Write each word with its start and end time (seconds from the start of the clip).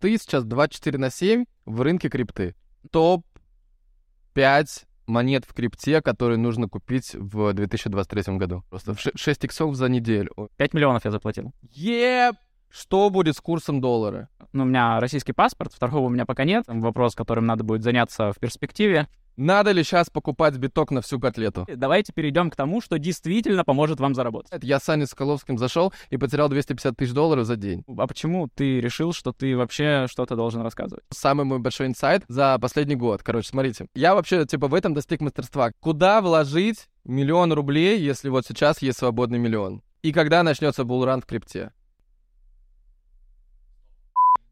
ты 0.00 0.16
сейчас 0.18 0.44
24 0.44 0.98
на 0.98 1.10
7 1.10 1.44
в 1.64 1.80
рынке 1.80 2.08
крипты. 2.08 2.54
Топ-5 2.90 4.66
монет 5.06 5.44
в 5.44 5.54
крипте, 5.54 6.00
которые 6.02 6.38
нужно 6.38 6.68
купить 6.68 7.14
в 7.14 7.52
2023 7.52 8.36
году. 8.36 8.64
Просто 8.70 8.94
6 8.96 9.44
иксов 9.44 9.74
за 9.74 9.88
неделю. 9.88 10.50
5 10.56 10.74
миллионов 10.74 11.04
я 11.04 11.10
заплатил. 11.10 11.52
Еп! 11.72 12.36
Что 12.70 13.10
будет 13.10 13.36
с 13.36 13.40
курсом 13.40 13.80
доллара? 13.80 14.28
Ну, 14.52 14.64
у 14.64 14.66
меня 14.66 15.00
российский 15.00 15.32
паспорт, 15.32 15.72
второго 15.72 16.06
у 16.06 16.10
меня 16.10 16.26
пока 16.26 16.44
нет. 16.44 16.64
Вопрос, 16.66 17.14
которым 17.14 17.46
надо 17.46 17.64
будет 17.64 17.82
заняться 17.82 18.32
в 18.32 18.38
перспективе. 18.38 19.08
Надо 19.38 19.70
ли 19.70 19.84
сейчас 19.84 20.10
покупать 20.10 20.56
биток 20.56 20.90
на 20.90 21.00
всю 21.00 21.20
котлету? 21.20 21.64
Давайте 21.72 22.12
перейдем 22.12 22.50
к 22.50 22.56
тому, 22.56 22.80
что 22.80 22.98
действительно 22.98 23.62
поможет 23.62 24.00
вам 24.00 24.12
заработать. 24.12 24.64
Я 24.64 24.80
с 24.80 24.88
Аней 24.88 25.06
Соколовским 25.06 25.58
зашел 25.58 25.92
и 26.10 26.16
потерял 26.16 26.48
250 26.48 26.96
тысяч 26.96 27.12
долларов 27.12 27.46
за 27.46 27.54
день. 27.54 27.84
А 27.96 28.08
почему 28.08 28.48
ты 28.52 28.80
решил, 28.80 29.12
что 29.12 29.32
ты 29.32 29.56
вообще 29.56 30.06
что-то 30.10 30.34
должен 30.34 30.62
рассказывать? 30.62 31.04
Самый 31.10 31.44
мой 31.44 31.60
большой 31.60 31.86
инсайт 31.86 32.24
за 32.26 32.58
последний 32.58 32.96
год. 32.96 33.22
Короче, 33.22 33.48
смотрите. 33.48 33.86
Я 33.94 34.16
вообще, 34.16 34.44
типа, 34.44 34.66
в 34.66 34.74
этом 34.74 34.92
достиг 34.92 35.20
мастерства. 35.20 35.70
Куда 35.78 36.20
вложить 36.20 36.88
миллион 37.04 37.52
рублей, 37.52 38.00
если 38.00 38.30
вот 38.30 38.44
сейчас 38.44 38.82
есть 38.82 38.98
свободный 38.98 39.38
миллион? 39.38 39.82
И 40.02 40.12
когда 40.12 40.42
начнется 40.42 40.82
булран 40.82 41.20
в 41.20 41.26
крипте? 41.26 41.70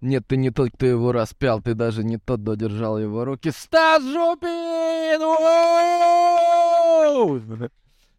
Нет, 0.00 0.26
ты 0.26 0.36
не 0.36 0.50
тот, 0.50 0.70
кто 0.72 0.86
его 0.86 1.12
распял, 1.12 1.60
ты 1.62 1.74
даже 1.74 2.04
не 2.04 2.18
тот, 2.18 2.42
кто 2.42 2.54
держал 2.54 2.98
его 2.98 3.24
руки. 3.24 3.50
Стас 3.50 4.02
Жупин! 4.02 5.20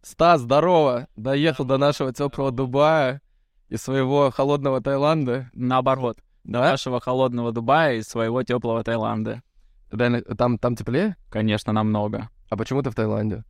Стас, 0.02 0.42
здорово! 0.42 1.08
Доехал 1.16 1.66
до 1.66 1.78
нашего 1.78 2.14
теплого 2.14 2.52
Дубая 2.52 3.22
и 3.70 3.78
своего 3.78 4.32
холодного 4.32 4.82
Таиланда. 4.82 5.50
Наоборот. 5.54 6.18
До 6.44 6.60
нашего 6.60 7.00
холодного 7.00 7.52
Дубая 7.52 7.98
и 7.98 8.02
своего 8.02 8.42
теплого 8.42 8.84
Таиланда. 8.84 9.44
Реально, 9.92 10.22
там, 10.22 10.58
там 10.58 10.76
теплее? 10.76 11.16
Конечно, 11.30 11.74
намного. 11.74 12.30
А 12.50 12.58
почему 12.58 12.82
ты 12.82 12.90
в 12.90 12.96
Таиланде? 12.96 13.44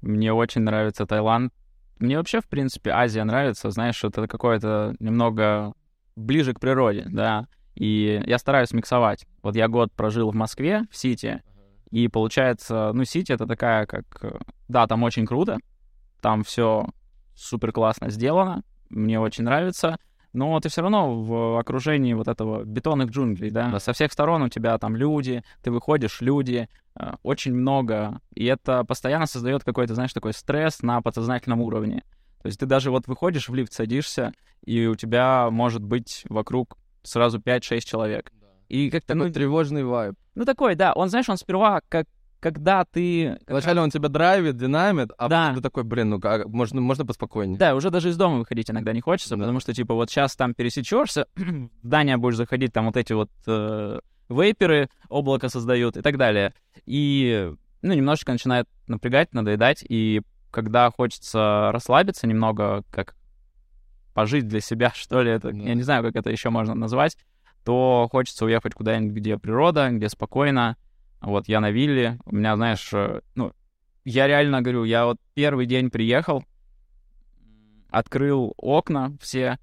Мне 0.00 0.32
очень 0.32 0.62
нравится 0.62 1.06
Таиланд. 1.06 1.52
Мне 1.98 2.16
вообще, 2.18 2.40
в 2.40 2.48
принципе, 2.48 2.90
Азия 2.90 3.24
нравится. 3.24 3.70
Знаешь, 3.70 4.02
это 4.04 4.26
какое-то 4.28 4.94
немного 5.00 5.72
ближе 6.14 6.54
к 6.54 6.60
природе, 6.60 7.04
да. 7.06 7.46
И 7.76 8.22
я 8.26 8.38
стараюсь 8.38 8.72
миксовать. 8.72 9.26
Вот 9.42 9.54
я 9.54 9.68
год 9.68 9.92
прожил 9.92 10.30
в 10.30 10.34
Москве, 10.34 10.82
в 10.90 10.96
Сити, 10.96 11.42
и 11.90 12.08
получается, 12.08 12.90
ну, 12.92 13.04
Сити 13.04 13.32
это 13.32 13.46
такая, 13.46 13.86
как... 13.86 14.04
э, 14.22 14.38
Да, 14.68 14.86
там 14.86 15.02
очень 15.02 15.26
круто, 15.26 15.58
там 16.20 16.42
все 16.42 16.86
супер 17.34 17.72
классно 17.72 18.10
сделано, 18.10 18.62
мне 18.88 19.20
очень 19.20 19.44
нравится, 19.44 19.98
но 20.32 20.58
ты 20.60 20.68
все 20.68 20.82
равно 20.82 21.22
в 21.22 21.58
окружении 21.58 22.14
вот 22.14 22.28
этого 22.28 22.64
бетонных 22.64 23.10
джунглей, 23.10 23.50
да, 23.50 23.78
со 23.78 23.92
всех 23.92 24.12
сторон 24.12 24.42
у 24.42 24.48
тебя 24.48 24.76
там 24.78 24.96
люди, 24.96 25.44
ты 25.62 25.70
выходишь, 25.70 26.20
люди, 26.20 26.68
э, 26.98 27.12
очень 27.22 27.54
много, 27.54 28.20
и 28.34 28.46
это 28.46 28.84
постоянно 28.84 29.26
создает 29.26 29.64
какой-то, 29.64 29.94
знаешь, 29.94 30.12
такой 30.12 30.32
стресс 30.32 30.82
на 30.82 31.00
подсознательном 31.02 31.60
уровне. 31.60 32.02
То 32.42 32.48
есть 32.48 32.58
ты 32.60 32.66
даже 32.66 32.90
вот 32.90 33.06
выходишь 33.06 33.48
в 33.48 33.54
лифт, 33.54 33.72
садишься, 33.72 34.32
и 34.64 34.86
у 34.86 34.94
тебя 34.94 35.50
может 35.50 35.82
быть 35.82 36.24
вокруг 36.28 36.76
сразу 37.06 37.38
5-6 37.38 37.80
человек. 37.80 38.32
И 38.68 38.90
как-то, 38.90 39.14
Такой 39.14 39.28
ну, 39.28 39.32
тревожный 39.32 39.84
вайб. 39.84 40.14
ну 40.34 40.44
такой, 40.44 40.74
да, 40.74 40.92
он, 40.92 41.08
знаешь, 41.08 41.28
он 41.28 41.36
сперва, 41.36 41.80
как, 41.88 42.06
когда 42.40 42.84
ты... 42.84 43.38
Вначале 43.46 43.80
он 43.80 43.90
тебя 43.90 44.08
драйвит, 44.08 44.56
динамит, 44.56 45.10
а 45.18 45.28
Да. 45.28 45.54
ты 45.54 45.60
такой, 45.60 45.84
блин, 45.84 46.10
ну 46.10 46.20
как, 46.20 46.46
можно, 46.48 46.80
можно 46.80 47.06
поспокойнее. 47.06 47.58
Да, 47.58 47.74
уже 47.76 47.90
даже 47.90 48.08
из 48.10 48.16
дома 48.16 48.38
выходить 48.38 48.70
иногда 48.70 48.92
не 48.92 49.00
хочется, 49.00 49.36
Да. 49.36 49.42
потому 49.42 49.60
что, 49.60 49.72
типа, 49.72 49.94
вот 49.94 50.10
сейчас 50.10 50.34
там 50.36 50.52
пересечешься, 50.54 51.26
в 51.36 51.68
здание 51.86 52.16
будешь 52.16 52.36
заходить, 52.36 52.72
там 52.72 52.86
вот 52.86 52.96
эти 52.96 53.12
вот 53.12 53.30
э, 53.46 54.00
вейперы 54.28 54.88
облако 55.08 55.48
создают 55.48 55.96
и 55.96 56.02
так 56.02 56.16
далее. 56.18 56.52
И, 56.86 57.52
ну, 57.82 57.92
немножечко 57.94 58.32
начинает 58.32 58.68
напрягать, 58.88 59.32
надоедать, 59.32 59.84
и 59.88 60.22
когда 60.50 60.90
хочется 60.90 61.70
расслабиться 61.72 62.26
немного, 62.26 62.82
как 62.90 63.14
пожить 64.16 64.48
для 64.48 64.60
себя, 64.62 64.90
что 64.94 65.22
ли, 65.22 65.30
это, 65.30 65.52
Да. 65.52 65.58
я 65.58 65.74
не 65.74 65.82
знаю, 65.82 66.02
как 66.02 66.16
это 66.16 66.30
еще 66.30 66.48
можно 66.48 66.74
назвать, 66.74 67.18
то 67.64 68.08
хочется 68.10 68.46
уехать 68.46 68.72
куда-нибудь, 68.72 69.14
где 69.14 69.36
природа, 69.36 69.90
где 69.90 70.08
спокойно. 70.08 70.76
Вот 71.20 71.48
я 71.48 71.60
на 71.60 71.70
вилле, 71.70 72.18
у 72.24 72.34
меня, 72.34 72.56
знаешь, 72.56 72.88
э, 72.94 73.20
ну, 73.34 73.52
я 74.04 74.26
реально 74.26 74.62
говорю, 74.62 74.84
я 74.84 75.04
вот 75.04 75.18
первый 75.34 75.66
день 75.66 75.90
приехал, 75.90 76.44
открыл 77.90 78.54
окна 78.56 79.16
все, 79.20 79.58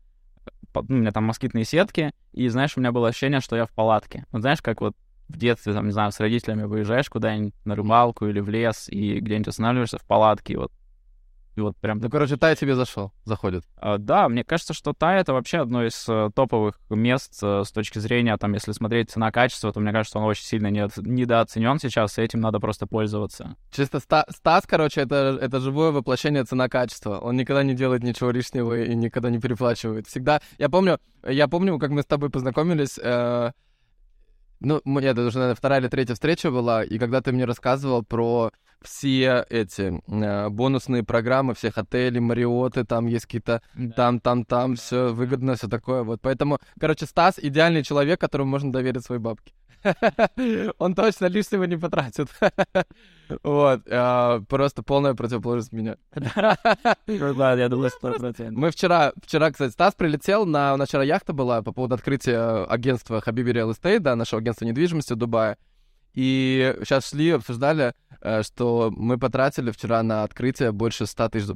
ну, 0.75 0.83
у 0.87 0.93
меня 0.93 1.11
там 1.11 1.23
москитные 1.23 1.65
сетки, 1.65 2.11
и, 2.31 2.47
знаешь, 2.49 2.73
у 2.75 2.79
меня 2.79 2.91
было 2.91 3.07
ощущение, 3.07 3.39
что 3.39 3.55
я 3.55 3.65
в 3.65 3.71
палатке. 3.71 4.25
Вот 4.31 4.41
знаешь, 4.41 4.61
как 4.61 4.81
вот 4.81 4.95
в 5.29 5.37
детстве, 5.37 5.73
там, 5.73 5.85
не 5.87 5.93
знаю, 5.93 6.11
с 6.11 6.19
родителями 6.19 6.63
выезжаешь 6.63 7.09
куда-нибудь 7.09 7.55
на 7.65 7.75
рыбалку 7.75 8.27
или 8.27 8.39
в 8.39 8.49
лес, 8.49 8.87
и 8.89 9.19
где-нибудь 9.19 9.47
останавливаешься 9.47 9.97
в 9.97 10.05
палатке, 10.05 10.53
и 10.53 10.57
вот, 10.57 10.71
и 11.55 11.61
вот 11.61 11.77
прям 11.77 11.99
Ну, 11.99 12.09
короче, 12.09 12.35
Тай 12.37 12.55
тебе 12.55 12.75
зашел, 12.75 13.11
заходит. 13.25 13.63
а, 13.77 13.97
Да, 13.97 14.27
мне 14.29 14.43
кажется, 14.43 14.73
что 14.73 14.93
Тай 14.93 15.19
это 15.21 15.33
вообще 15.33 15.59
одно 15.59 15.85
из 15.85 16.05
э, 16.09 16.29
топовых 16.35 16.79
мест 16.89 17.39
э, 17.43 17.63
с 17.63 17.71
точки 17.71 17.99
зрения, 17.99 18.35
там, 18.37 18.53
если 18.53 18.71
смотреть 18.71 19.11
цена-качество, 19.11 19.71
то 19.71 19.79
мне 19.79 19.91
кажется, 19.91 20.17
он 20.17 20.25
очень 20.25 20.45
сильно 20.45 20.67
недо- 20.67 20.91
недооценен 21.01 21.79
сейчас, 21.79 22.17
и 22.17 22.21
этим 22.21 22.39
надо 22.39 22.59
просто 22.59 22.87
пользоваться. 22.87 23.55
Чисто 23.71 23.99
Ста- 23.99 24.25
Стас, 24.29 24.65
короче, 24.65 25.01
это, 25.01 25.37
это 25.41 25.59
живое 25.59 25.91
воплощение 25.91 26.43
цена-качества. 26.43 27.19
Он 27.19 27.35
никогда 27.37 27.63
не 27.63 27.75
делает 27.75 28.03
ничего 28.03 28.31
лишнего 28.31 28.79
и 28.81 28.95
никогда 28.95 29.29
не 29.29 29.39
переплачивает. 29.39 30.07
Всегда... 30.07 30.41
Я 30.57 30.69
помню, 30.69 30.99
я 31.27 31.47
помню, 31.47 31.77
как 31.79 31.91
мы 31.91 32.01
с 32.01 32.05
тобой 32.05 32.29
познакомились... 32.29 32.97
э, 33.01 33.51
Ну, 34.59 34.81
это 34.99 35.25
уже, 35.25 35.37
наверное, 35.39 35.55
вторая 35.55 35.81
или 35.81 35.87
третья 35.89 36.13
встреча 36.13 36.49
была, 36.49 36.83
и 36.83 36.97
когда 36.97 37.21
ты 37.21 37.31
мне 37.31 37.45
рассказывал 37.45 38.01
про 38.03 38.51
все 38.83 39.45
эти 39.49 40.01
э, 40.07 40.49
бонусные 40.49 41.03
программы, 41.03 41.53
всех 41.53 41.77
отелей, 41.77 42.19
Мариоты, 42.19 42.83
там 42.83 43.07
есть 43.07 43.25
какие-то 43.25 43.61
там, 43.95 44.19
там, 44.19 44.45
там, 44.45 44.75
все 44.75 45.13
выгодно, 45.13 45.55
все 45.55 45.67
такое. 45.67 46.03
Вот 46.03 46.21
поэтому, 46.21 46.59
короче, 46.79 47.05
Стас 47.05 47.39
идеальный 47.39 47.83
человек, 47.83 48.19
которому 48.19 48.51
можно 48.51 48.71
доверить 48.71 49.03
свои 49.03 49.19
бабки. 49.19 49.53
Он 50.79 50.95
точно 50.95 51.25
лишнего 51.27 51.63
не 51.65 51.77
потратит. 51.77 52.29
Вот, 53.41 53.81
а, 53.89 54.41
просто 54.49 54.83
полная 54.83 55.13
противоположность 55.13 55.71
меня. 55.71 55.95
Да, 56.13 57.53
я 57.53 57.69
думаю, 57.69 57.89
100%. 57.89 58.51
Мы 58.51 58.69
вчера, 58.69 59.13
вчера, 59.23 59.49
кстати, 59.49 59.71
Стас 59.71 59.95
прилетел, 59.95 60.45
на, 60.45 60.73
у 60.73 60.77
нас 60.77 60.89
вчера 60.89 61.03
яхта 61.03 61.31
была 61.33 61.61
по 61.61 61.71
поводу 61.71 61.95
открытия 61.95 62.65
агентства 62.65 63.21
Хабиби 63.21 63.51
Real 63.51 63.71
Estate, 63.71 63.99
да, 63.99 64.15
нашего 64.15 64.41
агентства 64.41 64.65
недвижимости 64.65 65.13
в 65.13 65.15
Дубае. 65.15 65.57
И 66.13 66.75
сейчас 66.81 67.09
шли, 67.09 67.31
обсуждали, 67.31 67.93
э, 68.21 68.43
что 68.43 68.91
мы 68.95 69.17
потратили 69.17 69.71
вчера 69.71 70.03
на 70.03 70.23
открытие 70.23 70.71
больше 70.71 71.05
100 71.05 71.29
тысяч... 71.29 71.49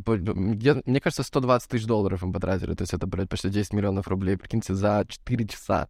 Мне 0.85 0.99
кажется, 0.99 1.23
120 1.23 1.69
тысяч 1.69 1.85
долларов 1.85 2.23
мы 2.23 2.33
потратили. 2.33 2.73
То 2.73 2.81
есть 2.81 2.93
это, 2.93 3.05
блядь, 3.07 3.29
почти 3.29 3.49
10 3.49 3.73
миллионов 3.73 4.07
рублей. 4.07 4.37
Прикиньте, 4.37 4.73
за 4.73 5.05
4 5.07 5.47
часа. 5.47 5.87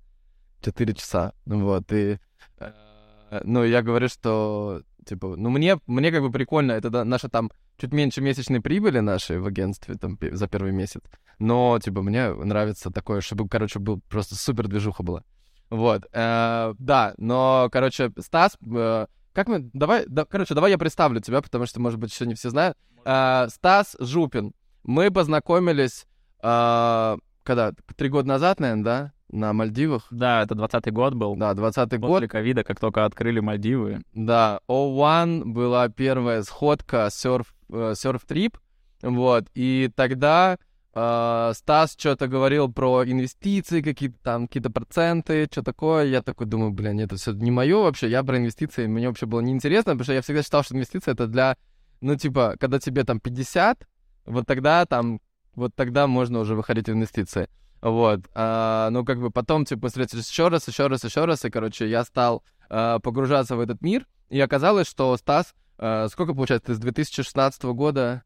4 0.61 0.93
часа. 0.93 1.33
Вот, 1.45 1.91
и... 1.93 2.19
э, 2.59 3.41
Ну, 3.43 3.63
я 3.63 3.81
говорю, 3.81 4.09
что, 4.09 4.81
типа, 5.05 5.35
ну, 5.37 5.49
мне, 5.49 5.79
мне 5.87 6.11
как 6.11 6.21
бы 6.21 6.31
прикольно, 6.31 6.73
это 6.73 7.03
наша 7.03 7.29
там 7.29 7.51
чуть 7.77 7.93
меньше 7.93 8.21
месячной 8.21 8.59
прибыли 8.61 8.99
нашей 8.99 9.39
в 9.39 9.45
агентстве 9.45 9.95
там 9.95 10.17
за 10.31 10.47
первый 10.47 10.71
месяц. 10.73 11.01
Но, 11.39 11.79
типа, 11.79 12.01
мне 12.01 12.33
нравится 12.33 12.89
такое, 12.91 13.21
чтобы, 13.21 13.47
короче, 13.47 13.79
был 13.79 14.01
просто 14.09 14.35
супер 14.35 14.67
движуха 14.67 15.03
была. 15.03 15.23
Вот, 15.69 16.05
э, 16.11 16.73
да, 16.77 17.13
но, 17.17 17.69
короче, 17.71 18.11
Стас, 18.19 18.57
э, 18.65 19.05
как 19.33 19.47
мы, 19.47 19.69
давай, 19.73 20.05
да, 20.07 20.25
короче, 20.25 20.53
давай 20.53 20.71
я 20.71 20.77
представлю 20.77 21.19
тебя, 21.19 21.41
потому 21.41 21.65
что, 21.65 21.79
может 21.79 21.99
быть, 21.99 22.11
еще 22.11 22.25
не 22.25 22.35
все 22.35 22.49
знают. 22.49 22.77
Э, 23.05 23.47
Стас 23.49 23.95
Жупин. 23.99 24.53
Мы 24.83 25.11
познакомились, 25.11 26.07
э, 26.41 27.17
когда, 27.43 27.71
три 27.95 28.09
года 28.09 28.27
назад, 28.29 28.59
наверное, 28.59 28.83
да, 28.83 29.11
на 29.29 29.53
Мальдивах. 29.53 30.07
Да, 30.09 30.43
это 30.43 30.55
20 30.55 30.91
год 30.93 31.13
был. 31.13 31.35
Да, 31.35 31.53
20 31.53 31.99
год. 31.99 32.09
После 32.09 32.27
ковида, 32.27 32.63
как 32.63 32.79
только 32.79 33.05
открыли 33.05 33.39
Мальдивы. 33.39 34.01
Да, 34.13 34.61
O1 34.69 35.43
была 35.45 35.89
первая 35.89 36.43
сходка 36.43 37.09
серф, 37.11 37.53
э, 37.71 37.93
серф-трип, 37.95 38.57
вот, 39.01 39.45
и 39.53 39.91
тогда 39.95 40.57
э, 40.97 41.53
Стас 41.53 41.95
что-то 41.97 42.27
говорил 42.27 42.71
про 42.71 43.05
инвестиции, 43.05 43.81
какие-то 43.81 44.17
там, 44.23 44.47
какие-то 44.47 44.71
проценты, 44.71 45.47
что 45.51 45.63
такое, 45.63 46.05
я 46.05 46.21
такой 46.21 46.47
думаю, 46.47 46.71
блин, 46.71 46.99
это 46.99 47.15
все 47.15 47.33
не 47.33 47.51
мое 47.51 47.77
вообще, 47.77 48.09
я 48.09 48.23
про 48.23 48.37
инвестиции, 48.37 48.87
мне 48.87 49.07
вообще 49.07 49.25
было 49.25 49.41
неинтересно, 49.41 49.93
потому 49.93 50.03
что 50.03 50.13
я 50.13 50.21
всегда 50.21 50.43
считал, 50.43 50.63
что 50.63 50.75
инвестиции 50.75 51.11
это 51.11 51.27
для, 51.27 51.55
ну, 52.01 52.15
типа, 52.15 52.55
когда 52.59 52.79
тебе 52.79 53.03
там 53.03 53.19
50, 53.19 53.87
вот 54.25 54.47
тогда 54.47 54.85
там, 54.85 55.21
вот 55.55 55.75
тогда 55.75 56.07
можно 56.07 56.39
уже 56.39 56.55
выходить 56.55 56.87
в 56.87 56.91
инвестиции. 56.91 57.49
Вот, 57.81 58.21
а, 58.33 58.89
ну, 58.89 59.05
как 59.05 59.19
бы 59.19 59.29
потом, 59.29 59.65
типа, 59.65 59.87
встретились 59.87 60.29
еще 60.29 60.47
раз, 60.47 60.67
еще 60.67 60.87
раз, 60.87 61.03
еще 61.03 61.25
раз, 61.25 61.45
и, 61.45 61.49
короче, 61.51 61.87
я 61.87 62.03
стал 62.03 62.43
э, 62.69 62.97
погружаться 63.03 63.55
в 63.55 63.59
этот 63.59 63.81
мир, 63.81 64.07
и 64.29 64.39
оказалось, 64.39 64.87
что 64.87 65.15
Стас, 65.15 65.53
э, 65.77 66.07
сколько 66.11 66.33
получается, 66.33 66.73
с 66.73 66.79
2016 66.79 67.63
года, 67.65 68.23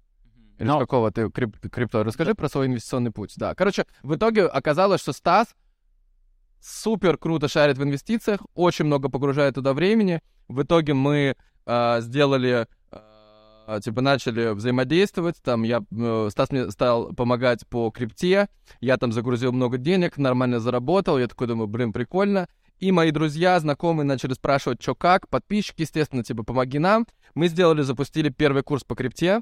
или 0.61 0.67
Но- 0.67 0.79
какого 0.79 1.11
ты 1.11 1.23
крип- 1.23 1.69
крипто? 1.69 2.03
Расскажи 2.03 2.35
про 2.35 2.47
свой 2.47 2.67
инвестиционный 2.67 3.11
путь. 3.11 3.33
Да, 3.35 3.55
короче, 3.55 3.85
в 4.03 4.15
итоге 4.15 4.45
оказалось, 4.45 5.01
что 5.01 5.11
Стас 5.11 5.55
супер 6.59 7.17
круто 7.17 7.47
шарит 7.47 7.79
в 7.79 7.83
инвестициях, 7.83 8.41
очень 8.53 8.85
много 8.85 9.09
погружает 9.09 9.55
туда 9.55 9.73
времени. 9.73 10.21
В 10.47 10.61
итоге 10.61 10.93
мы 10.93 11.35
э, 11.65 12.01
сделали 12.01 12.67
а, 13.67 13.79
типа 13.79 14.01
начали 14.01 14.49
взаимодействовать, 14.53 15.41
там 15.41 15.63
я, 15.63 15.81
э, 15.91 16.27
Стас 16.29 16.51
мне 16.51 16.69
стал 16.71 17.13
помогать 17.13 17.65
по 17.67 17.89
крипте, 17.89 18.49
я 18.81 18.97
там 18.97 19.11
загрузил 19.11 19.51
много 19.51 19.77
денег, 19.77 20.17
нормально 20.17 20.59
заработал, 20.59 21.17
я 21.17 21.27
такой 21.27 21.47
думаю, 21.47 21.67
блин, 21.67 21.93
прикольно. 21.93 22.47
И 22.79 22.91
мои 22.91 23.11
друзья, 23.11 23.59
знакомые 23.59 24.05
начали 24.05 24.33
спрашивать, 24.33 24.81
что 24.81 24.93
как, 24.95 25.29
подписчики, 25.29 25.83
естественно, 25.83 26.23
типа, 26.23 26.43
помоги 26.43 26.79
нам. 26.79 27.05
Мы 27.35 27.47
сделали, 27.47 27.83
запустили 27.83 28.29
первый 28.29 28.63
курс 28.63 28.83
по 28.83 28.95
крипте, 28.95 29.41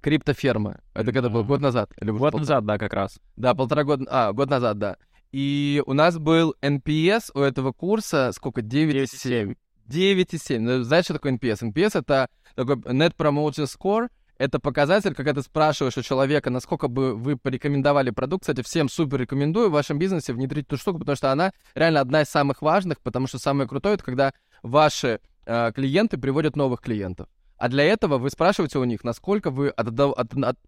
криптоферма. 0.00 0.80
Это 0.94 1.12
когда 1.12 1.28
был 1.28 1.44
год 1.44 1.60
назад? 1.60 1.90
Или 2.00 2.10
год 2.10 2.32
пол... 2.32 2.40
назад, 2.40 2.64
да, 2.64 2.78
как 2.78 2.92
раз. 2.92 3.18
Да, 3.36 3.54
полтора 3.54 3.84
года, 3.84 4.06
а, 4.08 4.32
год 4.32 4.50
назад, 4.50 4.78
да. 4.78 4.96
И 5.32 5.82
у 5.86 5.92
нас 5.92 6.18
был 6.18 6.56
NPS 6.60 7.30
у 7.34 7.40
этого 7.40 7.72
курса, 7.72 8.32
сколько, 8.34 8.60
9,7. 8.60 9.56
9,7. 9.88 10.58
Ну, 10.58 10.82
знаешь, 10.82 11.04
что 11.04 11.14
такое 11.14 11.32
NPS? 11.32 11.72
NPS— 11.72 11.90
это 12.00 12.28
такой 12.54 12.76
Net 12.76 13.14
Promotion 13.16 13.66
Score, 13.66 14.08
это 14.40 14.58
показатель, 14.58 15.14
когда 15.14 15.34
ты 15.34 15.42
спрашиваешь 15.42 15.98
у 15.98 16.02
человека, 16.02 16.48
насколько 16.48 16.88
бы 16.88 17.14
вы 17.14 17.36
порекомендовали 17.36 18.08
продукт. 18.08 18.44
Кстати, 18.44 18.62
всем 18.62 18.88
супер 18.88 19.20
рекомендую 19.20 19.68
в 19.68 19.72
вашем 19.72 19.98
бизнесе 19.98 20.32
внедрить 20.32 20.64
эту 20.64 20.78
штуку, 20.78 21.00
потому 21.00 21.14
что 21.14 21.30
она 21.30 21.52
реально 21.74 22.00
одна 22.00 22.22
из 22.22 22.30
самых 22.30 22.62
важных, 22.62 23.02
потому 23.02 23.26
что 23.26 23.38
самое 23.38 23.68
крутое— 23.68 23.94
это 23.96 24.04
когда 24.04 24.32
ваши 24.62 25.20
э, 25.44 25.72
клиенты 25.74 26.16
приводят 26.16 26.56
новых 26.56 26.80
клиентов. 26.80 27.28
А 27.60 27.68
для 27.68 27.84
этого 27.84 28.16
вы 28.16 28.30
спрашиваете 28.30 28.78
у 28.78 28.84
них, 28.84 29.04
насколько 29.04 29.50
вы 29.50 29.68
от, 29.68 29.88
от, 29.88 30.32
от, 30.34 30.58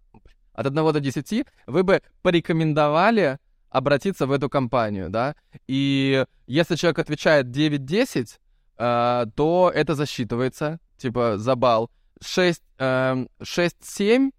от 0.53 0.65
1 0.67 0.73
до 0.75 0.99
10 0.99 1.45
вы 1.65 1.81
бы 1.81 2.03
порекомендовали 2.21 3.39
обратиться 3.71 4.27
в 4.27 4.31
эту 4.31 4.47
компанию, 4.47 5.09
да? 5.09 5.35
И 5.65 6.23
если 6.45 6.75
человек 6.75 6.99
отвечает 6.99 7.47
9-10, 7.47 8.37
э, 8.77 9.25
то 9.35 9.71
это 9.73 9.95
засчитывается, 9.95 10.79
типа, 10.97 11.39
за 11.39 11.55
балл. 11.55 11.89
6, 12.21 12.61
э, 12.77 13.25
6-7, 13.41 14.31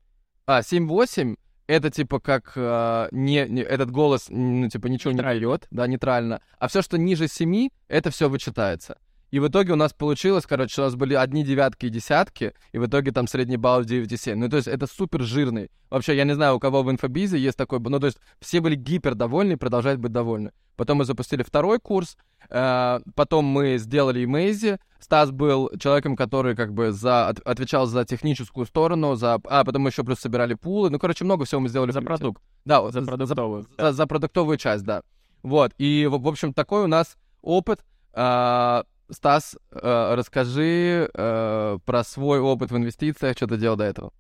а, 0.46 0.62
7-8, 0.62 1.36
это 1.66 1.90
типа 1.90 2.20
как 2.20 2.52
э, 2.54 3.08
не, 3.10 3.48
не 3.48 3.62
этот 3.62 3.90
голос, 3.90 4.26
ну, 4.28 4.68
типа 4.68 4.86
ничего 4.86 5.12
не 5.12 5.22
дает, 5.22 5.66
да, 5.72 5.88
нейтрально. 5.88 6.40
А 6.60 6.68
все, 6.68 6.82
что 6.82 6.98
ниже 6.98 7.26
7, 7.26 7.70
это 7.88 8.10
все 8.12 8.28
вычитается. 8.28 8.96
И 9.34 9.40
в 9.40 9.48
итоге 9.48 9.72
у 9.72 9.76
нас 9.76 9.92
получилось, 9.92 10.46
короче, 10.46 10.80
у 10.80 10.84
нас 10.84 10.94
были 10.94 11.14
одни 11.14 11.42
девятки 11.42 11.86
и 11.86 11.88
десятки, 11.88 12.54
и 12.70 12.78
в 12.78 12.86
итоге 12.86 13.10
там 13.10 13.26
средний 13.26 13.56
балл 13.56 13.82
9,7. 13.82 14.36
Ну, 14.36 14.48
то 14.48 14.58
есть 14.58 14.68
это 14.68 14.86
супер 14.86 15.22
жирный. 15.22 15.72
Вообще, 15.90 16.16
я 16.16 16.22
не 16.22 16.36
знаю, 16.36 16.54
у 16.54 16.60
кого 16.60 16.84
в 16.84 16.90
инфобизе 16.92 17.36
есть 17.36 17.58
такой, 17.58 17.80
ну, 17.80 17.98
то 17.98 18.06
есть 18.06 18.18
все 18.38 18.60
были 18.60 18.76
гипер 18.76 19.16
довольны 19.16 19.54
и 19.54 19.56
продолжают 19.56 20.00
быть 20.00 20.12
довольны. 20.12 20.52
Потом 20.76 20.98
мы 20.98 21.04
запустили 21.04 21.42
второй 21.42 21.80
курс, 21.80 22.16
э, 22.48 23.00
потом 23.16 23.44
мы 23.44 23.78
сделали 23.78 24.24
Имейзи. 24.24 24.78
Стас 25.00 25.32
был 25.32 25.68
человеком, 25.80 26.14
который 26.14 26.54
как 26.54 26.72
бы 26.72 26.92
за, 26.92 27.26
от, 27.26 27.40
отвечал 27.40 27.86
за 27.86 28.04
техническую 28.04 28.66
сторону, 28.66 29.16
за, 29.16 29.40
а 29.48 29.64
потом 29.64 29.82
мы 29.82 29.88
еще 29.88 30.04
плюс 30.04 30.20
собирали 30.20 30.54
пулы. 30.54 30.90
Ну, 30.90 31.00
короче, 31.00 31.24
много 31.24 31.44
всего 31.44 31.60
мы 31.60 31.68
сделали. 31.68 31.90
За 31.90 32.02
продукт. 32.02 32.40
Да, 32.64 32.88
за 32.92 33.02
продуктовую. 33.02 33.66
За, 33.78 33.86
за, 33.86 33.92
за 33.94 34.06
продуктовую 34.06 34.58
часть, 34.58 34.84
да. 34.84 35.02
Вот, 35.42 35.72
и, 35.78 36.06
в, 36.08 36.22
в 36.22 36.28
общем, 36.28 36.54
такой 36.54 36.84
у 36.84 36.86
нас 36.86 37.16
опыт. 37.42 37.84
Э, 38.12 38.84
Стас, 39.14 39.56
э, 39.70 40.14
расскажи 40.14 41.10
э, 41.12 41.78
про 41.84 42.04
свой 42.04 42.40
опыт 42.40 42.70
в 42.70 42.76
инвестициях, 42.76 43.36
что 43.36 43.46
ты 43.46 43.56
делал 43.56 43.76
до 43.76 43.84
этого. 43.84 44.12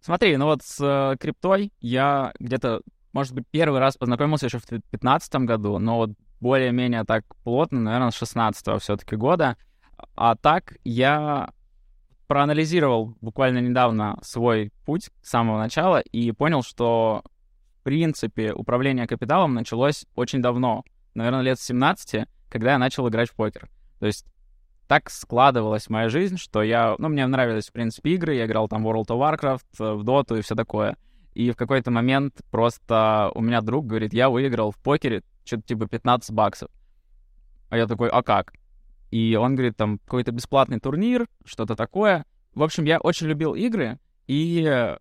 Смотри, 0.00 0.36
ну 0.36 0.44
вот 0.44 0.62
с 0.62 0.78
э, 0.80 1.16
криптой 1.18 1.72
я 1.80 2.32
где-то, 2.38 2.82
может 3.12 3.34
быть, 3.34 3.46
первый 3.50 3.80
раз 3.80 3.96
познакомился 3.96 4.46
еще 4.46 4.58
в 4.58 4.66
2015 4.66 5.34
году, 5.36 5.78
но 5.78 5.96
вот 5.96 6.10
более-менее 6.40 7.04
так 7.04 7.24
плотно, 7.42 7.80
наверное, 7.80 8.10
с 8.10 8.16
16 8.16 8.82
все-таки 8.82 9.16
года. 9.16 9.56
А 10.14 10.36
так 10.36 10.74
я 10.84 11.48
проанализировал 12.26 13.16
буквально 13.20 13.58
недавно 13.58 14.18
свой 14.22 14.72
путь 14.84 15.10
с 15.22 15.30
самого 15.30 15.58
начала 15.58 16.00
и 16.00 16.32
понял, 16.32 16.62
что, 16.62 17.22
в 17.80 17.82
принципе, 17.84 18.52
управление 18.52 19.06
капиталом 19.06 19.54
началось 19.54 20.04
очень 20.14 20.42
давно, 20.42 20.84
наверное, 21.14 21.42
лет 21.42 21.58
с 21.58 21.64
17, 21.64 22.26
когда 22.50 22.72
я 22.72 22.78
начал 22.78 23.08
играть 23.08 23.30
в 23.30 23.34
покер. 23.34 23.70
То 24.00 24.06
есть 24.06 24.26
так 24.86 25.10
складывалась 25.10 25.88
моя 25.88 26.08
жизнь, 26.08 26.36
что 26.36 26.62
я... 26.62 26.94
Ну, 26.98 27.08
мне 27.08 27.26
нравились, 27.26 27.68
в 27.68 27.72
принципе, 27.72 28.14
игры. 28.14 28.34
Я 28.34 28.46
играл 28.46 28.68
там 28.68 28.86
World 28.86 29.06
of 29.08 29.18
Warcraft, 29.18 29.64
э, 29.80 29.92
в 29.94 30.02
Dota 30.02 30.38
и 30.38 30.42
все 30.42 30.54
такое. 30.54 30.96
И 31.34 31.50
в 31.50 31.56
какой-то 31.56 31.90
момент 31.90 32.42
просто 32.50 33.30
у 33.34 33.40
меня 33.40 33.60
друг 33.60 33.86
говорит, 33.86 34.12
я 34.12 34.30
выиграл 34.30 34.70
в 34.70 34.76
покере 34.76 35.22
что-то 35.44 35.62
типа 35.62 35.86
15 35.86 36.30
баксов. 36.32 36.70
А 37.70 37.76
я 37.76 37.86
такой, 37.86 38.08
а 38.08 38.22
как? 38.22 38.52
И 39.10 39.36
он 39.36 39.54
говорит, 39.54 39.76
там 39.76 39.98
какой-то 39.98 40.32
бесплатный 40.32 40.80
турнир, 40.80 41.26
что-то 41.44 41.74
такое. 41.76 42.24
В 42.54 42.62
общем, 42.62 42.84
я 42.84 42.98
очень 43.00 43.26
любил 43.26 43.54
игры, 43.54 43.98
и 44.26 44.96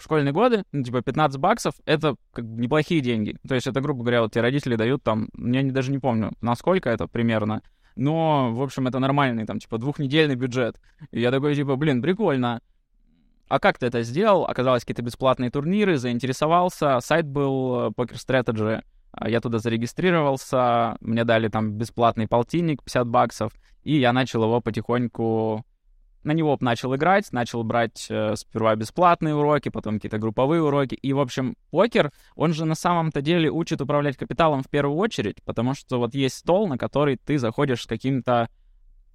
в 0.00 0.02
школьные 0.02 0.32
годы, 0.32 0.64
ну, 0.72 0.82
типа, 0.82 1.02
15 1.02 1.38
баксов— 1.38 1.74
это 1.84 2.16
как 2.32 2.46
бы 2.46 2.60
неплохие 2.60 3.00
деньги. 3.00 3.36
То 3.46 3.54
есть 3.54 3.66
это, 3.66 3.80
грубо 3.80 4.02
говоря, 4.02 4.22
вот 4.22 4.32
тебе 4.32 4.42
родители 4.42 4.76
дают 4.76 5.02
там, 5.02 5.28
я 5.36 5.62
не, 5.62 5.70
даже 5.70 5.92
не 5.92 5.98
помню, 5.98 6.32
насколько 6.40 6.88
это 6.88 7.06
примерно, 7.06 7.62
но, 8.00 8.50
в 8.54 8.62
общем, 8.62 8.86
это 8.86 8.98
нормальный, 8.98 9.44
там, 9.44 9.58
типа, 9.58 9.76
двухнедельный 9.76 10.34
бюджет. 10.34 10.80
И 11.10 11.20
я 11.20 11.30
такой, 11.30 11.54
типа, 11.54 11.76
блин, 11.76 12.00
прикольно. 12.00 12.62
А 13.48 13.60
как 13.60 13.78
ты 13.78 13.86
это 13.86 14.02
сделал? 14.02 14.44
Оказалось, 14.44 14.84
какие-то 14.84 15.02
бесплатные 15.02 15.50
турниры, 15.50 15.98
заинтересовался. 15.98 16.98
Сайт 17.00 17.26
был 17.26 17.74
э, 17.74 17.88
Poker 17.88 18.14
Strategy. 18.14 18.82
А 19.12 19.28
я 19.28 19.40
туда 19.40 19.58
зарегистрировался, 19.58 20.96
мне 21.00 21.24
дали 21.24 21.48
там 21.48 21.72
бесплатный 21.72 22.26
полтинник, 22.26 22.82
50 22.82 23.06
баксов, 23.08 23.52
и 23.82 23.98
я 23.98 24.12
начал 24.12 24.44
его 24.44 24.60
потихоньку 24.60 25.66
на 26.24 26.32
него 26.32 26.56
начал 26.60 26.94
играть, 26.94 27.32
начал 27.32 27.62
брать 27.64 28.06
э, 28.10 28.36
сперва 28.36 28.76
бесплатные 28.76 29.34
уроки, 29.34 29.68
потом 29.68 29.94
какие-то 29.96 30.18
групповые 30.18 30.62
уроки. 30.62 30.94
И, 30.94 31.12
в 31.12 31.20
общем, 31.20 31.56
покер, 31.70 32.12
он 32.34 32.52
же 32.52 32.64
на 32.64 32.74
самом-то 32.74 33.22
деле 33.22 33.50
учит 33.50 33.80
управлять 33.80 34.16
капиталом 34.16 34.62
в 34.62 34.68
первую 34.68 34.96
очередь, 34.96 35.42
потому 35.44 35.74
что 35.74 35.98
вот 35.98 36.14
есть 36.14 36.36
стол, 36.36 36.68
на 36.68 36.78
который 36.78 37.16
ты 37.16 37.38
заходишь 37.38 37.82
с 37.82 37.86
каким-то 37.86 38.48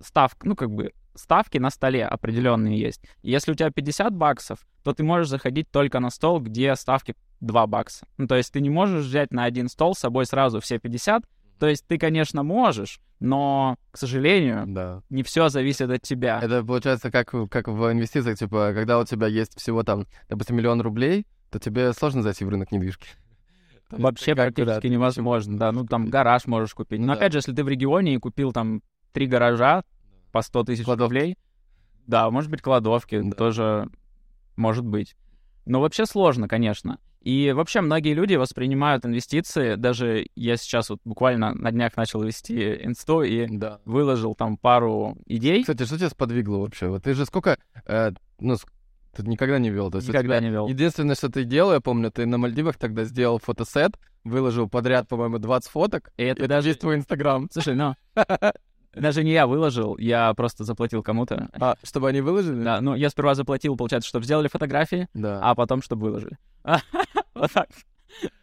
став, 0.02 0.36
ну, 0.44 0.56
как 0.56 0.72
бы, 0.72 0.92
ставки 1.16 1.57
на 1.57 1.69
столе 1.69 2.06
определенные 2.06 2.80
есть. 2.80 3.02
Если 3.22 3.51
у 3.51 3.56
тебя 3.56 3.72
50 3.72 4.13
баксов, 4.16 4.60
то 4.84 4.94
ты 4.94 5.04
можешь 5.04 5.30
заходить 5.30 5.69
только 5.72 6.00
на 6.00 6.10
стол, 6.10 6.40
где 6.40 6.75
ставки 6.75 7.16
2 7.40 7.68
бакса. 7.68 8.06
Ну, 8.18 8.28
то 8.28 8.36
есть 8.36 8.51
ты 8.51 8.62
не 8.62 8.69
можешь 8.69 9.06
взять 9.06 9.31
на 9.31 9.46
один 9.46 9.68
стол 9.69 9.96
с 9.96 10.00
собой 10.00 10.25
сразу 10.25 10.60
все 10.60 10.80
50, 10.80 11.24
то 11.60 11.68
есть 11.68 11.86
ты, 11.88 11.98
конечно, 11.98 12.44
можешь, 12.44 13.00
но, 13.19 13.78
к 13.92 13.98
сожалению, 13.98 14.66
да. 14.68 15.01
не 15.10 15.24
все 15.24 15.50
зависит 15.50 15.89
от 15.89 16.01
тебя. 16.01 16.39
Это 16.41 16.63
получается 16.63 17.12
как, 17.12 17.34
как 17.50 17.68
в 17.68 17.91
инвестициях, 17.91 18.38
типа, 18.38 18.72
когда 18.74 19.00
у 19.00 19.06
тебя 19.06 19.27
есть 19.27 19.58
всего 19.58 19.84
там, 19.84 20.06
допустим, 20.29 20.58
миллион 20.58 20.82
рублей, 20.82 21.25
то 21.50 21.60
тебе 21.60 21.94
сложно 21.94 22.22
зайти 22.22 22.44
в 22.44 22.50
рынок 22.50 22.72
недвижки. 22.72 23.08
Вообще 23.89 24.36
практически 24.36 24.88
невозможно, 24.88 25.58
да. 25.58 25.72
Ну, 25.72 25.86
там 25.86 26.10
гараж 26.10 26.46
можешь 26.48 26.74
купить. 26.74 27.00
Но, 27.00 27.13
опять 27.13 27.32
же, 27.32 27.39
если 27.39 27.53
ты 27.53 27.63
в 27.63 27.70
регионе 27.70 28.15
и 28.15 28.18
купил 28.18 28.51
там 28.51 28.82
три 29.13 29.27
гаража 29.27 29.84
по 30.32 30.41
100 30.41 30.63
тысяч 30.65 30.86
рублей, 30.86 31.38
да, 32.08 32.29
может 32.29 32.51
быть, 32.51 32.62
кладовки 32.62 33.32
тоже 33.32 33.89
может 34.56 34.86
быть. 34.86 35.15
Но 35.65 35.82
вообще 35.82 36.06
сложно, 36.06 36.48
конечно. 36.48 37.00
И 37.25 37.51
вообще 37.53 37.82
многие 37.82 38.13
люди 38.13 38.36
воспринимают 38.36 39.03
инвестиции, 39.03 39.75
даже 39.75 40.27
я 40.36 40.58
сейчас 40.58 40.91
вот 40.91 41.00
буквально 41.05 41.55
на 41.55 41.72
днях 41.72 41.98
начал 41.98 42.22
вести 42.22 42.86
инсту 42.86 43.24
и 43.24 43.48
да. 43.48 43.79
выложил 43.84 44.36
там 44.36 44.58
пару 44.58 45.17
идей. 45.25 45.62
Кстати, 45.62 45.86
что 45.86 45.98
тебя 45.98 46.10
сподвигло 46.10 46.58
вообще? 46.58 46.88
Вот 46.88 47.01
ты 47.01 47.15
же 47.15 47.25
сколько, 47.25 47.58
э, 47.88 48.12
ну, 48.39 48.58
ты 49.15 49.24
никогда 49.24 49.58
не 49.58 49.72
вел. 49.72 49.89
То 49.89 49.98
есть 49.98 50.08
никогда 50.08 50.39
не 50.39 50.51
вел. 50.51 50.67
Единственное, 50.67 51.15
что 51.15 51.29
ты 51.29 51.46
делал, 51.46 51.74
я 51.74 51.82
помню, 51.82 52.12
ты 52.12 52.27
на 52.27 52.38
Мальдивах 52.38 52.77
тогда 52.77 53.05
сделал 53.05 53.39
фотосет, 53.39 53.94
выложил 54.24 54.70
подряд, 54.70 55.08
по-моему, 55.08 55.39
20 55.39 55.72
фоток. 55.72 56.12
И 56.17 56.24
это 56.24 56.44
и 56.44 56.48
даже... 56.48 56.67
Весь 56.67 56.77
твой 56.77 56.96
Инстаграм. 56.96 57.50
Слушай, 57.51 57.74
ну, 57.74 57.96
даже 58.94 59.24
не 59.24 59.32
я 59.32 59.48
выложил, 59.48 59.98
я 59.98 60.32
просто 60.36 60.63
заплатил 60.63 61.01
кому-то. 61.01 61.50
А, 61.53 61.75
чтобы 61.82 62.08
они 62.08 62.22
выложили? 62.22 62.63
Да, 62.63 62.82
ну, 62.82 62.94
я 62.94 63.10
сперва 63.10 63.34
заплатил, 63.34 63.75
получается, 63.75 64.08
чтобы 64.08 64.25
сделали 64.25 64.48
фотографии, 64.48 65.08
да. 65.15 65.39
а 65.41 65.55
потом, 65.55 65.82
чтобы 65.82 66.03
выложили. 66.03 66.38
Вот 67.34 67.51
так. 67.51 67.69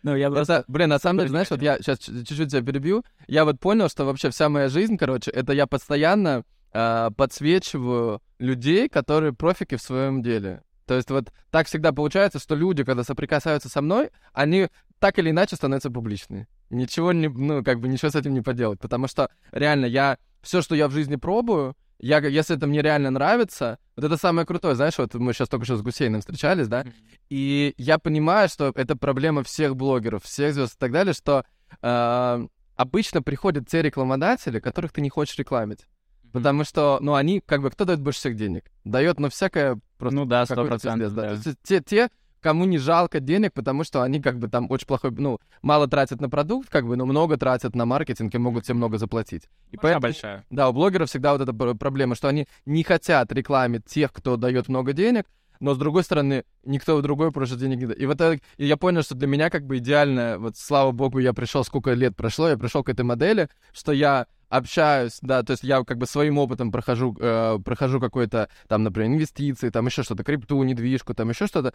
Ну, 0.02 0.14
я 0.17 0.31
просто... 0.31 0.64
Блин, 0.69 0.91
на 0.91 0.99
самом 0.99 1.19
деле, 1.19 1.31
знаешь, 1.31 1.50
вот 1.50 1.62
я 1.62 1.79
сейчас 1.79 1.99
чуть-чуть 1.99 2.50
тебя 2.50 2.62
перебью. 2.62 3.05
Я 3.26 3.45
вот 3.45 3.59
понял, 3.59 3.88
что 3.88 4.05
вообще 4.05 4.31
вся 4.31 4.49
моя 4.49 4.69
жизнь, 4.69 4.99
короче, 4.99 5.31
это 5.31 5.52
я 5.52 5.67
постоянно 5.67 6.45
э, 6.73 7.11
подсвечиваю 7.17 8.21
людей, 8.38 8.88
которые 8.88 9.33
профики 9.33 9.76
в 9.76 9.83
своем 9.83 10.23
деле. 10.23 10.62
То 10.87 10.95
есть 10.95 11.11
вот 11.11 11.33
так 11.50 11.69
всегда 11.69 11.93
получается, 11.93 12.38
что 12.38 12.55
люди, 12.55 12.85
когда 12.85 13.02
соприкасаются 13.02 13.69
со 13.69 13.81
мной, 13.81 14.11
они 14.35 14.69
так 14.99 15.19
или 15.19 15.31
иначе 15.31 15.57
становятся 15.57 15.91
публичными. 15.91 16.49
Ничего 16.71 17.12
не, 17.12 17.29
ну, 17.29 17.64
как 17.64 17.81
бы 17.81 17.88
ничего 17.88 18.11
с 18.11 18.14
этим 18.14 18.35
не 18.35 18.43
поделать. 18.43 18.81
Потому 18.81 19.09
что 19.09 19.31
реально 19.52 19.87
я 19.87 20.19
все, 20.43 20.61
что 20.61 20.75
я 20.75 20.88
в 20.88 20.93
жизни 20.93 21.17
пробую, 21.17 21.76
я, 22.03 22.19
если 22.19 22.57
это 22.57 22.67
мне 22.67 22.83
реально 22.83 23.11
нравится, 23.11 23.79
вот 23.97 24.05
это 24.05 24.17
самое 24.17 24.47
крутое, 24.47 24.75
знаешь, 24.75 24.99
вот 24.99 25.15
мы 25.15 25.33
сейчас 25.33 25.49
только 25.49 25.65
что 25.65 25.77
с 25.77 25.83
Гусейном 25.83 26.21
встречались, 26.21 26.69
да, 26.69 26.85
и 27.31 27.75
я 27.79 27.99
понимаю, 27.99 28.49
что 28.49 28.73
это 28.75 28.97
проблема 28.97 29.45
всех 29.45 29.77
блогеров, 29.77 30.25
всех 30.25 30.53
звезд 30.53 30.75
и 30.75 30.79
так 30.79 30.93
далее, 30.93 31.15
что 31.15 31.45
э, 31.81 32.47
обычно 32.77 33.23
приходят 33.23 33.69
те 33.69 33.81
рекламодатели, 33.83 34.59
которых 34.59 34.93
ты 34.93 35.01
не 35.01 35.11
хочешь 35.11 35.39
рекламить. 35.39 35.87
Потому 36.33 36.65
что, 36.65 36.99
ну, 37.01 37.15
они, 37.15 37.41
как 37.41 37.61
бы, 37.61 37.71
кто 37.71 37.85
дает 37.85 38.01
больше 38.01 38.21
всех 38.21 38.37
денег? 38.37 38.65
Дает, 38.85 39.21
ну, 39.21 39.29
всякое 39.29 39.79
просто... 39.99 40.17
Ну 40.17 40.25
да, 40.25 40.47
сто 40.47 40.65
процентов, 40.65 41.15
да. 41.15 41.29
То 41.29 41.33
есть 41.35 41.59
те, 41.63 41.81
те, 41.81 42.11
кому 42.43 42.65
не 42.65 42.79
жалко 42.79 43.21
денег, 43.21 43.53
потому 43.55 43.85
что 43.85 44.03
они, 44.03 44.21
как 44.21 44.39
бы, 44.39 44.49
там 44.49 44.71
очень 44.71 44.87
плохой, 44.87 45.13
ну, 45.13 45.39
мало 45.63 45.89
тратят 45.89 46.21
на 46.21 46.29
продукт, 46.29 46.69
как 46.69 46.87
бы, 46.87 46.97
но 46.97 47.07
много 47.07 47.37
тратят 47.37 47.75
на 47.75 47.87
маркетинг 47.87 48.35
и 48.35 48.39
могут 48.39 48.65
тебе 48.65 48.75
много 48.75 48.99
заплатить. 48.99 49.49
И 49.71 49.77
поэтому, 49.77 50.03
большая. 50.03 50.45
да, 50.51 50.69
у 50.69 50.73
блогеров 50.73 51.09
всегда 51.09 51.33
вот 51.33 51.41
эта 51.41 51.53
пр- 51.55 51.77
проблема, 51.77 52.15
что 52.15 52.29
они 52.29 52.47
не 52.67 52.83
хотят 52.83 53.33
рекламить 53.33 53.87
тех, 53.87 54.13
кто 54.13 54.37
дает 54.37 54.69
много 54.69 54.93
денег, 54.93 55.27
но 55.61 55.75
с 55.75 55.79
другой 55.79 56.03
стороны, 56.03 56.45
никто 56.65 57.01
другой 57.01 57.31
просто 57.31 57.57
денег 57.57 57.79
не 57.79 57.87
дает. 57.87 58.01
И 58.01 58.07
вот 58.07 58.21
это, 58.21 58.41
и 58.57 58.67
я 58.67 58.77
понял, 58.77 59.03
что 59.03 59.15
для 59.15 59.29
меня 59.29 59.49
как 59.49 59.65
бы 59.65 59.79
идеально, 59.79 60.39
вот 60.39 60.57
слава 60.57 60.91
богу, 60.91 61.21
я 61.21 61.33
пришел, 61.33 61.63
сколько 61.63 61.93
лет 61.93 62.17
прошло, 62.17 62.49
я 62.49 62.59
пришел 62.59 62.83
к 62.83 62.89
этой 62.89 63.05
модели, 63.05 63.49
что 63.73 63.93
я 63.93 64.27
общаюсь, 64.49 65.19
да, 65.23 65.43
то 65.43 65.53
есть 65.53 65.63
я 65.63 65.83
как 65.83 65.97
бы 65.97 66.07
своим 66.07 66.37
опытом 66.37 66.73
прохожу, 66.73 67.17
э, 67.19 67.59
прохожу 67.65 68.01
какой-то, 68.01 68.51
там, 68.69 68.83
например, 68.83 69.13
инвестиции, 69.13 69.71
там 69.71 69.87
еще 69.87 70.03
что-то, 70.03 70.25
крипту, 70.25 70.63
недвижку, 70.63 71.15
там 71.15 71.31
еще 71.31 71.47
что-то, 71.47 71.73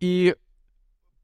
и 0.00 0.34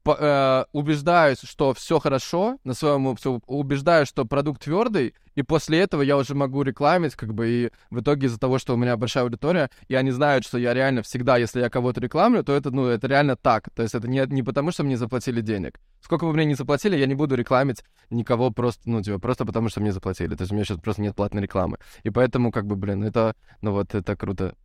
э, 0.05 0.63
убеждаюсь, 0.71 1.39
что 1.43 1.73
все 1.73 1.99
хорошо, 1.99 2.57
на 2.63 2.73
своем 2.73 3.15
всё- 3.15 3.41
убеждаюсь, 3.47 4.07
что 4.07 4.25
продукт 4.25 4.63
твердый, 4.63 5.13
и 5.35 5.43
после 5.43 5.79
этого 5.79 6.01
я 6.01 6.17
уже 6.17 6.33
могу 6.33 6.63
рекламить, 6.63 7.15
как 7.15 7.33
бы, 7.33 7.47
и 7.49 7.71
в 7.89 7.99
итоге 7.99 8.27
из-за 8.27 8.39
того, 8.39 8.57
что 8.57 8.73
у 8.73 8.77
меня 8.77 8.97
большая 8.97 9.25
аудитория, 9.25 9.69
и 9.87 9.95
они 9.95 10.11
знают, 10.11 10.45
что 10.45 10.57
я 10.57 10.73
реально 10.73 11.01
всегда, 11.03 11.37
если 11.37 11.59
я 11.59 11.69
кого-то 11.69 11.99
рекламлю, 12.01 12.43
то 12.43 12.53
это, 12.53 12.71
ну, 12.71 12.85
это 12.85 13.07
реально 13.07 13.35
так. 13.35 13.69
То 13.75 13.83
есть 13.83 13.95
это 13.95 14.07
не, 14.07 14.25
не 14.27 14.43
потому, 14.43 14.71
что 14.71 14.83
мне 14.83 14.97
заплатили 14.97 15.41
денег. 15.41 15.79
Сколько 16.01 16.25
бы 16.25 16.33
мне 16.33 16.45
не 16.45 16.55
заплатили, 16.55 16.95
я 16.95 17.05
не 17.05 17.15
буду 17.15 17.35
рекламить 17.35 17.83
никого 18.09 18.49
просто, 18.51 18.89
ну, 18.89 19.01
типа, 19.01 19.19
просто 19.19 19.45
потому, 19.45 19.69
что 19.69 19.81
мне 19.81 19.91
заплатили. 19.91 20.35
То 20.35 20.43
есть 20.43 20.51
у 20.51 20.55
меня 20.55 20.65
сейчас 20.65 20.79
просто 20.79 21.01
нет 21.01 21.15
платной 21.15 21.43
рекламы. 21.43 21.77
И 22.03 22.09
поэтому, 22.09 22.51
как 22.51 22.65
бы, 22.65 22.75
блин, 22.75 23.03
это, 23.03 23.35
ну, 23.61 23.73
вот, 23.73 23.93
это 23.93 24.15
круто. 24.15 24.55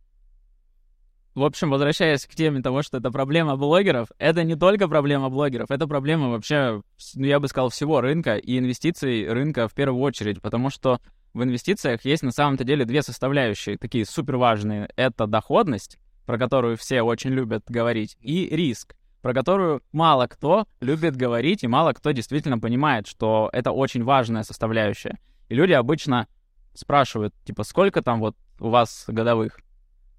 В 1.35 1.43
общем, 1.43 1.71
возвращаясь 1.71 2.27
к 2.27 2.35
теме 2.35 2.61
того, 2.61 2.83
что 2.83 2.97
это 2.97 3.09
проблема 3.09 3.55
блогеров, 3.55 4.09
это 4.19 4.43
не 4.43 4.55
только 4.55 4.87
проблема 4.87 5.29
блогеров, 5.29 5.71
это 5.71 5.87
проблема 5.87 6.29
вообще, 6.29 6.83
ну, 7.15 7.25
я 7.25 7.39
бы 7.39 7.47
сказал, 7.47 7.69
всего 7.69 8.01
рынка 8.01 8.35
и 8.35 8.59
инвестиций 8.59 9.27
рынка 9.27 9.67
в 9.67 9.73
первую 9.73 9.99
очередь, 10.03 10.41
потому 10.41 10.69
что 10.69 11.01
в 11.33 11.41
инвестициях 11.41 12.05
есть 12.05 12.21
на 12.21 12.31
самом-то 12.31 12.63
деле 12.63 12.85
две 12.85 13.01
составляющие, 13.01 13.79
такие 13.79 14.05
супер 14.05 14.37
важные. 14.37 14.87
Это 14.95 15.25
доходность, 15.25 15.97
про 16.27 16.37
которую 16.37 16.77
все 16.77 17.01
очень 17.01 17.31
любят 17.31 17.63
говорить, 17.67 18.15
и 18.21 18.47
риск, 18.55 18.95
про 19.23 19.33
которую 19.33 19.81
мало 19.91 20.27
кто 20.27 20.67
любит 20.81 21.15
говорить, 21.15 21.63
и 21.63 21.67
мало 21.67 21.93
кто 21.93 22.11
действительно 22.11 22.59
понимает, 22.59 23.07
что 23.07 23.49
это 23.51 23.71
очень 23.71 24.03
важная 24.03 24.43
составляющая. 24.43 25.17
И 25.49 25.55
люди 25.55 25.71
обычно 25.71 26.27
спрашивают, 26.75 27.33
типа, 27.43 27.63
сколько 27.63 28.03
там 28.03 28.19
вот 28.19 28.35
у 28.59 28.69
вас 28.69 29.05
годовых? 29.07 29.57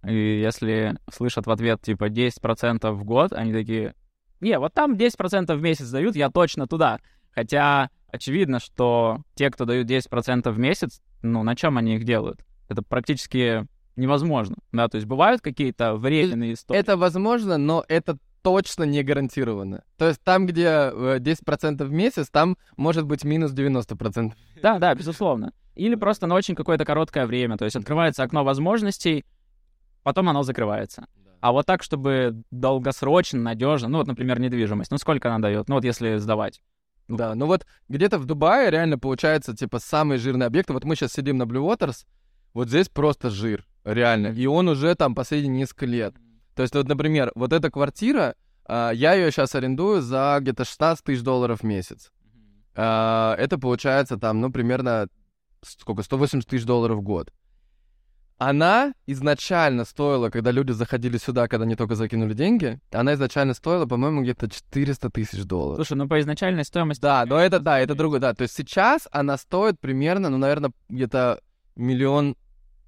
И 0.06 0.40
если 0.40 0.96
слышат 1.12 1.46
в 1.46 1.50
ответ, 1.50 1.80
типа, 1.82 2.08
10% 2.08 2.90
в 2.92 3.04
год, 3.04 3.32
они 3.32 3.52
такие, 3.52 3.94
не, 4.40 4.58
вот 4.58 4.75
там 4.75 4.94
10% 4.94 5.54
в 5.54 5.62
месяц 5.62 5.88
дают, 5.90 6.16
я 6.16 6.30
точно 6.30 6.66
туда. 6.66 6.99
Хотя 7.30 7.90
очевидно, 8.08 8.61
что 8.61 9.23
те, 9.34 9.50
кто 9.50 9.64
дают 9.64 9.88
10% 9.88 10.50
в 10.50 10.58
месяц, 10.58 11.00
ну, 11.23 11.42
на 11.42 11.56
чем 11.56 11.78
они 11.78 11.96
их 11.96 12.04
делают? 12.04 12.44
Это 12.68 12.82
практически 12.82 13.66
невозможно, 13.96 14.56
да, 14.73 14.88
то 14.88 14.96
есть 14.96 15.06
бывают 15.06 15.40
какие-то 15.40 15.94
временные 15.94 16.54
истории. 16.54 16.80
Это 16.80 16.96
возможно, 16.96 17.58
но 17.58 17.84
это 17.88 18.18
точно 18.42 18.84
не 18.84 19.02
гарантированно. 19.02 19.84
То 19.96 20.08
есть 20.08 20.20
там, 20.23 20.46
где 20.46 20.64
э, 20.64 21.18
10% 21.18 21.84
в 21.84 21.92
месяц, 21.92 22.28
там 22.28 22.56
может 22.76 23.06
быть 23.06 23.25
минус 23.25 23.52
90%. 23.52 24.32
Да, 24.62 24.78
да, 24.78 24.94
безусловно. 24.94 25.52
Или 25.75 25.94
просто 25.94 26.26
на 26.26 26.34
очень 26.34 26.54
какое-то 26.54 26.84
короткое 26.84 27.26
время, 27.26 27.56
то 27.56 27.64
есть 27.64 27.76
открывается 27.76 28.23
окно 28.23 28.44
возможностей, 28.44 29.25
потом 30.04 30.28
оно 30.28 30.44
закрывается. 30.44 31.06
А 31.40 31.50
вот 31.52 31.66
так, 31.66 31.82
чтобы 31.82 32.42
долгосрочно, 32.52 33.40
надежно, 33.40 33.88
ну 33.88 33.99
вот, 33.99 34.06
например, 34.06 34.38
недвижимость, 34.38 34.92
ну 34.92 34.99
сколько 34.99 35.28
она 35.28 35.40
дает, 35.40 35.68
ну 35.68 35.75
вот 35.75 35.84
если 35.84 36.16
сдавать. 36.18 36.62
Да, 37.08 37.34
ну 37.34 37.46
вот 37.46 37.66
где-то 37.88 38.18
в 38.18 38.25
Дубае 38.25 38.70
реально 38.70 38.99
получается, 38.99 39.54
типа, 39.54 39.78
самые 39.78 40.18
жирные 40.18 40.46
объекты. 40.46 40.73
Вот 40.73 40.84
мы 40.84 40.96
сейчас 40.96 41.12
сидим 41.12 41.37
на 41.37 41.42
Blue 41.42 41.68
Waters, 41.68 42.06
вот 42.54 42.68
здесь 42.68 42.88
просто 42.88 43.30
жир, 43.30 43.66
реально. 43.84 44.28
И 44.28 44.46
он 44.46 44.68
уже 44.68 44.94
там 44.94 45.14
последние 45.14 45.52
несколько 45.52 45.87
лет. 45.87 46.14
То 46.54 46.62
есть, 46.62 46.75
вот, 46.75 46.88
например, 46.88 47.32
вот 47.34 47.52
эта 47.52 47.70
квартира, 47.70 48.37
а, 48.64 48.90
я 48.92 49.14
ее 49.14 49.30
сейчас 49.30 49.54
арендую 49.54 50.00
за 50.00 50.38
где-то 50.40 50.64
16 50.64 51.04
тысяч 51.04 51.23
долларов 51.23 51.61
в 51.61 51.64
месяц. 51.64 52.12
А, 52.75 53.34
это 53.37 53.58
получается 53.58 54.16
там, 54.16 54.40
ну, 54.40 54.50
примерно, 54.50 55.08
сколько, 55.62 56.02
180 56.02 56.49
тысяч 56.49 56.64
долларов 56.64 56.99
в 56.99 57.02
год. 57.02 57.32
Она 58.48 58.92
изначально 59.06 59.86
стоила, 59.86 60.28
когда 60.28 60.50
люди 60.50 60.72
заходили 60.72 61.16
сюда, 61.16 61.48
когда 61.48 61.64
они 61.64 61.76
только 61.76 61.94
закинули 61.94 62.34
деньги, 62.34 62.78
она 62.92 63.14
изначально 63.14 63.54
стоила, 63.54 63.86
по-моему, 63.86 64.22
где-то 64.22 64.50
400 64.50 65.08
тысяч 65.08 65.44
долларов. 65.44 65.76
Слушай, 65.76 65.96
ну 65.96 66.06
по 66.08 66.20
изначальной 66.20 66.64
стоимости... 66.66 67.00
Да, 67.00 67.24
но 67.24 67.38
это, 67.38 67.58
да, 67.58 67.80
это 67.80 67.94
другое, 67.94 68.20
да. 68.20 68.34
То 68.34 68.42
есть 68.42 68.54
сейчас 68.54 69.08
она 69.10 69.38
стоит 69.38 69.80
примерно, 69.80 70.28
ну, 70.28 70.36
наверное, 70.36 70.72
где-то 70.90 71.40
миллион 71.74 72.36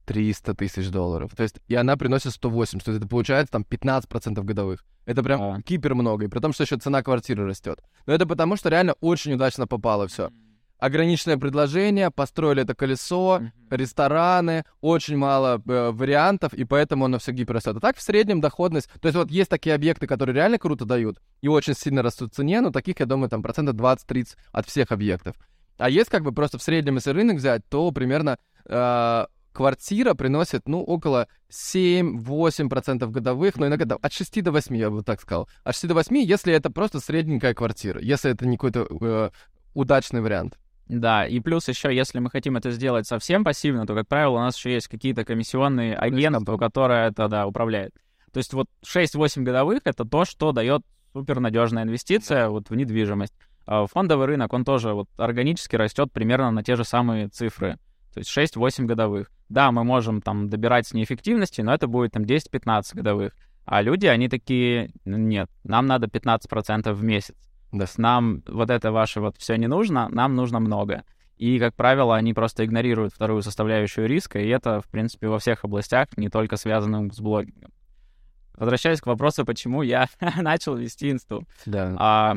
триста 0.05 0.55
тысяч 0.55 0.91
долларов. 0.91 1.33
То 1.35 1.43
есть, 1.43 1.57
и 1.69 1.75
она 1.75 1.97
приносит 1.97 2.33
180, 2.33 2.85
то 2.85 2.91
есть 2.91 3.01
это 3.03 3.09
получается 3.09 3.53
там 3.53 3.65
15% 3.69 4.43
годовых. 4.43 4.85
Это 5.07 5.23
прям 5.23 5.41
А. 5.41 5.63
кипер 5.63 5.95
много, 5.95 6.27
и 6.27 6.29
при 6.29 6.39
том, 6.39 6.53
что 6.53 6.65
еще 6.65 6.77
цена 6.77 7.03
квартиры 7.03 7.47
растет. 7.47 7.81
Но 8.05 8.13
это 8.13 8.27
потому, 8.27 8.57
что 8.57 8.69
реально 8.69 8.95
очень 9.01 9.33
удачно 9.33 9.67
попало 9.67 10.07
все. 10.07 10.31
Ограниченное 10.79 11.39
предложение, 11.39 12.11
построили 12.11 12.63
это 12.63 12.75
колесо, 12.75 13.39
Мгм. 13.41 13.53
рестораны, 13.71 14.65
очень 14.81 15.17
мало 15.17 15.63
э, 15.67 15.91
вариантов, 15.91 16.53
и 16.53 16.65
поэтому 16.65 17.07
оно 17.07 17.19
все 17.19 17.33
гиперрастет. 17.33 17.77
А 17.77 17.81
так 17.81 17.97
в 17.97 18.03
среднем 18.03 18.41
доходность, 18.41 18.89
то 19.01 19.09
есть 19.09 19.17
вот 19.17 19.31
есть 19.31 19.49
такие 19.51 19.75
объекты, 19.75 20.07
которые 20.07 20.35
реально 20.35 20.59
круто 20.59 20.85
дают 20.85 21.19
и 21.41 21.49
очень 21.49 21.75
сильно 21.75 22.03
растут 22.03 22.33
в 22.33 22.37
цене, 22.37 22.61
но 22.61 22.71
таких, 22.71 23.01
я 23.01 23.07
думаю, 23.07 23.31
там 23.31 23.43
процентов 23.43 23.75
20-30 23.77 24.37
от 24.53 24.67
всех 24.67 24.93
объектов. 24.93 25.37
А 25.79 25.89
есть 25.91 26.11
как 26.11 26.23
бы 26.23 26.33
просто 26.33 26.59
в 26.59 26.63
среднем, 26.63 26.97
если 26.97 27.11
рынок 27.11 27.37
взять, 27.37 27.63
то 27.69 27.91
примерно 27.91 28.39
э, 28.67 29.27
квартира 29.53 30.15
приносит, 30.15 30.69
ну, 30.69 30.83
около 30.83 31.29
7-8% 31.51 33.07
годовых, 33.11 33.57
но 33.57 33.67
иногда 33.67 33.97
от 34.01 34.13
6 34.13 34.43
до 34.43 34.53
8, 34.53 34.77
я 34.77 34.91
бы 34.91 35.03
так 35.03 35.21
сказал. 35.21 35.49
От 35.65 35.75
6 35.75 35.89
до 35.89 35.95
8, 35.95 36.17
если 36.19 36.53
это 36.53 36.71
просто 36.71 37.01
средненькая 37.01 37.55
квартира, 37.55 38.01
если 38.01 38.31
это 38.31 38.47
не 38.47 38.57
какой-то 38.57 38.87
э, 39.01 39.31
удачный 39.75 40.21
вариант. 40.21 40.59
Да, 40.89 41.27
и 41.27 41.41
плюс 41.41 41.69
еще, 41.69 41.95
если 41.95 42.21
мы 42.21 42.31
хотим 42.31 42.57
это 42.57 42.71
сделать 42.71 43.07
совсем 43.07 43.43
пассивно, 43.45 43.87
то, 43.87 43.95
как 43.95 44.07
правило, 44.07 44.37
у 44.37 44.41
нас 44.41 44.57
еще 44.57 44.73
есть 44.73 44.89
какие-то 44.89 45.25
комиссионные 45.25 45.97
агентства, 45.97 46.57
которые 46.59 47.09
это, 47.09 47.29
да, 47.29 47.47
управляют. 47.47 47.95
То 48.33 48.39
есть 48.39 48.53
вот 48.53 48.69
6-8 48.85 49.43
годовых— 49.43 49.81
это 49.85 50.05
то, 50.05 50.25
что 50.25 50.53
дает 50.53 50.83
супернадежная 51.13 51.83
инвестиция 51.83 52.49
вот 52.49 52.71
в 52.71 52.75
недвижимость. 52.75 53.35
А 53.67 53.87
Фондовый 53.87 54.27
рынок, 54.27 54.53
он 54.53 54.65
тоже 54.65 54.93
вот 54.93 55.09
органически 55.17 55.75
растет 55.75 56.13
примерно 56.13 56.51
на 56.53 56.63
те 56.63 56.77
же 56.77 56.85
самые 56.85 57.29
цифры. 57.29 57.79
То 58.15 58.21
есть 58.21 58.31
6-8 58.37 58.85
годовых. 58.85 59.31
Да, 59.49 59.73
мы 59.73 59.83
можем 59.83 60.23
там 60.23 60.49
добирать 60.49 60.87
с 60.87 60.95
неэффективности, 60.95 61.63
но 61.63 61.75
это 61.75 61.89
будет 61.89 62.13
там 62.13 62.23
10-15 62.23 62.95
годовых. 62.95 63.33
А 63.65 63.83
люди, 63.83 64.07
они 64.07 64.29
такие, 64.29 64.91
«Ну, 65.05 65.17
нет, 65.17 65.51
нам 65.65 65.87
надо 65.87 66.07
15% 66.07 66.93
в 66.93 67.03
месяц. 67.03 67.35
То 67.79 67.83
есть 67.83 67.99
нам 67.99 68.43
вот 68.47 68.71
это 68.71 68.93
ваше 68.93 69.21
вот 69.21 69.37
все 69.39 69.57
не 69.57 69.67
нужно, 69.67 70.09
нам 70.11 70.35
нужно 70.35 70.61
много. 70.61 71.05
И, 71.37 71.59
как 71.59 71.75
правило, 71.75 72.17
они 72.17 72.33
просто 72.33 72.65
игнорируют 72.65 73.13
вторую 73.13 73.43
составляющую 73.43 74.07
риска, 74.07 74.39
и 74.39 74.49
это, 74.49 74.81
в 74.81 74.89
принципе, 74.89 75.29
во 75.29 75.39
всех 75.39 75.65
областях, 75.65 76.09
не 76.17 76.31
только 76.31 76.57
связанным 76.57 77.11
с 77.13 77.21
блогингом. 77.21 77.73
Возвращаясь 78.57 79.03
к 79.03 79.07
вопросу, 79.07 79.45
почему 79.45 79.83
я 79.83 80.09
начал 80.41 80.77
вести 80.77 81.11
инсту. 81.11 81.47
Да. 81.67 81.95
А, 81.99 82.37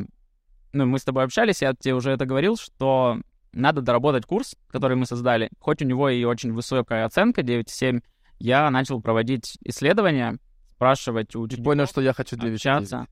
ну, 0.73 0.85
мы 0.85 0.99
с 0.99 1.05
тобой 1.05 1.23
общались, 1.23 1.61
я 1.61 1.73
тебе 1.73 1.95
уже 1.95 2.11
это 2.11 2.25
говорил, 2.25 2.57
что 2.57 3.21
надо 3.53 3.81
доработать 3.81 4.25
курс, 4.25 4.55
который 4.69 4.97
мы 4.97 5.05
создали. 5.05 5.49
Хоть 5.59 5.81
у 5.81 5.85
него 5.85 6.09
и 6.09 6.23
очень 6.25 6.51
высокая 6.53 7.05
оценка, 7.05 7.41
9,7, 7.41 8.03
я 8.39 8.69
начал 8.69 9.01
проводить 9.01 9.57
исследования, 9.63 10.37
спрашивать 10.71 11.35
у 11.35 11.41
учеников, 11.41 11.65
понял, 11.65 11.87
что 11.87 12.01
я 12.01 12.13
хочу 12.13 12.35
9 12.35 12.53
общаться. 12.53 12.95
Э, 12.95 12.99
Ну, 12.99 13.07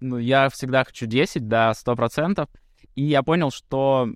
я 0.00 0.48
всегда 0.48 0.84
хочу 0.84 1.06
10, 1.06 1.48
да, 1.48 1.72
100%. 1.72 2.48
И 2.94 3.04
я 3.04 3.22
понял, 3.22 3.50
что 3.50 4.08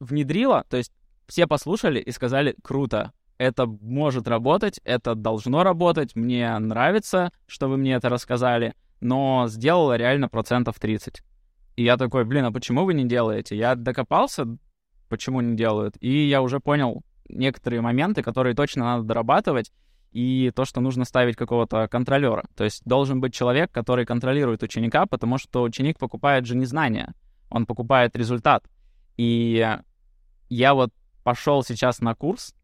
внедрила, 0.00 0.64
то 0.68 0.76
есть 0.76 0.92
все 1.26 1.46
послушали 1.46 2.00
и 2.00 2.10
сказали, 2.10 2.56
круто, 2.62 3.12
это 3.38 3.66
может 3.66 4.28
работать, 4.28 4.80
это 4.84 5.14
должно 5.14 5.64
работать, 5.64 6.14
мне 6.14 6.58
нравится, 6.58 7.32
что 7.46 7.68
вы 7.68 7.76
мне 7.76 7.94
это 7.94 8.08
рассказали, 8.08 8.74
но 9.00 9.46
сделала 9.48 9.96
реально 9.96 10.28
процентов 10.28 10.78
30. 10.78 11.22
И 11.76 11.84
я 11.84 11.96
такой, 11.96 12.24
блин, 12.24 12.44
а 12.44 12.52
почему 12.52 12.84
вы 12.84 12.94
не 12.94 13.04
делаете? 13.04 13.56
Я 13.56 13.74
докопался, 13.74 14.46
почему 15.08 15.40
не 15.40 15.56
делают, 15.56 15.96
и 16.00 16.28
я 16.28 16.42
уже 16.42 16.60
понял 16.60 17.02
некоторые 17.28 17.80
моменты, 17.80 18.22
которые 18.22 18.54
точно 18.54 18.84
надо 18.84 19.04
дорабатывать, 19.04 19.72
и 20.12 20.52
то, 20.54 20.64
что 20.64 20.80
нужно 20.80 21.04
ставить 21.04 21.36
какого-то 21.36 21.88
контролера. 21.88 22.44
То 22.54 22.64
есть 22.64 22.82
должен 22.84 23.20
быть 23.20 23.34
человек, 23.34 23.70
который 23.70 24.04
контролирует 24.04 24.62
ученика, 24.62 25.06
потому 25.06 25.38
что 25.38 25.62
ученик 25.62 25.98
покупает 25.98 26.46
же 26.46 26.56
не 26.56 26.66
знания, 26.66 27.14
он 27.50 27.66
покупает 27.66 28.14
результат. 28.16 28.64
И 29.16 29.66
я 30.48 30.74
вот 30.74 30.92
пошел 31.24 31.62
сейчас 31.62 32.00
на 32.00 32.14
курс, 32.14 32.54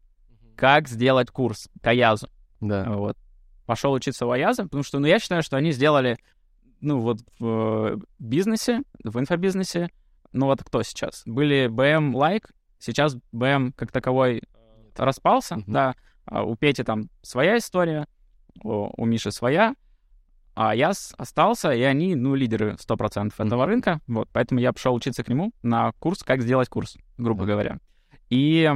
как 0.55 0.87
сделать 0.87 1.31
курс 1.31 1.69
к 1.81 1.87
Аязу. 1.87 2.29
Да. 2.59 2.85
Вот. 2.89 3.17
Пошел 3.65 3.93
учиться 3.93 4.25
у 4.25 4.31
Аяза, 4.31 4.63
потому 4.63 4.83
что, 4.83 4.99
ну, 4.99 5.07
я 5.07 5.19
считаю, 5.19 5.41
что 5.43 5.57
они 5.57 5.71
сделали, 5.71 6.17
ну, 6.81 6.99
вот 6.99 7.19
в 7.39 7.93
э, 7.93 7.97
бизнесе, 8.19 8.81
в 9.03 9.19
инфобизнесе, 9.19 9.89
ну, 10.33 10.47
вот 10.47 10.63
кто 10.63 10.83
сейчас? 10.83 11.23
Были 11.25 11.67
BM 11.67 12.11
Like, 12.11 12.49
сейчас 12.79 13.15
BM 13.33 13.71
как 13.75 13.91
таковой 13.91 14.43
распался, 14.95 15.57
Мгм. 15.57 15.63
да, 15.67 15.95
у 16.31 16.55
Пети 16.55 16.83
там 16.83 17.09
своя 17.21 17.57
история, 17.57 18.07
у, 18.63 18.89
у 19.01 19.05
Миши 19.05 19.31
своя, 19.31 19.75
а 20.55 20.75
я 20.75 20.91
остался, 21.17 21.71
и 21.71 21.81
они, 21.81 22.15
ну, 22.15 22.35
лидеры 22.35 22.75
100% 22.79 23.33
этого 23.37 23.65
рынка, 23.65 24.01
вот, 24.07 24.29
поэтому 24.33 24.59
я 24.59 24.73
пошел 24.73 24.93
учиться 24.93 25.23
к 25.23 25.29
нему 25.29 25.53
на 25.61 25.91
курс, 25.93 26.23
как 26.23 26.41
сделать 26.41 26.67
курс, 26.69 26.97
грубо 27.17 27.45
говоря. 27.45 27.79
И 28.29 28.69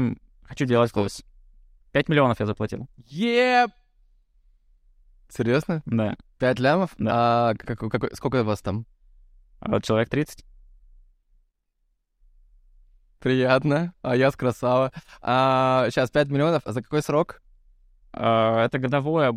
хочу 0.43 0.65
делать 0.65 0.91
курс. 0.91 1.23
5 1.91 2.09
миллионов 2.09 2.39
я 2.39 2.45
заплатил, 2.45 2.87
Еп! 3.05 3.71
Серьезно? 5.29 5.81
да, 5.85 6.15
Пять 6.39 6.59
лямов? 6.59 6.91
Да. 6.97 7.49
А 7.49 7.55
какой, 7.55 7.89
какой- 7.89 8.15
сколько 8.15 8.41
у 8.41 8.43
вас 8.45 8.61
там? 8.61 8.85
А 9.59 9.79
человек 9.81 10.09
30. 10.09 10.45
Приятно. 13.19 13.93
А 14.01 14.15
я 14.15 14.29
с 14.29 14.35
красава. 14.35 14.91
А, 15.21 15.87
сейчас 15.89 16.11
5 16.11 16.27
миллионов. 16.27 16.63
А 16.65 16.73
за 16.73 16.81
какой 16.83 17.01
срок? 17.01 17.41
А, 18.13 18.65
это 18.65 18.79
годовое, 18.79 19.33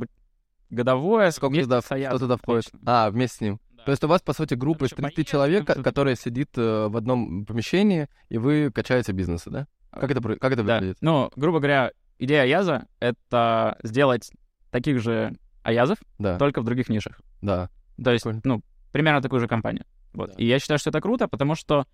годовое, 0.70 1.30
Сколько 1.30 1.60
туда, 1.62 1.80
кто 1.80 2.18
туда 2.18 2.36
входит? 2.36 2.70
А, 2.84 3.10
вместе 3.10 3.36
с 3.36 3.40
ним. 3.40 3.60
То 3.84 3.92
есть 3.92 4.02
у 4.02 4.08
вас, 4.08 4.20
по 4.20 4.32
сути, 4.32 4.54
группа 4.54 4.84
из 4.84 4.90
ещё 4.92 4.96
30 4.96 5.14
поездки, 5.14 5.30
человек, 5.30 5.66
которая 5.84 6.16
сидит 6.16 6.50
э, 6.56 6.88
в 6.88 6.96
одном 6.96 7.46
помещении, 7.46 8.08
и 8.28 8.36
вы 8.38 8.72
качаете 8.74 9.12
бизнесы, 9.12 9.48
да? 9.50 9.66
Как 9.92 10.10
это, 10.10 10.20
как 10.20 10.52
это 10.52 10.64
Да. 10.64 10.74
выглядит? 10.74 10.98
Ну, 11.00 11.30
грубо 11.36 11.58
говоря, 11.60 11.92
идея 12.18 12.42
Аяза— 12.42 12.86
это 13.00 13.78
сделать 13.84 14.30
таких 14.72 15.00
же 15.00 15.36
Аязов, 15.62 15.98
Да, 16.18 16.36
только 16.36 16.60
в 16.62 16.64
других 16.64 16.88
нишах. 16.88 17.20
да. 17.42 17.70
То 18.02 18.10
есть, 18.10 18.24
Прикольно. 18.24 18.40
ну, 18.44 18.62
примерно 18.92 19.22
такую 19.22 19.40
же 19.40 19.46
компанию. 19.48 19.84
Вот. 20.12 20.30
Да. 20.30 20.34
И 20.36 20.46
я 20.46 20.58
считаю, 20.58 20.78
что 20.80 20.90
это 20.90 21.00
круто, 21.00 21.28
потому 21.28 21.54
что 21.54 21.86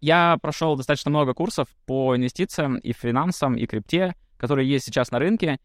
я 0.00 0.38
прошел 0.40 0.76
достаточно 0.76 1.10
много 1.10 1.34
курсов 1.34 1.68
по 1.86 2.16
инвестициям 2.16 2.76
и 2.76 2.92
финансам, 2.92 3.54
и 3.54 3.66
крипте, 3.66 4.14
которые 4.38 4.68
есть 4.68 4.86
сейчас 4.86 5.10
на 5.10 5.18
рынке. 5.18 5.58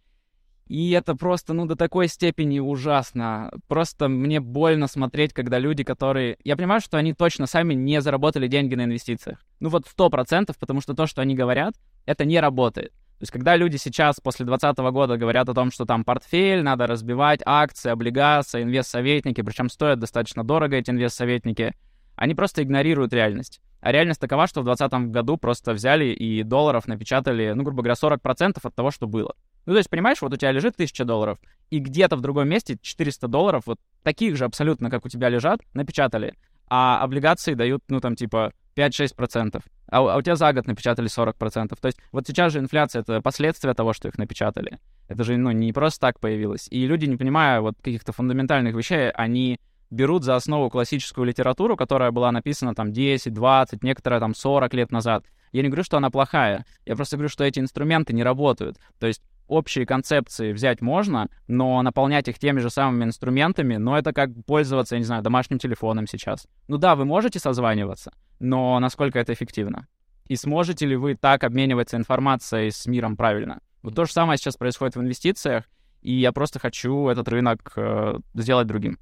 И 0.67 0.91
это 0.91 1.15
просто, 1.15 1.53
ну, 1.53 1.65
до 1.65 1.75
такой 1.75 2.07
степени 2.07 2.59
ужасно. 2.59 3.51
Просто 3.67 4.07
мне 4.07 4.39
больно 4.39 4.87
смотреть, 4.87 5.31
когда 5.31 5.59
люди, 5.59 5.83
которые... 5.83 6.37
Я 6.43 6.55
понимаю, 6.55 6.81
что 6.81 6.97
они 6.97 7.13
точно 7.13 7.45
сами 7.45 7.75
не 7.75 8.01
заработали 8.01 8.47
деньги 8.47 8.73
на 8.73 8.85
инвестициях. 8.85 9.39
Ну 9.59 9.69
вот 9.69 9.85
сто 9.87 10.09
процентов, 10.09 10.57
потому 10.57 10.81
что 10.81 10.95
то, 10.95 11.05
что 11.05 11.21
они 11.21 11.35
говорят, 11.35 11.75
это 12.05 12.25
не 12.25 12.39
работает. 12.39 12.91
То 13.17 13.23
есть, 13.23 13.31
когда 13.31 13.55
люди 13.55 13.77
сейчас, 13.77 14.19
после 14.19 14.45
2020 14.45 14.91
года, 14.91 15.17
говорят 15.17 15.47
о 15.47 15.53
том, 15.53 15.71
что 15.71 15.85
там 15.85 16.03
портфель, 16.03 16.63
надо 16.63 16.85
разбивать 16.85 17.39
акции, 17.45 17.89
облигации, 17.89 18.63
инвестсоветники, 18.63 19.41
причем 19.41 19.69
стоят 19.69 19.99
достаточно 19.99 20.43
дорого 20.43 20.75
эти 20.75 20.89
инвестсоветники, 20.89 21.75
они 22.17 22.35
просто 22.35 22.63
игнорируют 22.63 23.13
реальность. 23.13 23.61
А 23.85 23.91
реальность 23.91 24.19
такова, 24.19 24.47
что 24.47 24.61
в 24.61 24.63
2020 24.63 25.11
году 25.11 25.37
просто 25.37 25.73
взяли 25.73 26.05
и 26.05 26.41
долларов 26.41 26.87
напечатали, 26.87 27.53
ну, 27.55 27.61
грубо 27.61 27.83
говоря, 27.83 27.93
40% 27.93 28.57
от 28.63 28.73
того, 28.73 28.89
что 28.89 29.05
было. 29.05 29.35
Ну, 29.67 29.73
то 29.73 29.77
есть, 29.77 29.91
понимаешь, 29.91 30.23
вот 30.23 30.33
у 30.33 30.37
тебя 30.37 30.51
лежит 30.51 30.73
1000 30.73 31.05
долларов, 31.05 31.37
и 31.69 31.77
где-то 31.77 32.15
в 32.15 32.21
другом 32.21 32.49
месте 32.49 32.79
400 32.81 33.27
долларов, 33.27 33.61
вот 33.67 33.79
таких 34.01 34.37
же 34.37 34.45
абсолютно, 34.45 34.89
как 34.89 35.05
у 35.05 35.09
тебя 35.09 35.29
лежат, 35.29 35.59
напечатали. 35.75 36.33
А 36.67 36.99
облигации 37.03 37.53
дают, 37.53 37.83
ну, 37.87 37.99
там, 37.99 38.15
типа, 38.15 38.53
5-6%. 38.75 39.61
А, 39.89 39.97
а 39.99 40.17
у 40.17 40.21
тебя 40.23 40.35
за 40.35 40.51
год 40.51 40.65
напечатали 40.65 41.07
40%. 41.07 41.77
То 41.79 41.85
есть 41.85 41.99
вот 42.11 42.25
сейчас 42.25 42.53
же 42.53 42.57
инфляция— 42.57 43.01
это 43.03 43.21
последствия 43.21 43.75
того, 43.75 43.93
что 43.93 44.07
их 44.07 44.17
напечатали. 44.17 44.79
Это 45.07 45.23
же, 45.23 45.37
ну, 45.37 45.51
не 45.51 45.73
просто 45.73 45.99
так 45.99 46.19
появилось. 46.19 46.67
И 46.71 46.87
люди, 46.87 47.05
не 47.05 47.17
понимая 47.17 47.61
вот 47.61 47.75
каких-то 47.83 48.13
фундаментальных 48.13 48.73
вещей, 48.73 49.11
они 49.11 49.59
берут 49.89 50.23
за 50.23 50.35
основу 50.35 50.69
классическую 50.69 51.25
литературу, 51.25 51.77
которая 51.77 52.11
была 52.11 52.31
написана 52.31 52.75
там 52.75 52.91
10, 52.91 53.33
20, 53.33 53.83
некоторая 53.83 54.19
там 54.19 54.33
40 54.33 54.73
лет 54.73 54.91
назад. 54.91 55.25
Я 55.51 55.61
не 55.61 55.69
говорю, 55.69 55.83
что 55.83 55.97
она 55.97 56.09
плохая. 56.09 56.65
Я 56.85 56.95
просто 56.95 57.17
говорю, 57.17 57.29
что 57.29 57.43
эти 57.43 57.59
инструменты 57.59 58.13
не 58.13 58.23
работают. 58.23 58.77
То 58.99 59.07
есть 59.07 59.21
общие 59.47 59.85
концепции 59.85 60.51
взять 60.51 60.81
можно, 60.81 61.29
но 61.47 61.81
наполнять 61.81 62.27
их 62.27 62.39
теми 62.39 62.59
же 62.59 62.69
самыми 62.69 63.05
инструментами, 63.05 63.77
но 63.77 63.97
это 63.97 64.13
как 64.13 64.29
пользоваться, 64.45 64.95
я 64.95 64.99
не 64.99 65.05
знаю, 65.05 65.23
домашним 65.23 65.59
телефоном 65.59 66.07
сейчас. 66.07 66.47
Ну 66.67 66.77
да, 66.77 66.95
вы 66.95 67.05
можете 67.05 67.39
созваниваться, 67.39 68.11
но 68.39 68.79
насколько 68.79 69.19
это 69.19 69.33
эффективно? 69.33 69.87
И 70.27 70.35
сможете 70.35 70.87
ли 70.87 70.95
вы 70.95 71.15
так 71.15 71.43
обмениваться 71.43 71.97
информацией 71.97 72.71
с 72.71 72.87
миром 72.87 73.15
правильно? 73.15 73.61
Вот 73.83 73.95
то 73.95 74.05
же 74.05 74.11
самое 74.11 74.37
сейчас 74.37 74.57
происходит 74.57 74.95
в 74.95 75.01
инвестициях, 75.01 75.65
и 76.01 76.13
я 76.13 76.31
просто 76.31 76.59
хочу 76.59 77.07
этот 77.07 77.27
рынок 77.29 77.73
э, 77.75 78.17
сделать 78.33 78.67
другим. 78.67 78.97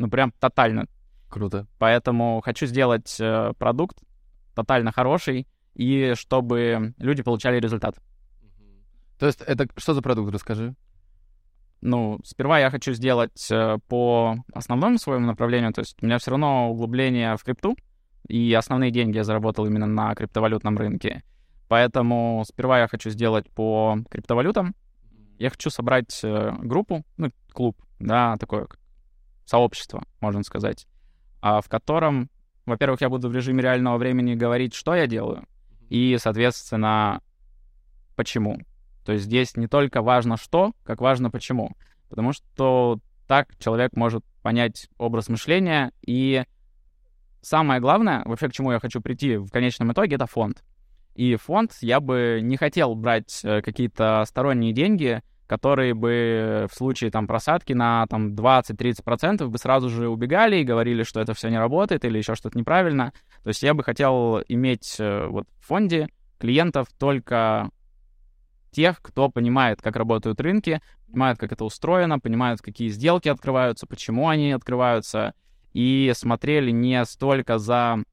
Ну, 0.00 0.08
прям 0.08 0.32
тотально. 0.40 0.86
Круто. 1.28 1.66
Поэтому 1.78 2.40
хочу 2.42 2.64
сделать 2.64 3.18
э, 3.20 3.52
продукт 3.58 3.98
тотально 4.54 4.92
хороший, 4.92 5.46
и 5.74 6.14
чтобы 6.16 6.94
люди 6.96 7.22
получали 7.22 7.60
результат. 7.60 8.00
То 9.18 9.26
есть 9.26 9.42
это 9.42 9.68
что 9.76 9.92
за 9.92 10.00
продукт, 10.00 10.32
расскажи? 10.32 10.74
Ну, 11.82 12.18
сперва 12.24 12.58
я 12.60 12.70
хочу 12.70 12.94
сделать 12.94 13.46
э, 13.50 13.76
по 13.88 14.36
основному 14.54 14.96
своему 14.96 15.26
направлению, 15.26 15.74
то 15.74 15.82
есть 15.82 16.02
у 16.02 16.06
меня 16.06 16.16
все 16.16 16.30
равно 16.30 16.70
углубление 16.70 17.36
в 17.36 17.44
крипту, 17.44 17.76
и 18.26 18.54
основные 18.54 18.90
деньги 18.90 19.18
я 19.18 19.24
заработал 19.24 19.66
именно 19.66 19.86
на 19.86 20.14
криптовалютном 20.14 20.78
рынке. 20.78 21.22
Поэтому 21.68 22.42
сперва 22.48 22.80
я 22.80 22.88
хочу 22.88 23.10
сделать 23.10 23.50
по 23.50 23.98
криптовалютам. 24.08 24.74
Я 25.38 25.50
хочу 25.50 25.68
собрать 25.68 26.20
э, 26.24 26.52
группу, 26.62 27.04
ну, 27.18 27.30
клуб, 27.52 27.76
да, 27.98 28.38
такое 28.38 28.64
как 28.64 28.80
сообщество, 29.50 30.04
можно 30.20 30.44
сказать, 30.44 30.86
а, 31.42 31.60
в 31.60 31.68
котором, 31.68 32.30
во-первых, 32.66 33.00
я 33.00 33.08
буду 33.08 33.28
в 33.28 33.34
режиме 33.34 33.62
реального 33.62 33.98
времени 33.98 34.34
говорить, 34.34 34.74
что 34.74 34.94
я 34.94 35.08
делаю, 35.08 35.44
и, 35.88 36.16
соответственно, 36.20 37.20
почему. 38.14 38.58
То 39.04 39.12
есть 39.12 39.24
здесь 39.24 39.56
не 39.56 39.66
только 39.66 40.02
важно 40.02 40.36
что, 40.36 40.72
как 40.84 41.00
важно 41.00 41.30
почему. 41.30 41.76
Потому 42.08 42.32
что 42.32 43.00
так 43.26 43.56
человек 43.58 43.92
может 43.94 44.24
понять 44.42 44.88
образ 44.98 45.28
мышления. 45.28 45.92
И 46.06 46.44
самое 47.40 47.80
главное, 47.80 48.22
вообще 48.24 48.48
к 48.48 48.52
чему 48.52 48.70
я 48.72 48.78
хочу 48.78 49.00
прийти 49.00 49.36
в 49.36 49.50
конечном 49.50 49.92
итоге, 49.92 50.16
это 50.16 50.26
фонд. 50.26 50.62
И 51.16 51.34
фонд 51.36 51.76
я 51.80 51.98
бы 51.98 52.38
не 52.42 52.56
хотел 52.56 52.94
брать 52.94 53.40
э, 53.42 53.62
какие-то 53.62 54.24
сторонние 54.26 54.72
деньги, 54.72 55.22
которые 55.50 55.94
бы 55.94 56.68
в 56.70 56.74
случае 56.76 57.10
там 57.10 57.26
просадки 57.26 57.72
на 57.72 58.06
там 58.06 58.36
20-30% 58.36 59.48
бы 59.48 59.58
сразу 59.58 59.88
же 59.88 60.08
убегали 60.08 60.58
и 60.58 60.62
говорили, 60.62 61.02
что 61.02 61.20
это 61.20 61.34
все 61.34 61.48
не 61.48 61.58
работает 61.58 62.04
или 62.04 62.18
еще 62.18 62.36
что-то 62.36 62.56
неправильно. 62.56 63.12
То 63.42 63.48
есть 63.48 63.60
я 63.64 63.74
бы 63.74 63.82
хотел 63.82 64.40
иметь 64.46 64.94
э, 65.00 65.26
вот 65.26 65.48
в 65.58 65.66
фонде 65.66 66.08
клиентов 66.38 66.86
только 66.96 67.68
тех, 68.70 69.02
кто 69.02 69.28
понимает, 69.28 69.82
как 69.82 69.96
работают 69.96 70.40
рынки, 70.40 70.80
понимает, 71.08 71.38
как 71.38 71.50
это 71.50 71.64
устроено, 71.64 72.20
понимает, 72.20 72.60
какие 72.60 72.88
сделки 72.88 73.28
открываются, 73.28 73.88
почему 73.88 74.28
они 74.28 74.52
открываются, 74.52 75.34
и 75.72 76.12
смотрели 76.14 76.70
не 76.70 77.04
столько 77.04 77.58
за 77.58 78.04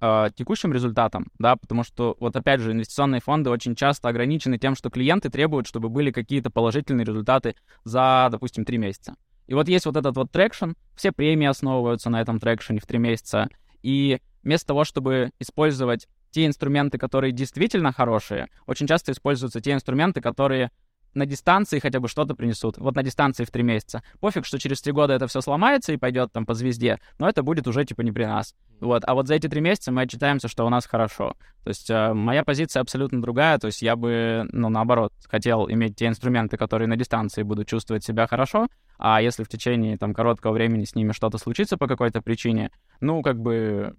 э, 0.00 0.28
текущим 0.34 0.72
результатом, 0.72 1.26
да, 1.38 1.56
потому 1.56 1.84
что, 1.84 2.16
вот 2.20 2.36
опять 2.36 2.60
же, 2.60 2.72
инвестиционные 2.72 3.20
фонды 3.20 3.50
очень 3.50 3.74
часто 3.74 4.08
ограничены 4.08 4.58
тем, 4.58 4.74
что 4.74 4.90
клиенты 4.90 5.30
требуют, 5.30 5.66
чтобы 5.66 5.88
были 5.88 6.10
какие-то 6.10 6.50
положительные 6.50 7.04
результаты 7.04 7.56
за, 7.84 8.28
допустим, 8.30 8.64
три 8.64 8.78
месяца. 8.78 9.14
И 9.46 9.54
вот 9.54 9.68
есть 9.68 9.86
вот 9.86 9.96
этот 9.96 10.16
вот 10.16 10.30
traction, 10.30 10.72
все 10.96 11.12
премии 11.12 11.46
основываются 11.46 12.10
на 12.10 12.20
этом 12.20 12.40
traction 12.40 12.76
е 12.76 12.80
в 12.80 12.86
три 12.86 12.98
месяца, 12.98 13.48
и 13.82 14.20
вместо 14.42 14.68
того, 14.68 14.84
чтобы 14.84 15.30
использовать 15.38 16.08
те 16.30 16.46
инструменты, 16.46 16.98
которые 16.98 17.32
действительно 17.32 17.92
хорошие, 17.92 18.48
очень 18.66 18.86
часто 18.86 19.12
используются 19.12 19.60
те 19.60 19.72
инструменты, 19.72 20.20
которые 20.20 20.70
на 21.16 21.26
дистанции 21.26 21.78
хотя 21.78 21.98
бы 21.98 22.08
что-то 22.08 22.34
принесут. 22.34 22.78
Вот 22.78 22.94
на 22.94 23.02
дистанции 23.02 23.44
в 23.44 23.50
три 23.50 23.62
месяца. 23.62 24.02
Пофиг, 24.20 24.44
что 24.44 24.58
через 24.58 24.80
три 24.80 24.92
года 24.92 25.14
это 25.14 25.26
все 25.26 25.40
сломается 25.40 25.92
и 25.92 25.96
пойдет 25.96 26.32
там 26.32 26.46
по 26.46 26.54
звезде, 26.54 27.00
но 27.18 27.28
это 27.28 27.42
будет 27.42 27.66
уже 27.66 27.84
типа 27.84 28.02
не 28.02 28.12
при 28.12 28.24
нас. 28.24 28.54
Вот. 28.80 29.02
А 29.06 29.14
вот 29.14 29.26
за 29.26 29.34
эти 29.34 29.48
три 29.48 29.60
месяца 29.60 29.90
мы 29.90 30.02
отчитаемся, 30.02 30.48
что 30.48 30.66
у 30.66 30.68
нас 30.68 30.86
хорошо. 30.86 31.34
То 31.64 31.70
есть 31.70 31.90
э, 31.90 32.12
моя 32.12 32.44
позиция 32.44 32.82
абсолютно 32.82 33.20
другая. 33.20 33.58
То 33.58 33.66
есть 33.66 33.82
я 33.82 33.96
бы, 33.96 34.46
ну, 34.52 34.68
наоборот, 34.68 35.12
хотел 35.28 35.68
иметь 35.70 35.96
те 35.96 36.06
инструменты, 36.06 36.56
которые 36.56 36.86
на 36.86 36.96
дистанции 36.96 37.42
будут 37.42 37.66
чувствовать 37.66 38.04
себя 38.04 38.26
хорошо, 38.26 38.68
а 38.98 39.20
если 39.20 39.42
в 39.42 39.48
течение 39.48 39.98
там 39.98 40.14
короткого 40.14 40.52
времени 40.52 40.84
с 40.84 40.94
ними 40.94 41.12
что-то 41.12 41.38
случится 41.38 41.76
по 41.76 41.86
какой-то 41.86 42.22
причине, 42.22 42.70
ну, 43.00 43.22
как 43.22 43.40
бы 43.40 43.94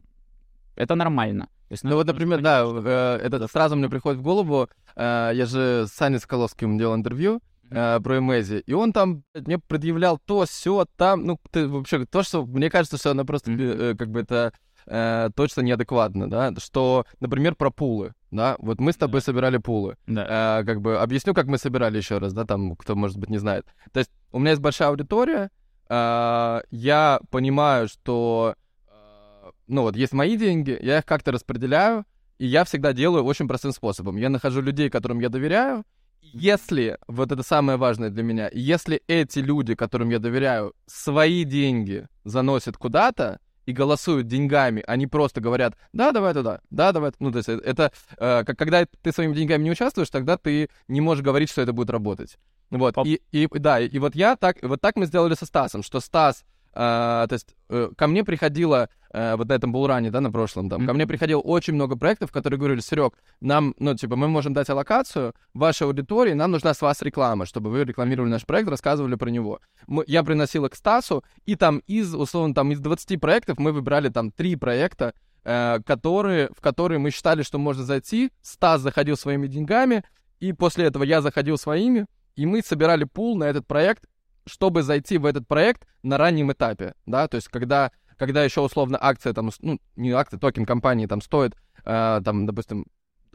это 0.78 0.96
нормально. 0.96 1.46
То 1.68 1.74
есть, 1.74 1.84
Ну 1.84 1.96
вот, 1.96 2.08
например, 2.08 2.42
да, 2.42 2.64
э, 2.66 3.20
это 3.24 3.48
сразу 3.48 3.76
мне 3.76 3.90
приходит 3.90 4.20
в 4.20 4.24
голову, 4.24 4.70
э, 4.96 5.32
я 5.34 5.46
же 5.46 5.86
с 5.88 5.92
Саней 5.92 6.20
Соколовским 6.20 6.78
делал 6.78 6.96
интервью 6.96 7.42
э, 7.70 8.00
про 8.00 8.18
Эмези, 8.20 8.64
и 8.66 8.74
он 8.74 8.94
там 8.94 9.24
мне 9.34 9.60
предъявлял 9.60 10.18
то, 10.18 10.46
все, 10.46 10.86
там, 10.96 11.26
ну, 11.26 11.38
ты, 11.52 11.68
вообще, 11.68 12.06
то, 12.06 12.24
что, 12.24 12.46
мне 12.46 12.70
кажется, 12.70 12.98
что 12.98 13.12
она 13.12 13.26
просто, 13.26 13.52
э, 13.52 13.96
как 13.98 14.10
бы, 14.10 14.22
это 14.22 14.54
э, 14.86 15.30
точно 15.36 15.62
неадекватно, 15.62 16.30
да, 16.30 16.54
что, 16.60 17.06
например, 17.20 17.56
про 17.56 17.70
пулы. 17.70 18.14
да, 18.32 18.56
вот 18.60 18.80
мы 18.80 18.94
с 18.94 18.96
тобой 18.96 19.20
Да. 19.20 19.26
собирали 19.26 19.58
пулы. 19.58 19.98
Да. 20.08 20.60
Э, 20.62 20.66
как 20.66 20.80
бы 20.82 20.98
объясню, 20.98 21.34
как 21.34 21.48
мы 21.48 21.58
собирали 21.58 21.98
еще 21.98 22.18
раз, 22.20 22.32
да, 22.34 22.46
там, 22.46 22.78
кто, 22.78 22.96
может 22.96 23.18
быть, 23.18 23.30
не 23.30 23.38
знает. 23.40 23.66
То 23.92 24.00
есть 24.00 24.12
у 24.32 24.40
меня 24.40 24.52
есть 24.52 24.62
большая 24.62 24.88
аудитория, 24.90 25.50
э, 25.90 26.62
я 26.72 27.20
понимаю, 27.30 27.90
что, 27.90 28.56
ну 29.68 29.84
вот, 29.84 29.96
есть 29.96 30.14
мои 30.14 30.38
деньги, 30.38 30.78
я 30.82 31.00
их 31.00 31.06
как-то 31.06 31.32
распределяю, 31.32 32.06
и 32.38 32.46
я 32.46 32.64
всегда 32.64 32.94
делаю 32.94 33.24
очень 33.24 33.48
простым 33.48 33.72
способом. 33.72 34.18
Я 34.18 34.30
нахожу 34.30 34.62
людей, 34.62 34.90
которым 34.90 35.20
я 35.20 35.30
доверяю, 35.30 35.84
если, 36.22 36.98
вот 37.08 37.32
это 37.32 37.44
самое 37.44 37.78
важное 37.78 38.10
для 38.10 38.24
меня, 38.24 38.50
если 38.52 39.02
эти 39.08 39.40
люди, 39.40 39.76
которым 39.76 40.10
я 40.10 40.20
доверяю, 40.20 40.74
свои 40.86 41.44
деньги 41.44 42.08
заносят 42.26 42.78
куда-то, 42.78 43.40
и 43.68 43.74
голосуют 43.74 44.28
деньгами, 44.28 44.82
они 44.88 45.08
просто 45.08 45.42
говорят, 45.42 45.76
да, 45.92 46.14
давай 46.14 46.34
туда, 46.34 46.62
да, 46.70 46.94
давай, 46.94 47.12
ну, 47.20 47.32
то 47.32 47.40
есть 47.40 47.50
э, 47.50 47.58
это, 47.58 47.92
э, 48.18 48.46
как, 48.46 48.58
когда 48.58 48.86
ты 48.86 49.12
своими 49.12 49.36
деньгами 49.36 49.64
не 49.64 49.72
участвуешь, 49.72 50.10
тогда 50.10 50.38
ты 50.38 50.70
не 50.88 51.02
можешь 51.02 51.24
говорить, 51.24 51.50
что 51.50 51.62
это 51.62 51.74
будет 51.74 51.90
работать. 51.90 52.38
Вот, 52.70 52.96
и, 53.06 53.22
и, 53.32 53.48
да, 53.60 53.82
и, 53.82 54.00
вот 54.00 54.16
я 54.16 54.38
так, 54.38 54.58
вот 54.62 54.80
так 54.80 54.96
мы 54.96 55.06
сделали 55.06 55.36
со 55.36 55.46
Стасом, 55.46 55.84
что 55.84 56.00
Стас, 56.00 56.46
то 56.78 57.34
есть 57.34 57.56
э, 57.70 57.90
ко 57.98 58.08
мне 58.08 58.24
приходило, 58.24 58.90
э, 59.12 59.36
вот 59.36 59.48
на 59.50 59.54
этом 59.54 59.72
булране, 59.72 60.12
да, 60.12 60.22
на 60.22 60.32
прошлом, 60.32 60.70
там, 60.70 60.80
ко 60.82 60.86
Мгм. 60.86 60.96
мне 60.96 61.08
приходило 61.08 61.40
очень 61.40 61.74
много 61.74 61.96
проектов, 61.98 62.32
которые 62.32 62.60
говорили, 62.60 62.82
Серег, 62.82 63.14
нам, 63.42 63.74
ну, 63.80 63.96
типа, 63.96 64.16
мы 64.16 64.28
можем 64.28 64.54
дать 64.54 64.70
аллокацию 64.70 65.34
вашей 65.54 65.84
аудитории, 65.88 66.34
нам 66.34 66.52
нужна 66.52 66.74
с 66.74 66.82
вас 66.82 67.02
реклама, 67.02 67.46
чтобы 67.46 67.70
вы 67.72 67.84
рекламировали 67.84 68.30
наш 68.30 68.46
проект, 68.46 68.70
рассказывали 68.70 69.16
про 69.16 69.30
него. 69.30 69.60
Мы- 69.88 70.04
я 70.08 70.24
приносил 70.24 70.66
их 70.66 70.72
к 70.72 70.76
Стасу, 70.76 71.24
и 71.46 71.56
там 71.56 71.80
из, 71.88 72.14
условно, 72.14 72.54
там 72.54 72.72
из 72.72 72.80
20 72.80 73.18
проектов 73.18 73.58
мы 73.58 73.72
выбрали 73.72 74.10
там 74.10 74.32
три 74.32 74.56
проекта, 74.56 75.14
э, 75.44 75.80
которые, 75.86 76.50
в 76.56 76.62
которые 76.62 77.00
мы 77.00 77.10
считали, 77.12 77.42
что 77.42 77.58
можно 77.58 77.84
зайти. 77.84 78.32
Стас 78.42 78.82
заходил 78.82 79.16
своими 79.18 79.48
деньгами, 79.48 80.04
и 80.40 80.54
после 80.54 80.86
этого 80.86 81.04
я 81.04 81.22
заходил 81.22 81.58
своими, 81.58 82.06
и 82.36 82.46
мы 82.46 82.62
собирали 82.62 83.06
пул 83.06 83.38
на 83.38 83.46
этот 83.46 83.66
проект, 83.66 84.04
чтобы 84.48 84.84
зайти 84.84 85.18
в 85.18 85.26
этот 85.26 85.48
проект 85.48 85.88
на 86.04 86.18
раннем 86.18 86.52
этапе, 86.52 86.94
да, 87.06 87.28
то 87.28 87.36
есть 87.36 87.48
когда, 87.50 87.92
когда 88.18 88.44
еще 88.44 88.62
условно 88.62 88.98
акция 89.00 89.34
там, 89.34 89.52
ну, 89.62 89.80
не 89.96 90.12
акция, 90.12 90.40
токен 90.40 90.66
компании 90.66 91.06
там 91.06 91.22
стоит, 91.22 91.56
э, 91.86 92.22
там, 92.24 92.46
допустим, 92.46 92.86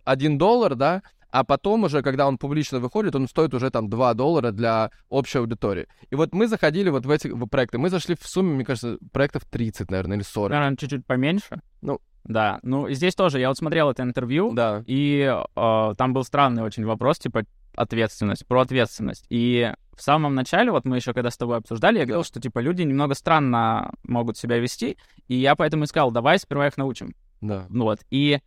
1 0.05 0.39
доллар, 0.39 0.75
да, 0.75 1.03
а 1.31 1.45
потом 1.45 1.85
уже, 1.85 2.03
когда 2.03 2.27
он 2.29 2.37
публично 2.37 2.79
выходит, 2.79 3.15
он 3.15 3.27
стоит 3.27 3.55
уже 3.55 3.71
там 3.71 3.89
2 3.89 4.15
доллара 4.15 4.51
для 4.51 4.91
общей 5.09 5.39
аудитории. 5.39 5.87
И 6.11 6.15
вот 6.15 6.35
мы 6.35 6.47
заходили 6.47 6.91
вот 6.91 7.07
в 7.07 7.11
эти 7.11 7.29
в 7.29 7.47
проекты, 7.47 7.79
мы 7.79 7.89
зашли 7.89 8.15
в 8.21 8.27
сумме, 8.27 8.55
мне 8.55 8.65
кажется, 8.65 8.99
проектов 9.13 9.45
30, 9.51 9.91
наверное, 9.91 10.17
или 10.19 10.25
40. 10.25 10.51
Наверное, 10.51 10.77
чуть-чуть 10.77 11.07
поменьше. 11.07 11.63
Ну. 11.81 12.01
Да, 12.25 12.61
ну 12.63 12.87
и 12.87 12.95
здесь 12.95 13.17
тоже, 13.17 13.41
я 13.41 13.49
вот 13.49 13.57
смотрел 13.57 13.91
это 13.91 14.03
интервью, 14.05 14.53
Да. 14.55 14.85
и 14.87 15.23
э, 15.57 15.95
там 15.99 16.13
был 16.13 16.23
странный 16.23 16.63
очень 16.63 16.85
вопрос, 16.85 17.19
типа 17.19 17.45
ответственность, 17.77 18.47
про 18.47 18.63
ответственность. 18.63 19.27
И 19.29 19.73
в 19.97 20.03
самом 20.03 20.35
начале, 20.35 20.71
вот 20.71 20.85
мы 20.85 20.97
еще 20.97 21.13
когда 21.13 21.31
с 21.31 21.37
тобой 21.37 21.59
обсуждали, 21.59 21.99
я 21.99 22.05
говорил, 22.05 22.25
что 22.25 22.41
типа 22.41 22.61
люди 22.61 22.83
немного 22.83 23.15
странно 23.15 23.93
могут 24.05 24.37
себя 24.37 24.59
вести, 24.59 24.97
и 25.29 25.37
я 25.37 25.55
поэтому 25.55 25.85
и 25.85 25.87
сказал, 25.87 26.11
давай 26.11 26.39
сперва 26.39 26.69
их 26.69 26.77
научим. 26.77 27.15
Да. 27.41 27.67
Ну 27.69 27.85
вот, 27.85 28.01
и 28.11 28.39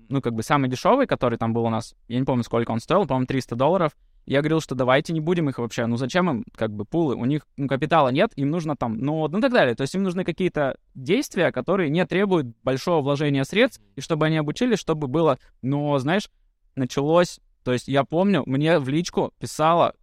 ну, 0.09 0.21
как 0.21 0.33
бы 0.33 0.43
самый 0.43 0.69
дешевый, 0.69 1.07
который 1.07 1.37
там 1.37 1.53
был 1.53 1.63
у 1.63 1.69
нас, 1.69 1.95
я 2.07 2.19
не 2.19 2.25
помню, 2.25 2.43
сколько 2.43 2.71
он 2.71 2.79
стоил, 2.79 3.05
по-моему, 3.05 3.27
300 3.27 3.55
долларов, 3.55 3.91
я 4.27 4.41
говорил, 4.41 4.59
что 4.59 4.75
давайте 4.75 5.13
не 5.13 5.21
будем 5.21 5.49
их 5.49 5.57
вообще, 5.57 5.85
ну 5.85 5.95
зачем 5.95 6.29
им, 6.29 6.45
как 6.53 6.73
бы, 6.73 6.83
пулы, 6.83 7.15
у 7.15 7.23
них 7.23 7.47
ну, 7.55 7.69
капитала 7.69 8.09
нет, 8.09 8.33
им 8.35 8.49
нужно 8.49 8.75
там, 8.75 8.97
ну, 8.97 9.25
ну 9.29 9.39
так 9.39 9.53
далее. 9.53 9.73
То 9.73 9.83
есть 9.83 9.95
им 9.95 10.03
нужны 10.03 10.25
какие-то 10.25 10.77
действия, 10.95 11.53
которые 11.53 11.89
не 11.89 12.05
требуют 12.05 12.47
большого 12.61 13.01
вложения 13.01 13.45
средств, 13.45 13.81
и 13.95 14.01
чтобы 14.01 14.25
они 14.25 14.35
обучились, 14.35 14.79
чтобы 14.79 15.07
было, 15.07 15.39
ну, 15.61 15.97
знаешь, 15.97 16.29
началось, 16.75 17.39
то 17.63 17.71
есть 17.71 17.87
я 17.87 18.03
помню, 18.03 18.43
мне 18.45 18.79
в 18.79 18.89
личку 18.89 19.33
писала 19.39 19.93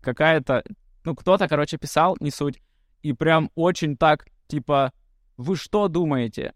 какая-то, 0.00 0.64
ну, 1.04 1.14
кто-то, 1.14 1.46
короче, 1.46 1.78
писал, 1.78 2.16
не 2.18 2.32
суть, 2.32 2.60
и 3.02 3.12
прям 3.12 3.50
очень 3.54 3.96
так, 3.96 4.26
типа, 4.48 4.92
вы 5.36 5.54
что 5.54 5.86
думаете? 5.86 6.54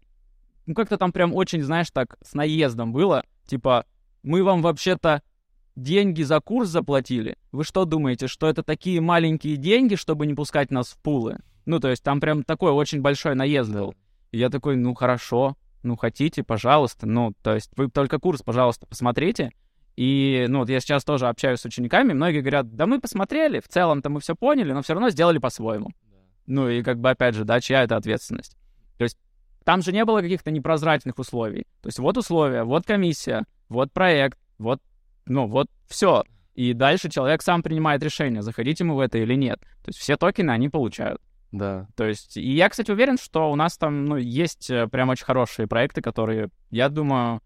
Ну, 0.65 0.73
как-то 0.73 0.97
там 0.97 1.11
прям 1.11 1.33
очень, 1.33 1.61
знаешь, 1.61 1.91
так 1.91 2.17
с 2.23 2.33
наездом 2.33 2.91
было, 2.91 3.23
типа, 3.45 3.85
мы 4.23 4.43
вам 4.43 4.61
вообще-то 4.61 5.21
деньги 5.75 6.23
за 6.23 6.39
курс 6.39 6.69
заплатили. 6.69 7.37
Вы 7.51 7.63
что 7.63 7.85
думаете, 7.85 8.27
что 8.27 8.47
это 8.47 8.63
такие 8.63 9.01
маленькие 9.01 9.57
деньги, 9.57 9.95
чтобы 9.95 10.25
не 10.25 10.33
пускать 10.33 10.71
нас 10.71 10.89
в 10.89 10.97
пулы? 10.97 11.39
Ну, 11.65 11.79
то 11.79 11.89
есть 11.89 12.03
там 12.03 12.19
прям 12.19 12.43
такой 12.43 12.71
очень 12.71 13.01
большой 13.01 13.35
наезд 13.35 13.71
был. 13.71 13.95
И 14.31 14.37
я 14.37 14.49
такой, 14.49 14.75
ну, 14.75 14.93
хорошо, 14.93 15.57
ну, 15.83 15.95
хотите, 15.95 16.43
пожалуйста. 16.43 17.05
Ну, 17.05 17.33
то 17.41 17.55
есть 17.55 17.71
вы 17.75 17.89
только 17.89 18.19
курс, 18.19 18.41
пожалуйста, 18.41 18.87
посмотрите. 18.87 19.51
И, 19.95 20.45
ну, 20.49 20.59
вот 20.59 20.69
я 20.69 20.79
сейчас 20.79 21.03
тоже 21.03 21.27
общаюсь 21.27 21.61
с 21.61 21.65
учениками, 21.65 22.11
многие 22.11 22.41
говорят, 22.41 22.75
да 22.75 22.85
мы 22.85 22.99
посмотрели, 22.99 23.61
в 23.61 23.67
целом-то 23.69 24.09
мы 24.09 24.19
все 24.19 24.35
поняли, 24.35 24.73
но 24.73 24.81
все 24.81 24.93
равно 24.93 25.09
сделали 25.09 25.37
по-своему. 25.37 25.91
Ну, 26.47 26.69
и 26.69 26.83
как 26.83 26.99
бы, 26.99 27.09
опять 27.09 27.33
же, 27.33 27.45
да, 27.45 27.61
чья 27.61 27.83
это 27.83 27.95
ответственность? 27.95 28.57
Там 29.65 29.81
же 29.81 29.91
не 29.91 30.05
было 30.05 30.21
каких-то 30.21 30.51
непрозрачных 30.51 31.17
условий. 31.19 31.65
То 31.81 31.87
есть 31.87 31.99
вот 31.99 32.17
условия, 32.17 32.63
вот 32.63 32.85
комиссия, 32.85 33.43
вот 33.67 33.91
проект, 33.91 34.39
вот, 34.59 34.79
ну, 35.25 35.47
вот 35.47 35.67
все. 35.87 36.23
И 36.53 36.73
дальше 36.73 37.09
человек 37.09 37.41
сам 37.41 37.63
принимает 37.63 38.01
решение, 38.03 38.43
заходить 38.43 38.79
ему 38.79 38.95
в 38.95 38.99
это 38.99 39.17
или 39.17 39.33
нет. 39.33 39.59
То 39.59 39.89
есть 39.89 39.99
все 39.99 40.15
токены 40.15 40.51
они 40.51 40.69
получают. 40.69 41.19
Да. 41.51 41.87
То 41.95 42.05
есть, 42.05 42.37
и 42.37 42.53
я, 42.53 42.69
кстати, 42.69 42.91
уверен, 42.91 43.17
что 43.17 43.51
у 43.51 43.55
нас 43.55 43.77
там, 43.77 44.05
ну, 44.05 44.17
есть 44.17 44.69
э, 44.69 44.87
прям 44.87 45.09
очень 45.09 45.25
хорошие 45.25 45.67
проекты, 45.67 46.01
которые, 46.01 46.49
я 46.69 46.87
думаю, 46.89 47.41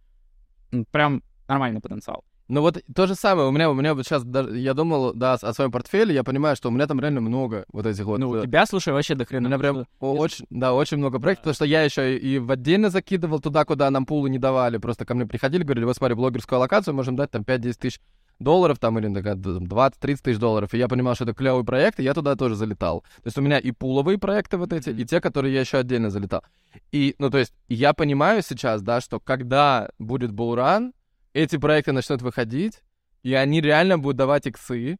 прям 0.91 1.23
нормальный 1.47 1.79
потенциал. 1.79 2.25
Ну 2.49 2.61
вот 2.61 2.81
то 2.95 3.05
же 3.05 3.13
самое, 3.13 3.47
у 3.47 3.51
меня, 3.51 3.69
у 3.69 3.75
меня 3.75 3.93
вот 3.93 4.05
сейчас, 4.05 4.23
даже, 4.23 4.57
я 4.57 4.73
думал, 4.73 5.13
да, 5.13 5.33
о 5.33 5.53
своем 5.53 5.71
портфеле, 5.71 6.15
я 6.15 6.23
понимаю, 6.23 6.55
что 6.55 6.69
у 6.69 6.71
меня 6.71 6.87
там 6.87 6.99
реально 6.99 7.21
много 7.21 7.65
вот 7.71 7.85
этих 7.85 8.05
вот... 8.05 8.19
ну, 8.19 8.29
у 8.29 8.35
э, 8.37 8.41
тебя, 8.41 8.65
слушай, 8.65 8.91
вообще 8.91 9.13
до 9.13 9.23
у 9.23 9.27
хрена. 9.27 9.45
меня 9.45 9.59
прям 9.59 9.85
очень, 9.99 10.47
да, 10.49 10.73
очень 10.73 10.97
много 10.97 11.19
проектов, 11.19 11.43
потому 11.43 11.53
что 11.53 11.65
я 11.65 11.83
еще 11.83 12.17
и 12.17 12.39
в 12.39 12.49
отдельно 12.49 12.89
закидывал 12.89 13.39
туда, 13.39 13.65
куда 13.65 13.91
нам 13.91 14.07
пулы 14.07 14.31
не 14.31 14.39
давали. 14.39 14.77
Просто 14.77 15.05
ко 15.05 15.13
мне 15.13 15.27
приходили, 15.27 15.61
говорили, 15.61 15.85
вот 15.85 15.95
смотри, 15.95 16.15
блогерскую 16.15 16.59
локацию 16.59 16.95
можем 16.95 17.15
дать 17.15 17.29
там 17.29 17.43
5-10 17.43 17.73
тысяч 17.79 18.01
долларов 18.39 18.79
там 18.79 18.97
или 18.97 19.09
20-30 19.09 20.17
тысяч 20.23 20.39
долларов, 20.39 20.73
и 20.73 20.77
я 20.79 20.87
понимал, 20.87 21.13
что 21.13 21.25
это 21.25 21.33
клевый 21.35 21.63
проект, 21.63 21.99
и 21.99 22.03
я 22.03 22.15
туда 22.15 22.35
тоже 22.35 22.55
залетал. 22.55 23.01
То 23.17 23.27
есть 23.27 23.37
у 23.37 23.41
меня 23.41 23.59
и 23.59 23.71
пуловые 23.71 24.17
проекты 24.17 24.57
вот 24.57 24.73
эти, 24.73 24.89
и 24.89 25.05
те, 25.05 25.21
которые 25.21 25.53
я 25.53 25.59
еще 25.59 25.77
отдельно 25.77 26.09
залетал. 26.09 26.43
И, 26.91 27.15
ну, 27.19 27.29
то 27.29 27.37
есть 27.37 27.53
я 27.67 27.93
понимаю 27.93 28.41
сейчас, 28.41 28.81
да, 28.81 29.01
что 29.01 29.19
когда 29.19 29.89
будет 29.99 30.31
булран, 30.31 30.93
эти 31.33 31.57
проекты 31.57 31.91
начнут 31.91 32.21
выходить, 32.21 32.81
и 33.23 33.33
они 33.33 33.61
реально 33.61 33.97
будут 33.97 34.17
давать 34.17 34.47
иксы, 34.47 34.97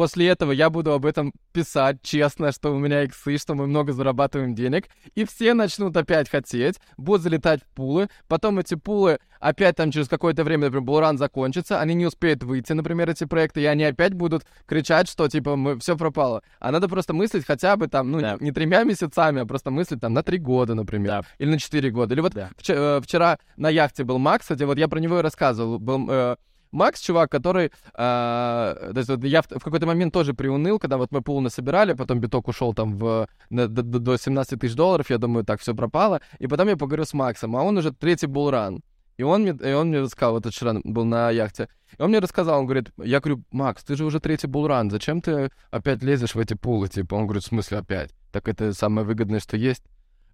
После 0.00 0.28
этого 0.28 0.52
я 0.52 0.70
буду 0.70 0.94
об 0.94 1.04
этом 1.04 1.30
писать 1.52 1.98
честно, 2.00 2.52
что 2.52 2.74
у 2.74 2.78
меня 2.78 3.02
иксы, 3.02 3.36
что 3.36 3.54
мы 3.54 3.66
много 3.66 3.92
зарабатываем 3.92 4.54
денег, 4.54 4.86
и 5.14 5.26
все 5.26 5.52
начнут 5.52 5.94
опять 5.94 6.30
хотеть, 6.30 6.80
будут 6.96 7.20
залетать 7.20 7.60
в 7.62 7.66
пулы, 7.74 8.08
потом 8.26 8.58
эти 8.58 8.76
пулы 8.76 9.18
опять 9.40 9.76
там 9.76 9.90
через 9.90 10.08
какое-то 10.08 10.42
время, 10.42 10.68
например, 10.68 10.86
булран 10.86 11.18
закончится, 11.18 11.80
они 11.80 11.92
не 11.92 12.06
успеют 12.06 12.42
выйти, 12.42 12.72
например, 12.72 13.10
эти 13.10 13.24
проекты, 13.24 13.60
и 13.60 13.66
они 13.66 13.84
опять 13.84 14.14
будут 14.14 14.46
кричать, 14.64 15.06
что 15.06 15.28
типа 15.28 15.56
мы 15.56 15.78
все 15.78 15.98
пропало. 15.98 16.42
А 16.60 16.72
надо 16.72 16.88
просто 16.88 17.12
мыслить 17.12 17.44
хотя 17.44 17.76
бы 17.76 17.86
там, 17.86 18.10
ну, 18.10 18.22
да. 18.22 18.38
не 18.40 18.52
тремя 18.52 18.84
месяцами, 18.84 19.42
а 19.42 19.44
просто 19.44 19.70
мыслить 19.70 20.00
там 20.00 20.14
на 20.14 20.22
три 20.22 20.38
года, 20.38 20.74
например, 20.74 21.10
да. 21.10 21.22
или 21.36 21.50
на 21.50 21.58
четыре 21.58 21.90
года. 21.90 22.14
Или 22.14 22.22
вот 22.22 22.32
да. 22.32 22.48
вчера, 22.56 22.78
э, 22.78 23.00
вчера 23.02 23.38
на 23.58 23.68
яхте 23.68 24.04
был 24.04 24.16
Макс, 24.16 24.44
кстати, 24.44 24.62
вот 24.62 24.78
я 24.78 24.88
про 24.88 24.98
него 24.98 25.18
и 25.18 25.22
рассказывал, 25.22 25.78
был... 25.78 26.06
Э, 26.08 26.36
Макс, 26.72 27.00
чувак, 27.00 27.30
который... 27.30 27.72
Э, 27.94 28.90
то 28.92 28.96
есть 28.96 29.08
вот 29.08 29.24
я 29.24 29.42
в, 29.42 29.46
в 29.50 29.64
какой-то 29.64 29.86
момент 29.86 30.12
тоже 30.12 30.34
приуныл, 30.34 30.78
когда 30.78 30.96
вот 30.96 31.10
мы 31.12 31.22
пул 31.22 31.40
насобирали, 31.40 31.94
потом 31.94 32.20
биток 32.20 32.48
ушел 32.48 32.74
там 32.74 32.96
в, 32.96 33.28
на, 33.50 33.68
до, 33.68 33.82
до 33.82 34.16
17 34.16 34.60
тысяч 34.60 34.74
долларов, 34.74 35.10
я 35.10 35.18
думаю, 35.18 35.44
так, 35.44 35.60
все 35.60 35.74
пропало. 35.74 36.20
И 36.38 36.46
потом 36.46 36.68
я 36.68 36.76
поговорю 36.76 37.04
с 37.04 37.12
Максом, 37.12 37.56
а 37.56 37.62
он 37.62 37.76
уже 37.78 37.92
третий 37.92 38.26
булран. 38.26 38.82
И 39.20 39.22
он 39.22 39.42
мне, 39.42 39.52
и 39.52 39.74
он 39.74 39.88
мне 39.88 40.00
рассказал, 40.00 40.32
вот 40.32 40.46
вчера 40.46 40.76
был 40.82 41.04
на 41.04 41.30
яхте, 41.30 41.68
и 41.98 42.00
он 42.02 42.08
мне 42.08 42.20
рассказал, 42.20 42.60
он 42.60 42.64
говорит, 42.64 42.90
я 42.96 43.20
говорю, 43.20 43.42
Макс, 43.50 43.84
ты 43.84 43.94
же 43.94 44.06
уже 44.06 44.18
третий 44.18 44.46
булран, 44.46 44.90
зачем 44.90 45.20
ты 45.20 45.50
опять 45.70 46.02
лезешь 46.02 46.34
в 46.34 46.38
эти 46.38 46.54
пулы, 46.54 46.88
типа? 46.88 47.16
Он 47.16 47.26
говорит, 47.26 47.42
в 47.42 47.48
смысле 47.48 47.78
опять? 47.78 48.12
Так 48.32 48.48
это 48.48 48.72
самое 48.72 49.06
выгодное, 49.06 49.40
что 49.40 49.58
есть. 49.58 49.82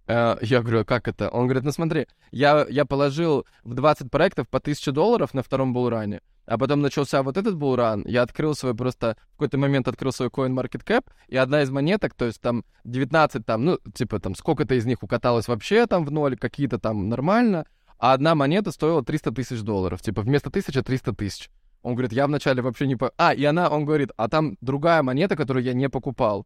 Uh, 0.07 0.37
я 0.41 0.61
говорю, 0.61 0.79
а 0.79 0.85
как 0.85 1.09
это? 1.09 1.27
Он 1.29 1.47
говорит, 1.47 1.63
ну 1.63 1.71
смотри, 1.71 2.07
я, 2.31 2.65
я 2.69 2.85
положил 2.85 3.45
в 3.65 3.73
20 3.73 4.09
проектов 4.09 4.47
по 4.47 4.59
1000 4.59 4.93
долларов 4.93 5.33
на 5.33 5.43
втором 5.43 5.73
булране, 5.73 6.21
а 6.45 6.57
потом 6.57 6.79
начался 6.79 7.21
вот 7.23 7.35
этот 7.35 7.57
булран, 7.57 8.05
я 8.07 8.21
открыл 8.21 8.55
свой 8.55 8.73
просто, 8.73 9.17
в 9.27 9.31
какой-то 9.33 9.57
момент 9.57 9.89
открыл 9.89 10.13
свой 10.13 10.29
CoinMarketCap, 10.29 11.03
и 11.27 11.35
одна 11.35 11.61
из 11.61 11.69
монеток, 11.71 12.13
то 12.13 12.23
есть 12.23 12.39
там 12.39 12.63
19 12.85 13.45
там, 13.45 13.65
ну, 13.65 13.79
типа 13.93 14.21
там 14.21 14.33
сколько-то 14.33 14.75
из 14.75 14.85
них 14.85 15.03
укаталось 15.03 15.49
вообще 15.49 15.85
там 15.87 16.05
в 16.05 16.11
ноль, 16.11 16.37
какие-то 16.37 16.79
там 16.79 17.09
нормально, 17.09 17.65
а 17.99 18.13
одна 18.13 18.33
монета 18.33 18.71
стоила 18.71 19.03
300 19.03 19.31
тысяч 19.33 19.61
долларов, 19.61 20.01
типа 20.01 20.21
вместо 20.21 20.47
1000 20.47 20.83
300 20.83 21.13
тысяч. 21.13 21.49
Он 21.83 21.95
говорит, 21.95 22.13
я 22.13 22.27
вначале 22.27 22.61
вообще 22.61 22.87
не... 22.87 22.95
По... 22.95 23.11
А, 23.17 23.33
и 23.33 23.43
она, 23.43 23.69
он 23.69 23.85
говорит, 23.85 24.11
а 24.17 24.27
там 24.27 24.57
другая 24.61 25.03
монета, 25.03 25.35
которую 25.35 25.63
я 25.63 25.73
не 25.73 25.89
покупал. 25.89 26.45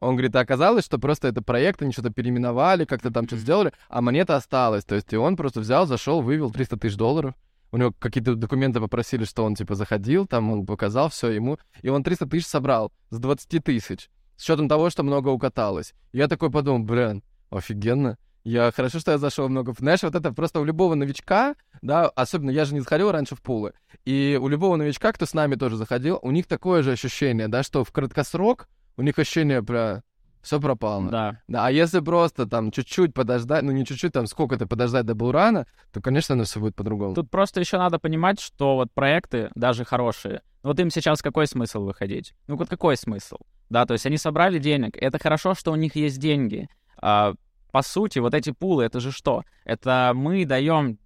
Он 0.00 0.16
говорит, 0.16 0.34
а 0.34 0.40
оказалось, 0.40 0.86
что 0.86 0.98
просто 0.98 1.28
это 1.28 1.42
проект, 1.42 1.82
они 1.82 1.92
что-то 1.92 2.10
переименовали, 2.10 2.86
как-то 2.86 3.10
там 3.10 3.26
что-то 3.26 3.42
сделали, 3.42 3.72
а 3.88 4.00
монета 4.00 4.34
осталась. 4.34 4.84
То 4.84 4.94
есть 4.94 5.12
и 5.12 5.16
он 5.16 5.36
просто 5.36 5.60
взял, 5.60 5.86
зашел, 5.86 6.22
вывел 6.22 6.50
300 6.50 6.78
тысяч 6.78 6.96
долларов. 6.96 7.34
У 7.70 7.76
него 7.76 7.92
какие-то 7.96 8.34
документы 8.34 8.80
попросили, 8.80 9.24
что 9.24 9.44
он, 9.44 9.54
типа, 9.54 9.74
заходил, 9.74 10.26
там 10.26 10.50
он 10.50 10.66
показал 10.66 11.08
все 11.08 11.28
ему, 11.28 11.58
и 11.82 11.88
он 11.88 12.02
300 12.02 12.26
тысяч 12.26 12.46
собрал 12.46 12.92
с 13.10 13.18
20 13.18 13.62
тысяч, 13.62 14.10
с 14.36 14.44
учетом 14.44 14.68
того, 14.68 14.90
что 14.90 15.02
много 15.02 15.28
укаталось. 15.28 15.92
Я 16.12 16.26
такой 16.26 16.50
подумал, 16.50 16.80
блин, 16.80 17.22
офигенно. 17.50 18.16
Я 18.42 18.72
хорошо, 18.72 19.00
что 19.00 19.12
я 19.12 19.18
зашел 19.18 19.48
много. 19.50 19.74
Знаешь, 19.78 20.02
вот 20.02 20.14
это 20.14 20.32
просто 20.32 20.60
у 20.60 20.64
любого 20.64 20.94
новичка, 20.94 21.54
да, 21.82 22.08
особенно 22.08 22.50
я 22.50 22.64
же 22.64 22.72
не 22.72 22.80
заходил 22.80 23.12
раньше 23.12 23.36
в 23.36 23.42
пулы, 23.42 23.74
и 24.06 24.38
у 24.40 24.48
любого 24.48 24.76
новичка, 24.76 25.12
кто 25.12 25.26
с 25.26 25.34
нами 25.34 25.56
тоже 25.56 25.76
заходил, 25.76 26.18
у 26.22 26.30
них 26.30 26.46
такое 26.46 26.82
же 26.82 26.92
ощущение, 26.92 27.48
да, 27.48 27.62
что 27.62 27.84
в 27.84 27.92
краткосрок 27.92 28.66
у 29.00 29.02
них 29.02 29.18
ощущение 29.18 29.62
про 29.62 30.02
все 30.42 30.60
пропало. 30.60 31.10
Да. 31.10 31.40
да. 31.48 31.66
А 31.66 31.70
если 31.70 32.00
просто 32.00 32.46
там 32.46 32.70
чуть-чуть 32.70 33.14
подождать, 33.14 33.62
ну 33.62 33.72
не 33.72 33.84
чуть-чуть, 33.84 34.12
там 34.12 34.26
сколько-то 34.26 34.66
подождать 34.66 35.06
до 35.06 35.14
Булрана, 35.14 35.66
то, 35.92 36.00
конечно, 36.00 36.34
оно 36.34 36.44
все 36.44 36.60
будет 36.60 36.76
по-другому. 36.76 37.14
Тут 37.14 37.30
просто 37.30 37.60
еще 37.60 37.78
надо 37.78 37.98
понимать, 37.98 38.40
что 38.40 38.76
вот 38.76 38.92
проекты, 38.92 39.50
даже 39.54 39.84
хорошие, 39.84 40.42
вот 40.62 40.78
им 40.80 40.90
сейчас 40.90 41.22
какой 41.22 41.46
смысл 41.46 41.84
выходить? 41.84 42.34
Ну 42.46 42.56
вот 42.56 42.68
какой 42.68 42.96
смысл? 42.96 43.36
Да, 43.70 43.86
то 43.86 43.94
есть 43.94 44.06
они 44.06 44.18
собрали 44.18 44.58
денег, 44.58 44.96
это 44.96 45.18
хорошо, 45.18 45.54
что 45.54 45.72
у 45.72 45.76
них 45.76 45.96
есть 45.96 46.18
деньги. 46.18 46.68
А, 46.98 47.34
по 47.72 47.82
сути, 47.82 48.18
вот 48.18 48.34
эти 48.34 48.50
пулы, 48.50 48.84
это 48.84 49.00
же 49.00 49.12
что? 49.12 49.44
Это 49.64 50.12
мы 50.14 50.44
даем 50.44 50.98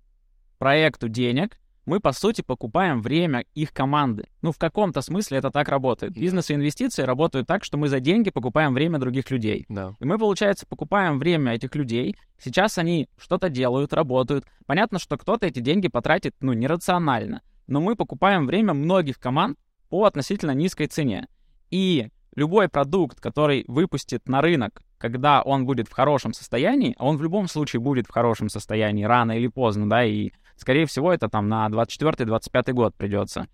проекту 0.58 1.08
денег, 1.08 1.58
мы, 1.86 2.00
по 2.00 2.12
сути, 2.12 2.42
покупаем 2.42 3.02
время 3.02 3.44
их 3.54 3.72
команды. 3.72 4.26
Ну, 4.42 4.52
в 4.52 4.58
каком-то 4.58 5.02
смысле 5.02 5.38
это 5.38 5.50
так 5.50 5.68
работает. 5.68 6.14
Бизнес 6.14 6.50
и 6.50 6.54
инвестиции 6.54 7.02
работают 7.02 7.46
так, 7.46 7.64
что 7.64 7.76
мы 7.76 7.88
за 7.88 8.00
деньги 8.00 8.30
покупаем 8.30 8.74
время 8.74 8.98
других 8.98 9.30
людей. 9.30 9.66
Да. 9.68 9.94
И 10.00 10.04
мы, 10.04 10.18
получается, 10.18 10.66
покупаем 10.66 11.18
время 11.18 11.52
этих 11.52 11.74
людей. 11.74 12.16
Сейчас 12.42 12.78
они 12.78 13.08
что-то 13.18 13.48
делают, 13.48 13.92
работают. 13.92 14.44
Понятно, 14.66 14.98
что 14.98 15.16
кто-то 15.16 15.46
эти 15.46 15.60
деньги 15.60 15.88
потратит, 15.88 16.34
ну, 16.40 16.52
нерационально. 16.52 17.42
Но 17.66 17.80
мы 17.80 17.96
покупаем 17.96 18.46
время 18.46 18.74
многих 18.74 19.18
команд 19.18 19.58
по 19.88 20.04
относительно 20.04 20.52
низкой 20.52 20.86
цене. 20.86 21.28
И 21.70 22.08
любой 22.34 22.68
продукт, 22.68 23.20
который 23.20 23.64
выпустит 23.68 24.28
на 24.28 24.40
рынок, 24.40 24.82
когда 24.98 25.42
он 25.42 25.66
будет 25.66 25.88
в 25.88 25.92
хорошем 25.92 26.32
состоянии, 26.32 26.94
а 26.98 27.06
он 27.06 27.16
в 27.16 27.22
любом 27.22 27.46
случае 27.48 27.80
будет 27.80 28.06
в 28.06 28.10
хорошем 28.10 28.48
состоянии 28.48 29.04
рано 29.04 29.32
или 29.32 29.48
поздно, 29.48 29.88
да, 29.88 30.04
и 30.04 30.30
Скорее 30.56 30.86
всего, 30.86 31.12
это 31.12 31.28
там 31.28 31.48
на 31.48 31.66
24-25 31.68 32.72
год 32.72 32.94
придется. 32.94 33.46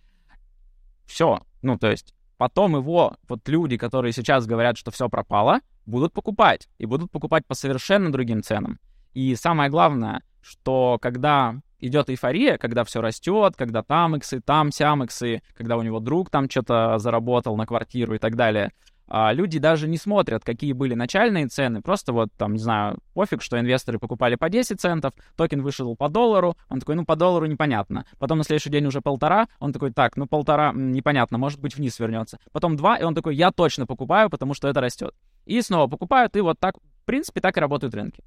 Все. 1.06 1.40
Ну, 1.62 1.78
то 1.78 1.90
есть 1.90 2.14
потом 2.36 2.76
его 2.76 3.16
вот 3.28 3.48
люди, 3.48 3.76
которые 3.76 4.12
сейчас 4.12 4.46
говорят, 4.46 4.76
что 4.76 4.90
все 4.90 5.08
пропало, 5.08 5.60
будут 5.86 6.12
покупать. 6.12 6.68
И 6.78 6.86
будут 6.86 7.10
покупать 7.10 7.46
по 7.46 7.54
совершенно 7.54 8.12
другим 8.12 8.42
ценам. 8.42 8.78
И 9.12 9.34
самое 9.34 9.70
главное, 9.70 10.22
что 10.40 10.98
когда 11.00 11.56
идет 11.80 12.10
эйфория, 12.10 12.58
когда 12.58 12.84
все 12.84 13.00
растет, 13.00 13.54
когда 13.56 13.82
там 13.82 14.16
иксы, 14.16 14.40
там 14.40 14.70
сям 14.70 15.02
иксы, 15.02 15.42
когда 15.54 15.76
у 15.76 15.82
него 15.82 16.00
друг 16.00 16.30
там 16.30 16.48
что-то 16.48 16.98
заработал 16.98 17.56
на 17.56 17.66
квартиру 17.66 18.14
и 18.14 18.18
так 18.18 18.36
далее, 18.36 18.72
а 19.12 19.32
люди 19.32 19.58
даже 19.58 19.88
не 19.88 19.98
смотрят, 19.98 20.44
какие 20.44 20.72
были 20.72 20.94
начальные 20.94 21.48
цены, 21.48 21.82
просто 21.82 22.12
вот 22.12 22.28
там, 22.36 22.52
не 22.52 22.60
знаю, 22.60 22.98
пофиг, 23.12 23.42
что 23.42 23.58
инвесторы 23.58 23.98
покупали 23.98 24.36
по 24.36 24.48
10 24.48 24.80
центов, 24.80 25.12
токен 25.36 25.62
вышел 25.62 25.96
по 25.96 26.08
доллару, 26.08 26.56
он 26.68 26.78
такой, 26.78 26.94
ну, 26.94 27.04
по 27.04 27.16
доллару 27.16 27.46
непонятно. 27.46 28.06
Потом 28.20 28.38
на 28.38 28.44
следующий 28.44 28.70
день 28.70 28.86
уже 28.86 29.00
полтора, 29.00 29.48
он 29.58 29.72
такой, 29.72 29.92
так, 29.92 30.16
ну, 30.16 30.26
полтора 30.26 30.72
непонятно, 30.72 31.38
может 31.38 31.60
быть, 31.60 31.76
вниз 31.76 31.98
вернется. 31.98 32.38
Потом 32.52 32.76
два, 32.76 32.96
и 32.96 33.02
он 33.02 33.16
такой, 33.16 33.34
я 33.34 33.50
точно 33.50 33.84
покупаю, 33.84 34.30
потому 34.30 34.54
что 34.54 34.68
это 34.68 34.80
растет. 34.80 35.12
И 35.44 35.60
снова 35.60 35.88
покупают, 35.88 36.36
и 36.36 36.40
вот 36.40 36.60
так, 36.60 36.76
в 36.76 37.04
принципе, 37.04 37.40
так 37.40 37.56
и 37.56 37.60
работают 37.60 37.92
рынки. 37.96 38.22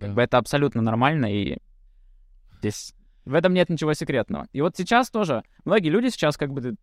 Да. 0.00 0.06
Как 0.06 0.14
бы 0.14 0.22
это 0.22 0.38
абсолютно 0.38 0.80
нормально, 0.80 1.26
и 1.26 1.58
здесь 2.60 2.94
в 3.26 3.34
этом 3.34 3.52
нет 3.52 3.68
ничего 3.68 3.92
секретного. 3.92 4.48
И 4.54 4.62
вот 4.62 4.74
сейчас 4.74 5.10
тоже, 5.10 5.42
многие 5.66 5.90
люди 5.90 6.08
сейчас 6.08 6.38
как 6.38 6.50
бы, 6.50 6.76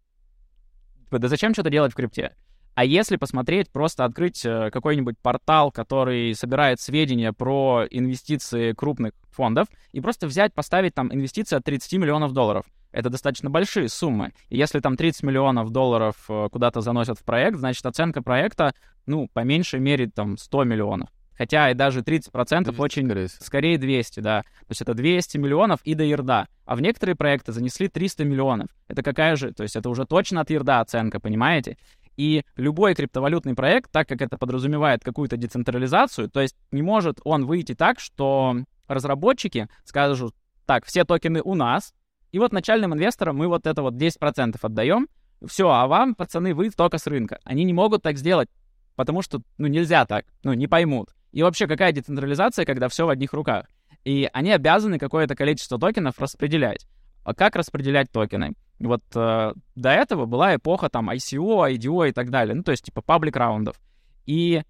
да 1.09 1.27
зачем 1.27 1.53
что-то 1.53 1.71
делать 1.71 1.93
в 1.93 1.95
крипте? 1.95 2.35
А 2.73 2.85
если 2.85 3.17
посмотреть, 3.17 3.69
просто 3.69 4.05
открыть 4.05 4.45
э, 4.45 4.69
какой-нибудь 4.71 5.17
портал, 5.19 5.71
который 5.71 6.33
собирает 6.35 6.79
сведения 6.79 7.33
про 7.33 7.85
инвестиции 7.89 8.71
крупных 8.73 9.11
фондов, 9.29 9.67
и 9.91 9.99
просто 9.99 10.27
взять, 10.27 10.53
поставить 10.53 10.93
там 10.93 11.13
инвестиции 11.13 11.57
от 11.57 11.63
30 11.65 11.93
миллионов 11.93 12.31
долларов. 12.31 12.65
Это 12.91 13.09
достаточно 13.09 13.49
большие 13.49 13.89
суммы. 13.89 14.33
И 14.49 14.57
если 14.57 14.79
там 14.79 14.97
30 14.97 15.23
миллионов 15.23 15.69
долларов 15.69 16.15
э, 16.29 16.47
куда-то 16.51 16.81
заносят 16.81 17.19
в 17.19 17.23
проект, 17.23 17.57
значит 17.57 17.85
оценка 17.85 18.21
проекта, 18.21 18.73
ну, 19.05 19.29
по 19.33 19.41
меньшей 19.41 19.79
мере, 19.79 20.09
там 20.09 20.37
100 20.37 20.63
миллионов. 20.63 21.09
Хотя 21.37 21.71
и 21.71 21.73
даже 21.73 22.01
30% 22.01 22.65
200, 22.65 22.79
очень... 22.79 23.05
Скорее. 23.05 23.27
скорее 23.27 23.77
200, 23.77 24.19
да. 24.19 24.41
То 24.41 24.65
есть 24.69 24.81
это 24.81 24.93
200 24.93 25.37
миллионов 25.37 25.79
и 25.83 25.95
до 25.95 26.03
ерда. 26.03 26.47
А 26.65 26.75
в 26.75 26.81
некоторые 26.81 27.15
проекты 27.15 27.51
занесли 27.51 27.87
300 27.87 28.25
миллионов. 28.25 28.67
Это 28.87 29.01
какая 29.01 29.35
же... 29.35 29.51
То 29.51 29.63
есть 29.63 29.75
это 29.75 29.89
уже 29.89 30.05
точно 30.05 30.41
от 30.41 30.49
ерда 30.51 30.81
оценка, 30.81 31.19
понимаете? 31.19 31.77
И 32.17 32.43
любой 32.55 32.93
криптовалютный 32.93 33.55
проект, 33.55 33.91
так 33.91 34.07
как 34.07 34.21
это 34.21 34.37
подразумевает 34.37 35.03
какую-то 35.03 35.37
децентрализацию, 35.37 36.29
то 36.29 36.41
есть 36.41 36.55
не 36.71 36.81
может 36.81 37.19
он 37.23 37.45
выйти 37.45 37.73
так, 37.73 37.99
что 37.99 38.57
разработчики 38.87 39.67
скажут, 39.85 40.35
так, 40.65 40.85
все 40.85 41.03
токены 41.05 41.41
у 41.41 41.55
нас, 41.55 41.93
и 42.31 42.39
вот 42.39 42.53
начальным 42.53 42.93
инвесторам 42.93 43.37
мы 43.37 43.47
вот 43.47 43.65
это 43.65 43.81
вот 43.81 43.95
10% 43.95 44.57
отдаем, 44.61 45.07
все, 45.45 45.69
а 45.69 45.87
вам, 45.87 46.15
пацаны, 46.15 46.53
вы 46.53 46.69
только 46.69 46.97
с 46.97 47.07
рынка. 47.07 47.39
Они 47.43 47.63
не 47.63 47.73
могут 47.73 48.03
так 48.03 48.17
сделать, 48.17 48.49
потому 48.95 49.21
что, 49.21 49.41
ну, 49.57 49.67
нельзя 49.67 50.05
так, 50.05 50.25
ну, 50.43 50.53
не 50.53 50.67
поймут. 50.67 51.09
И 51.31 51.43
вообще, 51.43 51.67
какая 51.67 51.91
децентрализация, 51.91 52.65
когда 52.65 52.89
все 52.89 53.05
в 53.05 53.09
одних 53.09 53.33
руках? 53.33 53.65
И 54.03 54.29
они 54.33 54.51
обязаны 54.51 54.99
какое-то 54.99 55.35
количество 55.35 55.79
токенов 55.79 56.19
распределять. 56.19 56.87
А 57.23 57.33
как 57.33 57.55
распределять 57.55 58.11
токены? 58.11 58.53
Вот 58.79 59.03
э, 59.15 59.53
до 59.75 59.89
этого 59.89 60.25
была 60.25 60.55
эпоха 60.55 60.89
там 60.89 61.09
ICO, 61.09 61.71
IDO 61.71 62.09
и 62.09 62.11
так 62.11 62.29
далее, 62.29 62.55
ну, 62.55 62.63
то 62.63 62.71
есть 62.71 62.85
типа 62.85 63.01
паблик 63.01 63.35
раундов. 63.35 63.79
И 64.25 64.63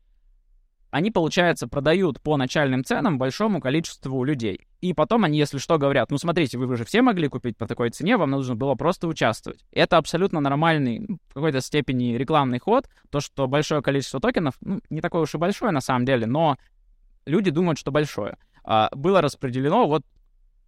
они, 0.91 1.09
получается, 1.09 1.69
продают 1.69 2.21
по 2.21 2.35
начальным 2.35 2.83
ценам 2.83 3.17
большому 3.17 3.61
количеству 3.61 4.23
людей. 4.25 4.67
И 4.81 4.93
потом 4.93 5.23
они, 5.23 5.37
если 5.37 5.57
что, 5.57 5.77
говорят, 5.77 6.11
ну 6.11 6.17
смотрите, 6.17 6.57
вы 6.57 6.75
же 6.75 6.83
все 6.83 7.01
могли 7.01 7.29
купить 7.29 7.57
по 7.57 7.65
такой 7.65 7.91
цене, 7.91 8.17
вам 8.17 8.31
нужно 8.31 8.55
было 8.55 8.75
просто 8.75 9.07
участвовать. 9.07 9.63
Это 9.71 9.97
абсолютно 9.97 10.41
нормальный, 10.41 10.99
ну, 10.99 11.17
в 11.29 11.33
какой-то 11.33 11.61
степени 11.61 12.15
рекламный 12.15 12.59
ход, 12.59 12.89
то, 13.09 13.21
что 13.21 13.47
большое 13.47 13.81
количество 13.81 14.19
токенов, 14.19 14.55
ну, 14.59 14.81
не 14.89 14.99
такое 14.99 15.21
уж 15.21 15.33
и 15.33 15.37
большое 15.37 15.71
на 15.71 15.81
самом 15.81 16.05
деле, 16.05 16.27
но 16.27 16.57
люди 17.25 17.51
думают, 17.51 17.79
что 17.79 17.91
большое, 17.91 18.37
а, 18.65 18.89
было 18.93 19.21
распределено 19.21 19.87
вот 19.87 20.03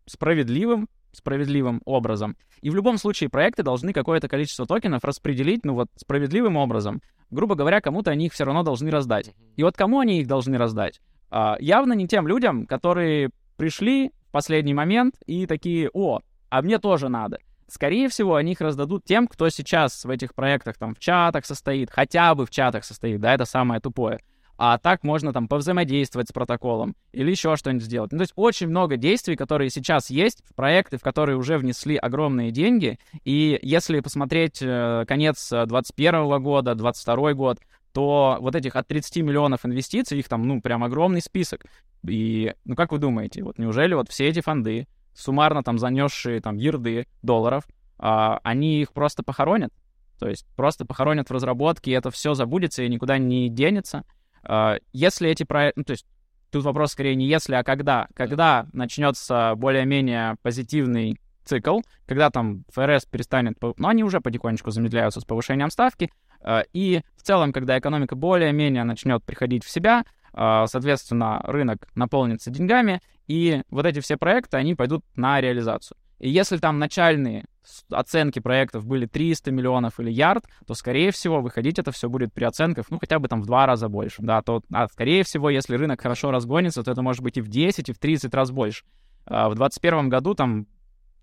справедливым 0.06 0.88
справедливым 1.14 1.82
образом. 1.86 2.36
И 2.62 2.70
в 2.70 2.76
любом 2.76 2.98
случае 2.98 3.30
проекты 3.30 3.64
должны 3.64 3.94
какое-то 3.94 4.28
количество 4.28 4.66
токенов 4.66 5.04
распределить, 5.04 5.64
ну 5.64 5.76
вот, 5.76 5.88
справедливым 5.96 6.58
образом. 6.58 7.02
Грубо 7.30 7.56
говоря, 7.56 7.82
кому-то 7.82 8.12
они 8.12 8.28
их 8.28 8.34
все 8.34 8.44
равно 8.44 8.64
должны 8.64 8.90
раздать. 8.90 9.34
И 9.56 9.64
вот 9.64 9.78
кому 9.78 10.00
они 10.00 10.20
их 10.20 10.28
должны 10.28 10.58
раздать? 10.58 11.00
А, 11.30 11.56
явно 11.60 11.94
не 11.94 12.08
тем 12.08 12.28
людям, 12.28 12.66
которые 12.66 13.32
пришли 13.58 14.12
в 14.28 14.32
последний 14.32 14.74
момент 14.74 15.16
и 15.26 15.46
такие, 15.46 15.90
о, 15.94 16.20
а 16.50 16.62
мне 16.62 16.80
тоже 16.80 17.10
надо. 17.10 17.40
Скорее 17.68 18.10
всего, 18.10 18.36
они 18.36 18.52
их 18.52 18.62
раздадут 18.62 19.06
тем, 19.06 19.28
кто 19.28 19.50
сейчас 19.50 20.06
в 20.06 20.10
этих 20.10 20.36
проектах 20.36 20.78
там 20.78 20.94
в 20.94 21.00
чатах 21.00 21.46
состоит, 21.46 21.90
хотя 21.90 22.36
бы 22.36 22.46
в 22.46 22.52
чатах 22.52 22.84
состоит, 22.84 23.20
да, 23.20 23.34
это 23.34 23.46
самое 23.46 23.80
тупое 23.80 24.20
а 24.66 24.78
так 24.78 25.04
можно 25.04 25.34
там 25.34 25.50
повзаимодействовать 25.50 26.30
с 26.30 26.32
протоколом 26.32 26.96
или 27.12 27.30
еще 27.30 27.58
что-нибудь 27.58 27.84
сделать. 27.84 28.14
Ну, 28.14 28.20
то 28.20 28.22
есть 28.22 28.32
очень 28.38 28.70
много 28.70 28.96
действий, 28.96 29.36
которые 29.36 29.70
сейчас 29.70 30.10
есть, 30.10 30.42
в 30.50 30.56
проекты, 30.56 30.96
в 30.98 31.02
которые 31.02 31.36
уже 31.36 31.58
внесли 31.58 31.98
огромные 31.98 32.50
деньги, 32.50 32.98
и 33.26 33.60
если 33.62 34.00
посмотреть 34.00 34.60
э, 34.62 35.04
конец 35.06 35.50
2021 35.50 36.42
года, 36.42 36.76
2022 36.76 37.34
год, 37.34 37.60
то 37.92 38.38
вот 38.40 38.56
этих 38.56 38.78
от 38.78 38.88
30 38.88 39.18
миллионов 39.18 39.66
инвестиций, 39.66 40.18
их 40.18 40.30
там, 40.30 40.48
ну, 40.48 40.62
прям 40.62 40.86
огромный 40.86 41.20
список. 41.20 41.66
И, 42.08 42.54
ну, 42.64 42.78
как 42.78 42.94
вы 42.94 43.00
думаете, 43.00 43.44
вот 43.44 43.60
неужели 43.60 43.94
вот 43.96 44.08
все 44.08 44.30
эти 44.30 44.40
фонды, 44.40 44.88
суммарно 45.14 45.64
там 45.64 45.78
занесшие 45.78 46.40
там 46.40 46.56
ерды 46.56 47.08
долларов, 47.22 47.66
а, 47.98 48.40
они 48.44 48.80
их 48.80 48.94
просто 48.94 49.24
похоронят? 49.24 49.74
То 50.20 50.30
есть 50.30 50.48
просто 50.56 50.86
похоронят 50.86 51.30
в 51.30 51.34
разработке, 51.34 51.92
и 51.92 51.96
это 51.96 52.12
все 52.12 52.34
забудется 52.34 52.84
и 52.84 52.88
никуда 52.88 53.18
не 53.18 53.50
денется. 53.50 54.06
А, 54.44 54.78
если 54.92 55.30
эти 55.30 55.44
проекты... 55.44 55.80
Ну, 55.80 55.84
то 55.86 55.92
есть 55.92 56.06
тут 56.52 56.64
вопрос 56.64 56.92
скорее 56.92 57.16
не 57.16 57.28
если, 57.28 57.56
а 57.56 57.64
когда. 57.64 58.08
Когда 58.16 58.68
начнется 58.74 59.54
более-менее 59.56 60.36
позитивный 60.42 61.20
цикл, 61.44 61.82
когда 62.06 62.30
там 62.30 62.64
ФРС 62.70 63.06
перестанет... 63.06 63.58
Ну, 63.62 63.88
они 63.88 64.04
уже 64.04 64.22
потихонечку 64.22 64.72
замедляются 64.72 65.20
с 65.20 65.26
повышением 65.26 65.70
ставки, 65.70 66.12
а, 66.42 66.64
и 66.74 67.02
в 67.16 67.24
целом, 67.24 67.54
когда 67.54 67.78
экономика 67.78 68.16
более-менее 68.16 68.84
начнет 68.84 69.24
приходить 69.24 69.64
в 69.64 69.70
себя, 69.70 70.06
а, 70.34 70.68
соответственно, 70.68 71.42
рынок 71.44 71.88
наполнится 71.96 72.52
деньгами, 72.52 73.02
и 73.28 73.62
вот 73.70 73.86
эти 73.86 74.00
все 74.00 74.18
проекты, 74.18 74.58
они 74.58 74.76
пойдут 74.76 75.04
на 75.16 75.40
реализацию. 75.40 75.98
И 76.20 76.30
если 76.30 76.58
там 76.58 76.80
начальные 76.80 77.46
оценки 77.90 78.40
проектов 78.40 78.86
были 78.86 79.06
300 79.06 79.52
миллионов 79.52 80.00
или 80.00 80.12
ярд, 80.12 80.46
то, 80.66 80.74
скорее 80.74 81.12
всего, 81.12 81.42
выходить 81.42 81.80
это 81.80 81.92
все 81.92 82.10
будет 82.10 82.34
при 82.34 82.44
оценках, 82.44 82.88
ну, 82.90 83.00
хотя 83.00 83.20
бы 83.20 83.28
там 83.28 83.42
в 83.42 83.46
два 83.46 83.66
раза 83.66 83.90
больше, 83.90 84.22
да, 84.22 84.42
то, 84.42 84.62
а, 84.72 84.88
скорее 84.88 85.24
всего, 85.24 85.50
если 85.50 85.76
рынок 85.76 86.02
хорошо 86.02 86.32
разгонится, 86.32 86.84
то 86.84 86.92
это 86.92 87.02
может 87.02 87.22
быть 87.22 87.38
и 87.38 87.42
в 87.42 87.48
10, 87.48 87.90
и 87.90 87.94
в 87.94 88.00
30 88.00 88.34
раз 88.34 88.52
больше. 88.52 88.84
А 89.26 89.50
в 89.50 89.56
2021 89.56 90.10
году 90.10 90.34
там 90.34 90.68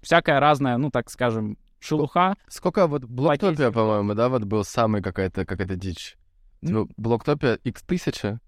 всякая 0.00 0.40
разная, 0.40 0.76
ну, 0.76 0.90
так 0.90 1.10
скажем, 1.10 1.58
шелуха. 1.80 2.34
Сколько 2.48 2.86
вот 2.86 3.04
Блоктопия, 3.04 3.70
по-моему, 3.70 4.14
да, 4.14 4.28
вот 4.28 4.44
был 4.44 4.64
самый 4.64 5.02
какая-то 5.02 5.44
какая-то 5.44 5.76
дичь. 5.76 6.16
Mm. 6.62 6.90
Блоктопия 6.96 7.56
X1000? 7.64 8.38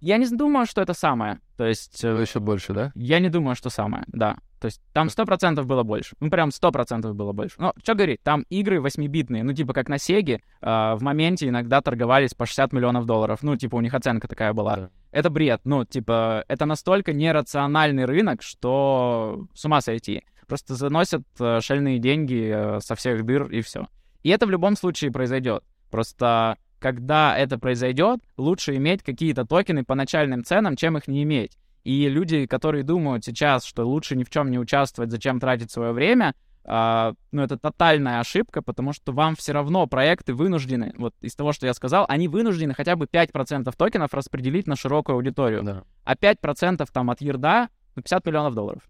Я 0.00 0.16
не 0.18 0.28
думаю, 0.28 0.66
что 0.66 0.82
это 0.82 0.94
самое. 0.94 1.40
То 1.62 1.68
есть... 1.68 2.02
Э, 2.02 2.20
Еще 2.20 2.40
больше, 2.40 2.72
да? 2.72 2.90
Я 2.96 3.20
не 3.20 3.28
думаю, 3.28 3.54
что 3.54 3.70
самое, 3.70 4.02
да. 4.08 4.38
То 4.58 4.66
есть 4.66 4.82
там 4.92 5.08
сто 5.10 5.24
процентов 5.24 5.64
было 5.64 5.84
больше. 5.84 6.16
Ну, 6.18 6.28
прям 6.28 6.50
сто 6.50 6.72
процентов 6.72 7.14
было 7.14 7.30
больше. 7.30 7.54
Ну, 7.58 7.72
что 7.80 7.94
говорить, 7.94 8.20
там 8.24 8.42
игры 8.50 8.78
8-битные, 8.78 9.44
ну, 9.44 9.52
типа 9.52 9.72
как 9.72 9.88
на 9.88 9.98
Сеге, 9.98 10.40
э, 10.60 10.66
в 10.66 10.98
моменте 11.02 11.46
иногда 11.46 11.80
торговались 11.80 12.34
по 12.34 12.46
60 12.46 12.72
миллионов 12.72 13.06
долларов. 13.06 13.44
Ну, 13.44 13.54
типа 13.56 13.76
у 13.76 13.80
них 13.80 13.94
оценка 13.94 14.26
такая 14.26 14.52
была. 14.52 14.74
Да. 14.74 14.90
Это 15.12 15.30
бред. 15.30 15.60
Ну, 15.62 15.84
типа, 15.84 16.44
это 16.48 16.66
настолько 16.66 17.12
нерациональный 17.12 18.06
рынок, 18.06 18.42
что 18.42 19.46
с 19.54 19.64
ума 19.64 19.80
сойти. 19.82 20.24
Просто 20.48 20.74
заносят 20.74 21.22
э, 21.38 21.60
шальные 21.60 22.00
деньги 22.00 22.50
э, 22.52 22.80
со 22.80 22.96
всех 22.96 23.24
дыр 23.24 23.44
и 23.52 23.60
все. 23.60 23.86
И 24.24 24.30
это 24.30 24.46
в 24.46 24.50
любом 24.50 24.74
случае 24.74 25.12
произойдет. 25.12 25.62
Просто 25.92 26.56
когда 26.82 27.38
это 27.38 27.58
произойдет, 27.58 28.20
лучше 28.36 28.76
иметь 28.76 29.02
какие-то 29.02 29.46
токены 29.46 29.84
по 29.84 29.94
начальным 29.94 30.44
ценам, 30.44 30.76
чем 30.76 30.98
их 30.98 31.08
не 31.08 31.22
иметь. 31.22 31.56
И 31.84 32.08
люди, 32.08 32.46
которые 32.46 32.84
думают 32.84 33.24
сейчас, 33.24 33.64
что 33.64 33.84
лучше 33.84 34.16
ни 34.16 34.24
в 34.24 34.30
чем 34.30 34.50
не 34.50 34.58
участвовать, 34.58 35.10
зачем 35.10 35.40
тратить 35.40 35.70
свое 35.70 35.92
время, 35.92 36.34
Uh, 36.64 37.16
ну, 37.32 37.42
это 37.42 37.58
тотальная 37.58 38.20
ошибка, 38.20 38.62
потому 38.62 38.92
что 38.92 39.10
вам 39.10 39.34
все 39.34 39.50
равно 39.50 39.88
проекты 39.88 40.32
вынуждены, 40.32 40.94
вот 40.96 41.12
из 41.20 41.34
того, 41.34 41.52
что 41.52 41.66
я 41.66 41.74
сказал, 41.74 42.06
они 42.08 42.28
вынуждены 42.28 42.72
хотя 42.72 42.94
бы 42.94 43.06
5% 43.06 43.68
токенов 43.76 44.14
распределить 44.14 44.68
на 44.68 44.76
широкую 44.76 45.16
аудиторию. 45.16 45.64
Да. 45.64 45.82
А 46.04 46.14
5% 46.14 46.86
там 46.92 47.10
от 47.10 47.20
ерда, 47.20 47.68
ну, 47.96 48.02
50 48.02 48.26
миллионов 48.26 48.54
долларов. 48.54 48.82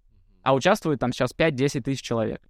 А 0.42 0.54
участвует 0.54 1.00
там 1.00 1.14
сейчас 1.14 1.34
5-10 1.34 1.80
тысяч 1.80 2.02
человек. 2.02 2.42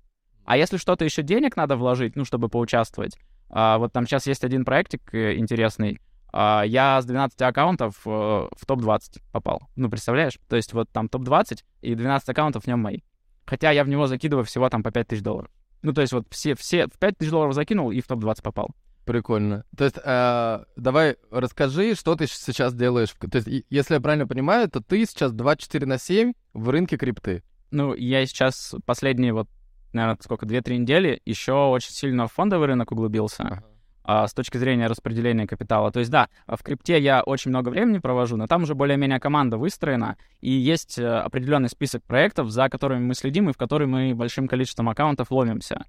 А 0.44 0.56
если 0.56 0.76
что-то 0.76 1.04
еще 1.04 1.22
денег 1.22 1.56
надо 1.56 1.76
вложить, 1.76 2.16
ну, 2.16 2.24
чтобы 2.24 2.48
поучаствовать, 2.48 3.16
uh, 3.52 3.78
вот 3.78 3.92
там 3.92 4.06
сейчас 4.06 4.26
есть 4.26 4.44
один 4.44 4.64
проектик 4.64 5.14
э, 5.14 5.36
интересный, 5.36 6.00
а, 6.32 6.62
я 6.62 7.00
с 7.00 7.04
12 7.04 7.40
аккаунтов 7.42 8.00
э, 8.06 8.08
в 8.08 8.66
топ-20 8.66 9.20
попал. 9.32 9.68
Ну, 9.76 9.90
представляешь? 9.90 10.38
То 10.48 10.56
есть 10.56 10.72
вот 10.72 10.88
там 10.90 11.08
топ-20, 11.08 11.62
и 11.82 11.94
12 11.94 12.28
аккаунтов 12.28 12.64
в 12.64 12.66
нем 12.66 12.80
мои. 12.80 13.00
Хотя 13.44 13.70
я 13.70 13.84
в 13.84 13.88
него 13.88 14.06
закидываю 14.06 14.44
всего 14.44 14.68
там 14.70 14.82
по 14.82 14.90
5 14.90 15.08
тысяч 15.08 15.22
долларов. 15.22 15.50
Ну, 15.82 15.92
то 15.92 16.00
есть 16.00 16.12
вот 16.12 16.26
все, 16.30 16.54
все 16.54 16.86
в 16.86 16.98
5 16.98 17.18
тысяч 17.18 17.30
долларов 17.30 17.54
закинул 17.54 17.90
и 17.90 18.00
в 18.00 18.06
топ-20 18.06 18.42
попал. 18.42 18.70
Прикольно. 19.04 19.64
То 19.76 19.84
есть, 19.84 19.98
э, 20.02 20.64
давай 20.76 21.16
расскажи, 21.30 21.94
что 21.96 22.14
ты 22.14 22.26
сейчас 22.26 22.72
делаешь. 22.72 23.10
То 23.30 23.38
есть, 23.38 23.66
если 23.68 23.94
я 23.94 24.00
правильно 24.00 24.26
понимаю, 24.26 24.70
то 24.70 24.80
ты 24.80 25.04
сейчас 25.04 25.32
24 25.32 25.86
на 25.86 25.98
7 25.98 26.32
в 26.54 26.68
рынке 26.70 26.96
крипты. 26.96 27.42
Ну, 27.72 27.94
я 27.94 28.24
сейчас 28.26 28.74
последние 28.86 29.32
вот, 29.32 29.48
наверное, 29.92 30.18
сколько, 30.22 30.46
2-3 30.46 30.78
недели 30.78 31.20
еще 31.24 31.52
очень 31.52 31.90
сильно 31.90 32.28
фондовый 32.28 32.68
рынок 32.68 32.92
углубился. 32.92 33.62
А, 34.04 34.26
с 34.26 34.34
точки 34.34 34.56
зрения 34.56 34.88
распределения 34.88 35.46
капитала. 35.46 35.92
То 35.92 36.00
есть, 36.00 36.10
да, 36.10 36.28
в 36.48 36.60
крипте 36.62 36.98
я 36.98 37.22
очень 37.22 37.50
много 37.50 37.68
времени 37.68 37.98
провожу, 37.98 38.36
но 38.36 38.48
там 38.48 38.64
уже 38.64 38.74
более-менее 38.74 39.20
команда 39.20 39.58
выстроена, 39.58 40.16
и 40.40 40.50
есть 40.50 40.98
э, 40.98 41.06
определенный 41.06 41.68
список 41.68 42.02
проектов, 42.02 42.50
за 42.50 42.68
которыми 42.68 43.04
мы 43.04 43.14
следим 43.14 43.48
и 43.48 43.52
в 43.52 43.56
которые 43.56 43.86
мы 43.86 44.12
большим 44.14 44.48
количеством 44.48 44.88
аккаунтов 44.88 45.30
ломимся. 45.30 45.86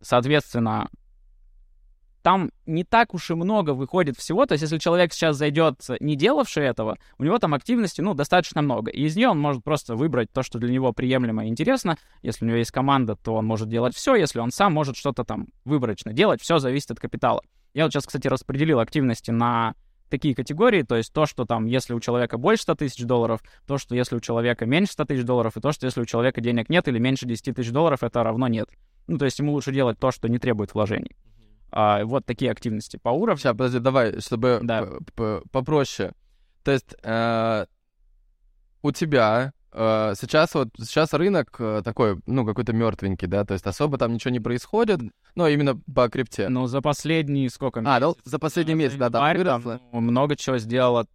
Соответственно, 0.00 0.88
там 2.26 2.50
не 2.66 2.82
так 2.82 3.14
уж 3.14 3.30
и 3.30 3.34
много 3.34 3.70
выходит 3.70 4.16
всего. 4.16 4.46
То 4.46 4.54
есть, 4.54 4.62
если 4.62 4.78
человек 4.78 5.12
сейчас 5.12 5.36
зайдет, 5.36 5.76
не 6.00 6.16
делавший 6.16 6.64
этого, 6.64 6.98
у 7.18 7.24
него 7.24 7.38
там 7.38 7.54
активности, 7.54 8.00
ну, 8.00 8.14
достаточно 8.14 8.62
много. 8.62 8.90
И 8.90 9.04
из 9.04 9.14
нее 9.14 9.28
он 9.28 9.38
может 9.38 9.62
просто 9.62 9.94
выбрать 9.94 10.32
то, 10.32 10.42
что 10.42 10.58
для 10.58 10.72
него 10.72 10.92
приемлемо 10.92 11.46
и 11.46 11.48
интересно. 11.48 11.98
Если 12.22 12.44
у 12.44 12.48
него 12.48 12.58
есть 12.58 12.72
команда, 12.72 13.14
то 13.14 13.34
он 13.36 13.46
может 13.46 13.68
делать 13.68 13.94
все. 13.94 14.16
Если 14.16 14.40
он 14.40 14.50
сам 14.50 14.72
может 14.72 14.96
что-то 14.96 15.22
там 15.22 15.46
выборочно 15.64 16.12
делать, 16.12 16.42
все 16.42 16.58
зависит 16.58 16.90
от 16.90 16.98
капитала. 16.98 17.42
Я 17.74 17.84
вот 17.84 17.92
сейчас, 17.92 18.06
кстати, 18.06 18.26
распределил 18.26 18.80
активности 18.80 19.30
на 19.30 19.76
такие 20.10 20.34
категории, 20.34 20.82
то 20.82 20.96
есть 20.96 21.12
то, 21.12 21.26
что 21.26 21.44
там, 21.44 21.66
если 21.66 21.94
у 21.94 22.00
человека 22.00 22.38
больше 22.38 22.64
100 22.64 22.74
тысяч 22.74 23.04
долларов, 23.04 23.40
то, 23.68 23.78
что 23.78 23.94
если 23.94 24.16
у 24.16 24.20
человека 24.20 24.66
меньше 24.66 24.94
100 24.94 25.04
тысяч 25.04 25.22
долларов, 25.22 25.56
и 25.56 25.60
то, 25.60 25.70
что 25.70 25.86
если 25.86 26.00
у 26.00 26.06
человека 26.06 26.40
денег 26.40 26.70
нет 26.70 26.88
или 26.88 26.98
меньше 26.98 27.24
10 27.24 27.54
тысяч 27.54 27.70
долларов, 27.70 28.02
это 28.02 28.24
равно 28.24 28.48
нет. 28.48 28.68
Ну, 29.06 29.16
то 29.16 29.26
есть 29.26 29.38
ему 29.38 29.52
лучше 29.52 29.70
делать 29.72 30.00
то, 30.00 30.10
что 30.10 30.28
не 30.28 30.40
требует 30.40 30.74
вложений. 30.74 31.14
А, 31.70 32.04
вот 32.04 32.24
такие 32.24 32.50
активности 32.50 32.96
по 32.96 33.10
уровню. 33.10 33.38
Сейчас, 33.38 33.52
подожди, 33.52 33.78
давай, 33.78 34.20
чтобы 34.20 34.60
да. 34.62 34.88
попроще. 35.50 36.12
То 36.64 36.72
есть 36.72 36.94
э, 37.02 37.66
у 38.82 38.92
тебя 38.92 39.52
Э, 39.78 40.14
сейчас 40.18 40.54
вот 40.54 40.70
сейчас 40.78 41.12
рынок 41.12 41.54
э, 41.58 41.82
такой, 41.84 42.16
ну, 42.24 42.46
какой-то 42.46 42.72
мертвенький, 42.72 43.28
да, 43.28 43.44
то 43.44 43.52
есть 43.52 43.66
особо 43.66 43.98
там 43.98 44.14
ничего 44.14 44.30
не 44.30 44.40
происходит, 44.40 45.00
но 45.34 45.48
именно 45.48 45.78
по 45.94 46.08
крипте. 46.08 46.48
Ну, 46.48 46.66
за 46.66 46.80
последние 46.80 47.50
сколько 47.50 47.80
месяцев? 47.80 47.96
А, 47.96 48.00
да, 48.00 48.20
за 48.24 48.38
последний 48.38 48.72
месяц, 48.72 48.96
да, 48.96 49.10
да, 49.10 49.34
выросло. 49.34 49.78
Там, 49.92 50.02
много 50.02 50.34
чего 50.34 50.56
сделало, 50.56 51.06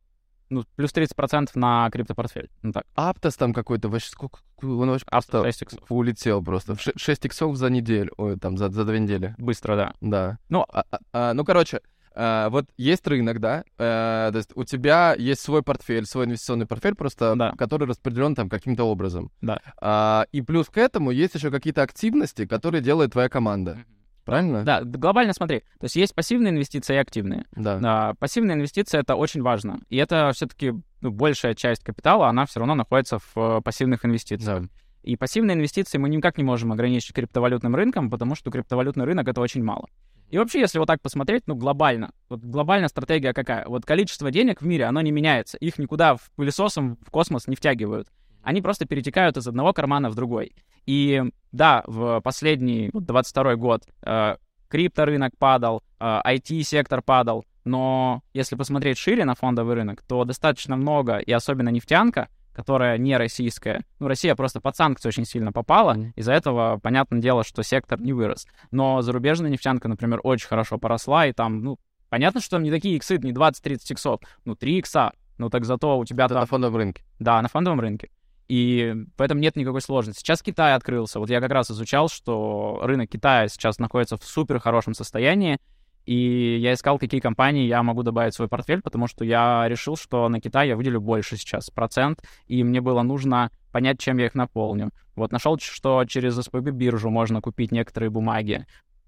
ну, 0.52 0.66
плюс 0.76 0.92
30% 0.92 1.50
на 1.56 1.90
криптопортфель. 1.90 2.50
Ну, 2.62 2.72
так. 2.74 2.84
Аптос 2.96 3.36
там 3.36 3.54
какой-то, 3.54 3.90
вообще 3.90 4.10
сколько, 4.10 4.40
он 4.62 4.90
вообще 4.90 5.06
просто 5.06 5.44
6 5.44 5.62
иксов. 5.64 5.80
улетел 5.90 6.44
просто. 6.44 6.76
6 6.78 7.26
иксов 7.26 7.56
за 7.56 7.70
неделю, 7.70 8.12
ой, 8.18 8.38
там, 8.38 8.58
за, 8.58 8.70
за 8.70 8.86
две 8.86 9.00
недели. 9.00 9.34
Быстро, 9.38 9.76
да. 9.76 9.94
Да. 10.02 10.38
Ну, 10.50 10.66
а, 10.72 10.84
а, 10.92 11.00
а 11.14 11.34
ну, 11.34 11.44
короче, 11.44 11.82
Uh, 12.14 12.50
вот 12.50 12.66
есть 12.76 13.08
рынок, 13.08 13.40
да, 13.40 13.64
uh, 13.78 14.32
то 14.34 14.34
есть 14.36 14.52
у 14.56 14.66
тебя 14.66 15.16
есть 15.18 15.40
свой 15.40 15.64
портфель, 15.64 16.06
свой 16.06 16.26
инвестиционный 16.26 16.66
портфель 16.66 16.94
просто, 16.94 17.36
да. 17.38 17.54
который 17.58 17.88
распределен 17.88 18.36
там 18.36 18.50
каким-то 18.50 18.84
образом. 18.84 19.32
Да. 19.40 19.62
Uh, 19.82 20.28
и 20.34 20.42
плюс 20.42 20.68
к 20.68 20.78
этому 20.78 21.12
есть 21.12 21.36
еще 21.36 21.50
какие-то 21.52 21.84
активности, 21.84 22.46
которые 22.46 22.82
делает 22.82 23.14
твоя 23.14 23.30
команда. 23.30 23.86
Правильно? 24.26 24.64
Да, 24.64 24.82
глобально 24.84 25.34
смотри. 25.34 25.60
То 25.80 25.86
есть 25.86 25.96
есть 25.96 26.14
пассивные 26.16 26.52
инвестиции 26.52 26.96
и 26.96 26.98
активные. 26.98 27.46
Да. 27.56 27.80
А, 27.84 28.14
пассивные 28.16 28.56
инвестиции 28.56 29.00
это 29.00 29.16
очень 29.16 29.42
важно. 29.42 29.80
И 29.90 29.98
это 29.98 30.32
все-таки 30.34 30.74
ну, 31.02 31.12
большая 31.12 31.56
часть 31.56 31.84
капитала, 31.84 32.28
она 32.28 32.46
все 32.46 32.60
равно 32.60 32.76
находится 32.76 33.20
в 33.20 33.32
э, 33.36 33.62
пассивных 33.62 34.06
инвестициях. 34.06 34.64
Да. 34.64 34.70
И 35.04 35.16
пассивные 35.16 35.56
инвестиции 35.56 35.98
мы 35.98 36.10
никак 36.10 36.38
не 36.38 36.44
можем 36.44 36.72
ограничить 36.72 37.14
криптовалютным 37.14 37.76
рынком, 37.76 38.12
потому 38.12 38.36
что 38.36 38.52
криптовалютный 38.52 39.06
рынок 39.06 39.28
это 39.28 39.42
очень 39.42 39.64
мало. 39.64 39.88
И 40.30 40.38
вообще, 40.38 40.62
если 40.62 40.80
вот 40.80 40.86
так 40.86 41.02
посмотреть, 41.02 41.44
ну, 41.48 41.56
глобально, 41.56 42.12
вот 42.30 42.40
глобальная 42.40 42.88
стратегия 42.88 43.34
какая? 43.34 43.66
Вот 43.68 43.86
количество 43.86 44.32
денег 44.32 44.62
в 44.62 44.66
мире, 44.66 44.86
оно 44.86 45.02
не 45.02 45.12
меняется. 45.12 45.58
Их 45.58 45.78
никуда 45.78 46.16
в 46.16 46.32
пылесосом 46.38 46.98
в 47.06 47.10
космос 47.10 47.48
не 47.48 47.56
втягивают. 47.56 48.08
Они 48.44 48.62
просто 48.62 48.86
перетекают 48.86 49.38
из 49.38 49.48
одного 49.48 49.74
кармана 49.74 50.10
в 50.10 50.16
другой. 50.16 50.54
И 50.86 51.24
да, 51.52 51.84
в 51.86 52.22
последний 52.22 52.90
вот, 52.92 53.06
22 53.06 53.56
год 53.56 53.84
э, 54.04 54.38
крипторынок 54.68 55.38
падал, 55.38 55.84
э, 56.00 56.22
IT-сектор 56.26 57.02
падал, 57.02 57.46
но 57.64 58.24
если 58.34 58.56
посмотреть 58.56 58.98
шире 58.98 59.26
на 59.26 59.36
фондовый 59.36 59.76
рынок, 59.76 60.02
то 60.02 60.24
достаточно 60.24 60.76
много, 60.76 61.18
и 61.18 61.32
особенно 61.32 61.70
нефтянка, 61.70 62.30
которая 62.54 62.98
не 62.98 63.16
российская. 63.16 63.84
Ну, 64.00 64.08
Россия 64.08 64.36
просто 64.36 64.60
под 64.60 64.76
санкции 64.76 65.08
очень 65.08 65.26
сильно 65.26 65.52
попала, 65.52 65.98
из-за 66.16 66.34
этого, 66.34 66.80
понятное 66.82 67.22
дело, 67.22 67.44
что 67.44 67.64
сектор 67.64 68.00
не 68.02 68.14
вырос. 68.14 68.48
Но 68.72 69.02
зарубежная 69.02 69.50
нефтянка, 69.50 69.88
например, 69.88 70.20
очень 70.24 70.48
хорошо 70.48 70.78
поросла, 70.78 71.28
и 71.28 71.34
там, 71.34 71.62
ну, 71.64 71.80
понятно, 72.10 72.42
что 72.42 72.52
там 72.52 72.64
не 72.64 72.72
такие 72.72 72.98
иксы, 72.98 73.18
не 73.18 73.32
20-30 73.32 73.92
иксов, 73.92 74.20
ну, 74.44 74.56
3 74.56 74.80
икса, 74.80 75.12
ну, 75.38 75.50
так 75.50 75.66
зато 75.66 75.98
у 75.98 76.06
тебя 76.06 76.26
Это 76.26 76.36
там 76.36 76.42
на 76.42 76.48
фондовом 76.48 76.78
рынке. 76.78 77.04
да, 77.20 77.42
на 77.42 77.48
фондовом 77.48 77.80
рынке. 77.80 78.10
И 78.52 78.94
поэтому 79.16 79.40
нет 79.40 79.56
никакой 79.56 79.80
сложности. 79.80 80.20
Сейчас 80.20 80.42
Китай 80.42 80.74
открылся. 80.74 81.22
Вот 81.22 81.30
я 81.30 81.40
как 81.40 81.52
раз 81.52 81.72
изучал, 81.72 82.10
что 82.10 82.82
рынок 82.84 83.10
Китая 83.10 83.48
сейчас 83.48 83.80
находится 83.80 84.18
в 84.18 84.26
супер 84.26 84.60
хорошем 84.60 84.94
состоянии. 84.94 85.58
И 86.06 86.58
я 86.60 86.74
искал, 86.74 87.00
какие 87.00 87.22
компании 87.22 87.66
я 87.66 87.82
могу 87.82 88.04
добавить 88.04 88.34
в 88.34 88.36
свой 88.36 88.50
портфель, 88.50 88.82
потому 88.82 89.08
что 89.08 89.24
я 89.24 89.70
решил, 89.70 89.96
что 89.96 90.28
на 90.28 90.42
Китай 90.42 90.68
я 90.68 90.76
выделю 90.76 91.00
больше 91.00 91.38
сейчас 91.38 91.70
процент, 91.70 92.24
и 92.46 92.62
мне 92.66 92.82
было 92.82 93.04
нужно 93.04 93.52
понять, 93.72 94.02
чем 94.02 94.18
я 94.18 94.26
их 94.26 94.36
наполню. 94.36 94.92
Вот 95.16 95.32
нашел, 95.32 95.58
что 95.58 96.04
через 96.04 96.38
SPB 96.38 96.72
биржу 96.72 97.10
можно 97.10 97.40
купить 97.40 97.72
некоторые 97.72 98.10
бумаги. 98.10 98.66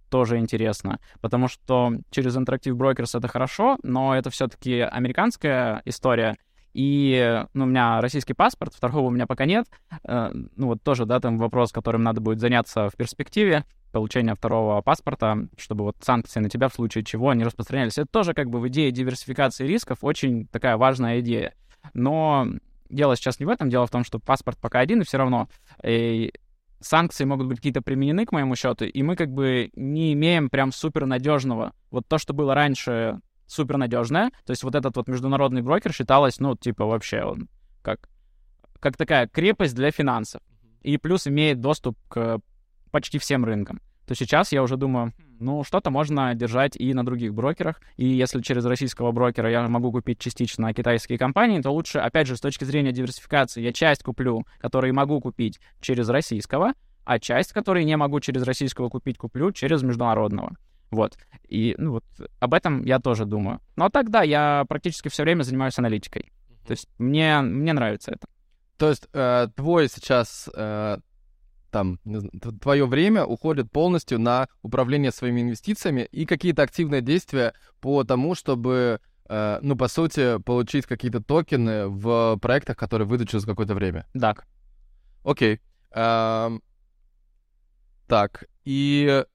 Тоже 0.10 0.38
интересно, 0.38 1.02
потому 1.20 1.50
что 1.50 1.92
через 2.12 2.38
Interactive 2.38 2.78
Brokers 2.78 3.18
это 3.18 3.28
хорошо, 3.28 3.78
но 3.84 4.16
это 4.16 4.30
все-таки 4.30 4.80
американская 4.80 5.82
история, 5.84 6.38
и 6.74 7.44
ну, 7.54 7.66
у 7.66 7.68
меня 7.68 8.02
российский 8.02 8.34
паспорт, 8.34 8.74
второго 8.74 9.08
у 9.08 9.12
меня 9.12 9.28
пока 9.28 9.46
нет. 9.46 9.68
Э, 10.04 10.32
Ну 10.56 10.68
вот 10.68 10.82
тоже, 10.84 11.06
да, 11.06 11.20
там 11.20 11.38
вопрос, 11.38 11.72
которым 11.72 12.04
надо 12.04 12.22
будет 12.22 12.40
заняться 12.40 12.90
в 12.90 12.96
перспективе 12.96 13.66
получения 13.92 14.34
второго 14.34 14.82
паспорта, 14.82 15.48
чтобы 15.58 15.84
вот 15.84 15.98
санкции 16.02 16.40
на 16.40 16.50
тебя 16.50 16.68
в 16.68 16.74
случае 16.74 17.04
чего 17.04 17.34
не 17.34 17.44
распространялись. 17.44 17.98
Это 17.98 18.08
тоже 18.08 18.34
как 18.34 18.50
бы 18.50 18.60
в 18.60 18.68
идее 18.68 18.92
диверсификации 18.92 19.68
рисков 19.68 20.00
очень 20.02 20.48
такая 20.48 20.78
важная 20.78 21.20
идея. 21.20 21.54
Но 21.94 22.48
дело 22.90 23.16
сейчас 23.16 23.40
не 23.40 23.46
в 23.46 23.50
этом, 23.50 23.70
дело 23.70 23.86
в 23.86 23.92
том, 23.92 24.04
что 24.04 24.20
паспорт 24.20 24.58
пока 24.60 24.80
один, 24.80 25.02
и 25.02 25.06
все 25.06 25.18
равно 25.18 25.48
э, 25.84 26.30
санкции 26.80 27.24
могут 27.24 27.48
быть 27.48 27.58
какие-то 27.58 27.82
применены 27.82 28.26
к 28.26 28.32
моему 28.32 28.56
счету, 28.56 28.86
и 28.86 29.04
мы 29.04 29.16
как 29.16 29.30
бы 29.30 29.70
не 29.76 30.14
имеем 30.14 30.50
прям 30.50 30.72
супер 30.72 31.06
надежного. 31.06 31.74
Вот 31.92 32.08
то, 32.08 32.18
что 32.18 32.34
было 32.34 32.56
раньше 32.56 33.20
супер 33.54 33.78
надежное, 33.78 34.32
то 34.46 34.52
есть 34.52 34.64
вот 34.64 34.76
этот 34.76 34.96
вот 34.96 35.08
международный 35.08 35.62
брокер 35.62 35.94
считалось, 35.94 36.40
ну, 36.40 36.56
типа 36.56 36.86
вообще 36.86 37.24
он 37.24 37.50
как, 37.82 38.10
как 38.80 38.98
такая 38.98 39.28
крепость 39.28 39.76
для 39.76 39.92
финансов. 39.92 40.42
И 40.82 40.98
плюс 40.98 41.28
имеет 41.28 41.62
доступ 41.62 41.98
к 42.10 42.40
почти 42.92 43.18
всем 43.18 43.46
рынкам. 43.46 43.82
То 44.06 44.16
сейчас 44.16 44.52
я 44.52 44.62
уже 44.62 44.76
думаю, 44.76 45.14
ну, 45.40 45.64
что-то 45.64 45.90
можно 45.90 46.36
держать 46.36 46.76
и 46.76 46.94
на 46.94 47.06
других 47.06 47.34
брокерах. 47.34 47.82
И 47.96 48.06
если 48.06 48.42
через 48.42 48.66
российского 48.66 49.12
брокера 49.12 49.50
я 49.50 49.68
могу 49.68 49.92
купить 49.92 50.20
частично 50.20 50.74
китайские 50.74 51.18
компании, 51.18 51.62
то 51.62 51.72
лучше, 51.72 52.00
опять 52.00 52.28
же, 52.28 52.36
с 52.36 52.42
точки 52.42 52.66
зрения 52.66 52.92
диверсификации, 52.92 53.62
я 53.62 53.72
часть 53.72 54.04
куплю, 54.04 54.46
которые 54.60 54.92
могу 54.92 55.22
купить 55.22 55.60
через 55.80 56.10
российского, 56.10 56.74
а 57.06 57.20
часть, 57.20 57.54
которые 57.54 57.86
не 57.86 57.96
могу 57.96 58.20
через 58.20 58.44
российского 58.44 58.90
купить, 58.90 59.18
куплю 59.18 59.52
через 59.52 59.84
международного. 59.84 60.56
Вот. 60.94 61.18
И 61.48 61.76
ну, 61.78 61.94
вот 61.94 62.06
об 62.40 62.54
этом 62.54 62.84
я 62.84 63.00
тоже 63.00 63.26
думаю. 63.26 63.60
Но 63.76 63.90
тогда 63.90 64.22
я 64.22 64.66
практически 64.70 65.10
все 65.10 65.24
время 65.24 65.44
занимаюсь 65.44 65.78
аналитикой. 65.80 66.32
То 66.66 66.72
есть 66.72 66.88
мне, 66.98 67.42
мне 67.42 67.74
нравится 67.74 68.12
это. 68.12 68.28
То 68.78 68.90
есть 68.90 69.08
э, 69.14 69.48
твой 69.56 69.90
сейчас 69.90 70.50
э, 70.56 70.98
там 71.72 72.00
твое 72.62 72.86
время 72.86 73.26
уходит 73.26 73.72
полностью 73.72 74.20
на 74.20 74.48
управление 74.62 75.12
своими 75.12 75.42
инвестициями 75.42 76.08
и 76.12 76.26
какие-то 76.26 76.62
активные 76.62 77.02
действия 77.02 77.54
по 77.82 78.04
тому, 78.04 78.36
чтобы, 78.36 79.00
э, 79.28 79.60
ну 79.62 79.76
по 79.76 79.88
сути, 79.88 80.40
получить 80.44 80.86
какие-то 80.86 81.22
токены 81.22 81.88
в 81.88 82.38
проектах, 82.38 82.78
которые 82.78 83.08
выйдут 83.08 83.30
через 83.30 83.46
какое-то 83.46 83.74
время. 83.74 84.06
Да. 84.14 84.36
Окей. 85.24 85.60
Эм, 85.92 86.62
так 88.08 88.46
и 88.66 89.26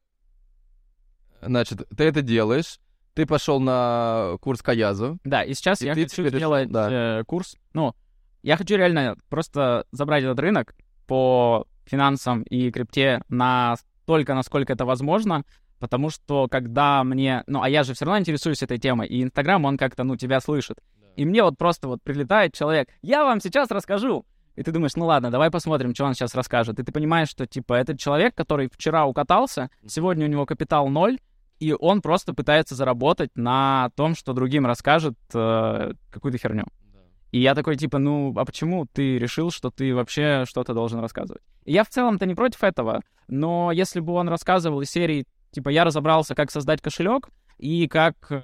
значит 1.43 1.83
ты 1.97 2.05
это 2.05 2.23
делаешь. 2.23 2.79
Ты 3.15 3.27
пошел 3.27 3.59
на 3.59 4.37
курс 4.41 4.63
Каязу. 4.63 5.19
Да, 5.25 5.43
и 5.43 5.53
сейчас 5.55 5.83
И 5.83 5.87
я 5.87 5.95
хочу 5.95 6.07
теперь- 6.09 6.37
сделать 6.37 6.71
да. 6.71 7.19
э, 7.21 7.25
курс. 7.25 7.57
Ну, 7.75 7.95
я 8.43 8.57
хочу 8.57 8.77
реально 8.77 9.17
просто 9.29 9.87
забрать 9.91 10.23
этот 10.23 10.39
рынок 10.39 10.75
по 11.09 11.67
финансам 11.85 12.43
и 12.43 12.71
крипте 12.71 13.21
настолько, 13.29 14.35
насколько 14.35 14.73
это 14.73 14.85
возможно, 14.85 15.43
потому 15.81 16.11
что 16.11 16.47
когда 16.49 17.03
мне... 17.03 17.43
Ну, 17.47 17.61
а 17.63 17.69
я 17.69 17.83
же 17.83 17.95
все 17.95 18.05
равно 18.05 18.21
интересуюсь 18.21 18.63
этой 18.63 18.79
темой, 18.79 19.09
и 19.09 19.23
Инстаграм, 19.23 19.65
он 19.65 19.77
как-то, 19.79 20.05
ну, 20.05 20.17
тебя 20.17 20.41
слышит. 20.41 20.79
И 21.17 21.25
мне 21.25 21.43
вот 21.43 21.59
просто 21.59 21.89
вот 21.89 22.01
прилетает 22.05 22.55
человек, 22.55 22.89
я 23.03 23.25
вам 23.25 23.41
сейчас 23.41 23.71
расскажу. 23.71 24.25
И 24.59 24.63
ты 24.65 24.73
думаешь, 24.73 24.97
ну 24.97 25.07
ладно, 25.07 25.31
давай 25.31 25.53
посмотрим, 25.53 25.95
что 25.95 26.05
он 26.05 26.15
сейчас 26.15 26.35
расскажет. 26.35 26.81
И 26.81 26.83
ты 26.83 26.91
понимаешь, 26.91 27.29
что, 27.29 27.47
типа, 27.47 27.75
этот 27.75 28.01
человек, 28.01 28.35
который 28.35 28.69
вчера 28.69 29.07
укатался, 29.07 29.71
сегодня 29.87 30.27
у 30.27 30.29
него 30.29 30.47
капитал 30.47 30.89
ноль, 30.89 31.21
и 31.61 31.73
он 31.79 32.03
просто 32.03 32.35
пытается 32.35 32.75
заработать 32.75 33.31
на 33.37 33.91
том, 33.95 34.17
что 34.17 34.33
другим 34.33 34.67
расскажет 34.67 35.15
э, 35.33 35.93
какую-то 36.11 36.39
херню. 36.39 36.65
И 37.31 37.39
я 37.39 37.55
такой, 37.55 37.77
типа, 37.77 37.99
ну, 37.99 38.35
а 38.37 38.45
почему 38.45 38.85
ты 38.87 39.17
решил, 39.19 39.53
что 39.53 39.71
ты 39.71 39.95
вообще 39.95 40.43
что-то 40.45 40.75
должен 40.75 40.99
рассказывать? 40.99 41.43
И 41.65 41.73
я 41.73 41.85
в 41.85 41.89
целом-то 41.89 42.27
не 42.27 42.35
против 42.35 42.65
этого, 42.65 43.03
но 43.29 43.71
если 43.71 44.01
бы 44.01 44.13
он 44.15 44.29
рассказывал 44.29 44.81
из 44.81 44.91
серии, 44.91 45.25
типа, 45.53 45.69
я 45.69 45.85
разобрался, 45.85 46.35
как 46.35 46.51
создать 46.51 46.83
кошелек 46.83 47.29
и 47.59 47.87
как 47.87 48.17
э, 48.31 48.43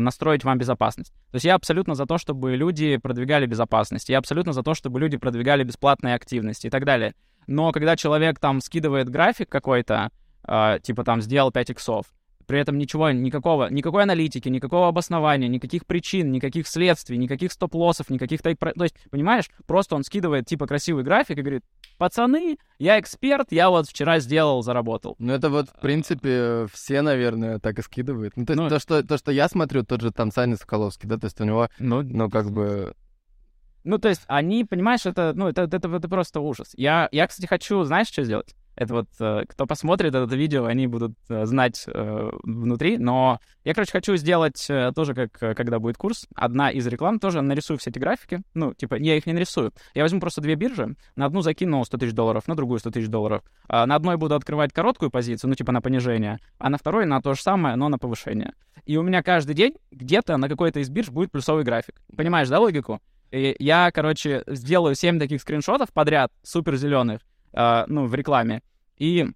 настроить 0.00 0.44
вам 0.44 0.58
безопасность. 0.58 1.12
То 1.30 1.36
есть 1.36 1.44
я 1.44 1.54
абсолютно 1.54 1.94
за 1.94 2.06
то, 2.06 2.18
чтобы 2.18 2.56
люди 2.56 2.96
продвигали 2.96 3.46
безопасность. 3.46 4.08
Я 4.08 4.18
абсолютно 4.18 4.52
за 4.52 4.62
то, 4.62 4.74
чтобы 4.74 5.00
люди 5.00 5.16
продвигали 5.16 5.62
бесплатные 5.64 6.14
активности 6.14 6.66
и 6.66 6.70
так 6.70 6.84
далее. 6.84 7.14
Но 7.46 7.72
когда 7.72 7.96
человек 7.96 8.38
там 8.38 8.60
скидывает 8.60 9.08
график 9.08 9.48
какой-то, 9.48 10.10
э, 10.46 10.78
типа 10.82 11.04
там 11.04 11.20
сделал 11.20 11.52
5 11.52 11.70
иксов, 11.70 12.06
при 12.46 12.60
этом 12.60 12.78
ничего, 12.78 13.10
никакого, 13.10 13.68
никакой 13.70 14.02
аналитики, 14.02 14.48
никакого 14.48 14.88
обоснования, 14.88 15.48
никаких 15.48 15.86
причин, 15.86 16.30
никаких 16.32 16.66
следствий, 16.68 17.18
никаких 17.18 17.52
стоп-лоссов, 17.52 18.10
никаких. 18.10 18.42
То 18.42 18.50
есть, 18.80 18.96
понимаешь, 19.10 19.50
просто 19.66 19.96
он 19.96 20.04
скидывает 20.04 20.46
типа 20.46 20.66
красивый 20.66 21.04
график 21.04 21.38
и 21.38 21.42
говорит, 21.42 21.64
пацаны, 21.98 22.58
я 22.78 22.98
эксперт, 23.00 23.52
я 23.52 23.70
вот 23.70 23.88
вчера 23.88 24.18
сделал, 24.18 24.62
заработал. 24.62 25.16
Ну, 25.18 25.32
это 25.32 25.50
вот, 25.50 25.68
в 25.68 25.80
принципе, 25.80 26.66
все, 26.72 27.02
наверное, 27.02 27.58
так 27.58 27.78
и 27.78 27.82
скидывают. 27.82 28.36
Ну, 28.36 28.46
то 28.46 28.52
есть 28.52 28.62
Ну, 28.62 28.68
то, 28.68 28.78
что, 28.78 29.02
то, 29.02 29.18
что 29.18 29.32
я 29.32 29.48
смотрю, 29.48 29.84
тот 29.84 30.00
же 30.00 30.10
там 30.10 30.30
Саня 30.30 30.56
Соколовский, 30.56 31.08
да, 31.08 31.18
то 31.18 31.26
есть 31.26 31.40
у 31.40 31.44
него, 31.44 31.68
Ну, 31.78 32.02
ну, 32.02 32.30
как 32.30 32.50
бы... 32.50 32.94
ну 33.84 33.98
то 33.98 34.08
есть 34.08 34.22
они, 34.26 34.64
понимаешь, 34.64 35.06
это, 35.06 35.32
ну, 35.34 35.48
это, 35.48 35.62
это, 35.62 35.76
это 35.76 36.08
просто 36.08 36.40
ужас. 36.40 36.72
Я, 36.76 37.08
я, 37.12 37.26
кстати, 37.26 37.46
хочу, 37.46 37.82
знаешь, 37.84 38.08
что 38.08 38.24
сделать? 38.24 38.54
Это 38.76 38.94
вот, 38.94 39.08
э, 39.20 39.44
кто 39.48 39.66
посмотрит 39.66 40.14
это 40.14 40.34
видео, 40.34 40.64
они 40.64 40.86
будут 40.86 41.12
э, 41.28 41.46
знать 41.46 41.84
э, 41.86 42.30
внутри. 42.42 42.98
Но 42.98 43.38
я, 43.64 43.74
короче, 43.74 43.92
хочу 43.92 44.16
сделать 44.16 44.66
тоже, 44.94 45.14
как 45.14 45.56
когда 45.56 45.78
будет 45.78 45.96
курс, 45.96 46.26
одна 46.34 46.70
из 46.70 46.86
реклам 46.86 47.18
тоже 47.18 47.40
нарисую 47.40 47.78
все 47.78 47.90
эти 47.90 47.98
графики. 47.98 48.42
Ну, 48.54 48.74
типа, 48.74 48.96
я 48.96 49.16
их 49.16 49.26
не 49.26 49.32
нарисую. 49.32 49.72
Я 49.94 50.02
возьму 50.02 50.20
просто 50.20 50.40
две 50.40 50.54
биржи, 50.54 50.96
на 51.16 51.26
одну 51.26 51.40
закину 51.40 51.84
100 51.84 51.98
тысяч 51.98 52.12
долларов, 52.12 52.48
на 52.48 52.56
другую 52.56 52.78
100 52.78 52.90
тысяч 52.90 53.08
долларов. 53.08 53.42
А 53.68 53.86
на 53.86 53.94
одной 53.94 54.16
буду 54.16 54.34
открывать 54.34 54.72
короткую 54.72 55.10
позицию, 55.10 55.50
ну, 55.50 55.54
типа 55.54 55.72
на 55.72 55.80
понижение, 55.80 56.38
а 56.58 56.70
на 56.70 56.78
второй 56.78 57.06
на 57.06 57.20
то 57.20 57.34
же 57.34 57.42
самое, 57.42 57.76
но 57.76 57.88
на 57.88 57.98
повышение. 57.98 58.54
И 58.84 58.96
у 58.96 59.02
меня 59.02 59.22
каждый 59.22 59.54
день 59.54 59.74
где-то 59.90 60.36
на 60.36 60.48
какой-то 60.48 60.80
из 60.80 60.90
бирж 60.90 61.08
будет 61.08 61.30
плюсовый 61.30 61.64
график. 61.64 61.94
Понимаешь, 62.16 62.48
да, 62.48 62.60
логику? 62.60 63.00
И 63.30 63.56
я, 63.58 63.90
короче, 63.92 64.44
сделаю 64.46 64.94
7 64.94 65.18
таких 65.18 65.40
скриншотов 65.40 65.92
подряд, 65.92 66.30
супер 66.42 66.76
зеленых, 66.76 67.20
э, 67.54 67.84
ну, 67.88 68.06
в 68.06 68.14
рекламе, 68.14 68.62
и 68.98 69.26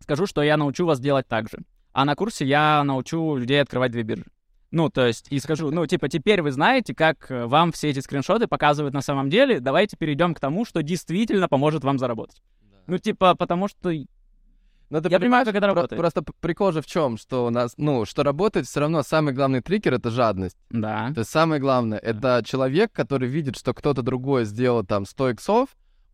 скажу, 0.00 0.26
что 0.26 0.42
я 0.42 0.56
научу 0.56 0.86
вас 0.86 1.00
делать 1.00 1.26
так 1.28 1.48
же. 1.50 1.58
А 1.92 2.04
на 2.04 2.14
курсе 2.14 2.46
я 2.46 2.82
научу 2.84 3.36
людей 3.36 3.60
открывать 3.60 3.92
две 3.92 4.02
биржи. 4.02 4.24
Ну, 4.70 4.90
то 4.90 5.06
есть, 5.06 5.26
и 5.30 5.38
скажу, 5.40 5.70
ну, 5.70 5.86
типа, 5.86 6.08
теперь 6.08 6.42
вы 6.42 6.52
знаете, 6.52 6.94
как 6.94 7.30
э, 7.30 7.46
вам 7.46 7.72
все 7.72 7.88
эти 7.88 8.00
скриншоты 8.00 8.46
показывают 8.46 8.94
на 8.94 9.00
самом 9.00 9.30
деле, 9.30 9.60
давайте 9.60 9.96
перейдем 9.96 10.34
к 10.34 10.40
тому, 10.40 10.64
что 10.66 10.82
действительно 10.82 11.48
поможет 11.48 11.84
вам 11.84 11.98
заработать. 11.98 12.42
Ну, 12.86 12.98
типа, 12.98 13.34
потому 13.34 13.68
что 13.68 13.90
Ну, 14.90 14.98
это 14.98 15.08
Я 15.10 15.20
понимаю, 15.20 15.44
как 15.44 15.54
это 15.54 15.66
про- 15.66 15.74
работает. 15.74 15.98
Просто 15.98 16.22
прикол 16.40 16.72
же 16.72 16.80
в 16.80 16.86
чем, 16.86 17.18
что 17.18 17.46
у 17.46 17.50
нас, 17.50 17.74
ну, 17.76 18.04
что 18.04 18.22
работает 18.22 18.66
все 18.66 18.80
равно 18.80 19.02
самый 19.02 19.34
главный 19.34 19.60
триггер 19.60 19.94
это 19.94 20.10
жадность. 20.10 20.56
Да. 20.70 21.12
То 21.14 21.20
есть 21.20 21.30
самое 21.30 21.60
главное, 21.60 21.98
это 21.98 22.42
человек, 22.44 22.92
который 22.92 23.28
видит, 23.28 23.56
что 23.58 23.74
кто-то 23.74 24.02
другой 24.02 24.44
сделал 24.44 24.84
там 24.84 25.04
100 25.06 25.30
иксов, 25.30 25.68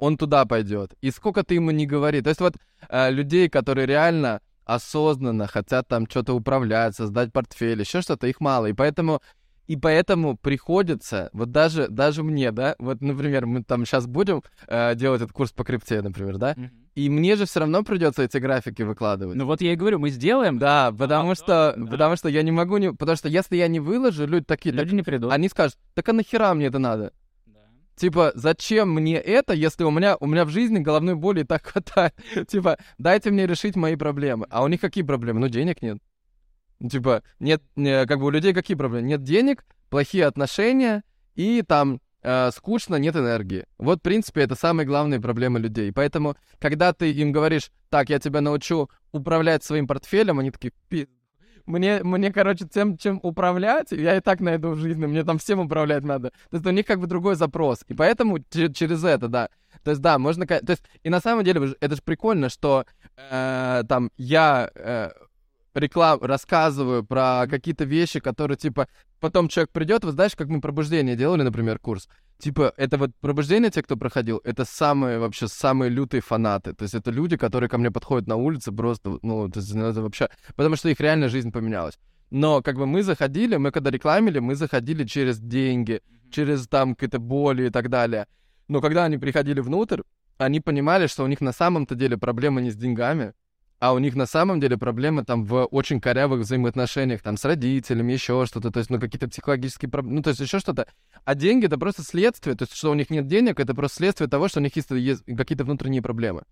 он 0.05 0.16
туда 0.16 0.44
пойдет. 0.44 0.94
И 1.00 1.11
сколько 1.11 1.42
ты 1.42 1.55
ему 1.55 1.70
не 1.70 1.86
говори. 1.86 2.20
То 2.20 2.28
есть 2.28 2.40
вот 2.40 2.57
э, 2.88 3.11
людей, 3.11 3.48
которые 3.48 3.86
реально 3.86 4.40
осознанно 4.66 5.46
хотят 5.46 5.88
там 5.88 6.07
что-то 6.09 6.34
управлять, 6.34 6.94
создать 6.94 7.32
портфель, 7.32 7.80
еще 7.80 8.02
что-то, 8.02 8.26
их 8.26 8.40
мало. 8.40 8.66
И 8.66 8.72
поэтому 8.72 9.20
и 9.66 9.76
поэтому 9.76 10.36
приходится, 10.36 11.30
вот 11.32 11.50
даже, 11.50 11.88
даже 11.88 12.22
мне, 12.22 12.52
да, 12.52 12.74
вот, 12.78 13.00
например, 13.00 13.46
мы 13.46 13.62
там 13.62 13.86
сейчас 13.86 14.07
будем 14.07 14.42
э, 14.68 14.94
делать 14.94 15.22
этот 15.22 15.32
курс 15.32 15.52
по 15.52 15.64
крипте, 15.64 16.02
например, 16.02 16.36
да, 16.36 16.52
Мгм. 16.55 16.70
и 16.94 17.09
мне 17.09 17.34
же 17.36 17.46
все 17.46 17.61
равно 17.61 17.82
придется 17.82 18.22
эти 18.24 18.36
графики 18.36 18.82
выкладывать. 18.82 19.36
Ну 19.36 19.46
вот 19.46 19.62
я 19.62 19.72
и 19.72 19.76
говорю, 19.76 19.98
мы 20.00 20.11
сделаем, 20.11 20.59
да, 20.59 20.92
потому 20.92 21.30
а, 21.30 21.34
что, 21.34 21.74
да. 21.78 21.86
потому 21.90 22.16
что 22.16 22.28
я 22.28 22.42
не 22.42 22.52
могу 22.52 22.76
не, 22.76 22.92
потому 22.92 23.16
что 23.16 23.30
если 23.30 23.57
я 23.57 23.68
не 23.68 23.80
выложу, 23.80 24.26
люди 24.26 24.44
такие, 24.44 24.74
так 24.74 24.84
люди 24.84 24.96
не 24.96 25.02
придут. 25.02 25.32
они 25.32 25.48
скажут, 25.48 25.78
так 25.94 26.07
а 26.11 26.12
нахера 26.12 26.52
мне 26.52 26.66
это 26.66 26.78
надо? 26.78 27.12
Типа, 27.97 28.32
зачем 28.34 28.92
мне 28.92 29.16
это, 29.18 29.53
если 29.53 29.84
у 29.84 29.90
меня, 29.90 30.16
у 30.18 30.26
меня 30.26 30.45
в 30.45 30.51
жизни 30.51 30.78
головной 30.78 31.14
боли 31.14 31.40
и 31.40 31.45
так 31.45 31.66
хватает? 31.66 32.14
Типа, 32.49 32.78
дайте 32.99 33.30
мне 33.30 33.47
решить 33.47 33.76
мои 33.76 33.97
проблемы. 33.97 34.47
А 34.51 34.62
у 34.64 34.68
них 34.68 34.80
какие 34.80 35.05
проблемы? 35.05 35.40
Ну, 35.40 35.49
денег 35.49 35.80
нет. 35.82 35.99
Типа, 36.90 37.22
нет, 37.38 37.62
не, 37.76 38.05
как 38.07 38.18
бы 38.18 38.26
у 38.26 38.30
людей 38.30 38.53
какие 38.53 38.76
проблемы? 38.76 39.07
Нет 39.07 39.22
денег, 39.22 39.64
плохие 39.90 40.26
отношения 40.26 41.05
и 41.34 41.62
там 41.62 42.01
э, 42.22 42.51
скучно, 42.51 42.97
нет 42.97 43.14
энергии. 43.14 43.66
Вот, 43.78 44.01
в 44.01 44.03
принципе, 44.03 44.42
это 44.42 44.57
самые 44.57 44.86
главные 44.86 45.20
проблемы 45.20 45.61
людей. 45.61 45.92
Поэтому, 45.92 46.36
когда 46.59 46.92
ты 46.92 47.12
им 47.12 47.30
говоришь, 47.30 47.70
так, 47.90 48.11
я 48.11 48.18
тебя 48.18 48.40
научу 48.40 48.90
управлять 49.12 49.62
своим 49.62 49.86
портфелем, 49.86 50.40
они 50.40 50.51
такие, 50.51 50.72
«Пи- 50.88 51.09
мне, 51.66 52.02
мне, 52.02 52.32
короче, 52.32 52.66
тем, 52.66 52.96
чем 52.96 53.20
управлять, 53.22 53.92
я 53.92 54.16
и 54.16 54.20
так 54.20 54.40
найду 54.40 54.70
в 54.70 54.76
жизни, 54.76 55.06
мне 55.06 55.24
там 55.24 55.38
всем 55.38 55.60
управлять 55.60 56.04
надо. 56.04 56.30
То 56.50 56.56
есть 56.56 56.66
у 56.66 56.70
них 56.70 56.86
как 56.86 57.00
бы 57.00 57.06
другой 57.06 57.36
запрос. 57.36 57.84
И 57.88 57.94
поэтому 57.94 58.38
че- 58.38 58.72
через 58.72 59.04
это, 59.04 59.28
да. 59.28 59.48
То 59.82 59.90
есть, 59.90 60.02
да, 60.02 60.18
можно... 60.18 60.46
То 60.46 60.62
есть, 60.68 60.84
и 61.02 61.10
на 61.10 61.20
самом 61.20 61.44
деле, 61.44 61.74
это 61.80 61.96
же 61.96 62.02
прикольно, 62.02 62.48
что 62.48 62.84
э, 63.16 63.82
там 63.88 64.10
я 64.16 64.70
э, 64.74 65.10
реклам 65.79 66.20
рассказываю 66.22 67.05
про 67.05 67.47
какие-то 67.49 67.85
вещи, 67.85 68.20
которые, 68.20 68.57
типа, 68.57 68.89
потом 69.20 69.49
человек 69.49 69.70
придет, 69.70 70.05
вы 70.05 70.12
знаешь, 70.12 70.37
как 70.37 70.49
мы 70.49 70.61
пробуждение 70.61 71.16
делали, 71.16 71.43
например, 71.43 71.79
курс. 71.79 72.09
Типа, 72.39 72.72
это 72.77 72.99
вот 72.99 73.11
пробуждение, 73.20 73.70
те, 73.70 73.83
кто 73.83 73.97
проходил, 73.97 74.41
это 74.45 74.64
самые 74.64 75.18
вообще 75.18 75.49
самые 75.49 75.89
лютые 75.89 76.20
фанаты. 76.20 76.75
То 76.75 76.83
есть 76.83 76.95
это 76.95 77.11
люди, 77.11 77.37
которые 77.37 77.68
ко 77.68 77.79
мне 77.79 77.91
подходят 77.91 78.29
на 78.29 78.37
улице 78.37 78.72
просто, 78.72 79.18
ну, 79.22 79.49
то 79.49 79.61
есть, 79.61 79.75
ну, 79.75 79.87
это 79.87 80.03
вообще... 80.03 80.29
Потому 80.57 80.77
что 80.77 80.89
их 80.89 81.01
реально 81.01 81.29
жизнь 81.29 81.53
поменялась. 81.53 81.99
Но 82.31 82.62
как 82.62 82.77
бы 82.77 82.87
мы 82.87 83.03
заходили, 83.03 83.57
мы 83.57 83.70
когда 83.70 83.91
рекламили, 83.91 84.41
мы 84.41 84.57
заходили 84.57 85.05
через 85.05 85.39
деньги, 85.39 86.03
через 86.31 86.66
там 86.66 86.95
какие-то 86.95 87.18
боли 87.18 87.68
и 87.68 87.70
так 87.70 87.89
далее. 87.89 88.27
Но 88.68 88.81
когда 88.81 89.05
они 89.05 89.18
приходили 89.18 89.61
внутрь, 89.61 90.01
они 90.39 90.61
понимали, 90.61 91.07
что 91.07 91.25
у 91.25 91.29
них 91.29 91.41
на 91.41 91.53
самом-то 91.53 91.95
деле 91.95 92.18
проблема 92.18 92.61
не 92.61 92.70
с 92.70 92.77
деньгами, 92.77 93.35
а 93.79 93.93
у 93.93 93.99
них 93.99 94.14
на 94.14 94.27
самом 94.27 94.61
деле 94.61 94.79
проблемы 94.79 95.25
там 95.25 95.45
в 95.45 95.66
очень 95.66 96.01
корявых 96.01 96.41
взаимоотношениях, 96.41 97.22
там, 97.22 97.37
с 97.37 97.45
родителями, 97.45 98.12
еще 98.12 98.47
что-то, 98.47 98.70
то 98.70 98.79
есть, 98.79 98.91
ну, 98.91 98.99
какие-то 98.99 99.29
психологические 99.29 99.91
проблемы, 99.91 100.16
ну, 100.16 100.22
то 100.22 100.31
есть, 100.31 100.41
еще 100.41 100.59
что-то. 100.59 100.87
А 101.25 101.35
деньги— 101.35 101.66
это 101.66 101.79
просто 101.79 102.03
следствие, 102.03 102.57
то 102.57 102.62
есть, 102.62 102.75
что 102.75 102.91
у 102.91 102.95
них 102.95 103.11
нет 103.11 103.27
денег, 103.27 103.61
это 103.61 103.75
просто 103.75 103.99
следствие 103.99 104.29
того, 104.29 104.49
что 104.49 104.61
у 104.61 104.62
них 104.62 104.75
есть, 104.77 104.91
есть 104.91 105.25
какие-то 105.25 105.64
внутренние 105.64 106.03
проблемы. 106.03 106.45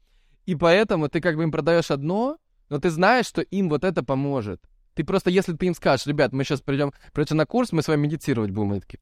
И 0.47 0.55
поэтому 0.55 1.09
ты 1.09 1.21
как 1.21 1.37
бы 1.37 1.45
им 1.45 1.53
продаешь 1.53 1.91
одно, 1.91 2.39
но 2.69 2.79
ты 2.79 2.91
знаешь, 2.91 3.27
что 3.27 3.43
им 3.43 3.69
вот 3.69 3.85
это 3.85 4.03
поможет. 4.03 4.61
Ты 4.95 5.05
просто, 5.05 5.31
если 5.31 5.55
ты 5.55 5.67
им 5.67 5.75
скажешь, 5.75 6.07
ребят, 6.07 6.33
мы 6.33 6.45
сейчас 6.45 6.61
придем, 6.61 6.93
придете 7.13 7.35
на 7.35 7.47
курс, 7.47 7.73
мы 7.73 7.83
с 7.83 7.89
вами 7.89 8.03
медитировать 8.03 8.51
будем, 8.51 8.73
они 8.73 8.81
такие, 8.81 9.01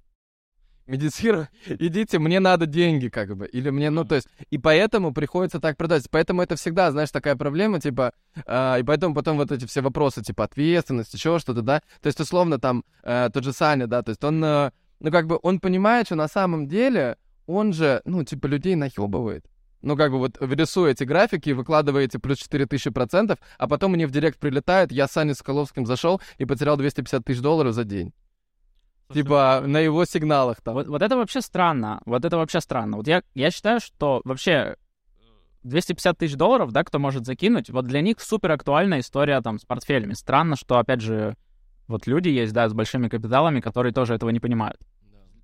медитируй, 0.90 1.46
идите, 1.66 2.18
мне 2.18 2.40
надо 2.40 2.66
деньги, 2.66 3.08
как 3.08 3.36
бы, 3.36 3.46
или 3.46 3.70
мне, 3.70 3.90
ну, 3.90 4.04
то 4.04 4.16
есть, 4.16 4.28
и 4.50 4.58
поэтому 4.58 5.14
приходится 5.14 5.60
так 5.60 5.76
продать, 5.76 6.08
поэтому 6.10 6.42
это 6.42 6.56
всегда, 6.56 6.90
знаешь, 6.90 7.10
такая 7.10 7.36
проблема, 7.36 7.80
типа, 7.80 8.12
а, 8.46 8.76
и 8.76 8.82
поэтому 8.82 9.14
потом 9.14 9.36
вот 9.36 9.52
эти 9.52 9.66
все 9.66 9.80
вопросы, 9.80 10.22
типа, 10.22 10.44
ответственность, 10.44 11.14
еще 11.14 11.38
что-то, 11.38 11.62
да, 11.62 11.80
то 12.02 12.06
есть, 12.08 12.20
условно, 12.20 12.58
там, 12.58 12.84
э, 13.02 13.30
тот 13.32 13.44
же 13.44 13.52
Саня, 13.52 13.86
да, 13.86 14.02
то 14.02 14.10
есть, 14.10 14.22
он, 14.24 14.44
э, 14.44 14.70
ну, 15.00 15.10
как 15.10 15.26
бы, 15.26 15.38
он 15.42 15.60
понимает, 15.60 16.06
что 16.06 16.16
на 16.16 16.28
самом 16.28 16.68
деле 16.68 17.16
он 17.46 17.72
же, 17.72 18.02
ну, 18.04 18.24
типа, 18.24 18.46
людей 18.46 18.74
наебывает. 18.74 19.46
Ну, 19.82 19.96
как 19.96 20.10
бы 20.10 20.18
вот 20.18 20.36
рисуя 20.40 20.92
эти 20.92 21.04
графики, 21.04 21.50
выкладываете 21.50 22.18
плюс 22.18 22.38
4000 22.38 22.90
процентов, 22.90 23.38
а 23.56 23.66
потом 23.66 23.92
мне 23.92 24.06
в 24.06 24.10
директ 24.10 24.38
прилетает, 24.38 24.92
я 24.92 25.08
с 25.08 25.12
Саней 25.12 25.34
Соколовским 25.34 25.86
зашел 25.86 26.20
и 26.36 26.44
потерял 26.44 26.76
250 26.76 27.24
тысяч 27.24 27.40
долларов 27.40 27.72
за 27.72 27.84
день. 27.84 28.12
Типа 29.12 29.62
на 29.66 29.78
его 29.78 30.04
сигналах 30.04 30.60
там. 30.60 30.74
Вот, 30.74 30.86
вот 30.86 31.02
это 31.02 31.16
вообще 31.16 31.40
странно. 31.40 32.00
Вот 32.06 32.24
это 32.24 32.36
вообще 32.36 32.60
странно. 32.60 32.96
Вот 32.96 33.08
я, 33.08 33.22
я 33.34 33.50
считаю, 33.50 33.80
что 33.80 34.20
вообще 34.24 34.76
250 35.62 36.18
тысяч 36.18 36.36
долларов, 36.36 36.72
да, 36.72 36.84
кто 36.84 36.98
может 36.98 37.26
закинуть, 37.26 37.70
вот 37.70 37.86
для 37.86 38.00
них 38.00 38.20
супер 38.20 38.52
актуальная 38.52 39.00
история 39.00 39.40
там 39.40 39.58
с 39.58 39.64
портфелями. 39.64 40.14
Странно, 40.14 40.56
что, 40.56 40.78
опять 40.78 41.00
же, 41.00 41.36
вот 41.86 42.06
люди 42.06 42.28
есть, 42.28 42.52
да, 42.52 42.68
с 42.68 42.72
большими 42.72 43.08
капиталами, 43.08 43.60
которые 43.60 43.92
тоже 43.92 44.14
этого 44.14 44.30
не 44.30 44.40
понимают. 44.40 44.78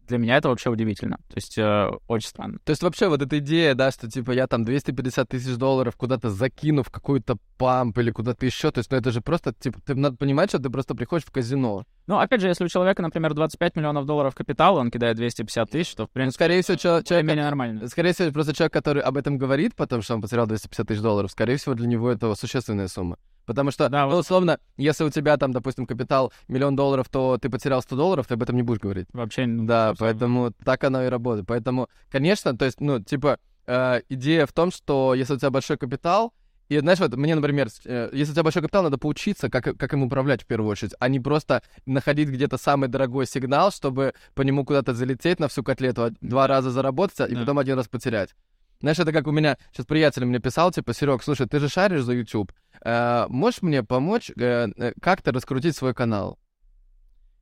Для 0.06 0.18
меня 0.18 0.36
это 0.36 0.48
вообще 0.48 0.70
удивительно. 0.70 1.16
То 1.28 1.34
есть 1.34 1.58
э, 1.58 1.90
очень 2.06 2.28
странно. 2.28 2.58
То 2.64 2.70
есть 2.70 2.82
вообще 2.84 3.08
вот 3.08 3.20
эта 3.20 3.40
идея, 3.40 3.74
да, 3.74 3.90
что 3.90 4.08
типа 4.08 4.30
я 4.30 4.46
там 4.46 4.64
250 4.64 5.28
тысяч 5.28 5.56
долларов 5.56 5.96
куда-то 5.96 6.30
закину 6.30 6.84
в 6.84 6.90
какой-то 6.90 7.38
памп 7.58 7.98
или 7.98 8.12
куда-то 8.12 8.46
еще, 8.46 8.70
то 8.70 8.78
есть 8.78 8.92
ну 8.92 8.96
это 8.96 9.10
же 9.10 9.20
просто, 9.20 9.52
типа, 9.52 9.80
ты 9.84 9.96
надо 9.96 10.16
понимать, 10.16 10.50
что 10.50 10.60
ты 10.60 10.70
просто 10.70 10.94
приходишь 10.94 11.26
в 11.26 11.32
казино. 11.32 11.84
Ну, 12.06 12.18
опять 12.18 12.40
же, 12.40 12.48
если 12.48 12.64
у 12.64 12.68
человека, 12.68 13.02
например, 13.02 13.34
25 13.34 13.74
миллионов 13.76 14.06
долларов 14.06 14.34
капитала, 14.34 14.78
он 14.78 14.90
кидает 14.92 15.16
250 15.16 15.70
тысяч, 15.70 15.94
то, 15.94 16.04
в 16.04 16.06
Ну, 16.06 16.12
принципе, 16.12 16.34
скорее 16.44 16.62
всего, 16.62 16.76
чел- 16.76 17.02
человек, 17.02 17.08
более-менее 17.26 17.44
нормально. 17.44 17.88
скорее 17.88 18.12
всего, 18.12 18.30
просто 18.30 18.54
человек, 18.54 18.72
который 18.72 19.02
об 19.02 19.16
этом 19.16 19.38
говорит, 19.38 19.74
потому 19.74 20.02
что 20.02 20.14
он 20.14 20.22
потерял 20.22 20.46
250 20.46 20.86
тысяч 20.86 21.00
долларов, 21.00 21.30
скорее 21.32 21.56
всего, 21.56 21.74
для 21.74 21.88
него 21.88 22.10
это 22.10 22.32
существенная 22.36 22.86
сумма. 22.88 23.18
Потому 23.44 23.70
что, 23.70 23.88
Да, 23.88 24.04
ну, 24.06 24.12
вот- 24.12 24.20
условно, 24.20 24.58
если 24.76 25.04
у 25.04 25.10
тебя 25.10 25.36
там, 25.36 25.52
допустим, 25.52 25.86
капитал 25.86 26.32
миллион 26.48 26.76
долларов, 26.76 27.08
то 27.08 27.38
ты 27.38 27.48
потерял 27.50 27.82
100 27.82 27.96
долларов, 27.96 28.26
ты 28.26 28.34
об 28.34 28.42
этом 28.42 28.54
не 28.56 28.62
будешь 28.62 28.80
говорить. 28.80 29.08
Вообще, 29.12 29.46
ну, 29.46 29.66
Да, 29.66 29.88
совсем. 29.90 30.06
поэтому 30.06 30.52
так 30.64 30.82
оно 30.84 31.04
и 31.04 31.08
работает. 31.08 31.46
Поэтому, 31.48 31.88
конечно, 32.10 32.56
то 32.56 32.64
есть, 32.64 32.80
ну, 32.80 33.00
типа, 33.00 33.38
э, 33.66 34.00
идея 34.08 34.46
в 34.46 34.52
том, 34.52 34.70
что 34.70 35.12
если 35.14 35.34
у 35.34 35.38
тебя 35.38 35.50
большой 35.50 35.76
капитал, 35.76 36.32
и, 36.68 36.78
знаешь, 36.80 36.98
вот 36.98 37.14
мне, 37.16 37.34
например, 37.34 37.68
э, 37.84 38.10
если 38.12 38.32
у 38.32 38.34
тебя 38.34 38.42
большой 38.42 38.62
капитал, 38.62 38.82
надо 38.82 38.98
поучиться, 38.98 39.48
как, 39.48 39.76
как 39.76 39.92
им 39.92 40.02
управлять 40.02 40.42
в 40.42 40.46
первую 40.46 40.70
очередь, 40.70 40.94
а 40.98 41.08
не 41.08 41.20
просто 41.20 41.62
находить 41.86 42.28
где-то 42.28 42.58
самый 42.58 42.88
дорогой 42.88 43.26
сигнал, 43.26 43.70
чтобы 43.70 44.14
по 44.34 44.42
нему 44.42 44.64
куда-то 44.64 44.92
залететь 44.94 45.38
на 45.40 45.48
всю 45.48 45.62
котлету, 45.62 46.04
а 46.04 46.10
два 46.20 46.46
раза 46.46 46.70
заработать, 46.70 47.20
а- 47.20 47.26
и 47.26 47.34
Да. 47.34 47.40
потом 47.40 47.58
один 47.58 47.76
раз 47.76 47.88
потерять. 47.88 48.34
Знаешь, 48.80 48.98
это 48.98 49.12
как 49.12 49.26
у 49.26 49.30
меня 49.30 49.56
сейчас 49.72 49.86
приятель 49.86 50.24
мне 50.24 50.38
писал, 50.38 50.70
типа, 50.72 50.92
Серег, 50.92 51.22
слушай, 51.22 51.46
ты 51.46 51.60
же 51.60 51.68
шаришь 51.68 52.02
за 52.02 52.12
YouTube, 52.12 52.52
э, 52.84 53.26
можешь 53.28 53.62
мне 53.62 53.82
помочь 53.82 54.30
э, 54.36 54.68
э, 54.76 54.92
как-то 55.00 55.32
раскрутить 55.32 55.76
свой 55.76 55.94
канал? 55.94 56.38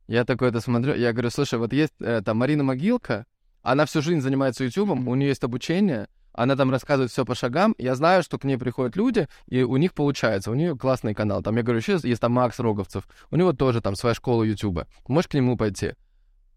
Я 0.07 0.23
такой 0.23 0.49
это 0.49 0.61
смотрю, 0.61 0.93
я 0.93 1.11
говорю, 1.13 1.31
слушай, 1.31 1.57
вот 1.57 1.73
есть 1.73 1.93
э, 1.99 2.21
там 2.23 2.37
Марина 2.37 2.63
Могилка, 2.63 3.25
она 3.63 3.85
всю 3.85 4.01
жизнь 4.01 4.21
занимается 4.21 4.63
Мгм. 4.95 5.07
у 5.07 5.15
нее 5.15 5.29
есть 5.29 5.43
обучение, 5.43 6.07
она 6.35 6.55
там 6.55 6.71
рассказывает 6.71 7.11
все 7.11 7.25
по 7.25 7.35
шагам, 7.35 7.75
я 7.77 7.95
знаю, 7.95 8.23
что 8.23 8.37
к 8.37 8.43
ней 8.43 8.57
приходят 8.57 8.95
люди, 8.95 9.27
и 9.47 9.63
у 9.63 9.77
них 9.77 9.93
получается, 9.93 10.51
у 10.51 10.53
нее 10.53 10.77
классный 10.77 11.13
канал. 11.13 11.41
Там, 11.41 11.55
я 11.55 11.63
говорю, 11.63 11.79
еще 11.79 11.99
есть 12.01 12.21
там 12.21 12.33
Макс 12.33 12.59
Роговцев, 12.59 13.07
у 13.31 13.35
него 13.35 13.53
тоже 13.53 13.81
там 13.81 13.95
своя 13.95 14.15
школа 14.15 14.43
ютуба, 14.43 14.87
можешь 15.07 15.29
к 15.29 15.33
нему 15.33 15.57
пойти? 15.57 15.93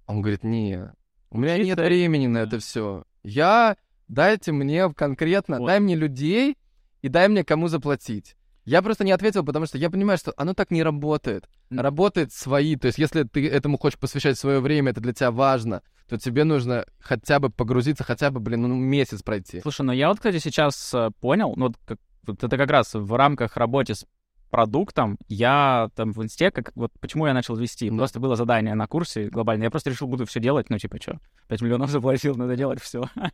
Он 0.06 0.20
говорит, 0.20 0.42
не, 0.42 0.92
у 1.30 1.38
меня 1.38 1.58
нет 1.58 1.78
времени 1.78 2.26
на 2.26 2.38
это 2.38 2.58
все. 2.58 3.04
Я, 3.22 3.76
дайте 4.08 4.52
мне 4.52 4.92
конкретно, 4.92 5.58
Вот. 5.58 5.66
дай 5.66 5.80
мне 5.80 5.94
людей 5.94 6.56
и 7.02 7.08
дай 7.08 7.28
мне 7.28 7.44
кому 7.44 7.68
заплатить. 7.68 8.36
Я 8.68 8.82
просто 8.82 9.02
не 9.02 9.12
ответил, 9.12 9.46
потому 9.46 9.64
что 9.64 9.78
я 9.78 9.88
понимаю, 9.88 10.18
что 10.18 10.34
оно 10.36 10.52
так 10.52 10.70
не 10.70 10.82
работает. 10.82 11.48
Работает 11.70 12.34
свои. 12.34 12.76
То 12.76 12.88
есть, 12.88 12.98
если 12.98 13.22
ты 13.22 13.48
этому 13.48 13.78
хочешь 13.78 13.98
посвящать 13.98 14.38
свое 14.38 14.60
время, 14.60 14.90
это 14.90 15.00
для 15.00 15.14
тебя 15.14 15.30
важно, 15.30 15.80
то 16.06 16.18
тебе 16.18 16.44
нужно 16.44 16.84
хотя 17.00 17.38
бы 17.40 17.48
погрузиться, 17.48 18.04
хотя 18.04 18.30
бы, 18.30 18.40
блин, 18.40 18.62
ну, 18.62 18.74
месяц 18.74 19.22
пройти. 19.22 19.62
Слушай, 19.62 19.86
ну 19.86 19.92
я 19.92 20.08
вот, 20.08 20.18
кстати, 20.18 20.38
сейчас 20.38 20.92
э, 20.92 21.08
понял, 21.18 21.54
ну 21.56 21.68
вот, 21.68 21.76
как, 21.86 21.98
вот 22.26 22.44
это 22.44 22.58
как 22.58 22.70
раз 22.70 22.92
в 22.92 23.10
рамках 23.14 23.56
работы 23.56 23.94
с 23.94 24.04
продуктом, 24.50 25.16
я 25.28 25.88
там 25.94 26.12
в 26.12 26.22
инсте, 26.22 26.50
как, 26.50 26.72
вот 26.74 26.92
почему 27.00 27.26
я 27.26 27.32
начал 27.32 27.56
вести, 27.56 27.88
Да. 27.88 27.96
просто 27.96 28.20
было 28.20 28.36
задание 28.36 28.74
на 28.74 28.86
курсе 28.86 29.28
глобально, 29.28 29.64
я 29.64 29.70
просто 29.70 29.88
решил, 29.90 30.08
буду 30.08 30.26
все 30.26 30.40
делать, 30.40 30.68
ну 30.68 30.78
типа 30.78 31.00
что, 31.00 31.18
5 31.48 31.62
миллионов 31.62 31.90
заплатил, 31.90 32.34
надо 32.34 32.54
делать 32.54 32.82
все. 32.82 33.08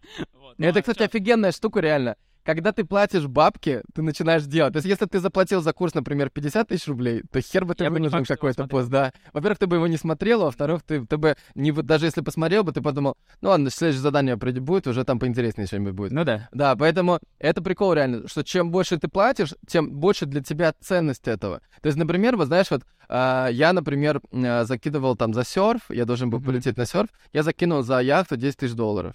Ну, 0.57 0.67
это, 0.67 0.83
кстати, 0.83 1.03
офигенная 1.03 1.51
штука, 1.51 1.81
реально. 1.81 2.15
Когда 2.45 2.73
ты 2.73 2.85
платишь 2.85 3.27
бабки, 3.27 3.83
ты 3.95 4.03
начинаешь 4.03 4.45
делать. 4.45 4.73
То 4.73 4.79
есть, 4.79 4.89
если 4.89 5.07
ты 5.07 5.19
заплатил 5.19 5.63
за 5.63 5.73
курс, 5.73 5.95
например, 5.95 6.31
50 6.31 6.69
тысяч 6.69 6.87
рублей, 6.87 7.23
то 7.31 7.41
хер 7.41 7.65
бы 7.65 7.75
ты 7.75 7.89
вынужден 7.89 8.25
какой-то 8.25 8.67
пост, 8.67 8.89
да. 8.89 9.13
Во-первых, 9.33 9.59
ты 9.59 9.67
бы 9.67 9.77
его 9.77 9.87
не 9.87 9.97
смотрел, 9.97 10.43
а 10.43 10.45
во-вторых, 10.47 10.83
ты, 10.83 11.05
ты 11.05 11.17
бы, 11.17 11.37
не, 11.55 11.73
даже 11.73 12.07
если 12.07 12.21
посмотрел 12.21 12.63
бы, 12.65 12.73
ты 12.73 12.83
подумал, 12.83 13.17
ну 13.41 13.49
ладно, 13.49 13.71
следующее 13.71 14.03
задание 14.03 14.37
будет, 14.37 14.87
уже 14.87 15.05
там 15.05 15.19
поинтереснее 15.19 15.67
что-нибудь 15.67 15.95
будет. 15.95 16.13
Ну 16.13 16.25
да. 16.25 16.49
Да, 16.53 16.77
поэтому 16.77 17.19
это 17.39 17.63
прикол 17.63 17.95
реально, 17.95 18.29
что 18.29 18.45
чем 18.45 18.71
больше 18.71 18.99
ты 18.99 19.09
платишь, 19.09 19.55
тем 19.67 19.91
больше 19.91 20.27
для 20.27 20.43
тебя 20.43 20.75
ценность 20.81 21.27
этого. 21.27 21.61
То 21.81 21.87
есть, 21.87 21.99
например, 21.99 22.37
вот 22.37 22.47
знаешь, 22.47 22.71
вот 22.71 22.83
а, 23.09 23.49
я, 23.49 23.73
например, 23.73 24.21
а, 24.33 24.65
закидывал 24.65 25.17
там 25.17 25.35
за 25.35 25.45
серф, 25.45 25.83
я 25.91 26.05
должен 26.05 26.31
был 26.31 26.39
Мгм. 26.39 26.47
полететь 26.47 26.77
на 26.77 26.87
серф, 26.87 27.09
я 27.33 27.43
закинул 27.43 27.83
за 27.83 28.01
яхту 28.01 28.37
10 28.37 28.59
тысяч 28.59 28.75
долларов. 28.75 29.15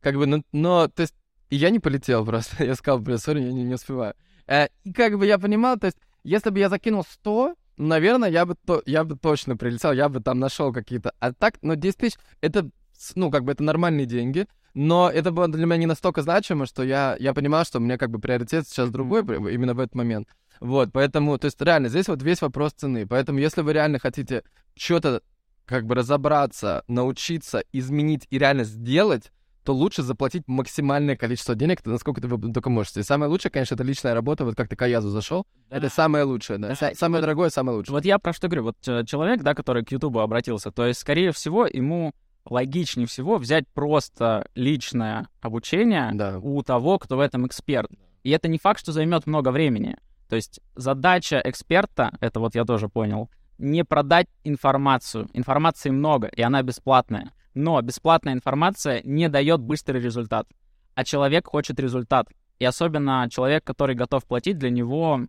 Как 0.00 0.14
бы, 0.16 0.26
ну, 0.26 0.42
но, 0.52 0.88
то 0.88 1.02
есть, 1.02 1.14
и 1.50 1.56
я 1.56 1.70
не 1.70 1.78
полетел 1.78 2.24
просто. 2.24 2.64
Я 2.64 2.74
сказал, 2.74 3.00
блин, 3.00 3.18
сори, 3.18 3.40
я 3.40 3.52
не, 3.52 3.64
не 3.64 3.74
успеваю. 3.74 4.14
Э, 4.46 4.66
и 4.84 4.92
как 4.92 5.18
бы 5.18 5.26
я 5.26 5.38
понимал, 5.38 5.76
то 5.76 5.86
есть, 5.86 5.98
если 6.24 6.50
бы 6.50 6.58
я 6.58 6.68
закинул 6.68 7.04
100, 7.04 7.54
ну, 7.76 7.86
наверное, 7.86 8.30
я 8.30 8.46
бы, 8.46 8.54
то, 8.54 8.82
я 8.86 9.04
бы 9.04 9.16
точно 9.16 9.56
прилетел, 9.56 9.92
я 9.92 10.08
бы 10.08 10.20
там 10.20 10.38
нашел 10.38 10.72
какие-то. 10.72 11.12
А 11.18 11.32
так, 11.32 11.58
ну, 11.62 11.74
10 11.74 11.96
тысяч, 11.96 12.16
это, 12.40 12.70
ну, 13.14 13.30
как 13.30 13.44
бы 13.44 13.52
это 13.52 13.62
нормальные 13.62 14.06
деньги. 14.06 14.46
Но 14.74 15.10
это 15.10 15.30
было 15.30 15.48
для 15.48 15.64
меня 15.64 15.78
не 15.78 15.86
настолько 15.86 16.20
значимо, 16.20 16.66
что 16.66 16.82
я, 16.82 17.16
я 17.18 17.32
понимал, 17.32 17.64
что 17.64 17.78
у 17.78 17.80
меня 17.80 17.96
как 17.96 18.10
бы 18.10 18.18
приоритет 18.18 18.68
сейчас 18.68 18.90
другой 18.90 19.22
именно 19.22 19.72
в 19.72 19.80
этот 19.80 19.94
момент. 19.94 20.28
Вот, 20.60 20.90
поэтому, 20.92 21.38
то 21.38 21.46
есть 21.46 21.60
реально, 21.62 21.88
здесь 21.88 22.08
вот 22.08 22.22
весь 22.22 22.42
вопрос 22.42 22.72
цены. 22.72 23.06
Поэтому, 23.06 23.38
если 23.38 23.62
вы 23.62 23.72
реально 23.72 23.98
хотите 23.98 24.42
что-то 24.74 25.22
как 25.64 25.86
бы 25.86 25.94
разобраться, 25.94 26.84
научиться, 26.88 27.64
изменить 27.72 28.26
и 28.28 28.38
реально 28.38 28.64
сделать, 28.64 29.32
то 29.66 29.74
лучше 29.74 30.02
заплатить 30.02 30.44
максимальное 30.46 31.16
количество 31.16 31.54
денег, 31.54 31.84
насколько 31.84 32.20
ты 32.20 32.28
только 32.52 32.70
можете. 32.70 33.00
И 33.00 33.02
самое 33.02 33.30
лучшее, 33.30 33.50
конечно, 33.50 33.74
это 33.74 33.82
личная 33.84 34.14
работа. 34.14 34.44
Вот 34.44 34.54
как 34.54 34.68
ты 34.68 34.76
к 34.76 34.82
Аязу 34.82 35.10
зашел, 35.10 35.44
это 35.68 35.90
самое 35.90 36.24
лучшее, 36.24 36.58
да. 36.58 36.68
Да, 36.68 36.94
самое 36.94 37.20
вот- 37.20 37.26
дорогое, 37.26 37.50
самое 37.50 37.76
лучшее. 37.76 37.92
Вот 37.94 38.04
я 38.04 38.18
про 38.18 38.32
что 38.32 38.46
говорю. 38.48 38.62
Вот 38.64 38.76
э, 38.86 39.04
человек, 39.04 39.42
да, 39.42 39.54
который 39.54 39.84
к 39.84 39.90
Ютубу 39.90 40.20
обратился, 40.20 40.70
то 40.70 40.86
есть, 40.86 41.00
скорее 41.00 41.32
всего, 41.32 41.66
ему 41.66 42.12
логичнее 42.48 43.08
всего 43.08 43.38
взять 43.38 43.66
просто 43.74 44.48
личное 44.54 45.28
обучение 45.40 46.10
Да. 46.14 46.38
у 46.38 46.62
того, 46.62 46.98
кто 47.00 47.16
в 47.16 47.20
этом 47.20 47.46
эксперт. 47.46 47.90
И 48.22 48.30
это 48.30 48.46
не 48.48 48.58
факт, 48.58 48.78
что 48.80 48.92
займет 48.92 49.26
много 49.26 49.50
времени. 49.50 49.96
То 50.28 50.36
есть 50.36 50.60
задача 50.76 51.40
эксперта, 51.44 52.16
это 52.20 52.38
вот 52.38 52.54
я 52.54 52.64
тоже 52.64 52.88
понял, 52.88 53.30
не 53.58 53.84
продать 53.84 54.28
информацию. 54.44 55.28
Информации 55.32 55.90
много, 55.90 56.28
и 56.28 56.42
она 56.42 56.62
бесплатная. 56.62 57.32
Но 57.56 57.80
бесплатная 57.80 58.34
информация 58.34 59.00
не 59.02 59.30
дает 59.30 59.62
быстрый 59.62 59.98
результат. 60.00 60.46
А 60.94 61.04
человек 61.04 61.46
хочет 61.46 61.80
результат. 61.80 62.28
И 62.58 62.66
особенно 62.66 63.26
человек, 63.30 63.64
который 63.64 63.96
готов 63.96 64.26
платить, 64.26 64.58
для 64.58 64.68
него 64.68 65.22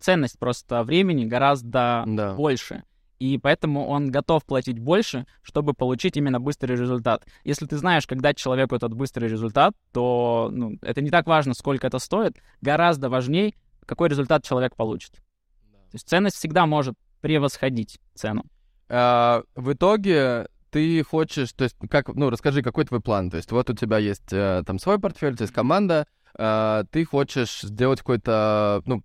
ценность 0.00 0.38
просто 0.38 0.82
времени 0.82 1.26
гораздо 1.26 2.04
Да. 2.06 2.34
больше. 2.34 2.84
И 3.18 3.36
поэтому 3.36 3.86
он 3.86 4.10
готов 4.10 4.46
платить 4.46 4.78
больше, 4.78 5.26
чтобы 5.42 5.74
получить 5.74 6.16
именно 6.16 6.40
быстрый 6.40 6.72
результат. 6.72 7.26
Если 7.44 7.66
ты 7.66 7.76
знаешь, 7.76 8.06
как 8.06 8.22
дать 8.22 8.38
человеку 8.38 8.74
этот 8.74 8.94
быстрый 8.94 9.28
результат, 9.28 9.74
то 9.92 10.48
ну, 10.50 10.78
это 10.80 11.02
не 11.02 11.10
так 11.10 11.26
важно, 11.26 11.52
сколько 11.52 11.86
это 11.86 11.98
стоит. 11.98 12.38
Гораздо 12.62 13.10
важнее, 13.10 13.52
какой 13.84 14.08
результат 14.08 14.42
человек 14.42 14.74
получит. 14.74 15.12
То 15.12 15.94
есть 15.94 16.08
ценность 16.08 16.36
всегда 16.36 16.64
может 16.64 16.94
превосходить 17.20 17.98
цену. 18.14 18.44
А, 18.88 19.42
в 19.54 19.72
итоге 19.72 20.46
ты 20.70 21.02
хочешь, 21.02 21.52
то 21.52 21.64
есть, 21.64 21.76
как, 21.90 22.08
ну, 22.14 22.30
расскажи, 22.30 22.62
какой 22.62 22.84
твой 22.84 23.00
план? 23.00 23.30
То 23.30 23.36
есть, 23.36 23.50
вот 23.52 23.70
у 23.70 23.74
тебя 23.74 23.98
есть 23.98 24.32
э, 24.32 24.62
там 24.66 24.78
свой 24.78 24.98
портфель, 24.98 25.36
то 25.36 25.42
есть 25.42 25.54
команда, 25.54 26.06
а, 26.34 26.84
ты 26.90 27.04
хочешь 27.04 27.62
сделать 27.62 28.00
какой-то, 28.00 28.82
ну, 28.86 29.02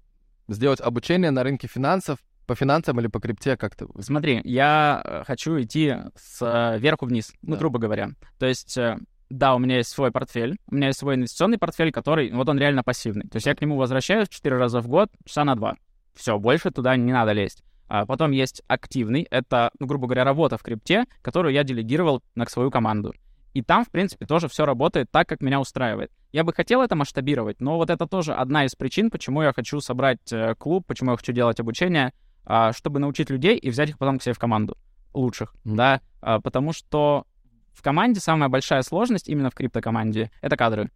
сделать 0.47 0.81
обучение 0.81 1.31
на 1.31 1.43
рынке 1.43 1.67
финансов, 1.67 2.19
по 2.45 2.55
финансам 2.55 2.99
или 2.99 3.07
по 3.07 3.19
крипте 3.19 3.55
как-то? 3.57 3.87
Смотри, 4.01 4.41
я 4.43 5.01
э, 5.03 5.23
хочу 5.25 5.59
идти 5.61 5.95
сверху 6.17 7.05
вниз, 7.05 7.31
ну, 7.41 7.53
Да. 7.53 7.59
грубо 7.59 7.79
говоря. 7.79 8.09
То 8.37 8.45
есть, 8.45 8.77
э, 8.77 8.97
да, 9.29 9.55
у 9.55 9.59
меня 9.59 9.77
есть 9.77 9.89
свой 9.89 10.11
портфель, 10.11 10.57
у 10.67 10.75
меня 10.75 10.87
есть 10.87 10.99
свой 10.99 11.15
инвестиционный 11.15 11.57
портфель, 11.57 11.91
который, 11.91 12.31
вот 12.31 12.49
он 12.49 12.59
реально 12.59 12.83
пассивный. 12.83 13.27
То 13.29 13.37
есть 13.37 13.47
я 13.47 13.55
к 13.55 13.61
нему 13.61 13.77
возвращаюсь 13.77 14.27
4 14.29 14.57
раза 14.57 14.81
в 14.81 14.87
год, 14.87 15.09
часа 15.25 15.43
на 15.45 15.55
2. 15.55 15.75
Все, 16.15 16.37
больше 16.37 16.69
туда 16.71 16.95
не 16.97 17.11
надо 17.11 17.31
лезть. 17.31 17.63
А 17.87 18.05
потом 18.05 18.31
есть 18.31 18.63
активный, 18.67 19.27
это, 19.29 19.71
ну, 19.79 19.87
грубо 19.87 20.07
говоря, 20.07 20.23
работа 20.23 20.57
в 20.57 20.63
крипте, 20.63 21.05
которую 21.21 21.53
я 21.53 21.63
делегировал 21.63 22.23
на 22.35 22.45
свою 22.45 22.71
команду. 22.71 23.13
И 23.53 23.61
там, 23.61 23.85
в 23.85 23.91
принципе, 23.91 24.25
тоже 24.25 24.47
все 24.47 24.65
работает 24.65 25.11
так, 25.11 25.29
как 25.29 25.41
меня 25.41 25.59
устраивает. 25.59 26.11
Я 26.31 26.43
бы 26.43 26.53
хотел 26.53 26.81
это 26.81 26.95
масштабировать, 26.95 27.61
но 27.61 27.77
вот 27.77 27.91
это 27.91 28.07
тоже 28.07 28.33
одна 28.33 28.65
из 28.65 28.73
причин, 28.73 29.11
почему 29.11 29.43
я 29.43 29.53
хочу 29.53 29.79
собрать 29.79 30.31
э, 30.31 30.55
клуб, 30.55 30.85
почему 30.87 31.11
я 31.11 31.17
хочу 31.17 31.33
делать 31.33 31.59
обучение, 31.59 32.13
а, 32.45 32.73
чтобы 32.73 32.99
научить 32.99 33.29
людей 33.29 33.57
и 33.57 33.69
взять 33.69 33.89
их 33.89 33.99
потом 33.99 34.17
к 34.17 34.23
себе 34.23 34.33
в 34.33 34.39
команду 34.39 34.75
лучших, 35.13 35.53
Мгм. 35.63 35.75
да, 35.75 36.01
А, 36.21 36.39
потому 36.39 36.73
что 36.73 37.25
в 37.73 37.81
команде 37.83 38.19
самая 38.19 38.49
большая 38.49 38.81
сложность 38.81 39.29
именно 39.29 39.49
в 39.49 39.55
криптокоманде— 39.55 40.31
это 40.41 40.57
кадры. 40.57 40.89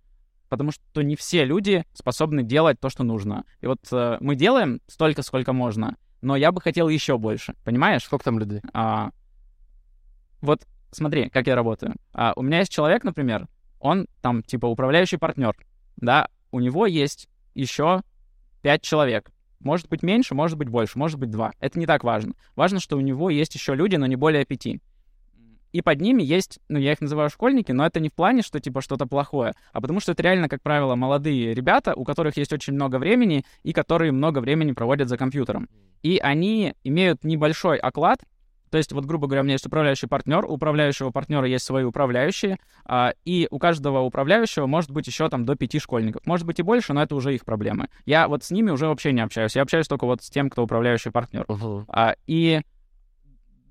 Потому 0.49 0.71
что 0.71 1.01
не 1.01 1.15
все 1.15 1.43
люди 1.43 1.85
способны 1.93 2.41
делать 2.41 2.79
то, 2.79 2.89
что 2.89 3.03
нужно. 3.03 3.43
И 3.61 3.67
вот 3.67 3.79
э, 3.91 4.17
мы 4.21 4.35
делаем 4.35 4.79
столько, 4.87 5.21
сколько 5.21 5.51
можно, 5.53 5.97
но 6.27 6.35
я 6.35 6.51
бы 6.51 6.59
хотел 6.59 6.89
еще 6.89 7.17
больше, 7.17 7.55
понимаешь? 7.63 8.03
Сколько 8.03 8.25
там 8.25 8.37
людей? 8.37 8.59
А, 8.73 9.11
вот 10.41 10.67
смотри, 10.91 11.29
как 11.29 11.47
я 11.47 11.55
работаю. 11.55 11.95
А, 12.11 12.33
у 12.35 12.41
меня 12.41 12.59
есть 12.59 12.71
человек, 12.71 13.05
например, 13.05 13.47
он 13.79 14.07
там 14.21 14.43
типа 14.43 14.65
управляющий 14.65 15.15
партнер, 15.15 15.55
да, 15.95 16.27
у 16.51 16.59
него 16.59 16.85
есть 16.85 17.29
еще 17.55 18.01
пять 18.61 18.81
человек. 18.81 19.31
Может 19.61 19.87
быть 19.87 20.03
меньше, 20.03 20.35
может 20.35 20.57
быть 20.57 20.67
больше, 20.67 20.99
может 20.99 21.17
быть 21.17 21.31
два. 21.31 21.53
Это 21.61 21.79
не 21.79 21.85
так 21.85 22.03
важно. 22.03 22.33
Важно, 22.57 22.81
что 22.81 22.97
у 22.97 23.01
него 23.01 23.29
есть 23.29 23.55
еще 23.55 23.73
люди, 23.73 23.95
но 23.95 24.05
не 24.05 24.17
более 24.17 24.43
пяти. 24.43 24.81
И 25.71 25.81
под 25.81 26.01
ними 26.01 26.23
есть, 26.23 26.59
ну, 26.69 26.79
я 26.79 26.93
их 26.93 27.01
называю 27.01 27.29
школьники, 27.29 27.71
но 27.71 27.85
это 27.85 27.99
не 27.99 28.09
в 28.09 28.13
плане, 28.13 28.41
что 28.41 28.59
типа 28.59 28.81
что-то 28.81 29.05
плохое, 29.05 29.53
а 29.73 29.81
потому 29.81 29.99
что 29.99 30.13
это 30.13 30.23
реально, 30.23 30.49
как 30.49 30.61
правило, 30.61 30.95
молодые 30.95 31.53
ребята, 31.53 31.93
у 31.95 32.03
которых 32.03 32.37
есть 32.37 32.53
очень 32.53 32.73
много 32.73 32.97
времени 32.97 33.43
и 33.63 33.73
которые 33.73 34.11
много 34.11 34.39
времени 34.39 34.71
проводят 34.71 35.09
за 35.09 35.17
компьютером. 35.17 35.69
И 36.03 36.19
они 36.21 36.73
имеют 36.83 37.23
небольшой 37.23 37.77
оклад, 37.77 38.19
то 38.69 38.77
есть, 38.77 38.91
вот, 38.91 39.05
грубо 39.05 39.27
говоря, 39.27 39.41
у 39.41 39.43
меня 39.45 39.53
есть 39.53 39.65
управляющий 39.65 40.07
партнер, 40.07 40.45
у 40.45 40.53
управляющего 40.53 41.11
партнера 41.11 41.47
есть 41.47 41.65
свои 41.65 41.83
управляющие, 41.83 42.57
а, 42.85 43.13
и 43.23 43.47
у 43.49 43.59
каждого 43.59 44.01
управляющего 44.01 44.67
может 44.67 44.91
быть 44.91 45.07
еще 45.07 45.29
там 45.29 45.45
до 45.45 45.55
пяти 45.55 45.79
школьников. 45.79 46.25
Может 46.25 46.45
быть 46.45 46.59
и 46.59 46.63
больше, 46.63 46.93
но 46.93 47.03
это 47.03 47.15
уже 47.15 47.33
их 47.33 47.45
проблемы. 47.45 47.87
Я 48.05 48.27
вот 48.27 48.43
с 48.43 48.51
ними 48.51 48.71
уже 48.71 48.87
вообще 48.87 49.13
не 49.13 49.21
общаюсь. 49.21 49.55
Я 49.55 49.61
общаюсь 49.61 49.87
только 49.87 50.05
вот 50.05 50.21
с 50.21 50.29
тем, 50.29 50.49
кто 50.49 50.63
управляющий 50.63 51.11
партнер. 51.11 51.45
А, 51.87 52.15
и 52.25 52.61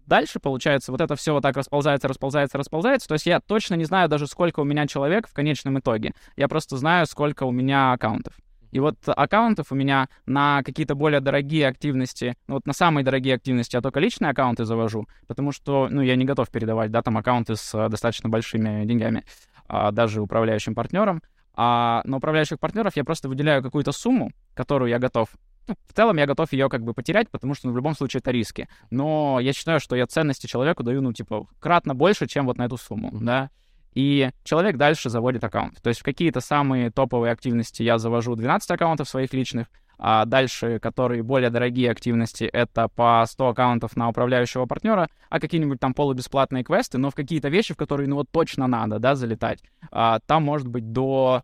дальше, 0.06 0.40
получается, 0.40 0.92
вот 0.92 1.00
это 1.00 1.16
все 1.16 1.32
вот 1.32 1.42
так 1.42 1.56
расползается, 1.56 2.08
расползается, 2.08 2.58
расползается. 2.58 3.08
То 3.08 3.14
есть 3.14 3.26
я 3.26 3.40
точно 3.40 3.74
не 3.74 3.84
знаю 3.84 4.08
даже, 4.08 4.26
сколько 4.26 4.60
у 4.60 4.64
меня 4.64 4.86
человек 4.86 5.28
в 5.28 5.32
конечном 5.32 5.78
итоге. 5.78 6.12
Я 6.36 6.48
просто 6.48 6.76
знаю, 6.76 7.06
сколько 7.06 7.44
у 7.44 7.50
меня 7.50 7.92
аккаунтов. 7.92 8.34
И 8.72 8.80
вот 8.80 8.96
аккаунтов 9.06 9.72
у 9.72 9.74
меня 9.74 10.08
на 10.26 10.62
какие-то 10.62 10.94
более 10.94 11.20
дорогие 11.20 11.66
активности, 11.66 12.36
ну 12.46 12.56
вот 12.56 12.66
на 12.66 12.72
самые 12.72 13.04
дорогие 13.04 13.34
активности 13.34 13.76
я 13.76 13.80
только 13.80 14.00
личные 14.00 14.30
аккаунты 14.30 14.64
завожу, 14.64 15.06
потому 15.26 15.52
что, 15.52 15.88
ну, 15.90 16.02
я 16.02 16.16
не 16.16 16.24
готов 16.24 16.50
передавать, 16.50 16.90
да, 16.90 17.00
там 17.00 17.16
аккаунты 17.16 17.56
с 17.56 17.74
а, 17.74 17.88
достаточно 17.88 18.28
большими 18.28 18.84
деньгами, 18.84 19.24
а, 19.68 19.92
даже 19.92 20.20
управляющим 20.20 20.74
партнерам. 20.74 21.22
А 21.54 22.02
на 22.04 22.18
управляющих 22.18 22.60
партнеров 22.60 22.96
я 22.96 23.04
просто 23.04 23.30
выделяю 23.30 23.62
какую-то 23.62 23.92
сумму, 23.92 24.30
которую 24.52 24.90
я 24.90 24.98
готов 24.98 25.30
в 25.66 25.92
целом 25.92 26.16
я 26.16 26.26
готов 26.26 26.52
ее 26.52 26.68
как 26.68 26.82
бы 26.82 26.94
потерять, 26.94 27.28
потому 27.30 27.54
что 27.54 27.66
ну, 27.66 27.72
в 27.72 27.76
любом 27.76 27.94
случае 27.94 28.20
это 28.20 28.30
риски. 28.30 28.68
Но 28.90 29.38
я 29.40 29.52
считаю, 29.52 29.80
что 29.80 29.96
я 29.96 30.06
ценности 30.06 30.46
человеку 30.46 30.82
даю, 30.82 31.00
ну, 31.02 31.12
типа, 31.12 31.46
кратно 31.58 31.94
больше, 31.94 32.26
чем 32.26 32.46
вот 32.46 32.58
на 32.58 32.66
эту 32.66 32.76
сумму, 32.76 33.10
да. 33.12 33.50
И 33.94 34.30
человек 34.44 34.76
дальше 34.76 35.08
заводит 35.08 35.42
аккаунт. 35.42 35.80
То 35.82 35.88
есть 35.88 36.00
в 36.00 36.04
какие-то 36.04 36.40
самые 36.40 36.90
топовые 36.90 37.32
активности 37.32 37.82
я 37.82 37.96
завожу 37.96 38.36
12 38.36 38.70
аккаунтов 38.70 39.08
своих 39.08 39.32
личных, 39.32 39.68
а 39.98 40.26
дальше, 40.26 40.78
которые 40.78 41.22
более 41.22 41.48
дорогие 41.48 41.90
активности, 41.90 42.44
это 42.44 42.88
по 42.88 43.24
100 43.26 43.48
аккаунтов 43.48 43.96
на 43.96 44.10
управляющего 44.10 44.66
партнера, 44.66 45.08
а 45.30 45.40
какие-нибудь 45.40 45.80
там 45.80 45.94
полубесплатные 45.94 46.62
квесты, 46.62 46.98
но 46.98 47.10
в 47.10 47.14
какие-то 47.14 47.48
вещи, 47.48 47.72
в 47.72 47.78
которые, 47.78 48.06
ну, 48.06 48.16
вот 48.16 48.28
точно 48.30 48.66
надо, 48.66 48.98
да, 48.98 49.14
залетать, 49.14 49.62
а, 49.90 50.20
там 50.26 50.44
может 50.44 50.68
быть 50.68 50.92
до, 50.92 51.42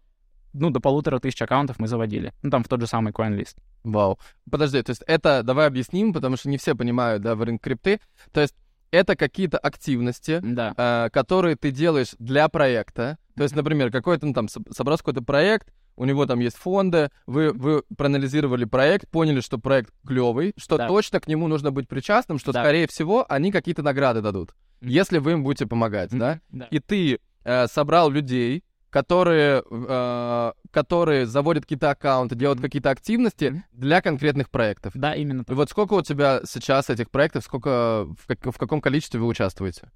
ну, 0.52 0.68
до 0.68 0.80
полутора 0.80 1.18
тысяч 1.18 1.40
аккаунтов 1.40 1.78
мы 1.78 1.88
заводили. 1.88 2.34
Ну, 2.42 2.50
там 2.50 2.62
в 2.62 2.68
тот 2.68 2.80
же 2.80 2.86
самый 2.86 3.12
CoinList. 3.12 3.56
Вау. 3.84 4.18
Подожди, 4.50 4.82
то 4.82 4.90
есть 4.90 5.02
это, 5.06 5.42
давай 5.42 5.66
объясним, 5.66 6.12
потому 6.12 6.36
что 6.36 6.48
не 6.48 6.58
все 6.58 6.74
понимают, 6.74 7.22
да, 7.22 7.34
в 7.34 7.42
рынке 7.42 7.62
крипты. 7.62 8.00
То 8.32 8.40
есть 8.40 8.54
это 8.90 9.16
какие-то 9.16 9.58
активности, 9.58 10.40
Да. 10.42 10.74
э, 10.76 11.10
которые 11.10 11.56
ты 11.56 11.70
делаешь 11.70 12.14
для 12.18 12.48
проекта. 12.48 13.18
То 13.36 13.42
есть, 13.42 13.56
например, 13.56 13.90
какой-то, 13.90 14.26
ну, 14.26 14.34
там, 14.34 14.46
соб- 14.46 14.70
собрался 14.72 15.02
какой-то 15.04 15.22
проект, 15.24 15.72
у 15.96 16.04
него 16.04 16.26
там 16.26 16.38
есть 16.40 16.56
фонды, 16.56 17.10
вы, 17.26 17.52
вы 17.52 17.82
проанализировали 17.96 18.64
проект, 18.64 19.08
поняли, 19.10 19.40
что 19.40 19.58
проект 19.58 19.92
клевый, 20.06 20.52
что 20.56 20.76
Да. 20.78 20.88
точно 20.88 21.20
к 21.20 21.26
нему 21.26 21.48
нужно 21.48 21.70
быть 21.70 21.88
причастным, 21.88 22.38
что, 22.38 22.52
Да. 22.52 22.62
скорее 22.62 22.86
всего, 22.86 23.26
они 23.28 23.50
какие-то 23.52 23.82
награды 23.82 24.20
дадут, 24.20 24.54
Мгм. 24.80 24.90
если 24.90 25.18
вы 25.18 25.32
им 25.32 25.42
будете 25.42 25.66
помогать, 25.66 26.10
да? 26.12 26.40
Да. 26.50 26.66
И 26.70 26.78
ты 26.78 27.18
э, 27.44 27.66
собрал 27.66 28.08
людей, 28.08 28.62
которые, 28.92 29.62
э, 29.70 30.52
которые 30.70 31.26
заводят 31.26 31.64
какие-то 31.64 31.90
аккаунты, 31.90 32.36
делают 32.36 32.60
какие-то 32.60 32.90
активности 32.90 33.46
Мгм. 33.46 33.64
для 33.72 34.02
конкретных 34.02 34.50
проектов. 34.50 34.92
Да, 34.94 35.14
именно 35.14 35.40
И 35.40 35.44
так. 35.46 35.56
вот 35.56 35.70
сколько 35.70 35.94
у 35.94 36.02
тебя 36.02 36.42
сейчас 36.44 36.90
этих 36.90 37.10
проектов, 37.10 37.42
сколько, 37.44 38.06
в, 38.18 38.26
как- 38.26 38.54
в 38.54 38.58
каком 38.58 38.80
количестве 38.82 39.18
вы 39.18 39.26
участвуете? 39.26 39.90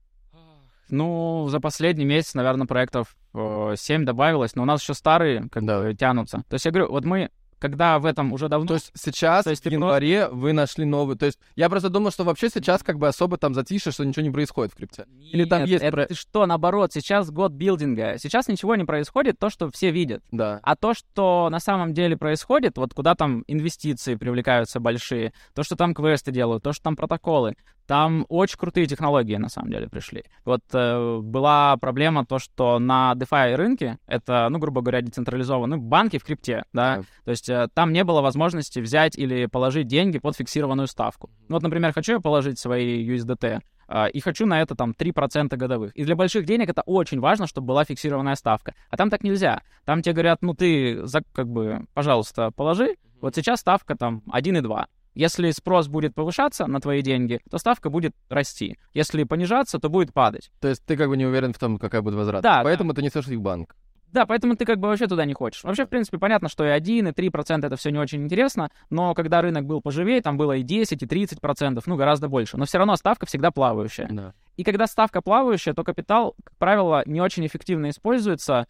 Ну, 0.89 1.47
за 1.51 1.61
последний 1.61 2.05
месяц, 2.05 2.35
наверное, 2.35 2.67
проектов 2.67 3.17
э, 3.35 3.75
7 3.77 4.05
добавилось, 4.05 4.55
но 4.55 4.63
у 4.63 4.67
нас 4.67 4.81
еще 4.83 4.95
старые 4.95 5.49
как 5.51 5.65
Да. 5.67 5.81
бы 5.83 5.95
тянутся. 5.95 6.43
То 6.49 6.55
есть 6.55 6.65
я 6.65 6.71
говорю, 6.71 6.91
вот 6.91 7.05
мы, 7.05 7.31
когда 7.67 7.99
в 7.99 8.07
этом 8.07 8.33
уже 8.33 8.49
давно... 8.49 8.69
То 8.69 8.75
есть 8.75 8.93
сейчас, 8.95 9.45
То 9.45 9.51
есть 9.51 9.65
в 9.65 9.71
январе, 9.71 10.29
вы 10.29 10.53
нашли 10.53 10.85
новый... 10.85 11.17
То 11.17 11.27
есть 11.27 11.39
я 11.57 11.69
просто 11.69 11.89
думал, 11.89 12.13
что 12.13 12.23
вообще 12.23 12.49
сейчас 12.49 12.85
как 12.85 12.99
бы 12.99 13.09
особо 13.09 13.39
там 13.39 13.55
затишье, 13.55 13.91
что 13.91 14.05
ничего 14.05 14.23
не 14.23 14.31
происходит 14.31 14.73
в 14.73 14.77
крипте. 14.77 15.07
Или 15.33 15.45
там 15.45 15.61
Нет, 15.61 15.69
есть 15.69 15.85
это 15.85 16.15
что, 16.15 16.47
наоборот, 16.47 16.93
сейчас 16.93 17.31
год 17.31 17.53
билдинга. 17.53 18.19
Сейчас 18.19 18.47
ничего 18.47 18.77
не 18.77 18.85
происходит, 18.85 19.39
то, 19.41 19.51
что 19.51 19.69
все 19.71 19.91
видят. 19.91 20.23
Да. 20.31 20.61
А 20.63 20.77
то, 20.77 20.95
что 20.95 21.49
на 21.51 21.59
самом 21.59 21.93
деле 21.93 22.17
происходит, 22.17 22.79
вот 22.79 22.95
куда 22.95 23.17
там 23.17 23.43
инвестиции 23.49 24.15
привлекаются 24.15 24.79
большие, 24.79 25.33
то, 25.53 25.65
что 25.65 25.75
там 25.75 25.93
квесты 25.93 26.31
делают, 26.31 26.63
то, 26.63 26.73
что 26.73 26.85
там 26.85 26.95
протоколы, 26.95 27.57
там 27.87 28.27
очень 28.29 28.59
крутые 28.59 28.87
технологии 28.87 29.37
на 29.37 29.49
самом 29.49 29.71
деле 29.71 29.89
пришли. 29.89 30.25
Вот 30.45 30.63
э, 30.73 31.19
была 31.23 31.77
проблема 31.77 32.25
то, 32.27 32.39
что 32.39 32.79
на 32.79 33.15
DeFi 33.17 33.55
рынке, 33.55 33.99
это, 34.07 34.49
ну, 34.51 34.59
грубо 34.59 34.81
говоря, 34.81 35.03
децентрализованные 35.03 35.79
банки 35.79 36.19
в 36.19 36.25
крипте, 36.25 36.65
да, 36.73 36.97
Да. 36.97 37.03
то 37.25 37.31
есть 37.31 37.49
э, 37.49 37.69
там 37.75 37.93
не 37.93 38.05
было 38.05 38.21
возможности 38.21 38.81
взять 38.81 39.17
или 39.19 39.47
положить 39.47 39.87
деньги 39.87 40.19
под 40.19 40.37
фиксированную 40.37 40.87
ставку. 40.89 41.31
Ну 41.49 41.57
вот, 41.57 41.63
например, 41.63 41.93
хочу 41.93 42.13
я 42.15 42.21
положить 42.21 42.59
свои 42.59 43.07
USDT, 43.09 43.61
а, 43.89 44.07
и 44.07 44.21
хочу 44.21 44.47
на 44.47 44.61
это 44.61 44.75
там 44.75 44.93
3% 44.99 45.57
годовых. 45.57 45.95
И 45.95 46.05
для 46.05 46.17
больших 46.17 46.45
денег 46.45 46.69
это 46.69 46.83
очень 46.83 47.21
важно, 47.21 47.47
чтобы 47.47 47.69
была 47.69 47.85
фиксированная 47.85 48.35
ставка. 48.35 48.75
А 48.91 48.97
там 48.97 49.11
так 49.11 49.23
нельзя. 49.23 49.63
Там 49.85 50.03
тебе 50.03 50.15
говорят, 50.15 50.43
ну 50.43 50.55
ты, 50.55 51.07
за, 51.07 51.23
как 51.33 51.49
бы, 51.49 51.87
пожалуйста, 51.95 52.51
положи. 52.51 52.97
Вот 53.21 53.35
сейчас 53.35 53.61
ставка 53.61 53.97
там 53.97 54.23
1,2. 54.33 54.87
Если 55.17 55.51
спрос 55.51 55.89
будет 55.89 56.15
повышаться 56.15 56.67
на 56.67 56.79
твои 56.79 57.01
деньги, 57.01 57.41
то 57.51 57.57
ставка 57.57 57.89
будет 57.89 58.15
расти. 58.29 58.79
Если 58.93 59.25
понижаться, 59.25 59.79
то 59.79 59.89
будет 59.89 60.13
падать. 60.13 60.51
То 60.61 60.69
есть 60.69 60.85
ты 60.85 60.95
как 60.95 61.09
бы 61.09 61.17
не 61.17 61.25
уверен 61.25 61.55
в 61.55 61.59
том, 61.59 61.79
какая 61.79 62.03
будет 62.03 62.17
возврат. 62.17 62.43
Да, 62.43 62.61
Поэтому 62.63 62.93
ты 62.93 63.01
несешь 63.01 63.27
их 63.29 63.39
в 63.39 63.41
банк. 63.41 63.75
Да, 64.13 64.27
поэтому 64.27 64.57
ты 64.57 64.65
как 64.65 64.79
бы 64.79 64.89
вообще 64.89 65.07
туда 65.07 65.25
не 65.25 65.33
хочешь. 65.35 65.65
Вообще, 65.65 65.87
в 65.87 65.89
принципе, 65.89 66.19
понятно, 66.19 66.49
что 66.49 66.65
и 66.65 66.69
1, 66.69 67.09
и 67.09 67.11
3% 67.11 67.67
это 67.67 67.77
все 67.77 67.91
не 67.91 67.99
очень 67.99 68.25
интересно, 68.25 68.71
но 68.91 69.15
когда 69.15 69.43
рынок 69.43 69.65
был 69.65 69.81
поживее, 69.81 70.21
там 70.21 70.37
было 70.37 70.53
и 70.53 70.63
10, 70.63 71.03
и 71.03 71.07
30%, 71.07 71.83
ну, 71.87 71.97
гораздо 71.97 72.29
больше. 72.29 72.57
Но 72.57 72.67
все 72.67 72.79
равно 72.79 72.97
ставка 72.97 73.27
всегда 73.27 73.51
плавающая. 73.51 74.09
Да. 74.11 74.35
И 74.57 74.65
когда 74.65 74.87
ставка 74.87 75.23
плавающая, 75.23 75.75
то 75.75 75.83
капитал, 75.83 76.35
как 76.45 76.57
правило, 76.57 77.03
не 77.07 77.21
очень 77.21 77.47
эффективно 77.47 77.91
используется, 77.91 78.67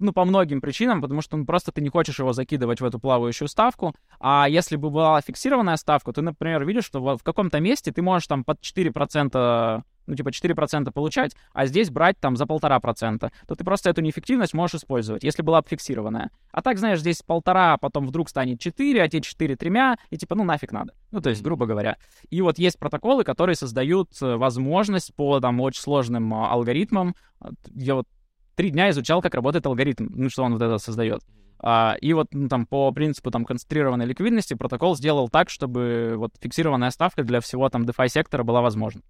ну, 0.00 0.12
по 0.12 0.24
многим 0.24 0.60
причинам, 0.60 1.00
потому 1.00 1.20
что 1.20 1.36
ну, 1.36 1.44
просто 1.44 1.72
ты 1.72 1.80
не 1.80 1.88
хочешь 1.88 2.18
его 2.18 2.32
закидывать 2.32 2.80
в 2.80 2.84
эту 2.84 2.98
плавающую 2.98 3.48
ставку. 3.48 3.94
А 4.18 4.48
если 4.48 4.76
бы 4.76 4.90
была 4.90 5.20
фиксированная 5.20 5.76
ставка, 5.76 6.12
ты, 6.12 6.22
например, 6.22 6.64
видишь, 6.64 6.84
что 6.84 7.00
в 7.00 7.20
в 7.20 7.22
каком-то 7.22 7.60
месте 7.60 7.92
ты 7.92 8.00
можешь 8.00 8.26
там 8.28 8.44
под 8.44 8.60
4%, 8.60 9.82
ну, 10.06 10.14
типа 10.14 10.28
4% 10.28 10.90
получать, 10.90 11.36
а 11.52 11.66
здесь 11.66 11.90
брать 11.90 12.18
там 12.18 12.36
за 12.36 12.46
полтора 12.46 12.80
процента, 12.80 13.30
то 13.46 13.54
ты 13.54 13.62
просто 13.62 13.90
эту 13.90 14.00
неэффективность 14.00 14.54
можешь 14.54 14.76
использовать, 14.76 15.22
если 15.22 15.42
была 15.42 15.60
бы 15.60 15.68
фиксированная. 15.68 16.30
А 16.50 16.62
так, 16.62 16.78
знаешь, 16.78 17.00
здесь 17.00 17.22
полтора, 17.22 17.76
потом 17.76 18.06
вдруг 18.06 18.30
станет 18.30 18.58
4, 18.58 19.02
а 19.02 19.08
те 19.08 19.20
4 19.20 19.56
тремя, 19.56 19.98
и 20.08 20.16
типа, 20.16 20.34
ну, 20.34 20.44
нафиг 20.44 20.72
надо. 20.72 20.94
Ну, 21.10 21.20
то 21.20 21.30
есть, 21.30 21.42
грубо 21.42 21.66
говоря. 21.66 21.98
И 22.30 22.40
вот 22.40 22.58
есть 22.58 22.78
протоколы, 22.78 23.22
которые 23.22 23.54
создают 23.54 24.10
э, 24.22 24.36
возможность 24.36 25.14
по 25.14 25.40
там 25.40 25.60
очень 25.60 25.82
сложным 25.82 26.32
а, 26.32 26.50
алгоритмам. 26.50 27.14
А, 27.40 27.50
Я 27.74 27.96
вот 27.96 28.06
три 28.54 28.70
дня 28.70 28.90
изучал, 28.90 29.22
как 29.22 29.34
работает 29.34 29.66
алгоритм, 29.66 30.06
ну, 30.10 30.30
что 30.30 30.44
он 30.44 30.54
вот 30.54 30.62
это 30.62 30.78
создает. 30.78 31.22
А, 31.62 31.96
и 32.00 32.12
вот 32.14 32.28
ну, 32.32 32.48
там 32.48 32.66
по 32.66 32.90
принципу 32.90 33.30
там 33.30 33.44
концентрированной 33.44 34.06
ликвидности 34.06 34.54
протокол 34.54 34.96
сделал 34.96 35.28
так, 35.28 35.50
чтобы 35.50 36.14
вот 36.16 36.32
фиксированная 36.40 36.90
ставка 36.90 37.22
для 37.22 37.40
всего 37.40 37.68
там 37.68 37.82
DeFi 37.82 38.08
сектора 38.08 38.44
была 38.44 38.62
возможна. 38.62 39.02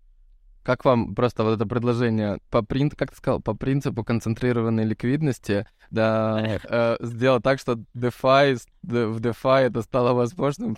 Как 0.62 0.84
вам 0.84 1.14
просто 1.14 1.42
вот 1.42 1.52
это 1.52 1.64
предложение 1.64 2.38
по 2.50 2.62
принципу, 2.62 2.98
как 2.98 3.10
ты 3.12 3.16
сказал, 3.16 3.40
по 3.40 3.54
принципу 3.54 4.04
концентрированной 4.04 4.84
ликвидности, 4.84 5.66
да, 5.90 6.58
э, 6.62 6.96
сделать 7.00 7.42
так, 7.42 7.60
что 7.60 7.78
DeFi, 7.96 8.58
в 8.82 9.20
DeFi 9.20 9.60
это 9.68 9.80
стало 9.82 10.12
возможным? 10.12 10.76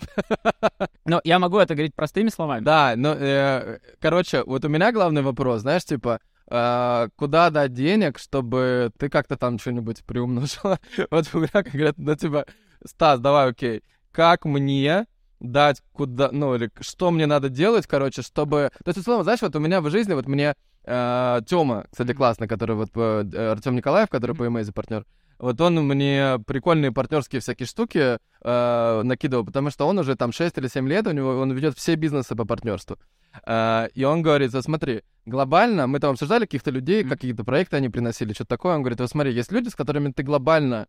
Но 1.05 1.19
я 1.25 1.37
могу 1.37 1.57
это 1.57 1.73
говорить 1.73 1.95
простыми 1.95 2.29
словами. 2.29 2.63
Да, 2.63 2.93
но, 2.95 3.13
э, 3.13 3.79
короче, 3.99 4.43
вот 4.45 4.63
у 4.63 4.69
меня 4.69 4.91
главный 4.93 5.21
вопрос, 5.21 5.61
знаешь, 5.61 5.83
типа, 5.83 6.21
куда 6.47 7.49
дать 7.49 7.73
денег, 7.73 8.19
чтобы 8.19 8.91
ты 8.97 9.09
как-то 9.09 9.37
там 9.37 9.59
что-нибудь 9.59 10.03
приумножила? 10.05 10.79
Вот 11.11 11.29
у 11.33 11.39
меня 11.39 11.49
конкретно, 11.51 12.03
ну, 12.03 12.15
типа, 12.15 12.45
Стас, 12.85 13.19
давай, 13.19 13.49
окей, 13.49 13.83
как 14.11 14.45
мне 14.45 15.05
дать 15.39 15.81
куда, 15.91 16.29
ну, 16.31 16.55
или 16.55 16.71
что 16.79 17.11
мне 17.11 17.25
надо 17.25 17.49
делать, 17.49 17.85
короче, 17.85 18.21
чтобы... 18.21 18.71
То 18.83 18.89
есть, 18.89 18.99
условно, 18.99 19.23
знаешь, 19.23 19.41
вот 19.41 19.55
у 19.55 19.59
меня 19.59 19.81
в 19.81 19.89
жизни, 19.89 20.13
вот 20.13 20.25
мне 20.25 20.55
э, 20.85 21.41
Тёма, 21.47 21.85
кстати, 21.91 22.13
классный, 22.13 22.47
который 22.47 22.75
вот, 22.75 22.89
э, 22.95 23.51
Артем 23.51 23.75
Николаев, 23.75 24.09
который 24.09 24.35
по 24.35 24.47
Эмейзе 24.47 24.71
партнер, 24.71 25.05
вот 25.43 25.59
он 25.59 25.75
мне 25.75 26.39
прикольные 26.47 26.93
партнерские 26.93 27.41
всякие 27.41 27.67
штуки 27.67 28.17
э, 28.41 29.01
накидывал, 29.03 29.45
потому 29.45 29.71
что 29.71 29.85
он 29.85 29.99
уже 29.99 30.15
там 30.15 30.31
6 30.31 30.57
или 30.57 30.67
7 30.67 30.87
лет, 30.87 31.05
у 31.05 31.11
него 31.11 31.31
он 31.31 31.51
ведет 31.51 31.77
все 31.77 31.95
бизнесы 31.95 32.33
по 32.33 32.45
партнерству. 32.45 32.97
Э, 33.45 33.89
и 33.93 34.05
он 34.05 34.21
говорит, 34.21 34.53
вот 34.53 34.63
смотри, 34.63 35.03
глобально, 35.25 35.85
мы 35.87 35.99
там 35.99 36.11
обсуждали 36.11 36.45
каких-то 36.45 36.71
людей, 36.71 37.03
какие-то 37.03 37.43
проекты 37.43 37.75
они 37.75 37.89
приносили, 37.89 38.31
что-то 38.31 38.51
такое. 38.51 38.75
Он 38.75 38.83
говорит, 38.83 39.01
вот 39.01 39.09
смотри, 39.09 39.33
есть 39.33 39.51
люди, 39.51 39.67
с 39.67 39.75
которыми 39.75 40.13
ты 40.13 40.23
глобально 40.23 40.87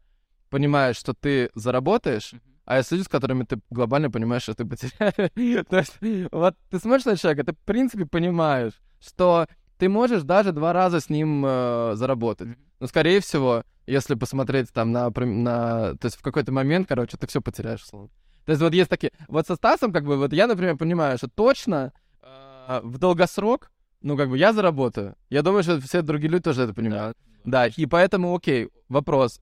понимаешь, 0.51 0.99
что 0.99 1.15
ты 1.15 1.51
заработаешь, 1.57 2.33
а 2.65 2.77
есть 2.77 2.93
люди, 2.93 3.03
с 3.03 3.09
которыми 3.09 3.43
ты 3.43 3.59
глобально 3.71 4.09
понимаешь, 4.09 4.43
что 4.43 4.55
ты 4.55 4.65
потеряешь. 4.65 5.67
То 5.69 5.79
есть, 5.79 5.99
вот 6.31 6.55
ты 6.71 6.79
смотришь 6.79 7.07
на 7.07 7.17
человека, 7.17 7.45
ты, 7.45 7.53
в 7.55 7.59
принципе, 7.65 8.07
понимаешь, 8.07 8.75
что 9.01 9.49
ты 9.79 9.89
можешь 9.89 10.23
даже 10.23 10.53
два 10.53 10.73
раза 10.73 11.01
с 11.01 11.11
ним 11.11 11.45
э, 11.45 11.93
заработать. 11.97 12.47
Мгм. 12.47 12.57
Но, 12.85 12.89
скорее 12.89 13.21
всего, 13.21 13.63
если 13.87 14.15
посмотреть 14.15 14.71
там 14.71 14.93
на, 14.93 15.09
на... 15.09 15.95
То 15.97 16.05
есть 16.05 16.19
в 16.19 16.23
какой-то 16.23 16.53
момент, 16.53 16.87
короче, 16.87 17.17
ты 17.17 17.27
все 17.27 17.41
потеряешь, 17.41 17.83
условно. 17.83 18.11
То 18.45 18.53
есть 18.53 18.61
вот 18.61 18.75
есть 18.75 18.91
такие... 18.91 19.11
Вот 19.27 19.47
со 19.47 19.57
Стасом, 19.57 19.91
как 19.91 20.05
бы, 20.05 20.19
вот 20.19 20.35
я, 20.35 20.47
например, 20.47 20.77
понимаю, 20.77 21.17
что 21.17 21.29
точно 21.29 21.95
э, 22.21 22.81
в 22.83 22.99
долгосрок, 22.99 23.73
ну, 24.03 24.19
как 24.19 24.29
бы, 24.29 24.37
я 24.37 24.53
заработаю. 24.53 25.17
Я 25.31 25.41
думаю, 25.41 25.63
что 25.63 25.81
все 25.81 26.03
другие 26.03 26.31
люди 26.31 26.43
тоже 26.43 26.65
это 26.65 26.75
понимают. 26.75 27.17
Да, 27.47 27.69
и 27.69 27.87
поэтому, 27.87 28.37
окей, 28.37 28.69
вопрос. 28.91 29.41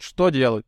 Что 0.00 0.30
делать? 0.30 0.66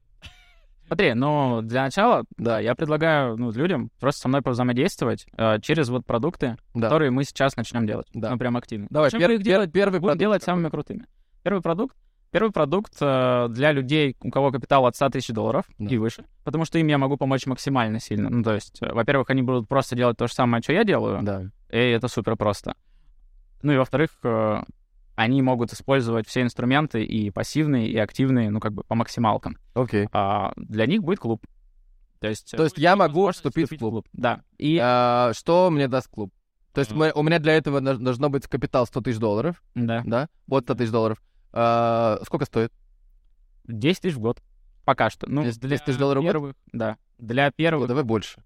Смотри, 0.86 1.14
ну, 1.14 1.62
для 1.62 1.82
начала, 1.82 2.26
да, 2.36 2.60
я 2.60 2.76
предлагаю 2.76 3.36
ну, 3.36 3.50
людям 3.50 3.90
просто 3.98 4.20
со 4.20 4.28
мной 4.28 4.42
повзаимодействовать 4.42 5.26
э, 5.36 5.58
через 5.62 5.88
вот 5.88 6.06
продукты, 6.06 6.58
Да. 6.74 6.82
которые 6.82 7.10
мы 7.10 7.24
сейчас 7.24 7.56
начнем 7.56 7.88
делать. 7.88 8.06
Да. 8.14 8.30
Ну, 8.30 8.38
прям 8.38 8.56
активно. 8.56 8.86
Давай, 8.88 9.10
пер- 9.10 9.18
пер- 9.18 9.42
делать, 9.42 9.72
первый 9.72 9.98
будем 9.98 10.10
продукт 10.10 10.20
делать 10.20 10.42
самыми 10.44 10.68
крутыми. 10.68 11.04
Первый 11.48 11.62
продукт. 11.62 11.96
Первый 12.30 12.52
продукт 12.52 12.92
э, 13.00 13.46
для 13.48 13.72
людей, 13.72 14.14
у 14.20 14.30
кого 14.30 14.50
капитал 14.52 14.84
от 14.84 14.94
100 14.96 15.08
тысяч 15.08 15.28
долларов 15.32 15.64
Да. 15.78 15.94
и 15.94 15.96
выше, 15.96 16.26
потому 16.44 16.66
что 16.66 16.78
им 16.78 16.86
я 16.88 16.98
могу 16.98 17.16
помочь 17.16 17.46
максимально 17.46 18.00
сильно. 18.00 18.28
Ну, 18.28 18.42
то 18.42 18.52
есть, 18.52 18.82
э, 18.82 18.92
во-первых, 18.92 19.30
они 19.30 19.40
будут 19.40 19.66
просто 19.66 19.96
делать 19.96 20.18
то 20.18 20.26
же 20.26 20.34
самое, 20.34 20.62
что 20.62 20.74
я 20.74 20.84
делаю, 20.84 21.20
Да. 21.22 21.44
и 21.70 21.78
это 21.78 22.08
супер 22.08 22.36
просто. 22.36 22.74
Ну 23.62 23.72
и 23.72 23.78
во-вторых, 23.78 24.10
э, 24.24 24.62
они 25.16 25.40
могут 25.40 25.72
использовать 25.72 26.28
все 26.28 26.42
инструменты 26.42 27.02
и 27.02 27.30
пассивные, 27.30 27.88
и 27.88 27.96
активные, 27.96 28.50
ну 28.50 28.60
как 28.60 28.74
бы 28.74 28.84
по 28.84 28.94
максималкам. 28.94 29.56
Окей. 29.72 30.06
А 30.12 30.52
для 30.56 30.84
них 30.84 31.02
будет 31.02 31.20
клуб. 31.20 31.40
То 32.20 32.28
есть, 32.28 32.50
То 32.50 32.64
есть 32.64 32.74
будет 32.76 32.82
я 32.82 32.94
могу 32.94 33.30
вступить 33.30 33.70
в 33.72 33.78
клуб? 33.78 34.06
Да. 34.12 34.42
И 34.58 34.78
А, 34.82 35.32
что 35.32 35.70
мне 35.70 35.88
даст 35.88 36.08
клуб? 36.10 36.30
То 36.74 36.80
есть 36.80 36.92
мы- 36.92 37.10
у 37.14 37.22
меня 37.22 37.38
для 37.38 37.54
этого 37.56 37.80
должно 37.80 38.28
быть 38.28 38.46
капитал 38.46 38.86
100 38.86 39.00
тысяч 39.00 39.18
долларов, 39.18 39.62
да, 39.74 40.02
да? 40.04 40.28
Вот 40.46 40.64
100 40.64 40.74
тысяч 40.74 40.90
долларов. 40.90 41.18
А, 41.52 42.18
сколько 42.24 42.44
стоит? 42.44 42.72
10 43.64 44.00
тысяч 44.02 44.14
в 44.14 44.20
год. 44.20 44.40
Пока 44.84 45.10
что. 45.10 45.28
Ну, 45.28 45.42
10 45.42 45.60
для 45.60 45.78
тысяч 45.78 45.98
долларов 45.98 46.24
в 46.24 46.40
год? 46.40 46.56
Да. 46.72 46.96
Для 47.18 47.46
Ну, 47.46 47.52
первых. 47.56 47.88
давай 47.88 48.04
больше. 48.04 48.42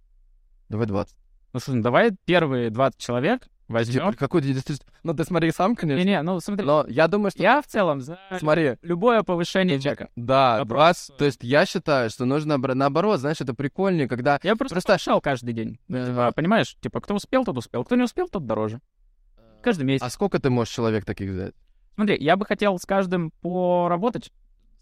Давай 0.68 0.86
20. 0.86 1.16
Ну, 1.52 1.60
слушай, 1.60 1.76
ну, 1.76 1.82
давай 1.82 2.10
первые 2.24 2.70
20 2.70 2.98
человек 2.98 3.46
возьмем. 3.68 4.06
Типа, 4.10 4.18
Какой 4.18 4.40
10 4.42 4.64
тысяч? 4.64 4.80
Ну, 5.02 5.14
ты 5.14 5.24
смотри 5.24 5.52
сам, 5.52 5.76
конечно. 5.76 6.02
Не-не, 6.02 6.22
ну 6.22 6.40
смотри, 6.40 6.64
Но 6.64 6.84
я 6.88 7.06
думаю, 7.08 7.30
что... 7.30 7.42
я 7.42 7.60
в 7.62 7.66
целом 7.66 8.00
за 8.00 8.18
Смотри, 8.38 8.76
любое 8.82 9.22
повышение 9.22 9.78
чека. 9.80 10.08
да, 10.16 10.58
Вопрос, 10.60 11.06
20... 11.08 11.16
То 11.18 11.24
есть 11.26 11.44
я 11.44 11.66
считаю, 11.66 12.08
что 12.10 12.24
нужно 12.24 12.56
наоборот, 12.58 13.20
знаешь, 13.20 13.40
это 13.40 13.54
прикольнее, 13.54 14.08
когда... 14.08 14.40
Я 14.42 14.56
просто, 14.56 14.76
Просто- 14.76 14.98
шел 14.98 15.20
каждый 15.20 15.52
день. 15.52 15.78
Типа, 15.88 16.32
понимаешь? 16.34 16.76
Типа, 16.80 17.00
кто 17.00 17.14
успел, 17.14 17.44
тот 17.44 17.58
успел. 17.58 17.84
Кто 17.84 17.96
не 17.96 18.02
успел, 18.04 18.28
тот 18.28 18.46
дороже. 18.46 18.80
Каждый 19.62 19.84
месяц. 19.84 20.02
А 20.04 20.10
сколько 20.10 20.38
ты 20.40 20.50
можешь 20.50 20.74
человек 20.74 21.04
таких 21.04 21.30
взять? 21.30 21.54
Смотри, 21.94 22.16
я 22.18 22.36
бы 22.36 22.44
хотел 22.46 22.78
с 22.78 22.86
каждым 22.86 23.30
поработать 23.42 24.32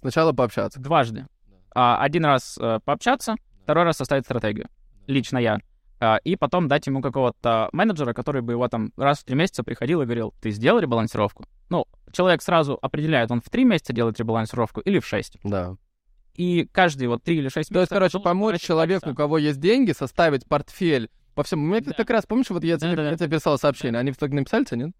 Сначала 0.01 0.33
пообщаться. 0.33 0.81
дважды. 0.81 1.27
А, 1.75 2.03
один 2.03 2.25
раз 2.25 2.59
э, 2.61 2.81
пообщаться, 2.85 3.35
второй 3.63 3.85
раз 3.85 3.97
составить 3.97 4.25
стратегию. 4.25 4.69
Лично 5.07 5.39
я. 5.39 5.59
а, 6.01 6.17
и 6.25 6.35
потом 6.37 6.67
дать 6.69 6.87
ему 6.87 7.03
какого-то 7.03 7.69
менеджера, 7.73 8.13
который 8.13 8.43
бы 8.43 8.53
его 8.53 8.67
там 8.69 8.93
раз 8.97 9.19
в 9.21 9.25
три 9.25 9.35
месяца 9.37 9.63
приходил 9.63 10.01
и 10.03 10.05
говорил, 10.05 10.33
ты 10.41 10.51
сделал 10.51 10.79
ребалансировку? 10.81 11.45
Ну, 11.69 11.85
человек 12.13 12.43
сразу 12.43 12.79
определяет, 12.81 13.31
он 13.31 13.41
в 13.41 13.51
три 13.51 13.65
месяца 13.65 13.93
делает 13.93 14.19
ребалансировку 14.19 14.81
или 14.81 14.99
в 14.99 15.07
шесть. 15.07 15.37
Да. 15.45 15.77
И 16.35 16.67
каждый 16.73 17.07
вот 17.09 17.23
три 17.23 17.37
или 17.39 17.49
шесть 17.49 17.69
То 17.71 17.81
есть, 17.81 17.91
месяцев... 17.91 17.97
короче, 17.97 18.19
помочь 18.21 18.61
человеку, 18.61 19.11
у 19.11 19.15
кого 19.15 19.37
есть 19.39 19.61
деньги, 19.61 19.93
составить 19.93 20.47
портфель 20.47 21.11
по 21.35 21.43
всему. 21.43 21.67
Мне 21.67 21.81
Да. 21.83 21.93
как 21.93 22.09
раз, 22.11 22.25
помнишь, 22.27 22.51
вот 22.51 22.65
я 22.65 22.79
тебе, 22.79 22.91
Да-да-да. 22.91 23.11
я 23.11 23.17
тебе 23.17 23.37
писал 23.37 23.59
сообщение, 23.59 23.99
они 24.01 24.13
так 24.13 24.31
написали 24.33 24.65
тебе, 24.65 24.87
нет? 24.87 24.95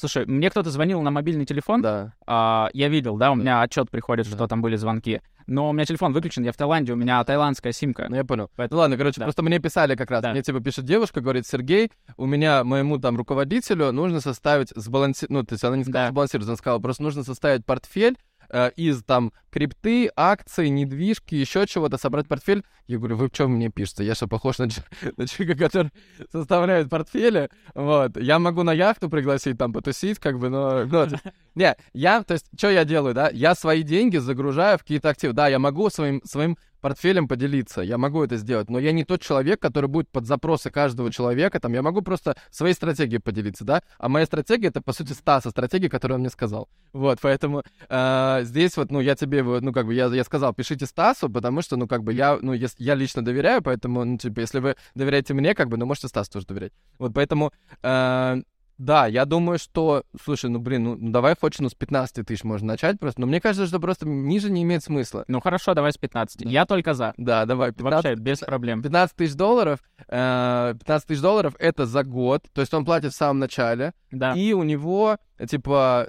Слушай, 0.00 0.24
мне 0.24 0.48
кто-то 0.48 0.70
звонил 0.70 1.02
на 1.02 1.10
мобильный 1.10 1.44
телефон, 1.44 1.82
Да. 1.82 2.14
а, 2.26 2.70
я 2.72 2.88
видел, 2.88 3.18
да, 3.18 3.30
у 3.32 3.34
Да. 3.36 3.40
меня 3.40 3.60
отчет 3.60 3.90
приходит, 3.90 4.26
Да. 4.30 4.34
что 4.34 4.46
там 4.48 4.62
были 4.62 4.76
звонки, 4.76 5.20
но 5.46 5.68
у 5.68 5.72
меня 5.74 5.84
телефон 5.84 6.14
выключен, 6.14 6.42
я 6.42 6.52
в 6.52 6.56
Таиланде, 6.56 6.94
у 6.94 6.96
меня 6.96 7.22
таиландская 7.22 7.72
симка. 7.72 8.06
Ну, 8.08 8.16
я 8.16 8.24
понял. 8.24 8.50
Поэтому- 8.56 8.78
Ну 8.78 8.80
ладно, 8.80 8.96
короче, 8.96 9.20
да. 9.20 9.26
просто 9.26 9.42
мне 9.42 9.58
писали 9.58 9.96
как 9.96 10.10
раз. 10.10 10.22
Да. 10.22 10.30
Мне 10.32 10.40
типа 10.42 10.60
пишет 10.60 10.86
девушка, 10.86 11.20
говорит, 11.20 11.46
Сергей, 11.46 11.90
у 12.16 12.24
меня 12.24 12.64
моему 12.64 12.96
там 12.98 13.16
руководителю 13.18 13.92
нужно 13.92 14.20
составить 14.22 14.70
сбаланси... 14.74 15.26
Ну, 15.28 15.42
то 15.44 15.52
есть 15.54 15.64
она 15.64 15.76
не 15.76 15.84
сказала 15.84 16.06
Да. 16.06 16.10
сбалансировать, 16.12 16.48
она 16.48 16.56
сказала, 16.56 16.78
просто 16.78 17.02
нужно 17.02 17.22
составить 17.22 17.66
портфель 17.66 18.16
э, 18.50 18.70
из 18.76 19.02
там 19.02 19.32
крипты, 19.50 20.10
акций, 20.16 20.68
недвижки, 20.68 21.34
еще 21.34 21.66
чего-то, 21.66 21.98
собрать 21.98 22.28
портфель. 22.28 22.64
Я 22.86 22.98
говорю, 22.98 23.16
вы 23.16 23.28
в 23.28 23.32
чем 23.32 23.52
мне 23.52 23.70
пишете? 23.70 24.04
Я 24.04 24.14
что, 24.14 24.26
похож 24.26 24.58
на, 24.58 24.68
на 25.16 25.26
человека, 25.26 25.64
который 25.64 25.92
составляет 26.30 26.90
портфели? 26.90 27.48
Вот. 27.74 28.16
Я 28.16 28.38
могу 28.38 28.62
на 28.62 28.72
яхту 28.72 29.08
пригласить, 29.08 29.58
там, 29.58 29.72
потусить, 29.72 30.18
как 30.18 30.38
бы, 30.38 30.48
но... 30.48 30.84
но 30.84 31.06
не, 31.54 31.76
я, 31.92 32.22
то 32.22 32.34
есть, 32.34 32.46
что 32.56 32.70
я 32.70 32.84
делаю, 32.84 33.14
да? 33.14 33.30
Я 33.30 33.54
свои 33.54 33.82
деньги 33.82 34.18
загружаю 34.18 34.78
в 34.78 34.82
какие-то 34.82 35.10
активы. 35.10 35.32
Да, 35.32 35.48
я 35.48 35.58
могу 35.58 35.90
своим, 35.90 36.20
своим 36.24 36.56
портфелем 36.80 37.28
поделиться, 37.28 37.80
я 37.82 37.98
могу 37.98 38.22
это 38.22 38.36
сделать, 38.36 38.70
но 38.70 38.78
я 38.78 38.92
не 38.92 39.04
тот 39.04 39.20
человек, 39.20 39.60
который 39.60 39.86
будет 39.86 40.08
под 40.08 40.26
запросы 40.26 40.70
каждого 40.70 41.12
человека, 41.12 41.60
там, 41.60 41.72
я 41.72 41.82
могу 41.82 42.02
просто 42.02 42.36
своей 42.50 42.74
стратегией 42.74 43.20
поделиться, 43.20 43.64
да? 43.64 43.82
А 43.98 44.08
моя 44.08 44.26
стратегия— 44.26 44.68
это, 44.68 44.80
по 44.80 44.92
сути, 44.92 45.12
Стаса 45.12 45.50
стратегия, 45.50 45.88
которую 45.88 46.16
он 46.16 46.20
мне 46.20 46.30
сказал. 46.30 46.68
Вот, 46.92 47.18
поэтому 47.20 47.62
э, 47.88 48.40
здесь 48.42 48.76
вот, 48.76 48.90
ну, 48.90 49.00
я 49.00 49.14
тебе, 49.14 49.42
ну, 49.42 49.72
как 49.72 49.86
бы, 49.86 49.94
я, 49.94 50.06
я 50.06 50.24
сказал, 50.24 50.54
пишите 50.54 50.86
Стасу, 50.86 51.28
потому 51.28 51.62
что, 51.62 51.76
ну, 51.76 51.86
как 51.86 52.02
бы, 52.02 52.12
я, 52.12 52.38
ну, 52.40 52.52
если, 52.52 52.82
я 52.82 52.94
лично 52.94 53.24
доверяю, 53.24 53.62
поэтому, 53.62 54.04
ну, 54.04 54.18
типа, 54.18 54.40
если 54.40 54.60
вы 54.60 54.76
доверяете 54.94 55.34
мне, 55.34 55.54
как 55.54 55.68
бы, 55.68 55.76
ну, 55.76 55.86
можете 55.86 56.08
Стасу 56.08 56.32
тоже 56.32 56.46
доверять. 56.46 56.72
Вот, 56.98 57.12
поэтому... 57.14 57.52
э, 57.82 58.42
да, 58.80 59.06
я 59.06 59.26
думаю, 59.26 59.58
что, 59.58 60.04
слушай, 60.24 60.48
ну 60.48 60.58
блин, 60.58 60.84
ну 60.84 60.96
ну, 60.96 61.10
давай 61.12 61.36
хоть 61.38 61.60
ну 61.60 61.68
с 61.68 61.74
15 61.74 62.26
тысяч 62.26 62.44
можно 62.44 62.68
начать 62.68 62.98
просто, 62.98 63.20
но 63.20 63.26
мне 63.26 63.38
кажется, 63.38 63.66
что 63.66 63.78
просто 63.78 64.08
ниже 64.08 64.50
не 64.50 64.62
имеет 64.62 64.82
смысла. 64.82 65.24
Ну 65.28 65.40
хорошо, 65.40 65.74
давай 65.74 65.92
с 65.92 65.98
15. 65.98 66.44
Да. 66.44 66.48
Я 66.50 66.64
только 66.64 66.94
за. 66.94 67.12
Да, 67.18 67.44
давай, 67.44 67.72
15, 67.72 68.04
Вообще, 68.04 68.14
без 68.20 68.38
проблем. 68.38 68.82
15 68.82 69.14
тысяч 69.14 69.34
долларов, 69.34 69.80
э, 70.08 70.74
15 70.78 71.06
тысяч 71.08 71.20
долларов 71.20 71.54
это 71.58 71.84
за 71.84 72.04
год, 72.04 72.46
то 72.54 72.62
есть 72.62 72.72
он 72.72 72.86
платит 72.86 73.12
в 73.12 73.16
самом 73.16 73.38
начале, 73.38 73.92
Да. 74.10 74.32
и 74.32 74.54
у 74.54 74.62
него, 74.62 75.18
типа, 75.46 76.08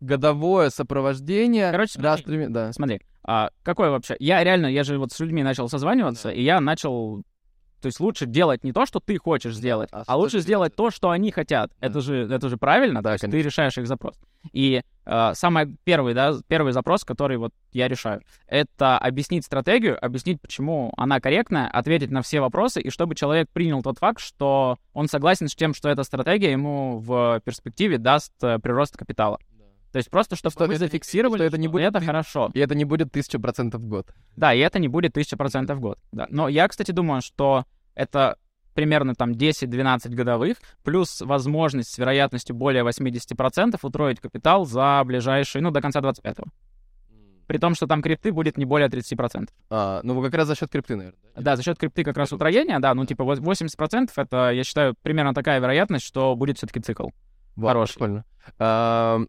годовое 0.00 0.70
сопровождение. 0.70 1.70
Короче, 1.70 2.00
раз 2.00 2.20
смотри. 2.20 2.24
три 2.24 2.36
ме- 2.38 2.48
да. 2.48 2.72
Смотри, 2.72 3.00
а 3.24 3.50
какой 3.62 3.90
вообще? 3.90 4.16
Я 4.18 4.42
реально, 4.42 4.66
я 4.66 4.84
же 4.84 4.98
вот 4.98 5.12
с 5.12 5.20
людьми 5.20 5.42
начал 5.42 5.68
созваниваться, 5.68 6.30
и 6.30 6.42
я 6.42 6.60
начал... 6.60 7.22
То 7.80 7.86
есть 7.86 8.00
лучше 8.00 8.26
делать 8.26 8.64
не 8.64 8.72
то, 8.72 8.86
что 8.86 9.00
ты 9.00 9.16
хочешь 9.18 9.54
сделать, 9.54 9.88
а 9.92 10.04
а, 10.06 10.16
лучше 10.16 10.40
сделать 10.40 10.74
то, 10.74 10.90
что 10.90 11.10
они 11.10 11.30
хотят. 11.30 11.70
Да. 11.80 11.86
Это 11.86 12.00
же 12.00 12.28
это 12.30 12.48
же 12.48 12.56
правильно, 12.56 13.02
Да, 13.02 13.16
то 13.16 13.24
есть 13.24 13.30
ты 13.30 13.42
решаешь 13.42 13.78
их 13.78 13.86
запрос. 13.86 14.14
И 14.52 14.82
э, 15.04 15.32
самый 15.34 15.76
первый, 15.84 16.14
да, 16.14 16.34
первый 16.46 16.72
запрос, 16.72 17.04
который 17.04 17.36
вот 17.36 17.52
я 17.72 17.88
решаю, 17.88 18.22
это 18.46 18.98
объяснить 18.98 19.44
стратегию, 19.44 20.02
объяснить, 20.02 20.40
почему 20.40 20.92
она 20.96 21.20
корректная, 21.20 21.68
ответить 21.68 22.10
на 22.10 22.22
все 22.22 22.40
вопросы, 22.40 22.80
и 22.80 22.90
чтобы 22.90 23.14
человек 23.14 23.48
принял 23.52 23.82
тот 23.82 23.98
факт, 23.98 24.20
что 24.20 24.78
он 24.92 25.08
согласен 25.08 25.48
с 25.48 25.54
тем, 25.54 25.74
что 25.74 25.88
эта 25.88 26.02
стратегия 26.02 26.52
ему 26.52 26.98
в 26.98 27.40
перспективе 27.44 27.98
даст 27.98 28.32
э, 28.42 28.58
прирост 28.58 28.96
капитала. 28.96 29.38
То 29.92 29.98
есть 29.98 30.10
просто, 30.10 30.36
чтобы 30.36 30.52
Что 30.52 30.66
мы 30.66 30.76
зафиксировали, 30.76 31.40
что 31.40 31.44
это 31.44 31.58
не 31.58 31.68
будет 31.68 31.94
это 31.94 32.04
хорошо. 32.04 32.50
И 32.54 32.60
это 32.60 32.74
не 32.74 32.84
будет 32.84 33.10
тысяча 33.10 33.38
процентов 33.38 33.80
в 33.80 33.86
год. 33.86 34.12
Да, 34.36 34.52
и 34.52 34.58
это 34.58 34.78
не 34.78 34.88
будет 34.88 35.16
1000% 35.16 35.74
в 35.74 35.80
год. 35.80 35.98
Да. 36.12 36.26
Но 36.30 36.48
я, 36.48 36.68
кстати, 36.68 36.90
думаю, 36.90 37.22
что 37.22 37.64
это 37.94 38.36
примерно 38.74 39.14
там 39.14 39.32
10-12 39.32 40.10
годовых, 40.10 40.58
плюс 40.84 41.20
возможность 41.20 41.92
с 41.92 41.98
вероятностью 41.98 42.54
более 42.54 42.84
80% 42.84 43.76
утроить 43.82 44.20
капитал 44.20 44.66
за 44.66 45.02
ближайшие, 45.04 45.62
ну, 45.62 45.72
до 45.72 45.80
конца 45.80 46.00
25-го. 46.00 46.44
При 47.48 47.58
том, 47.58 47.74
что 47.74 47.86
там 47.86 48.02
крипты 48.02 48.30
будет 48.30 48.58
не 48.58 48.66
более 48.66 48.88
30%. 48.88 49.48
А, 49.70 50.00
ну, 50.04 50.22
как 50.22 50.34
раз 50.34 50.46
за 50.46 50.54
счет 50.54 50.70
крипты, 50.70 50.96
наверное. 50.96 51.18
Да, 51.34 51.56
за 51.56 51.62
счет 51.62 51.78
крипты 51.78 52.04
как 52.04 52.16
раз 52.18 52.30
утроения, 52.32 52.78
да, 52.78 52.94
ну, 52.94 53.06
типа 53.06 53.24
вот 53.24 53.38
80% 53.38 54.10
это, 54.14 54.50
я 54.50 54.62
считаю, 54.62 54.94
примерно 55.02 55.34
такая 55.34 55.58
вероятность, 55.58 56.04
что 56.04 56.36
будет 56.36 56.58
все-таки 56.58 56.78
цикл. 56.78 57.08
Вау, 57.56 57.68
Хороший. 57.68 57.94
Прикольно. 57.94 58.24
А, 58.58 59.22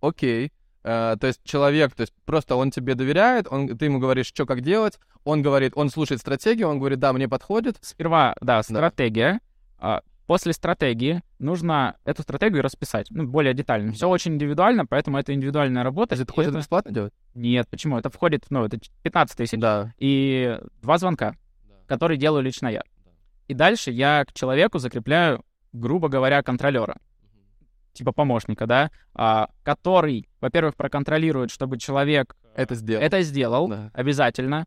окей. 0.00 0.52
А, 0.82 1.16
то 1.16 1.26
есть 1.26 1.40
человек, 1.44 1.94
то 1.94 2.02
есть 2.02 2.14
просто 2.24 2.56
он 2.56 2.70
тебе 2.70 2.94
доверяет, 2.94 3.46
он, 3.50 3.76
ты 3.76 3.84
ему 3.84 3.98
говоришь, 3.98 4.26
что 4.26 4.46
как 4.46 4.62
делать, 4.62 4.98
он 5.24 5.42
говорит, 5.42 5.72
он 5.76 5.90
слушает 5.90 6.20
стратегию, 6.20 6.68
он 6.68 6.78
говорит, 6.78 6.98
да, 6.98 7.12
мне 7.12 7.28
подходит. 7.28 7.76
Сперва, 7.82 8.34
да, 8.40 8.62
стратегия. 8.62 9.40
а 9.78 10.00
После 10.26 10.52
стратегии 10.52 11.22
нужно 11.40 11.96
эту 12.04 12.22
стратегию 12.22 12.62
расписать, 12.62 13.08
ну, 13.10 13.26
более 13.26 13.52
детально. 13.52 13.92
Все 13.92 14.08
очень 14.08 14.34
индивидуально, 14.34 14.86
поэтому 14.86 15.18
это 15.18 15.34
индивидуальная 15.34 15.82
работа. 15.82 16.14
И 16.14 16.18
хочешь 16.18 16.32
это 16.36 16.50
это- 16.50 16.58
бесплатно 16.58 16.92
делать? 16.92 17.12
Нет, 17.34 17.66
почему? 17.68 17.98
Это 17.98 18.10
входит, 18.10 18.44
ну, 18.48 18.64
это 18.64 18.78
15 19.02 19.36
тысяч. 19.36 19.58
Да. 19.58 19.92
И 19.98 20.56
два 20.82 20.98
звонка, 20.98 21.34
которые 21.88 22.16
делаю 22.16 22.44
лично 22.44 22.68
я. 22.68 22.84
И 23.48 23.54
дальше 23.54 23.90
я 23.90 24.24
к 24.24 24.32
человеку 24.32 24.78
закрепляю, 24.78 25.44
грубо 25.72 26.08
говоря, 26.08 26.44
контролера, 26.44 26.98
типа 27.92 28.12
помощника, 28.12 28.66
да, 28.66 28.90
а, 29.14 29.48
который, 29.62 30.28
во-первых, 30.40 30.76
проконтролирует, 30.76 31.50
чтобы 31.50 31.78
человек 31.78 32.36
Это 32.54 32.74
сделал. 32.74 33.02
это 33.02 33.22
сделал 33.22 33.68
Да. 33.68 33.90
обязательно. 33.94 34.66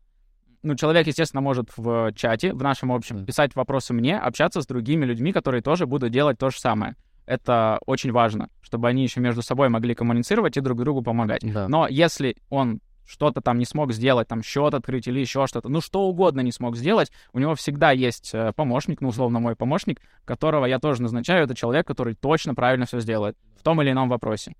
Ну, 0.62 0.74
человек, 0.76 1.06
естественно, 1.06 1.40
может 1.42 1.70
в 1.76 2.12
чате, 2.14 2.52
в 2.54 2.62
нашем 2.62 2.90
общем, 2.92 3.18
Да. 3.18 3.24
писать 3.26 3.54
вопросы 3.54 3.92
мне, 3.92 4.18
общаться 4.18 4.62
с 4.62 4.66
другими 4.66 5.04
людьми, 5.04 5.32
которые 5.32 5.60
тоже 5.62 5.86
будут 5.86 6.10
делать 6.10 6.38
то 6.38 6.50
же 6.50 6.58
самое. 6.58 6.94
Это 7.26 7.78
очень 7.86 8.12
важно, 8.12 8.48
чтобы 8.62 8.88
они 8.88 9.02
еще 9.02 9.20
между 9.20 9.42
собой 9.42 9.68
могли 9.68 9.94
коммуницировать 9.94 10.56
и 10.56 10.60
друг 10.60 10.78
другу 10.80 11.02
помогать. 11.02 11.40
Да. 11.42 11.68
Но 11.68 11.86
если 11.88 12.36
он 12.50 12.80
что-то 13.06 13.40
там 13.40 13.58
не 13.58 13.64
смог 13.64 13.92
сделать, 13.92 14.28
там 14.28 14.42
счет 14.42 14.74
открыть 14.74 15.06
или 15.06 15.20
еще 15.20 15.46
что-то, 15.46 15.68
ну 15.68 15.80
что 15.80 16.02
угодно 16.02 16.40
не 16.40 16.52
смог 16.52 16.76
сделать, 16.76 17.10
у 17.32 17.38
него 17.38 17.54
всегда 17.54 17.90
есть 17.92 18.30
э, 18.34 18.52
помощник, 18.54 19.00
ну 19.00 19.08
условно 19.08 19.40
мой 19.40 19.56
помощник, 19.56 20.00
которого 20.24 20.66
я 20.66 20.78
тоже 20.78 21.02
назначаю, 21.02 21.44
это 21.44 21.54
человек, 21.54 21.86
который 21.86 22.14
точно 22.14 22.54
правильно 22.54 22.86
все 22.86 23.00
сделает 23.00 23.36
в 23.58 23.62
том 23.62 23.80
или 23.82 23.90
ином 23.90 24.08
вопросе. 24.08 24.54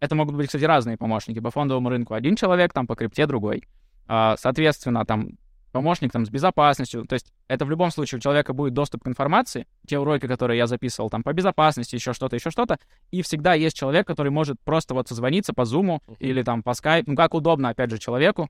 Это 0.00 0.16
могут 0.16 0.34
быть, 0.34 0.46
кстати, 0.46 0.64
разные 0.64 0.96
помощники. 0.96 1.38
По 1.38 1.52
фондовому 1.52 1.88
рынку 1.88 2.14
один 2.14 2.34
человек, 2.34 2.72
там 2.72 2.88
по 2.88 2.96
крипте 2.96 3.24
другой. 3.26 3.62
А, 4.08 4.36
Соответственно, 4.36 5.04
там 5.04 5.38
помощник 5.72 6.12
там 6.12 6.24
с 6.24 6.30
безопасностью. 6.30 7.04
То 7.06 7.14
есть 7.14 7.32
это 7.48 7.64
в 7.64 7.70
любом 7.70 7.90
случае 7.90 8.18
у 8.18 8.20
человека 8.20 8.52
будет 8.52 8.74
доступ 8.74 9.02
к 9.04 9.08
информации, 9.08 9.66
те 9.86 9.98
уроки, 9.98 10.26
которые 10.26 10.58
я 10.58 10.66
записывал 10.66 11.10
там 11.10 11.22
по 11.22 11.32
безопасности, 11.32 11.96
еще 11.96 12.12
что-то, 12.12 12.36
еще 12.36 12.50
что-то, 12.50 12.78
и 13.10 13.22
всегда 13.22 13.54
есть 13.54 13.76
человек, 13.76 14.06
который 14.06 14.30
может 14.30 14.60
просто 14.60 14.94
вот 14.94 15.08
созвониться 15.08 15.52
по 15.52 15.62
Zoom 15.62 15.82
Мгм. 15.82 16.16
или 16.20 16.42
там 16.42 16.62
по 16.62 16.70
Skype, 16.70 17.04
ну 17.06 17.16
как 17.16 17.34
удобно, 17.34 17.70
опять 17.70 17.90
же, 17.90 17.98
человеку 17.98 18.48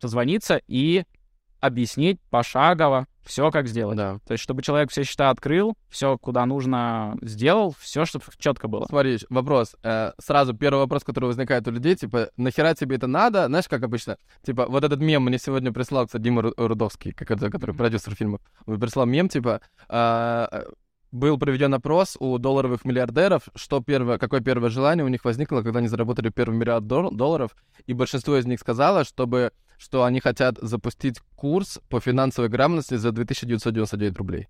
созвониться 0.00 0.60
и 0.66 1.04
объяснить 1.60 2.20
пошагово 2.30 3.06
все, 3.24 3.50
как 3.50 3.68
сделать. 3.68 3.96
Да. 3.96 4.18
То 4.26 4.32
есть, 4.32 4.42
чтобы 4.44 4.62
человек 4.62 4.90
все 4.90 5.04
счета 5.04 5.30
открыл, 5.30 5.74
все, 5.88 6.18
куда 6.18 6.44
нужно, 6.46 7.16
сделал, 7.22 7.74
все, 7.78 8.04
чтобы 8.04 8.24
четко 8.38 8.68
было. 8.68 8.86
Смотри, 8.86 9.18
вопрос. 9.30 9.76
Э, 9.82 10.12
сразу 10.18 10.54
первый 10.54 10.80
вопрос, 10.80 11.04
который 11.04 11.26
возникает 11.26 11.66
у 11.68 11.70
людей, 11.70 11.94
типа, 11.94 12.30
нахера 12.36 12.74
тебе 12.74 12.96
это 12.96 13.06
надо? 13.06 13.46
Знаешь, 13.46 13.68
как 13.68 13.82
обычно? 13.82 14.16
Типа, 14.44 14.66
вот 14.68 14.84
этот 14.84 15.00
мем 15.00 15.24
мне 15.24 15.38
сегодня 15.38 15.72
прислал, 15.72 16.06
кстати, 16.06 16.22
Дима 16.22 16.42
Ру- 16.42 16.54
Рудовский, 16.56 17.12
который 17.12 17.48
Мгм. 17.50 17.76
продюсер 17.76 18.14
фильмов. 18.14 18.40
Он 18.66 18.78
прислал 18.80 19.06
мем, 19.06 19.28
типа, 19.28 19.60
а, 19.88 20.64
был 21.10 21.36
проведен 21.38 21.74
опрос 21.74 22.16
у 22.18 22.38
долларовых 22.38 22.84
миллиардеров, 22.86 23.42
что 23.54 23.80
первое, 23.80 24.16
какое 24.18 24.40
первое 24.40 24.70
желание 24.70 25.04
у 25.04 25.08
них 25.08 25.24
возникло, 25.26 25.60
когда 25.62 25.80
они 25.80 25.88
заработали 25.88 26.30
первый 26.30 26.56
миллиард 26.56 26.86
дол- 26.86 27.10
долларов, 27.10 27.54
и 27.86 27.92
большинство 27.92 28.36
из 28.38 28.46
них 28.46 28.58
сказало, 28.60 29.04
чтобы, 29.04 29.52
что 29.82 30.04
они 30.04 30.20
хотят 30.20 30.58
запустить 30.62 31.18
курс 31.34 31.80
по 31.88 31.98
финансовой 32.00 32.48
грамотности 32.48 32.94
за 32.94 33.10
2999 33.10 34.16
рублей. 34.16 34.48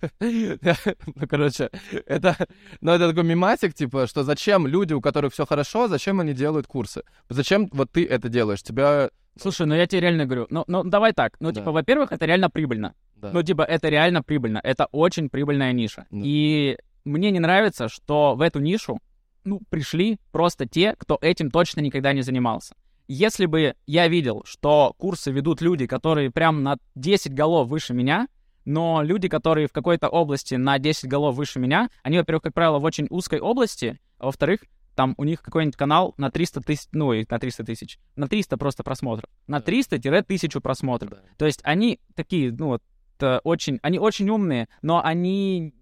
Ну, 0.20 1.26
короче, 1.26 1.70
это, 2.04 2.36
ну, 2.82 2.92
это 2.92 3.08
такой 3.08 3.24
мемасик, 3.24 3.72
типа, 3.72 4.06
что 4.06 4.24
зачем 4.24 4.66
люди, 4.66 4.92
у 4.92 5.00
которых 5.00 5.32
все 5.32 5.46
хорошо, 5.46 5.88
зачем 5.88 6.20
они 6.20 6.34
делают 6.34 6.66
курсы? 6.66 7.02
Зачем 7.30 7.70
вот 7.72 7.90
ты 7.90 8.04
это 8.04 8.28
делаешь? 8.28 8.62
Тебя... 8.62 9.08
Слушай, 9.40 9.66
ну 9.66 9.74
я 9.74 9.86
тебе 9.86 10.00
реально 10.02 10.26
говорю, 10.26 10.46
ну, 10.50 10.64
ну 10.66 10.84
давай 10.84 11.14
так, 11.14 11.36
ну 11.40 11.50
Да. 11.50 11.60
типа, 11.60 11.72
во-первых, 11.72 12.12
это 12.12 12.26
реально 12.26 12.50
прибыльно. 12.50 12.92
Да. 13.14 13.30
Ну 13.32 13.42
типа, 13.42 13.62
это 13.62 13.88
реально 13.88 14.22
прибыльно, 14.22 14.60
это 14.62 14.86
очень 14.92 15.30
прибыльная 15.30 15.72
ниша. 15.72 16.06
Да. 16.10 16.20
И 16.22 16.76
мне 17.06 17.30
не 17.30 17.40
нравится, 17.40 17.88
что 17.88 18.34
в 18.34 18.42
эту 18.42 18.60
нишу, 18.60 18.98
ну, 19.44 19.60
пришли 19.70 20.18
просто 20.32 20.66
те, 20.66 20.94
кто 20.98 21.16
этим 21.22 21.50
точно 21.50 21.80
никогда 21.80 22.12
не 22.12 22.20
занимался. 22.20 22.74
Если 23.08 23.46
бы 23.46 23.74
я 23.86 24.08
видел, 24.08 24.42
что 24.44 24.94
курсы 24.98 25.30
ведут 25.30 25.60
люди, 25.60 25.86
которые 25.86 26.30
прям 26.30 26.62
на 26.62 26.76
10 26.94 27.32
голов 27.34 27.68
выше 27.68 27.94
меня, 27.94 28.28
но 28.64 29.00
люди, 29.02 29.28
которые 29.28 29.68
в 29.68 29.72
какой-то 29.72 30.08
области 30.08 30.56
на 30.56 30.78
10 30.78 31.08
голов 31.08 31.36
выше 31.36 31.60
меня, 31.60 31.88
они, 32.02 32.18
во-первых, 32.18 32.42
как 32.42 32.54
правило, 32.54 32.78
в 32.78 32.84
очень 32.84 33.06
узкой 33.10 33.40
области, 33.40 34.00
а 34.18 34.26
во-вторых, 34.26 34.60
там 34.96 35.14
у 35.18 35.24
них 35.24 35.42
какой-нибудь 35.42 35.76
канал 35.76 36.14
на 36.16 36.30
300 36.30 36.62
тысяч, 36.62 36.88
ну, 36.92 37.12
и 37.12 37.24
на 37.28 37.38
300 37.38 37.64
тысяч, 37.64 37.98
на 38.16 38.26
300 38.28 38.56
просто 38.56 38.82
просмотров, 38.82 39.28
на 39.46 39.58
300-1000 39.58 40.60
просмотров. 40.60 41.10
Да. 41.10 41.18
То 41.36 41.46
есть 41.46 41.60
они 41.62 42.00
такие, 42.14 42.50
ну, 42.50 42.68
вот, 42.68 42.82
э, 43.20 43.38
очень, 43.44 43.78
они 43.82 43.98
очень 43.98 44.28
умные, 44.30 44.68
но 44.82 45.04
они 45.04 45.74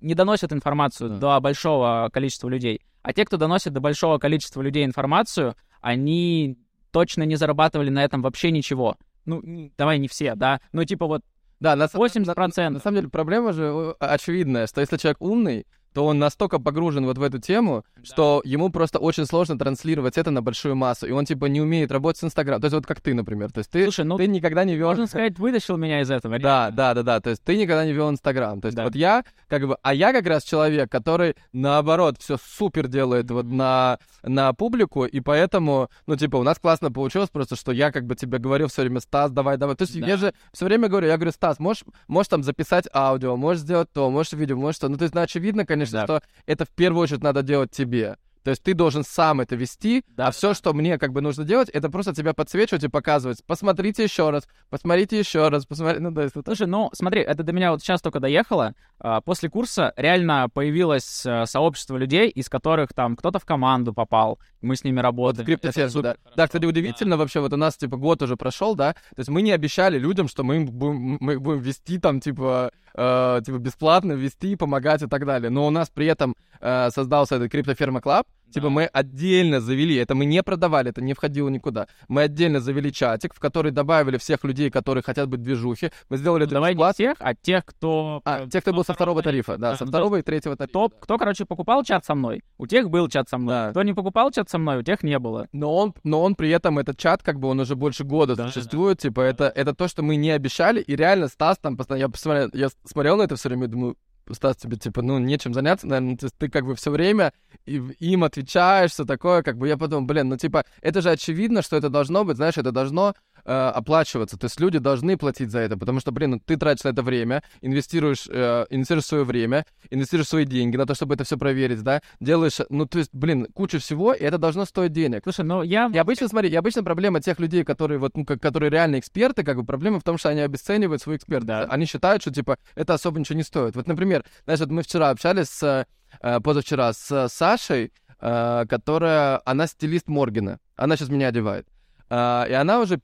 не 0.00 0.14
доносят 0.14 0.52
информацию 0.52 1.10
Да. 1.10 1.16
до 1.16 1.40
большого 1.40 2.10
количества 2.12 2.48
людей. 2.48 2.82
А 3.02 3.12
те, 3.12 3.24
кто 3.24 3.36
доносит 3.36 3.72
до 3.72 3.80
большого 3.80 4.18
количества 4.18 4.60
людей 4.60 4.84
информацию, 4.84 5.54
они 5.80 6.58
точно 6.90 7.22
не 7.24 7.36
зарабатывали 7.36 7.90
на 7.90 8.04
этом 8.04 8.22
вообще 8.22 8.50
ничего. 8.50 8.96
Ну, 9.24 9.70
давай 9.76 9.98
не 9.98 10.08
все, 10.08 10.34
да. 10.34 10.60
Ну, 10.72 10.84
типа 10.84 11.06
вот 11.06 11.22
Да, 11.60 11.74
на, 11.76 11.88
самом- 11.88 12.06
80%. 12.06 12.56
На, 12.56 12.70
на 12.70 12.80
самом 12.80 12.96
деле 12.96 13.08
проблема 13.08 13.52
же 13.52 13.94
очевидная, 13.98 14.66
что 14.66 14.80
если 14.80 14.96
человек 14.96 15.20
умный, 15.20 15.66
то 15.96 16.04
он 16.04 16.18
настолько 16.18 16.58
погружен 16.58 17.06
вот 17.06 17.16
в 17.16 17.22
эту 17.22 17.38
тему, 17.38 17.82
что 18.02 18.42
ему 18.44 18.68
просто 18.68 18.98
очень 18.98 19.24
сложно 19.24 19.58
транслировать 19.58 20.18
это 20.18 20.30
на 20.30 20.42
большую 20.42 20.76
массу, 20.76 21.06
и 21.06 21.10
он 21.10 21.24
типа 21.24 21.46
не 21.46 21.62
умеет 21.62 21.90
работать 21.90 22.20
с 22.20 22.24
Инстаграм. 22.24 22.60
То 22.60 22.66
есть 22.66 22.74
вот 22.74 22.84
как 22.84 23.00
ты, 23.00 23.14
например, 23.14 23.50
то 23.50 23.60
есть 23.60 23.70
ты, 23.70 23.84
Слушай, 23.84 24.04
ну, 24.04 24.18
ты 24.18 24.26
никогда 24.26 24.64
не 24.64 24.76
вел... 24.76 24.88
можно 24.88 25.06
сказать, 25.06 25.38
вытащил 25.38 25.78
меня 25.78 26.02
из 26.02 26.10
этого. 26.10 26.38
Да, 26.38 26.70
да, 26.70 26.92
да, 26.92 27.02
да. 27.02 27.20
То 27.22 27.30
есть 27.30 27.42
ты 27.42 27.56
никогда 27.56 27.86
не 27.86 27.94
вел 27.94 28.10
Инстаграм. 28.10 28.60
То 28.60 28.66
есть 28.66 28.76
Да. 28.76 28.84
вот 28.84 28.94
я, 28.94 29.24
как 29.48 29.66
бы, 29.66 29.78
а 29.80 29.94
я 29.94 30.12
как 30.12 30.26
раз 30.26 30.44
человек, 30.44 30.92
который 30.92 31.34
наоборот 31.54 32.16
все 32.18 32.36
супер 32.36 32.88
делает 32.88 33.30
вот 33.30 33.46
на, 33.46 33.98
на 34.22 34.52
публику, 34.52 35.06
и 35.06 35.20
поэтому, 35.20 35.88
ну, 36.06 36.16
типа, 36.16 36.36
у 36.36 36.42
нас 36.42 36.58
классно 36.58 36.92
получилось 36.92 37.30
просто, 37.30 37.56
что 37.56 37.72
я 37.72 37.90
как 37.90 38.04
бы 38.04 38.16
тебе 38.16 38.36
говорил 38.36 38.68
все 38.68 38.82
время, 38.82 39.00
Стас, 39.00 39.30
давай, 39.30 39.56
давай. 39.56 39.76
То 39.76 39.84
есть 39.84 39.98
Да. 39.98 40.06
я 40.06 40.18
же 40.18 40.34
все 40.52 40.66
время 40.66 40.88
говорю, 40.88 41.06
я 41.06 41.16
говорю, 41.16 41.32
Стас, 41.32 41.58
можешь, 41.58 41.84
можешь 42.06 42.28
там 42.28 42.42
записать 42.42 42.86
аудио, 42.92 43.34
можешь 43.38 43.62
сделать 43.62 43.90
то, 43.94 44.10
можешь 44.10 44.34
видео, 44.34 44.58
можешь 44.58 44.76
что. 44.76 44.90
Ну, 44.90 44.98
то 44.98 45.04
есть, 45.04 45.14
ну, 45.14 45.22
очевидно, 45.22 45.64
конечно, 45.64 45.85
Да. 45.92 46.04
что 46.04 46.22
это 46.46 46.64
в 46.64 46.70
первую 46.70 47.02
очередь 47.02 47.22
надо 47.22 47.42
делать 47.42 47.70
тебе. 47.70 48.16
То 48.46 48.50
есть 48.50 48.62
ты 48.62 48.74
должен 48.74 49.02
сам 49.02 49.40
это 49.40 49.56
вести, 49.56 50.04
Да, 50.16 50.28
а 50.28 50.30
все, 50.30 50.54
что 50.54 50.72
мне 50.72 50.98
как 50.98 51.12
бы 51.12 51.20
нужно 51.20 51.42
делать, 51.42 51.68
это 51.68 51.90
просто 51.90 52.14
тебя 52.14 52.32
подсвечивать 52.32 52.84
и 52.84 52.88
показывать. 52.88 53.42
Посмотрите 53.44 54.04
еще 54.04 54.30
раз, 54.30 54.46
посмотрите 54.70 55.18
еще 55.18 55.48
раз, 55.48 55.66
посмотрите. 55.66 56.00
Ну, 56.00 56.14
то 56.14 56.20
есть, 56.22 56.36
вот 56.36 56.44
Слушай, 56.46 56.68
ну 56.68 56.88
смотри, 56.92 57.22
это 57.22 57.42
до 57.42 57.52
меня 57.52 57.72
вот 57.72 57.82
сейчас 57.82 58.00
только 58.00 58.20
доехало. 58.20 58.74
А, 59.00 59.20
После 59.20 59.50
курса 59.50 59.92
реально 59.96 60.48
появилось 60.48 61.26
э, 61.26 61.44
сообщество 61.46 61.96
людей, 61.96 62.28
из 62.28 62.48
которых 62.48 62.92
там 62.94 63.16
кто-то 63.16 63.40
в 63.40 63.44
команду 63.44 63.92
попал, 63.92 64.38
мы 64.60 64.76
с 64.76 64.84
ними 64.84 64.98
Вот 64.98 65.02
работаем. 65.02 65.42
в 65.42 65.46
криптосервисе, 65.46 66.02
да. 66.02 66.16
Да, 66.36 66.46
кстати, 66.46 66.66
удивительно 66.66 67.16
вообще, 67.16 67.40
вот 67.40 67.52
у 67.52 67.56
нас, 67.56 67.76
типа, 67.76 67.96
год 67.96 68.22
уже 68.22 68.36
прошел, 68.36 68.76
да, 68.76 68.92
то 68.92 69.18
есть 69.18 69.28
мы 69.28 69.42
не 69.42 69.50
обещали 69.50 69.98
людям, 69.98 70.28
что 70.28 70.44
мы 70.44 70.54
им 70.58 70.66
будем, 70.66 71.18
мы 71.20 71.32
их 71.32 71.42
будем 71.42 71.58
вести 71.58 71.98
там, 71.98 72.20
типа, 72.20 72.70
э, 72.96 73.40
типа, 73.44 73.58
бесплатно 73.58 74.12
вести, 74.12 74.56
помогать 74.56 75.02
и 75.02 75.06
так 75.06 75.26
далее. 75.26 75.50
Но 75.50 75.66
у 75.66 75.70
нас 75.70 75.90
при 75.90 76.06
этом 76.06 76.34
э, 76.60 76.90
создался 76.90 77.36
этот 77.36 77.50
криптоферма 77.50 78.00
клаб, 78.00 78.26
типа, 78.52 78.66
Да. 78.66 78.70
мы 78.70 78.84
отдельно 78.84 79.60
завели, 79.60 79.96
это 79.96 80.14
мы 80.14 80.24
не 80.24 80.42
продавали, 80.42 80.90
это 80.90 81.02
не 81.02 81.14
входило 81.14 81.48
никуда. 81.48 81.86
Мы 82.08 82.22
отдельно 82.22 82.60
завели 82.60 82.92
чатик, 82.92 83.34
в 83.34 83.40
который 83.40 83.72
добавили 83.72 84.18
всех 84.18 84.44
людей, 84.44 84.70
которые 84.70 85.02
хотят 85.02 85.28
быть 85.28 85.40
в 85.40 85.42
движухе. 85.42 85.92
Мы 86.08 86.16
сделали 86.16 86.44
Ну, 86.44 86.50
давай 86.50 86.74
не 86.74 86.92
всех, 86.92 87.16
а 87.20 87.34
тех, 87.34 87.64
кто... 87.64 88.20
А, 88.24 88.44
э, 88.44 88.48
те, 88.48 88.60
кто 88.60 88.72
был 88.72 88.84
со 88.84 88.94
второго 88.94 89.22
тарифа, 89.22 89.56
да, 89.58 89.72
Да, 89.72 89.76
со 89.76 89.86
второго 89.86 90.16
и 90.16 90.22
третьего 90.22 90.56
тарифа. 90.56 90.70
Кто, 90.70 90.88
да. 90.88 90.94
кто, 91.00 91.18
короче, 91.18 91.44
покупал 91.44 91.82
чат 91.84 92.04
со 92.04 92.14
мной, 92.14 92.42
у 92.58 92.66
тех 92.66 92.90
был 92.90 93.08
чат 93.08 93.28
со 93.28 93.38
мной. 93.38 93.54
Да. 93.54 93.70
Кто 93.70 93.82
не 93.82 93.92
покупал 93.92 94.30
чат 94.30 94.48
со 94.48 94.58
мной, 94.58 94.78
у 94.78 94.82
тех 94.82 95.02
не 95.02 95.18
было. 95.18 95.48
Но 95.52 95.74
он, 95.74 95.94
но 96.04 96.22
он 96.22 96.34
при 96.34 96.50
этом, 96.50 96.78
этот 96.78 96.98
чат, 96.98 97.22
как 97.22 97.38
бы, 97.38 97.48
он 97.48 97.60
уже 97.60 97.76
больше 97.76 98.04
года 98.04 98.36
Да, 98.36 98.48
существует, 98.48 98.98
типа, 98.98 99.20
это, 99.20 99.44
это 99.54 99.74
то, 99.74 99.88
что 99.88 100.02
мы 100.02 100.16
не 100.16 100.30
обещали, 100.30 100.80
и 100.80 100.96
реально 100.96 101.28
Стас 101.28 101.58
там 101.58 101.76
постоянно, 101.76 102.06
я 102.06 102.08
посмотрел, 102.08 102.50
я 102.52 102.68
смотрел 102.84 103.16
на 103.16 103.22
это 103.22 103.36
все 103.36 103.48
время 103.48 103.64
и 103.64 103.68
думаю, 103.68 103.96
Стас, 104.34 104.56
тебе, 104.56 104.76
типа, 104.76 105.02
ну, 105.02 105.18
нечем 105.18 105.54
заняться, 105.54 105.86
наверное, 105.86 106.18
есть 106.20 106.34
ты, 106.36 106.48
как 106.48 106.64
бы, 106.64 106.74
все 106.74 106.90
время 106.90 107.32
им 107.64 108.24
отвечаешь, 108.24 108.90
все 108.90 109.04
такое, 109.04 109.42
как 109.42 109.56
бы, 109.56 109.68
я 109.68 109.76
подумал, 109.76 110.06
блин, 110.06 110.28
ну, 110.28 110.36
типа, 110.36 110.64
это 110.82 111.00
же 111.00 111.10
очевидно, 111.10 111.62
что 111.62 111.76
это 111.76 111.88
должно 111.90 112.24
быть, 112.24 112.36
знаешь, 112.36 112.58
это 112.58 112.72
должно 112.72 113.14
э, 113.46 113.52
оплачиваться, 113.52 114.36
то 114.36 114.46
есть 114.46 114.60
люди 114.60 114.78
должны 114.78 115.16
платить 115.16 115.50
за 115.50 115.60
это, 115.60 115.76
потому 115.76 116.00
что, 116.00 116.12
блин, 116.12 116.32
ну, 116.32 116.40
ты 116.44 116.56
тратишь 116.56 116.84
на 116.84 116.90
это 116.90 117.02
время, 117.02 117.42
инвестируешь, 117.62 118.26
э, 118.28 118.66
инвестируешь 118.70 119.06
свое 119.06 119.24
время, 119.24 119.64
инвестируешь 119.90 120.28
свои 120.28 120.44
деньги 120.44 120.76
на 120.76 120.84
то, 120.84 120.94
чтобы 120.94 121.14
это 121.14 121.24
все 121.24 121.38
проверить, 121.38 121.82
да, 121.82 122.02
делаешь, 122.20 122.58
ну, 122.68 122.86
то 122.86 122.98
есть, 122.98 123.10
блин, 123.12 123.46
кучу 123.54 123.78
всего, 123.78 124.12
и 124.12 124.22
это 124.22 124.38
должно 124.38 124.64
стоить 124.64 124.92
денег. 124.92 125.22
Слушай, 125.22 125.44
ну 125.44 125.62
я... 125.62 125.90
И 125.92 125.98
обычно, 125.98 126.28
смотри, 126.28 126.50
и 126.50 126.56
обычно 126.56 126.82
проблема 126.82 127.20
тех 127.20 127.38
людей, 127.38 127.64
которые 127.64 127.98
вот, 127.98 128.16
ну, 128.16 128.24
как, 128.24 128.40
которые 128.42 128.70
реально 128.70 128.98
эксперты, 128.98 129.44
как 129.44 129.56
бы 129.56 129.64
проблема 129.64 130.00
в 130.00 130.02
том, 130.02 130.18
что 130.18 130.28
они 130.28 130.40
обесценивают 130.40 131.00
свой 131.00 131.16
эксперт. 131.16 131.44
Да. 131.44 131.64
Они 131.64 131.86
считают, 131.86 132.22
что, 132.22 132.32
типа, 132.32 132.58
это 132.74 132.94
особо 132.94 133.20
ничего 133.20 133.36
не 133.36 133.44
стоит. 133.44 133.76
Вот, 133.76 133.86
например, 133.86 134.24
знаешь, 134.44 134.60
вот 134.60 134.70
мы 134.70 134.82
вчера 134.82 135.10
общались 135.10 135.48
с, 135.48 135.86
э, 136.20 136.40
позавчера 136.40 136.92
с 136.92 137.28
Сашей, 137.28 137.92
э, 138.20 138.64
которая, 138.68 139.40
она 139.44 139.66
стилист 139.66 140.08
Моргена. 140.08 140.58
Она 140.76 140.96
сейчас 140.96 141.08
меня 141.08 141.28
одевает. 141.28 141.66
А, 142.08 142.46
и 142.48 142.52
она 142.52 142.80
уже 142.80 143.00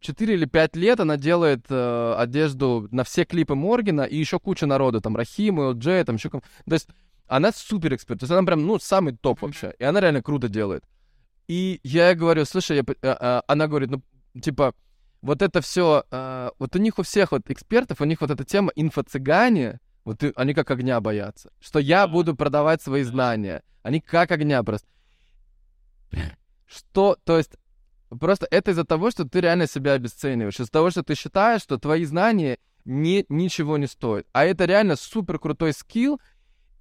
4 0.00 0.34
или 0.34 0.44
5 0.46 0.76
лет 0.76 1.00
она 1.00 1.16
делает 1.16 1.66
э, 1.68 2.14
одежду 2.16 2.88
на 2.90 3.04
все 3.04 3.24
клипы 3.24 3.54
Моргена 3.54 4.02
и 4.02 4.16
еще 4.16 4.38
куча 4.38 4.66
народу, 4.66 5.00
там, 5.00 5.16
Рахим, 5.16 5.60
LJ, 5.60 6.04
там 6.04 6.16
еще... 6.16 6.30
То 6.30 6.40
есть 6.66 6.88
она 7.26 7.52
супер 7.52 7.94
эксперт, 7.94 8.20
то 8.20 8.24
есть 8.24 8.32
она 8.32 8.42
прям, 8.44 8.66
ну, 8.66 8.78
самый 8.78 9.16
топ 9.16 9.42
вообще. 9.42 9.74
И 9.78 9.84
она 9.84 10.00
реально 10.00 10.22
круто 10.22 10.48
делает. 10.48 10.84
И 11.48 11.80
я 11.82 12.08
ей 12.08 12.16
говорю, 12.16 12.44
слушай, 12.44 12.76
я, 12.78 12.84
а, 13.02 13.16
а, 13.20 13.42
она 13.46 13.66
говорит, 13.66 13.90
ну, 13.90 14.02
типа, 14.40 14.74
вот 15.22 15.42
это 15.42 15.60
все, 15.60 16.04
вот 16.58 16.74
у 16.74 16.78
них 16.78 16.98
у 16.98 17.02
всех 17.02 17.32
вот 17.32 17.42
экспертов, 17.50 18.00
у 18.00 18.04
них 18.04 18.22
вот 18.22 18.30
эта 18.30 18.42
тема 18.44 18.72
инфо-цыгане, 18.74 19.78
вот 20.04 20.22
и- 20.22 20.32
они 20.34 20.54
как 20.54 20.70
огня 20.70 20.98
боятся, 21.00 21.50
что 21.60 21.78
я 21.78 22.08
буду 22.08 22.34
продавать 22.34 22.80
свои 22.80 23.02
знания. 23.02 23.62
Они 23.82 24.00
как 24.00 24.30
огня 24.30 24.62
просто. 24.62 24.88
Что, 26.66 27.18
то 27.24 27.36
есть, 27.36 27.56
просто 28.18 28.46
это 28.50 28.72
из-за 28.72 28.84
того, 28.84 29.10
что 29.10 29.24
ты 29.24 29.40
реально 29.40 29.66
себя 29.66 29.92
обесцениваешь, 29.92 30.58
из-за 30.60 30.70
того, 30.70 30.90
что 30.90 31.02
ты 31.02 31.14
считаешь, 31.14 31.62
что 31.62 31.78
твои 31.78 32.04
знания 32.04 32.58
не, 32.84 33.24
ничего 33.28 33.76
не 33.78 33.86
стоят. 33.86 34.26
А 34.32 34.44
это 34.44 34.64
реально 34.64 34.96
супер 34.96 35.38
крутой 35.38 35.72
скилл, 35.72 36.20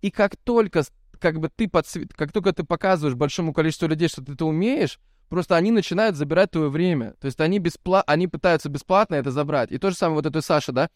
и 0.01 0.11
как 0.11 0.35
только 0.37 0.83
как 1.19 1.39
бы 1.39 1.49
ты 1.53 1.65
подсве- 1.65 2.09
как 2.15 2.31
только 2.31 2.53
ты 2.53 2.63
показываешь 2.63 3.15
большому 3.15 3.53
количеству 3.53 3.87
людей, 3.87 4.07
что 4.07 4.23
ты 4.23 4.33
это 4.33 4.45
умеешь, 4.45 4.99
просто 5.27 5.55
они 5.55 5.71
начинают 5.71 6.15
забирать 6.15 6.51
твое 6.51 6.69
время. 6.69 7.13
То 7.19 7.25
есть 7.25 7.39
они 7.41 7.59
беспла... 7.59 8.01
они 8.07 8.27
пытаются 8.27 8.69
бесплатно 8.69 9.15
это 9.15 9.31
забрать. 9.31 9.71
И 9.71 9.77
то 9.77 9.89
же 9.89 9.97
самое 9.97 10.15
вот 10.15 10.25
этой 10.25 10.41
Саша, 10.41 10.71
да? 10.71 10.89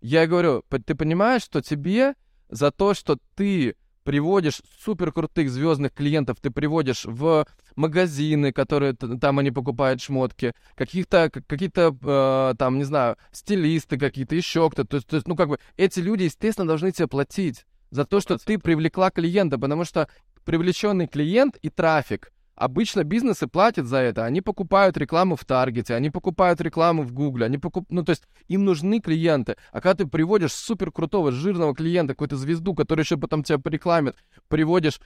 Я 0.00 0.26
говорю, 0.26 0.64
«П- 0.68 0.78
ты 0.78 0.94
понимаешь, 0.94 1.42
что 1.42 1.60
тебе 1.60 2.14
за 2.48 2.70
то, 2.70 2.94
что 2.94 3.18
ты 3.34 3.76
приводишь 4.04 4.62
супер 4.82 5.12
крутых 5.12 5.50
звездных 5.50 5.92
клиентов, 5.92 6.38
ты 6.40 6.50
приводишь 6.50 7.04
в 7.04 7.46
магазины, 7.76 8.52
которые 8.52 8.94
там 8.94 9.38
они 9.38 9.50
покупают 9.50 10.00
шмотки, 10.00 10.52
каких-то 10.74 11.30
какие-то 11.30 11.96
э, 12.02 12.54
там 12.58 12.78
не 12.78 12.84
знаю 12.84 13.16
стилисты 13.32 13.98
какие-то 13.98 14.34
еще 14.34 14.68
кто-то, 14.70 14.88
то 14.88 14.96
есть, 14.96 15.06
то 15.06 15.16
есть, 15.16 15.28
ну 15.28 15.36
как 15.36 15.48
бы 15.48 15.58
эти 15.76 16.00
люди 16.00 16.24
естественно 16.24 16.66
должны 16.66 16.92
тебе 16.92 17.08
платить 17.08 17.66
за 17.90 18.04
то, 18.04 18.20
что 18.20 18.38
ты 18.38 18.58
привлекла 18.58 19.10
клиента, 19.10 19.58
потому 19.58 19.84
что 19.84 20.08
привлеченный 20.44 21.06
клиент 21.06 21.56
и 21.56 21.70
трафик 21.70 22.32
Обычно 22.60 23.04
бизнесы 23.04 23.46
платят 23.46 23.86
за 23.86 23.96
это. 23.96 24.26
Они 24.26 24.42
покупают 24.42 24.98
рекламу 24.98 25.34
в 25.34 25.46
Таргете, 25.46 25.94
они 25.94 26.10
покупают 26.10 26.60
рекламу 26.60 27.04
в 27.04 27.10
Гугле, 27.10 27.46
они 27.46 27.56
покуп... 27.56 27.86
ну, 27.88 28.04
то 28.04 28.10
есть 28.10 28.24
им 28.48 28.66
нужны 28.66 29.00
клиенты. 29.00 29.56
А 29.72 29.80
когда 29.80 30.04
ты 30.04 30.06
приводишь 30.06 30.52
супер 30.52 30.92
крутого, 30.92 31.32
жирного 31.32 31.74
клиента, 31.74 32.12
какую-то 32.12 32.36
звезду, 32.36 32.74
который 32.74 33.00
еще 33.00 33.16
потом 33.16 33.44
тебя 33.44 33.58
порекламит, 33.58 34.16
приводишь 34.48 35.00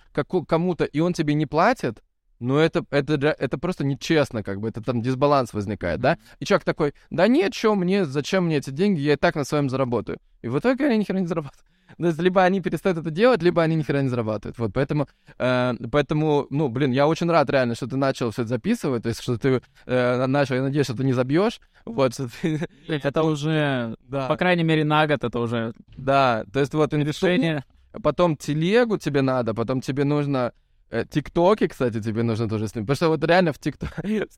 кому-то, 0.48 0.82
и 0.82 0.98
он 0.98 1.12
тебе 1.12 1.34
не 1.34 1.46
платит, 1.46 2.02
ну, 2.40 2.56
это, 2.56 2.84
это, 2.90 3.14
это 3.14 3.56
просто 3.56 3.84
нечестно, 3.84 4.42
как 4.42 4.58
бы, 4.58 4.70
это 4.70 4.82
там 4.82 5.00
дисбаланс 5.00 5.54
возникает, 5.54 6.00
да? 6.00 6.18
И 6.40 6.44
человек 6.44 6.64
такой, 6.64 6.92
да 7.10 7.28
нет, 7.28 7.54
что 7.54 7.76
мне, 7.76 8.04
зачем 8.04 8.46
мне 8.46 8.56
эти 8.56 8.70
деньги, 8.70 8.98
я 8.98 9.12
и 9.12 9.16
так 9.16 9.36
на 9.36 9.44
своем 9.44 9.70
заработаю. 9.70 10.18
И 10.42 10.48
в 10.48 10.58
итоге 10.58 10.86
они 10.86 10.98
ни 10.98 11.04
хера 11.04 11.20
не 11.20 11.28
зарабатывают. 11.28 11.73
То 11.98 12.06
есть 12.06 12.18
либо 12.20 12.42
они 12.42 12.60
перестают 12.60 12.98
это 12.98 13.10
делать, 13.10 13.42
либо 13.42 13.62
они 13.62 13.76
ни 13.76 13.82
хера 13.82 14.02
не 14.02 14.08
зарабатывают. 14.08 14.58
Вот, 14.58 14.72
поэтому, 14.72 15.08
э, 15.38 15.74
поэтому, 15.90 16.46
ну, 16.50 16.68
блин, 16.68 16.92
я 16.92 17.06
очень 17.06 17.30
рад 17.30 17.50
реально, 17.50 17.74
что 17.74 17.86
ты 17.86 17.96
начал 17.96 18.30
все 18.30 18.42
это 18.42 18.48
записывать, 18.50 19.02
то 19.02 19.08
есть, 19.08 19.22
что 19.22 19.38
ты 19.38 19.62
э, 19.86 20.26
начал, 20.26 20.56
я 20.56 20.62
надеюсь, 20.62 20.86
что 20.86 20.96
ты 20.96 21.04
не 21.04 21.12
забьешь, 21.12 21.60
вот, 21.84 22.14
что 22.14 22.28
ты, 22.40 22.60
Это 22.88 23.22
уже, 23.22 23.96
да, 24.08 24.28
по 24.28 24.36
крайней 24.36 24.64
мере, 24.64 24.84
на 24.84 25.06
год 25.06 25.24
это 25.24 25.38
уже 25.38 25.74
да, 25.96 26.44
то 26.52 26.60
есть 26.60 26.74
вот 26.74 26.92
решение. 26.94 27.64
потом 28.02 28.36
телегу 28.36 28.98
тебе 28.98 29.22
надо, 29.22 29.54
потом 29.54 29.80
тебе 29.80 30.04
нужно 30.04 30.52
э, 30.90 31.04
тиктоки, 31.08 31.66
кстати, 31.66 32.00
тебе 32.00 32.22
нужно 32.22 32.48
тоже 32.48 32.68
снимать, 32.68 32.86
потому 32.88 32.96
что 32.96 33.08
вот 33.08 33.24
реально 33.24 33.52
в 33.52 33.58
тиктоке 33.58 34.26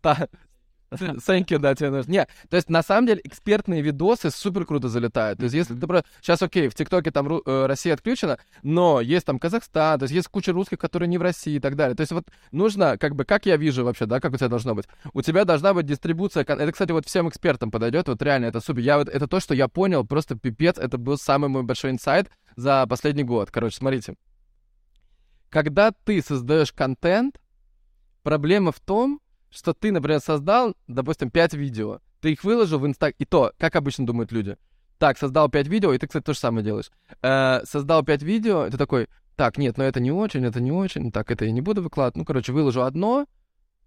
Thank 0.93 1.47
you, 1.47 1.59
да, 1.59 1.74
тебе 1.74 1.91
нужно. 1.91 2.11
Не, 2.11 2.26
то 2.49 2.57
есть, 2.57 2.70
на 2.70 2.82
самом 2.82 3.07
деле, 3.07 3.20
экспертные 3.24 3.82
видосы 3.82 4.30
супер 4.30 4.64
круто 4.64 4.89
залетают. 4.89 5.39
То 5.39 5.45
есть, 5.45 5.55
если 5.55 5.74
ты... 5.74 5.87
Сейчас, 6.20 6.43
окей, 6.43 6.68
в 6.68 6.74
ТикТоке 6.74 7.11
там 7.11 7.28
э, 7.28 7.66
Россия 7.66 7.95
отключена, 7.95 8.39
но 8.62 9.01
есть 9.01 9.26
там 9.26 9.39
Казахстан, 9.39 9.99
то 9.99 10.05
есть, 10.05 10.14
есть 10.14 10.28
куча 10.28 10.53
русских, 10.53 10.78
которые 10.78 11.09
не 11.09 11.18
в 11.18 11.22
России 11.22 11.57
и 11.57 11.61
так 11.61 11.74
далее. 11.74 11.97
То 11.97 12.03
есть, 12.03 12.12
вот 12.12 12.26
нужно, 12.53 12.99
как 12.99 13.16
бы, 13.16 13.24
как 13.24 13.47
я 13.47 13.57
вижу 13.57 13.84
вообще, 13.84 14.07
да, 14.07 14.20
как 14.20 14.32
у 14.32 14.37
тебя 14.37 14.49
должно 14.49 14.74
быть? 14.74 14.87
У 15.12 15.22
тебя 15.22 15.45
должна 15.45 15.74
быть 15.74 15.87
дистрибуция... 15.87 16.45
Это, 16.45 16.72
кстати, 16.72 16.93
вот 16.93 17.07
всем 17.07 17.28
экспертам 17.28 17.70
подойдет, 17.70 18.09
вот 18.09 18.22
реально, 18.22 18.47
это 18.47 18.61
супер. 18.61 18.80
Я 18.80 18.99
вот, 18.99 19.09
это 19.09 19.26
то, 19.26 19.41
что 19.41 19.55
я 19.55 19.68
понял, 19.68 20.05
просто 20.07 20.37
пипец, 20.37 20.78
это 20.78 20.99
был 20.99 21.18
самый 21.18 21.49
мой 21.49 21.64
большой 21.64 21.91
инсайт 21.91 22.30
за 22.55 22.87
последний 22.87 23.24
год. 23.24 23.51
Короче, 23.51 23.76
смотрите. 23.76 24.14
Когда 25.51 25.91
ты 25.91 26.22
создаешь 26.22 26.72
контент, 26.72 27.41
проблема 28.22 28.72
в 28.72 28.80
том, 28.80 29.20
что 29.57 29.72
ты, 29.72 29.90
например, 29.92 30.20
создал, 30.20 30.74
допустим, 30.86 31.30
5 31.30 31.54
видео, 31.54 32.00
ты 32.20 32.32
их 32.32 32.44
выложил 32.44 32.78
в 32.78 32.86
Инстаграм, 32.86 33.14
и 33.18 33.24
то, 33.24 33.52
как 33.59 33.76
обычно 33.76 34.07
думают 34.07 34.32
люди. 34.32 34.57
Так, 34.98 35.18
создал 35.18 35.48
5 35.48 35.66
видео, 35.68 35.92
и 35.92 35.98
ты, 35.98 36.07
кстати, 36.07 36.24
то 36.24 36.32
же 36.32 36.38
самое 36.38 36.64
делаешь. 36.64 36.90
Э, 37.22 37.61
создал 37.64 38.04
5 38.04 38.22
видео, 38.22 38.66
и 38.66 38.70
ты 38.70 38.78
такой, 38.78 39.09
так, 39.34 39.59
нет, 39.59 39.76
ну 39.76 39.84
это 39.84 40.00
не 40.00 40.11
очень, 40.11 40.44
это 40.44 40.61
не 40.61 40.72
очень, 40.72 41.12
так, 41.12 41.30
это 41.30 41.44
я 41.44 41.52
не 41.52 41.61
буду 41.61 41.82
выкладывать. 41.82 42.16
Ну, 42.16 42.24
короче, 42.24 42.52
выложу 42.52 42.82
одно, 42.82 43.26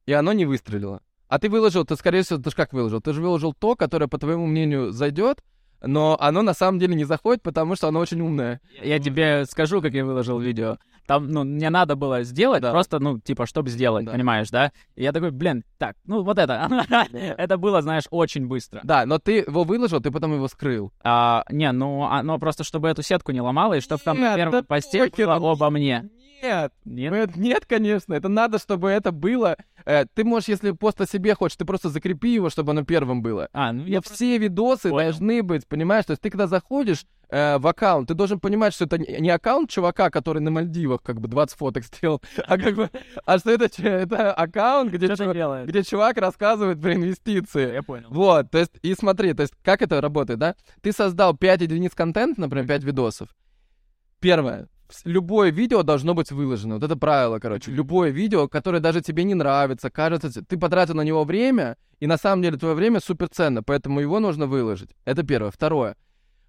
и 0.05 0.13
оно 0.13 0.34
не 0.34 0.45
выстрелило. 0.45 1.01
А 1.28 1.39
ты 1.39 1.49
выложил, 1.49 1.86
ты, 1.86 1.95
скорее 1.95 2.24
всего, 2.24 2.39
ты 2.39 2.49
же 2.49 2.55
как 2.55 2.74
выложил? 2.74 3.01
Ты 3.01 3.13
же 3.13 3.22
выложил 3.22 3.53
то, 3.53 3.76
которое, 3.76 4.07
по 4.07 4.17
твоему 4.17 4.47
мнению, 4.47 4.91
зайдет, 4.91 5.43
но 5.82 6.18
оно 6.20 6.42
на 6.42 6.54
самом 6.54 6.80
деле 6.80 6.96
не 6.96 7.06
заходит, 7.06 7.42
потому 7.42 7.76
что 7.76 7.88
оно 7.88 8.00
очень 8.00 8.22
умное. 8.22 8.62
Я 8.82 9.00
тебе 9.00 9.46
скажу, 9.46 9.82
как 9.82 9.94
я 9.94 10.06
выложил 10.06 10.40
видео. 10.40 10.78
Там, 11.10 11.28
ну, 11.28 11.44
мне 11.44 11.72
надо 11.72 11.96
было 11.96 12.22
сделать, 12.22 12.62
да. 12.62 12.70
просто, 12.70 13.00
ну, 13.00 13.20
типа, 13.20 13.48
чтобы 13.48 13.72
сделать, 13.72 14.06
да. 14.06 14.12
понимаешь, 14.12 14.52
да? 14.52 14.72
И 14.96 15.02
я 15.02 15.12
такой, 15.12 15.32
блин, 15.32 15.64
так, 15.80 15.96
ну, 16.06 16.22
вот 16.22 16.38
это. 16.38 16.70
это 17.12 17.58
было, 17.58 17.82
знаешь, 17.82 18.04
очень 18.12 18.46
быстро. 18.46 18.82
Да, 18.84 19.08
но 19.08 19.18
ты 19.18 19.38
его 19.38 19.64
выложил, 19.64 20.02
ты 20.02 20.12
потом 20.12 20.36
его 20.36 20.48
скрыл. 20.48 20.94
А, 21.04 21.46
не, 21.50 21.72
ну, 21.72 22.08
ну, 22.22 22.38
просто 22.38 22.64
чтобы 22.64 22.90
эту 22.90 23.02
сетку 23.02 23.32
не 23.32 23.42
ломало, 23.42 23.74
и 23.74 23.80
чтобы 23.82 24.04
там 24.04 24.18
в 24.18 24.36
первом 24.36 24.64
посте 24.66 25.10
было 25.10 25.36
обо 25.36 25.72
мне. 25.72 26.08
Нет, 26.42 26.74
нет, 26.86 27.36
нет, 27.36 27.66
конечно. 27.66 28.14
Это 28.14 28.30
надо, 28.30 28.60
чтобы 28.60 28.90
это 28.90 29.12
было. 29.12 29.58
Э, 29.86 30.06
ты 30.14 30.24
можешь, 30.24 30.50
если 30.50 30.72
пост 30.72 31.02
о 31.02 31.08
себе 31.08 31.36
хочешь, 31.36 31.58
ты 31.58 31.66
просто 31.66 31.90
закрепи 31.90 32.34
его, 32.34 32.50
чтобы 32.50 32.72
оно 32.72 32.84
первым 32.84 33.22
было. 33.22 33.50
А, 33.54 33.72
ну 33.74 33.86
я 33.86 34.02
все 34.02 34.38
видосы 34.38 34.90
Понял. 34.90 35.06
должны 35.06 35.44
быть, 35.44 35.68
понимаешь? 35.68 36.06
То 36.06 36.12
есть 36.12 36.22
ты 36.22 36.30
когда 36.30 36.48
заходишь 36.48 37.06
э, 37.30 37.58
в 37.58 37.68
аккаунт, 37.68 38.08
ты 38.08 38.14
должен 38.14 38.40
понимать, 38.40 38.74
что 38.74 38.86
это 38.86 38.98
не 38.98 39.30
аккаунт 39.30 39.70
чувака, 39.70 40.10
который 40.10 40.40
на 40.40 40.52
Мальдивах 40.52 41.02
как 41.02 41.20
бы 41.20 41.28
20 41.28 41.58
фоток 41.58 41.84
сделал, 41.84 42.22
а 42.48 42.58
как 42.58 42.76
бы, 42.76 42.90
а 43.26 43.38
что 43.40 43.52
это, 43.52 43.70
это 43.82 44.34
аккаунт, 44.34 44.92
где, 44.92 45.16
чувак, 45.16 45.68
где 45.68 45.84
чувак 45.84 46.18
рассказывает 46.18 46.82
про 46.82 46.94
инвестиции. 46.94 47.74
Я 47.74 47.84
понял. 47.84 48.08
Вот, 48.10 48.52
то 48.52 48.60
есть, 48.60 48.72
и 48.82 48.94
смотри, 48.94 49.34
то 49.34 49.42
есть, 49.42 49.54
как 49.64 49.82
это 49.82 50.00
работает, 50.02 50.40
да? 50.40 50.56
Ты 50.82 50.92
создал 50.92 51.36
5 51.36 51.62
единиц 51.62 51.94
контента, 51.94 52.42
например, 52.42 52.68
5 52.68 52.84
видосов. 52.84 53.30
Первое, 54.20 54.68
любое 55.04 55.52
видео 55.52 55.84
должно 55.84 56.14
быть 56.14 56.32
выложено. 56.32 56.76
Вот 56.76 56.84
это 56.84 56.96
правило, 56.96 57.40
короче. 57.40 57.72
Любое 57.72 58.10
видео, 58.10 58.48
которое 58.48 58.80
даже 58.80 59.02
тебе 59.02 59.24
не 59.24 59.36
нравится, 59.36 59.90
кажется, 59.90 60.44
ты 60.44 60.58
потратил 60.58 60.96
на 60.96 61.02
него 61.02 61.24
время, 61.24 61.78
и 62.00 62.08
на 62.08 62.18
самом 62.18 62.42
деле 62.42 62.58
твое 62.58 62.76
время 62.76 63.00
суперценно, 63.00 63.64
поэтому 63.64 64.00
его 64.00 64.20
нужно 64.20 64.48
выложить. 64.48 64.92
Это 65.06 65.24
первое. 65.24 65.52
Второе. 65.52 65.96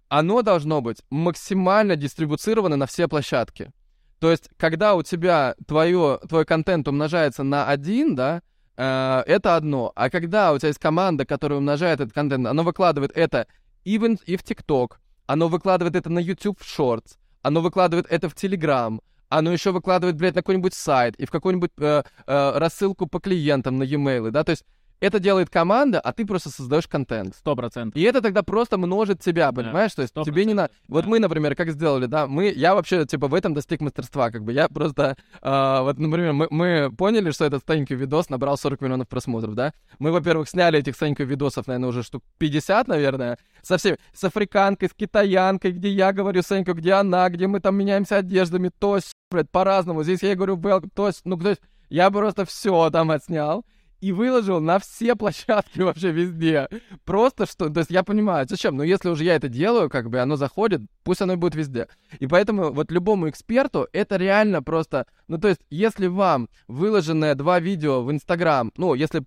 Оно 0.09 0.43
должно 0.43 0.81
быть 0.81 1.03
максимально 1.11 1.97
дистрибуцировано 1.97 2.77
на 2.77 2.87
все 2.87 3.09
площадки. 3.09 3.71
То 4.19 4.31
есть, 4.31 4.51
когда 4.57 4.95
у 4.95 5.03
тебя 5.03 5.55
твое, 5.67 6.21
твой 6.29 6.45
контент 6.45 6.89
умножается 6.89 7.43
на 7.43 7.67
один, 7.67 8.15
да, 8.15 8.43
э, 8.77 9.23
это 9.27 9.57
одно. 9.57 9.93
А 9.97 10.11
когда 10.11 10.53
у 10.53 10.59
тебя 10.59 10.69
есть 10.69 10.81
команда, 10.81 11.25
которая 11.25 11.59
умножает 11.59 12.01
этот 12.01 12.13
контент, 12.13 12.47
оно 12.47 12.63
выкладывает 12.63 13.13
это 13.15 13.47
и 13.85 13.99
в, 13.99 14.05
и 14.05 14.37
в 14.37 14.43
TikTok, 14.43 14.97
оно 15.27 15.49
выкладывает 15.49 15.97
это 15.97 16.11
на 16.11 16.19
YouTube 16.19 16.61
в 16.61 16.65
Shorts, 16.65 17.17
оно 17.43 17.61
выкладывает 17.61 18.07
это 18.11 18.29
в 18.29 18.35
Телеграм, 18.35 19.01
оно 19.29 19.53
еще 19.53 19.71
выкладывает, 19.71 20.17
блядь, 20.17 20.35
на 20.35 20.43
какой-нибудь 20.43 20.75
сайт 20.75 21.15
и 21.17 21.25
в 21.25 21.31
какую-нибудь 21.31 21.71
э, 21.79 22.03
э, 22.27 22.59
рассылку 22.59 23.07
по 23.07 23.21
клиентам 23.21 23.79
на 23.79 23.85
e-mail, 23.85 24.31
да, 24.31 24.45
то 24.45 24.51
есть 24.51 24.65
это 25.01 25.19
делает 25.19 25.51
команда, 25.51 25.99
а 26.01 26.13
ты 26.13 26.27
просто 26.27 26.51
создаешь 26.51 26.87
контент. 26.87 27.35
Сто 27.35 27.57
процентов. 27.57 28.01
И 28.01 28.03
это 28.03 28.21
тогда 28.21 28.43
просто 28.43 28.79
множит 28.79 29.21
тебя, 29.21 29.51
понимаешь? 29.51 29.93
Да, 29.93 29.97
То 29.97 30.03
есть 30.03 30.15
100%. 30.15 30.25
тебе 30.25 30.45
не 30.45 30.55
надо... 30.55 30.73
Вот 30.89 31.07
мы, 31.07 31.19
например, 31.19 31.55
как 31.55 31.71
сделали, 31.71 32.07
да, 32.07 32.27
мы... 32.27 32.53
Я 32.55 32.75
вообще, 32.75 33.07
типа, 33.07 33.29
в 33.29 33.35
этом 33.35 33.55
достиг 33.55 33.81
мастерства, 33.81 34.31
как 34.31 34.45
бы. 34.45 34.53
Я 34.53 34.69
просто... 34.69 35.17
Э, 35.43 35.81
вот, 35.81 35.99
например, 35.99 36.35
мы, 36.35 36.49
мы 36.51 36.93
поняли, 36.97 37.31
что 37.31 37.47
этот 37.47 37.63
старенький 37.63 37.95
видос 37.95 38.29
набрал 38.29 38.59
40 38.59 38.81
миллионов 38.83 39.09
просмотров, 39.09 39.55
да? 39.55 39.73
Мы, 39.99 40.13
во-первых, 40.13 40.49
сняли 40.49 40.79
этих 40.79 40.95
стареньких 40.95 41.27
видосов, 41.27 41.67
наверное, 41.67 41.89
уже 41.89 42.03
штук 42.03 42.23
50, 42.39 42.89
наверное, 42.89 43.39
со 43.63 43.79
всеми... 43.79 43.99
С 44.13 44.23
африканкой, 44.25 44.91
с 44.91 44.93
китаянкой, 44.93 45.73
где 45.73 45.89
я 45.89 46.13
говорю 46.13 46.43
Саньку, 46.43 46.75
где 46.75 46.93
она, 46.93 47.29
где 47.31 47.47
мы 47.47 47.61
там 47.61 47.77
меняемся 47.77 48.19
одеждами, 48.19 48.71
то 48.79 48.97
есть, 48.97 49.13
блядь, 49.31 49.51
по-разному. 49.51 50.03
Здесь 50.03 50.23
я 50.23 50.35
говорю, 50.35 50.61
то 50.95 51.07
есть, 51.07 51.23
ну, 51.25 51.39
то 51.39 51.51
есть, 51.51 51.63
я 51.89 52.11
просто 52.11 52.45
все 52.45 52.91
там 52.91 53.11
отснял 53.11 53.65
и 54.01 54.13
выложил 54.13 54.61
на 54.61 54.79
все 54.79 55.15
площадки 55.17 55.81
вообще 55.81 56.11
везде. 56.11 56.69
Просто 57.05 57.47
что, 57.47 57.69
то 57.69 57.81
есть 57.81 57.91
я 57.91 58.03
понимаю, 58.03 58.47
зачем, 58.49 58.77
но 58.77 58.83
если 58.83 59.09
уже 59.09 59.25
я 59.25 59.37
это 59.37 59.49
делаю, 59.49 59.91
как 59.91 60.11
бы 60.11 60.19
оно 60.21 60.37
заходит, 60.37 60.83
пусть 61.05 61.23
оно 61.23 61.37
будет 61.37 61.55
везде. 61.55 61.89
И 62.19 62.27
поэтому 62.27 62.73
вот 62.73 62.91
любому 62.91 63.29
эксперту 63.29 63.89
это 63.93 64.17
реально 64.17 64.63
просто, 64.63 65.07
ну 65.29 65.39
то 65.39 65.49
есть 65.49 65.61
если 65.71 66.07
вам 66.07 66.49
выложенные 66.69 67.35
два 67.35 67.61
видео 67.61 68.03
в 68.03 68.11
Инстаграм, 68.11 68.73
ну 68.77 68.95
если 68.95 69.23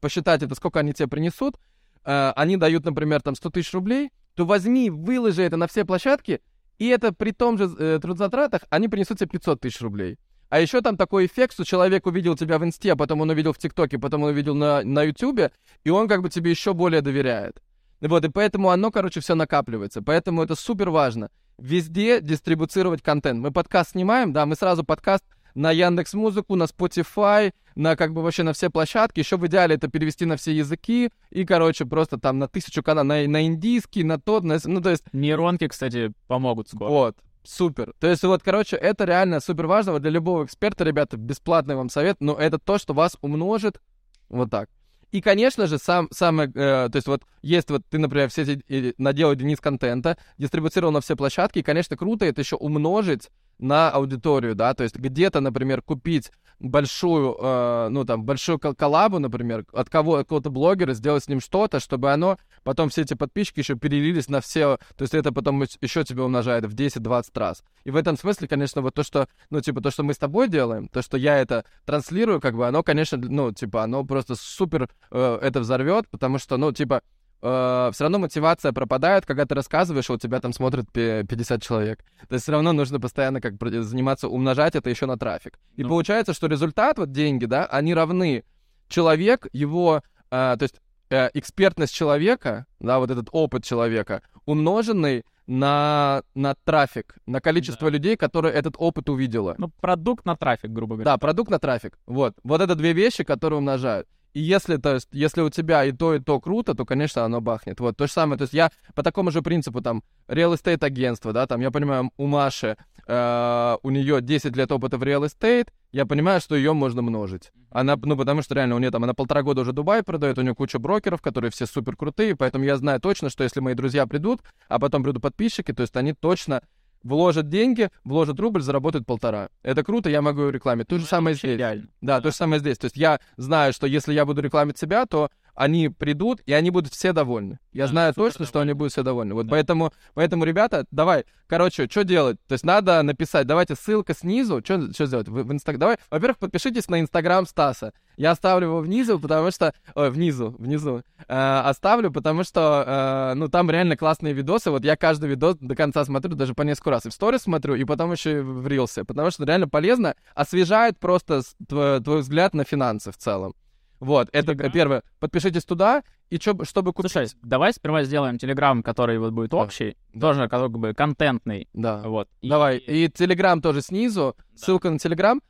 посчитать 0.00 0.42
это, 0.42 0.54
сколько 0.54 0.80
они 0.80 0.92
тебе 0.92 1.08
принесут, 1.08 1.56
э, 2.04 2.32
они 2.36 2.56
дают, 2.56 2.84
например, 2.84 3.22
там 3.22 3.34
100 3.34 3.50
тысяч 3.50 3.72
рублей, 3.72 4.10
то 4.34 4.44
возьми, 4.44 4.90
выложи 4.90 5.42
это 5.42 5.56
на 5.56 5.66
все 5.66 5.84
площадки, 5.84 6.40
и 6.78 6.86
это 6.88 7.12
при 7.12 7.32
том 7.32 7.58
же 7.58 7.68
э, 7.76 7.98
трудзатратах 8.00 8.62
они 8.70 8.88
принесут 8.88 9.18
тебе 9.18 9.28
500 9.30 9.60
тысяч 9.60 9.80
рублей. 9.80 10.18
А 10.48 10.60
еще 10.60 10.80
там 10.80 10.96
такой 10.96 11.26
эффект, 11.26 11.52
что 11.52 11.64
человек 11.64 12.06
увидел 12.06 12.36
тебя 12.36 12.58
в 12.58 12.64
инсте, 12.64 12.92
а 12.92 12.96
потом 12.96 13.20
он 13.20 13.30
увидел 13.30 13.52
в 13.52 13.58
ТикТоке, 13.58 13.98
потом 13.98 14.22
он 14.22 14.30
увидел 14.30 14.54
на, 14.54 14.82
на 14.82 15.02
Ютубе, 15.02 15.52
и 15.84 15.90
он 15.90 16.08
как 16.08 16.22
бы 16.22 16.30
тебе 16.30 16.50
еще 16.50 16.72
более 16.72 17.02
доверяет. 17.02 17.62
Вот, 18.00 18.24
и 18.24 18.28
поэтому 18.28 18.70
оно, 18.70 18.90
короче, 18.90 19.20
все 19.20 19.34
накапливается. 19.34 20.02
Поэтому 20.02 20.42
это 20.42 20.54
супер 20.54 20.90
важно. 20.90 21.30
Везде 21.58 22.20
дистрибуцировать 22.20 23.02
контент. 23.02 23.40
Мы 23.40 23.50
подкаст 23.50 23.90
снимаем, 23.90 24.32
да, 24.32 24.46
мы 24.46 24.54
сразу 24.54 24.84
подкаст 24.84 25.24
на 25.54 25.72
Яндекс 25.72 26.14
Музыку, 26.14 26.54
на 26.54 26.64
Spotify, 26.64 27.52
на 27.74 27.96
как 27.96 28.14
бы 28.14 28.22
вообще 28.22 28.44
на 28.44 28.52
все 28.52 28.70
площадки. 28.70 29.18
Еще 29.18 29.36
в 29.36 29.46
идеале 29.48 29.74
это 29.74 29.88
перевести 29.88 30.24
на 30.24 30.36
все 30.36 30.52
языки 30.52 31.10
и, 31.30 31.44
короче, 31.44 31.84
просто 31.84 32.18
там 32.18 32.38
на 32.38 32.46
тысячу 32.46 32.82
каналов, 32.82 33.08
на, 33.08 33.26
на 33.26 33.44
индийский, 33.44 34.04
на 34.04 34.20
тот, 34.20 34.44
на, 34.44 34.58
ну 34.64 34.80
то 34.80 34.90
есть... 34.90 35.04
Нейронки, 35.12 35.66
кстати, 35.66 36.12
помогут 36.28 36.68
скоро. 36.68 36.88
Вот, 36.88 37.16
Супер. 37.44 37.94
То 37.98 38.08
есть 38.08 38.22
вот, 38.24 38.42
короче, 38.42 38.76
это 38.76 39.04
реально 39.04 39.40
супер 39.40 39.66
важно 39.66 39.92
вот 39.92 40.02
для 40.02 40.10
любого 40.10 40.44
эксперта, 40.44 40.84
ребята, 40.84 41.16
бесплатный 41.16 41.76
вам 41.76 41.88
совет, 41.88 42.16
но 42.20 42.34
это 42.34 42.58
то, 42.58 42.78
что 42.78 42.94
вас 42.94 43.16
умножит 43.20 43.80
вот 44.28 44.50
так. 44.50 44.68
И, 45.10 45.22
конечно 45.22 45.66
же, 45.66 45.78
сам, 45.78 46.08
самое, 46.10 46.50
э, 46.50 46.88
то 46.90 46.96
есть 46.96 47.06
вот 47.06 47.22
есть 47.40 47.70
вот 47.70 47.82
ты, 47.88 47.98
например, 47.98 48.28
все 48.28 48.42
эти, 48.42 48.94
наделал 48.98 49.32
единиц 49.32 49.58
контента, 49.58 50.18
дистрибуцировал 50.36 50.92
на 50.92 51.00
все 51.00 51.16
площадки, 51.16 51.60
и, 51.60 51.62
конечно, 51.62 51.96
круто 51.96 52.26
это 52.26 52.42
еще 52.42 52.56
умножить 52.56 53.30
на 53.58 53.90
аудиторию, 53.90 54.54
да, 54.54 54.74
то 54.74 54.84
есть 54.84 54.96
где-то, 54.96 55.40
например, 55.40 55.82
купить 55.82 56.30
большую, 56.60 57.36
э, 57.40 57.88
ну, 57.90 58.04
там, 58.04 58.24
большую 58.24 58.58
коллабу, 58.58 59.18
например, 59.18 59.64
от 59.72 59.88
кого, 59.88 60.16
от 60.16 60.26
какого-то 60.26 60.50
блогера, 60.50 60.92
сделать 60.92 61.24
с 61.24 61.28
ним 61.28 61.40
что-то, 61.40 61.80
чтобы 61.80 62.12
оно, 62.12 62.38
потом 62.64 62.88
все 62.88 63.02
эти 63.02 63.14
подписчики 63.14 63.60
еще 63.60 63.76
перелились 63.76 64.28
на 64.28 64.40
все, 64.40 64.78
то 64.96 65.02
есть 65.02 65.14
это 65.14 65.32
потом 65.32 65.62
еще 65.62 66.04
тебя 66.04 66.24
умножает 66.24 66.64
в 66.64 66.74
10-20 66.74 67.26
раз. 67.34 67.62
И 67.84 67.90
в 67.90 67.96
этом 67.96 68.16
смысле, 68.16 68.48
конечно, 68.48 68.82
вот 68.82 68.94
то, 68.94 69.02
что, 69.02 69.28
ну, 69.50 69.60
типа, 69.60 69.80
то, 69.80 69.90
что 69.90 70.02
мы 70.02 70.14
с 70.14 70.18
тобой 70.18 70.48
делаем, 70.48 70.88
то, 70.88 71.02
что 71.02 71.16
я 71.16 71.38
это 71.38 71.64
транслирую, 71.84 72.40
как 72.40 72.56
бы, 72.56 72.66
оно, 72.66 72.82
конечно, 72.82 73.18
ну, 73.18 73.52
типа, 73.52 73.84
оно 73.84 74.04
просто 74.04 74.34
супер 74.34 74.88
э, 75.10 75.38
это 75.40 75.60
взорвет, 75.60 76.08
потому 76.08 76.38
что, 76.38 76.56
ну, 76.56 76.72
типа, 76.72 77.02
э, 77.42 77.90
все 77.92 78.04
равно 78.04 78.18
мотивация 78.18 78.72
пропадает, 78.72 79.26
когда 79.26 79.46
ты 79.46 79.54
рассказываешь, 79.54 80.08
а 80.10 80.14
у 80.14 80.18
тебя 80.18 80.40
там 80.40 80.52
смотрит 80.52 80.90
50 80.92 81.62
человек. 81.62 82.04
То 82.28 82.34
есть 82.34 82.44
все 82.44 82.52
равно 82.52 82.72
нужно 82.72 83.00
постоянно 83.00 83.40
как 83.40 83.54
заниматься, 83.82 84.28
умножать 84.28 84.74
это 84.74 84.90
еще 84.90 85.06
на 85.06 85.18
трафик. 85.18 85.58
И 85.76 85.82
ну. 85.82 85.88
получается, 85.88 86.32
что 86.32 86.46
результат, 86.46 86.98
вот 86.98 87.12
деньги, 87.12 87.44
да, 87.44 87.66
они 87.66 87.94
равны 87.94 88.44
человек, 88.88 89.46
его, 89.52 90.02
э, 90.30 90.56
то 90.58 90.62
есть 90.62 90.80
э, 91.10 91.30
экспертность 91.34 91.94
человека, 91.94 92.66
да, 92.80 92.98
вот 92.98 93.10
этот 93.10 93.28
опыт 93.32 93.64
человека, 93.64 94.22
умноженный 94.46 95.24
на, 95.48 96.22
на 96.34 96.54
трафик, 96.64 97.16
на 97.26 97.40
количество 97.40 97.88
да. 97.90 97.94
людей, 97.94 98.16
которые 98.16 98.52
этот 98.52 98.74
опыт 98.76 99.08
увидела. 99.08 99.54
Ну, 99.58 99.68
продукт 99.80 100.26
на 100.26 100.36
трафик, 100.36 100.70
грубо 100.70 100.96
говоря. 100.96 101.12
Да, 101.12 101.18
продукт 101.18 101.50
на 101.50 101.58
трафик. 101.58 101.98
Вот. 102.06 102.34
Вот 102.44 102.60
это 102.60 102.74
две 102.74 102.92
вещи, 102.92 103.24
которые 103.24 103.58
умножают. 103.58 104.06
И 104.38 104.40
если, 104.40 104.76
то 104.76 104.94
есть, 104.94 105.08
если 105.10 105.40
у 105.40 105.50
тебя 105.50 105.84
и 105.84 105.90
то, 105.90 106.14
и 106.14 106.20
то 106.20 106.38
круто, 106.40 106.74
то, 106.74 106.86
конечно, 106.86 107.24
оно 107.24 107.40
бахнет. 107.40 107.80
Вот, 107.80 107.96
то 107.96 108.06
же 108.06 108.12
самое. 108.12 108.38
То 108.38 108.42
есть 108.42 108.54
я 108.54 108.70
по 108.94 109.02
такому 109.02 109.32
же 109.32 109.42
принципу, 109.42 109.80
там, 109.80 110.04
real 110.28 110.54
estate 110.54 110.84
агентство, 110.84 111.32
да, 111.32 111.48
там, 111.48 111.60
я 111.60 111.72
понимаю, 111.72 112.12
у 112.16 112.26
Маши, 112.28 112.76
э, 113.08 113.76
у 113.82 113.90
нее 113.90 114.20
10 114.22 114.56
лет 114.56 114.70
опыта 114.70 114.96
в 114.96 115.02
real 115.02 115.24
estate, 115.24 115.66
я 115.90 116.06
понимаю, 116.06 116.40
что 116.40 116.54
ее 116.54 116.72
можно 116.72 117.02
множить. 117.02 117.50
Она, 117.70 117.96
ну, 118.00 118.16
потому 118.16 118.42
что 118.42 118.54
реально 118.54 118.76
у 118.76 118.78
нее 118.78 118.92
там, 118.92 119.02
она 119.02 119.12
полтора 119.12 119.42
года 119.42 119.62
уже 119.62 119.72
Дубай 119.72 120.04
продает, 120.04 120.38
у 120.38 120.42
нее 120.42 120.54
куча 120.54 120.78
брокеров, 120.78 121.20
которые 121.20 121.50
все 121.50 121.66
супер 121.66 121.96
крутые, 121.96 122.36
поэтому 122.36 122.64
я 122.64 122.76
знаю 122.76 123.00
точно, 123.00 123.30
что 123.30 123.42
если 123.42 123.58
мои 123.58 123.74
друзья 123.74 124.06
придут, 124.06 124.42
а 124.68 124.78
потом 124.78 125.02
придут 125.02 125.20
подписчики, 125.20 125.72
то 125.72 125.82
есть 125.82 125.96
они 125.96 126.12
точно 126.12 126.62
вложат 127.08 127.48
деньги, 127.48 127.88
вложат 128.04 128.38
рубль, 128.38 128.60
заработают 128.62 129.06
полтора. 129.06 129.48
Это 129.62 129.82
круто, 129.82 130.08
я 130.10 130.22
могу 130.22 130.48
рекламить. 130.50 130.86
То 130.86 130.96
же 130.96 131.02
Ну, 131.02 131.06
самое 131.08 131.34
здесь. 131.34 131.56
идеально. 131.56 131.88
Да, 132.00 132.16
Да. 132.16 132.20
то 132.22 132.30
же 132.30 132.36
самое 132.36 132.60
здесь. 132.60 132.78
То 132.78 132.84
есть 132.86 132.96
я 132.96 133.18
знаю, 133.36 133.72
что 133.72 133.86
если 133.86 134.12
я 134.12 134.24
буду 134.24 134.40
рекламить 134.42 134.78
себя, 134.78 135.06
то 135.06 135.30
они 135.58 135.88
придут, 135.88 136.40
и 136.46 136.52
они 136.52 136.70
будут 136.70 136.92
все 136.92 137.12
довольны. 137.12 137.58
Я 137.72 137.84
Да, 137.86 137.92
знаю 137.92 138.14
точно, 138.14 138.46
что 138.46 138.60
они 138.60 138.72
будут 138.72 138.92
все 138.92 139.02
довольны. 139.02 139.34
Вот 139.34 139.46
Да. 139.46 139.50
поэтому, 139.50 139.92
поэтому, 140.14 140.44
ребята, 140.44 140.86
давай, 140.90 141.24
короче, 141.46 141.86
что 141.90 142.04
делать? 142.04 142.38
То 142.46 142.52
есть 142.54 142.64
надо 142.64 143.02
написать, 143.02 143.46
давайте 143.46 143.74
ссылка 143.74 144.14
снизу, 144.14 144.60
что 144.64 145.06
сделать? 145.06 145.28
В, 145.28 145.32
в 145.42 145.52
Инстаг- 145.52 145.76
Давай, 145.78 145.98
во-первых, 146.10 146.38
подпишитесь 146.38 146.88
на 146.88 147.00
Инстаграм 147.00 147.46
Стаса. 147.46 147.92
Я 148.16 148.32
оставлю 148.32 148.66
его 148.68 148.80
внизу, 148.80 149.18
потому 149.20 149.50
что... 149.52 149.72
Ой, 149.94 150.10
внизу, 150.10 150.56
внизу. 150.58 151.02
Э, 151.28 151.60
оставлю, 151.64 152.10
потому 152.10 152.42
что, 152.42 153.30
э, 153.32 153.34
ну, 153.34 153.48
там 153.48 153.70
реально 153.70 153.96
классные 153.96 154.34
видосы. 154.34 154.70
Вот 154.72 154.84
я 154.84 154.96
каждый 154.96 155.28
видос 155.30 155.56
до 155.60 155.76
конца 155.76 156.04
смотрю, 156.04 156.34
даже 156.34 156.54
по 156.54 156.62
несколько 156.62 156.90
раз. 156.90 157.06
И 157.06 157.10
в 157.10 157.12
сторис 157.12 157.42
смотрю, 157.42 157.76
и 157.76 157.84
потом 157.84 158.10
еще 158.10 158.38
и 158.38 158.40
в 158.40 158.66
рилсе. 158.66 159.04
Потому 159.04 159.30
что 159.30 159.44
реально 159.44 159.68
полезно, 159.68 160.16
освежает 160.34 160.98
просто 160.98 161.42
твой, 161.68 162.00
твой 162.00 162.20
взгляд 162.22 162.54
на 162.54 162.64
финансы 162.64 163.12
в 163.12 163.16
целом. 163.16 163.54
Вот, 164.00 164.28
это 164.32 164.48
Телеграм? 164.52 164.72
первое. 164.72 165.02
Подпишитесь 165.18 165.64
туда, 165.64 166.02
и 166.30 166.38
чё, 166.38 166.54
чтобы 166.64 166.92
купить... 166.92 167.10
Слушай, 167.10 167.28
давай 167.42 167.72
сперва 167.72 168.04
сделаем 168.04 168.38
Телеграм, 168.38 168.82
который 168.82 169.18
вот 169.18 169.32
будет 169.32 169.50
Да. 169.50 169.56
общий, 169.58 169.96
тоже 170.18 170.48
как 170.48 170.70
бы 170.70 170.94
контентный, 170.94 171.68
Да. 171.72 172.02
вот. 172.04 172.28
И- 172.40 172.48
Давай. 172.48 172.78
И 172.78 173.08
Телеграм 173.08 173.60
тоже 173.60 173.80
снизу. 173.82 174.36
Да. 174.38 174.56
Ссылка 174.56 174.90
на 174.90 174.98
Телеграм. 174.98 175.40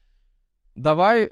Давай, 0.75 1.31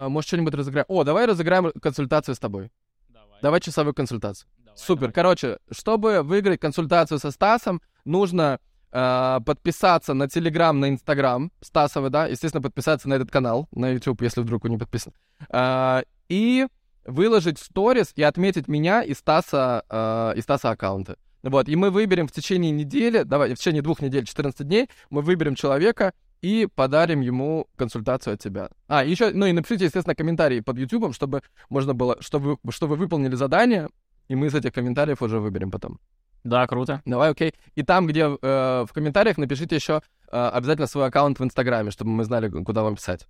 э, 0.00 0.08
может, 0.08 0.28
что-нибудь 0.28 0.54
разыграем. 0.54 0.86
О, 0.88 1.04
давай 1.04 1.26
разыграем 1.26 1.70
консультацию 1.82 2.34
с 2.34 2.38
тобой. 2.38 2.70
Давай, 3.08 3.38
Давай 3.42 3.60
часовую 3.60 3.94
консультацию. 3.94 4.48
давай, 4.58 4.78
Супер. 4.78 5.00
давай. 5.02 5.12
Короче, 5.12 5.58
чтобы 5.70 6.22
выиграть 6.22 6.60
консультацию 6.60 7.18
со 7.18 7.30
Стасом, 7.30 7.80
нужно 8.04 8.58
э, 8.90 9.40
подписаться 9.44 10.14
на 10.14 10.28
Телеграм, 10.30 10.80
на 10.80 10.88
Инстаграм 10.88 11.52
Стасова, 11.60 12.08
да, 12.08 12.26
естественно, 12.26 12.62
подписаться 12.62 13.06
на 13.06 13.14
этот 13.14 13.30
канал, 13.30 13.68
на 13.72 13.90
YouTube, 13.90 14.22
если 14.22 14.40
вдруг 14.40 14.64
вы 14.64 14.70
не 14.70 14.78
подписан. 14.78 15.12
Э, 15.50 16.04
и 16.28 16.66
выложить 17.04 17.58
в 17.58 17.64
сторис 17.64 18.12
и 18.14 18.22
отметить 18.22 18.68
меня 18.68 19.02
и 19.02 19.14
Стаса, 19.14 19.84
э, 19.88 20.34
и 20.36 20.40
Стаса 20.42 20.70
аккаунты. 20.70 21.16
Вот, 21.42 21.68
и 21.68 21.76
мы 21.76 21.90
выберем 21.90 22.26
в 22.26 22.32
течение 22.32 22.70
недели, 22.70 23.22
давай, 23.22 23.54
в 23.54 23.58
течение 23.58 23.80
двух 23.80 24.00
недель, 24.00 24.26
14 24.26 24.66
дней, 24.66 24.88
мы 25.08 25.22
выберем 25.22 25.54
человека 25.54 26.12
и 26.42 26.68
подарим 26.72 27.20
ему 27.20 27.66
консультацию 27.76 28.34
от 28.34 28.40
тебя. 28.40 28.70
А, 28.86 29.04
еще, 29.04 29.30
ну 29.32 29.46
и 29.46 29.52
напишите, 29.52 29.86
естественно, 29.86 30.14
комментарии 30.14 30.60
под 30.60 30.78
YouTube, 30.78 31.14
чтобы 31.14 31.42
можно 31.68 31.94
было, 31.94 32.16
чтобы, 32.20 32.58
чтобы 32.70 32.96
вы 32.96 33.04
выполнили 33.04 33.34
задание, 33.34 33.88
и 34.28 34.34
мы 34.34 34.46
из 34.48 34.54
этих 34.54 34.72
комментариев 34.72 35.22
уже 35.22 35.40
выберем 35.40 35.70
потом. 35.70 35.98
Да, 36.44 36.66
круто. 36.66 37.02
Давай, 37.04 37.30
окей. 37.30 37.54
И 37.74 37.82
там, 37.82 38.06
где 38.06 38.22
э, 38.22 38.84
в 38.88 38.92
комментариях 38.92 39.38
напишите 39.38 39.74
еще 39.74 40.02
э, 40.30 40.48
обязательно 40.48 40.86
свой 40.86 41.06
аккаунт 41.06 41.38
в 41.38 41.44
Инстаграме, 41.44 41.90
чтобы 41.90 42.10
мы 42.10 42.24
знали, 42.24 42.48
куда 42.48 42.82
вам 42.82 42.96
писать. 42.96 43.26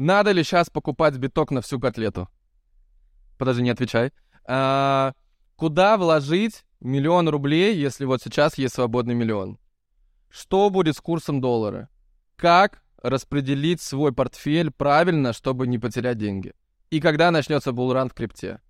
Надо 0.00 0.32
ли 0.32 0.42
сейчас 0.42 0.70
покупать 0.70 1.18
биток 1.18 1.50
на 1.50 1.60
всю 1.60 1.78
котлету? 1.78 2.26
Подожди, 3.36 3.60
не 3.60 3.68
отвечай. 3.68 4.12
А, 4.46 5.12
куда 5.56 5.98
вложить 5.98 6.64
миллион 6.80 7.28
рублей, 7.28 7.76
если 7.76 8.06
вот 8.06 8.22
сейчас 8.22 8.56
есть 8.56 8.76
свободный 8.76 9.14
миллион? 9.14 9.58
Что 10.30 10.70
будет 10.70 10.96
с 10.96 11.02
курсом 11.02 11.42
доллара? 11.42 11.90
Как 12.36 12.82
распределить 13.02 13.82
свой 13.82 14.14
портфель 14.14 14.70
правильно, 14.70 15.34
чтобы 15.34 15.66
не 15.66 15.78
потерять 15.78 16.16
деньги? 16.16 16.54
И 16.88 16.98
когда 16.98 17.30
начнется 17.30 17.72
булран 17.72 18.08
в 18.08 18.14
крипте? 18.14 18.62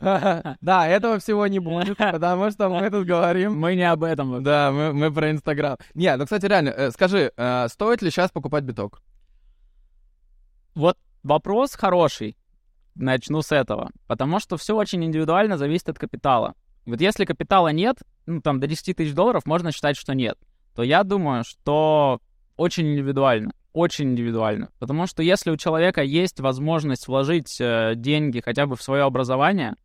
Да, 0.60 0.88
этого 0.88 1.18
всего 1.18 1.46
не 1.46 1.58
будет, 1.58 1.96
потому 1.98 2.50
что 2.50 2.68
мы 2.68 2.90
тут 2.90 3.06
говорим 3.06 3.58
Мы 3.58 3.76
не 3.76 3.90
об 3.90 4.02
этом. 4.02 4.42
да, 4.42 4.70
мы, 4.72 4.92
мы 4.92 5.12
про 5.12 5.30
Инстаграм. 5.30 5.76
Не, 5.94 6.16
ну, 6.16 6.24
кстати, 6.24 6.46
реально, 6.46 6.70
э, 6.70 6.90
скажи, 6.90 7.32
э, 7.36 7.68
стоит 7.68 8.02
ли 8.02 8.10
сейчас 8.10 8.30
покупать 8.30 8.64
биток? 8.64 9.02
Вот 10.74 10.96
вопрос 11.22 11.74
хороший. 11.74 12.36
Начну 12.94 13.42
с 13.42 13.52
этого. 13.52 13.90
Потому 14.06 14.40
что 14.40 14.56
все 14.56 14.74
очень 14.76 15.04
индивидуально 15.04 15.56
зависит 15.58 15.88
от 15.88 15.98
капитала. 15.98 16.54
Вот 16.86 17.00
если 17.00 17.24
капитала 17.24 17.68
нет, 17.68 17.98
ну 18.26 18.40
там 18.40 18.58
до 18.60 18.66
10 18.66 18.96
тысяч 18.96 19.14
долларов 19.14 19.46
можно 19.46 19.70
считать, 19.72 19.96
что 19.96 20.14
нет, 20.14 20.38
то 20.74 20.82
я 20.82 21.04
думаю, 21.04 21.44
что 21.44 22.20
очень 22.56 22.92
индивидуально. 22.92 23.52
Очень 23.72 24.10
индивидуально. 24.10 24.70
Потому 24.78 25.06
что 25.06 25.22
если 25.22 25.50
у 25.50 25.56
человека 25.56 26.02
есть 26.02 26.40
возможность 26.40 27.06
вложить 27.06 27.60
э, 27.60 27.92
деньги 27.94 28.40
хотя 28.44 28.66
бы 28.66 28.74
в 28.74 28.82
свое 28.82 29.04
образование, 29.04 29.76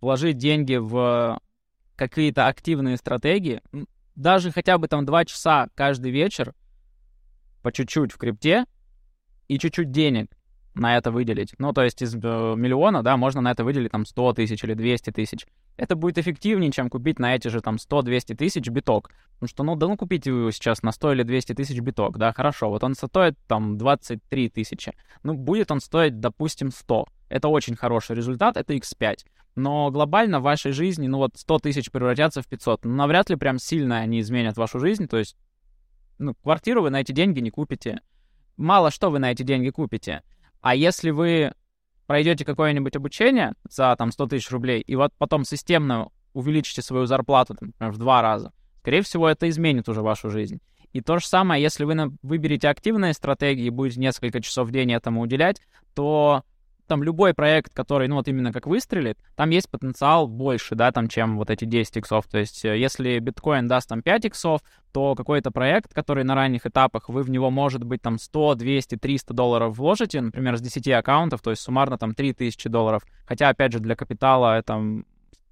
вложить 0.00 0.38
деньги 0.38 0.76
в 0.76 1.40
какие-то 1.96 2.46
активные 2.46 2.96
стратегии, 2.96 3.62
даже 4.14 4.50
хотя 4.50 4.78
бы 4.78 4.88
там 4.88 5.04
2 5.04 5.24
часа 5.24 5.68
каждый 5.74 6.10
вечер, 6.10 6.54
по 7.62 7.72
чуть-чуть 7.72 8.12
в 8.12 8.18
крипте, 8.18 8.66
и 9.48 9.58
чуть-чуть 9.58 9.90
денег 9.90 10.30
на 10.74 10.96
это 10.96 11.10
выделить. 11.10 11.54
Ну, 11.58 11.72
то 11.72 11.82
есть 11.82 12.02
из 12.02 12.14
э, 12.14 12.18
миллиона, 12.18 13.02
да, 13.02 13.16
можно 13.16 13.40
на 13.40 13.50
это 13.50 13.64
выделить 13.64 13.92
там 13.92 14.04
100 14.04 14.34
тысяч 14.34 14.62
или 14.62 14.74
200 14.74 15.10
тысяч. 15.10 15.46
Это 15.76 15.96
будет 15.96 16.18
эффективнее, 16.18 16.70
чем 16.70 16.90
купить 16.90 17.18
на 17.18 17.34
эти 17.34 17.48
же 17.48 17.60
там 17.60 17.76
100-200 17.76 18.36
тысяч 18.36 18.68
биток. 18.68 19.10
Потому 19.34 19.48
что, 19.48 19.62
ну, 19.64 19.76
да 19.76 19.88
ну 19.88 19.96
купите 19.96 20.30
его 20.30 20.50
сейчас 20.50 20.82
на 20.82 20.92
100 20.92 21.12
или 21.12 21.22
200 21.22 21.54
тысяч 21.54 21.80
биток, 21.80 22.18
да, 22.18 22.32
хорошо. 22.32 22.68
Вот 22.68 22.84
он 22.84 22.94
стоит 22.94 23.38
там 23.46 23.78
23 23.78 24.50
тысячи. 24.50 24.92
Ну, 25.22 25.34
будет 25.34 25.70
он 25.70 25.80
стоить, 25.80 26.20
допустим, 26.20 26.70
100. 26.70 27.06
Это 27.28 27.48
очень 27.48 27.76
хороший 27.76 28.14
результат, 28.14 28.56
это 28.56 28.74
x5. 28.74 29.16
Но 29.56 29.90
глобально 29.90 30.38
в 30.38 30.44
вашей 30.44 30.72
жизни, 30.72 31.06
ну 31.06 31.18
вот 31.18 31.32
100 31.34 31.58
тысяч 31.60 31.90
превратятся 31.90 32.42
в 32.42 32.46
500. 32.46 32.84
Ну, 32.84 32.94
навряд 32.94 33.30
ли 33.30 33.36
прям 33.36 33.58
сильно 33.58 33.98
они 33.98 34.20
изменят 34.20 34.58
вашу 34.58 34.78
жизнь. 34.78 35.08
То 35.08 35.16
есть, 35.16 35.36
ну, 36.18 36.34
квартиру 36.34 36.82
вы 36.82 36.90
на 36.90 37.00
эти 37.00 37.12
деньги 37.12 37.40
не 37.40 37.50
купите. 37.50 38.00
Мало 38.58 38.90
что 38.90 39.10
вы 39.10 39.18
на 39.18 39.32
эти 39.32 39.42
деньги 39.42 39.70
купите. 39.70 40.22
А 40.60 40.74
если 40.74 41.10
вы 41.10 41.52
пройдете 42.06 42.44
какое-нибудь 42.44 42.96
обучение 42.96 43.54
за 43.68 43.96
там 43.96 44.12
100 44.12 44.26
тысяч 44.26 44.50
рублей, 44.50 44.82
и 44.82 44.94
вот 44.94 45.12
потом 45.18 45.44
системно 45.44 46.10
увеличите 46.34 46.82
свою 46.82 47.06
зарплату 47.06 47.54
там, 47.54 47.68
например, 47.68 47.92
в 47.92 47.98
два 47.98 48.20
раза, 48.20 48.52
скорее 48.80 49.02
всего, 49.02 49.28
это 49.28 49.48
изменит 49.48 49.88
уже 49.88 50.02
вашу 50.02 50.28
жизнь. 50.30 50.60
И 50.92 51.00
то 51.00 51.18
же 51.18 51.26
самое, 51.26 51.62
если 51.62 51.84
вы 51.84 52.12
выберете 52.22 52.68
активные 52.68 53.12
стратегии 53.14 53.64
и 53.64 53.70
будете 53.70 54.00
несколько 54.00 54.40
часов 54.40 54.68
в 54.68 54.70
день 54.70 54.92
этому 54.92 55.20
уделять, 55.20 55.60
то 55.94 56.42
там 56.86 57.02
любой 57.02 57.34
проект, 57.34 57.74
который, 57.74 58.08
ну 58.08 58.16
вот 58.16 58.28
именно 58.28 58.52
как 58.52 58.66
выстрелит, 58.66 59.18
там 59.34 59.50
есть 59.50 59.70
потенциал 59.70 60.26
больше, 60.26 60.74
да, 60.74 60.92
там, 60.92 61.08
чем 61.08 61.36
вот 61.36 61.50
эти 61.50 61.64
10 61.64 61.98
иксов. 61.98 62.26
То 62.26 62.38
есть, 62.38 62.64
э, 62.64 62.78
если 62.78 63.18
биткоин 63.18 63.68
даст 63.68 63.88
там 63.88 64.02
5 64.02 64.26
иксов, 64.26 64.60
то 64.92 65.14
какой-то 65.14 65.50
проект, 65.50 65.92
который 65.92 66.24
на 66.24 66.34
ранних 66.34 66.66
этапах, 66.66 67.08
вы 67.08 67.22
в 67.22 67.30
него, 67.30 67.50
может 67.50 67.84
быть, 67.84 68.02
там 68.02 68.18
100, 68.18 68.54
200, 68.54 68.96
300 68.96 69.34
долларов 69.34 69.76
вложите, 69.76 70.20
например, 70.20 70.56
с 70.56 70.60
10 70.60 70.88
аккаунтов, 70.88 71.42
то 71.42 71.50
есть 71.50 71.62
суммарно 71.62 71.98
там 71.98 72.14
3000 72.14 72.68
долларов. 72.68 73.02
Хотя, 73.26 73.48
опять 73.48 73.72
же, 73.72 73.80
для 73.80 73.96
капитала 73.96 74.56
это 74.56 74.80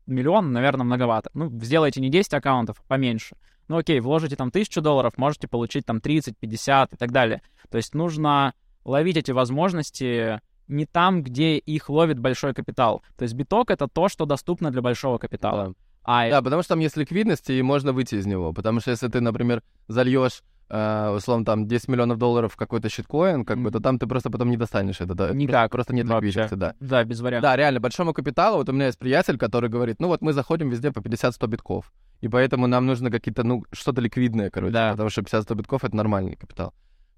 миллион, 0.06 0.52
наверное, 0.52 0.84
многовато. 0.84 1.30
Ну, 1.34 1.50
сделайте 1.60 2.00
не 2.00 2.10
10 2.10 2.34
аккаунтов, 2.34 2.80
а 2.80 2.88
поменьше. 2.88 3.36
Ну, 3.68 3.78
окей, 3.78 4.00
вложите 4.00 4.36
там 4.36 4.48
1000 4.48 4.80
долларов, 4.80 5.16
можете 5.16 5.48
получить 5.48 5.86
там 5.86 6.00
30, 6.00 6.36
50 6.38 6.92
и 6.92 6.96
так 6.96 7.12
далее. 7.12 7.42
То 7.70 7.78
есть 7.78 7.94
нужно 7.94 8.54
ловить 8.84 9.16
эти 9.16 9.30
возможности 9.30 10.40
не 10.68 10.86
там, 10.86 11.22
где 11.22 11.58
их 11.58 11.88
ловит 11.88 12.18
большой 12.18 12.54
капитал. 12.54 13.02
То 13.16 13.22
есть 13.24 13.34
биток— 13.34 13.70
это 13.72 13.88
то, 13.88 14.08
что 14.08 14.26
доступно 14.26 14.70
для 14.70 14.82
большого 14.82 15.18
капитала. 15.18 15.68
Да. 15.68 15.74
А 16.04 16.30
Да, 16.30 16.42
потому 16.42 16.62
что 16.62 16.70
там 16.70 16.80
есть 16.80 16.96
ликвидность, 16.96 17.48
и 17.50 17.62
можно 17.62 17.92
выйти 17.92 18.16
из 18.16 18.26
него. 18.26 18.52
Потому 18.52 18.80
что 18.80 18.90
если 18.90 19.08
ты, 19.08 19.20
например, 19.20 19.62
зальешь, 19.88 20.42
э, 20.68 21.08
условно, 21.16 21.44
там 21.46 21.66
10 21.66 21.88
миллионов 21.88 22.18
долларов 22.18 22.52
в 22.52 22.56
какой-то 22.56 22.88
щиткоин, 22.90 23.44
как 23.44 23.58
бы, 23.58 23.70
то 23.70 23.80
там 23.80 23.98
ты 23.98 24.06
просто 24.06 24.30
потом 24.30 24.50
не 24.50 24.56
достанешь 24.58 25.00
это. 25.00 25.14
Да, 25.14 25.30
Никак. 25.30 25.70
Просто, 25.70 25.92
просто 25.92 25.94
нет 25.94 26.06
ликвидности, 26.06 26.54
да. 26.54 26.74
да, 26.80 27.04
без 27.04 27.20
вариантов. 27.20 27.50
Да, 27.50 27.56
реально, 27.56 27.80
большому 27.80 28.12
капиталу, 28.12 28.58
вот 28.58 28.68
у 28.68 28.72
меня 28.72 28.86
есть 28.86 28.98
приятель, 28.98 29.38
который 29.38 29.70
говорит, 29.70 29.96
ну 29.98 30.08
вот 30.08 30.20
мы 30.20 30.32
заходим 30.34 30.68
везде 30.68 30.92
по 30.92 30.98
50-100 31.00 31.46
битков, 31.46 31.92
и 32.20 32.28
поэтому 32.28 32.66
нам 32.66 32.84
нужно 32.86 33.10
какие-то, 33.10 33.42
ну, 33.44 33.64
что-то 33.72 34.00
ликвидное, 34.02 34.50
короче, 34.50 34.72
Да. 34.72 34.90
потому 34.92 35.08
что 35.10 35.22
50-100 35.22 35.54
битков— 35.54 35.84
это 35.86 35.96
нормальный 35.96 36.36
капитал. 36.36 36.74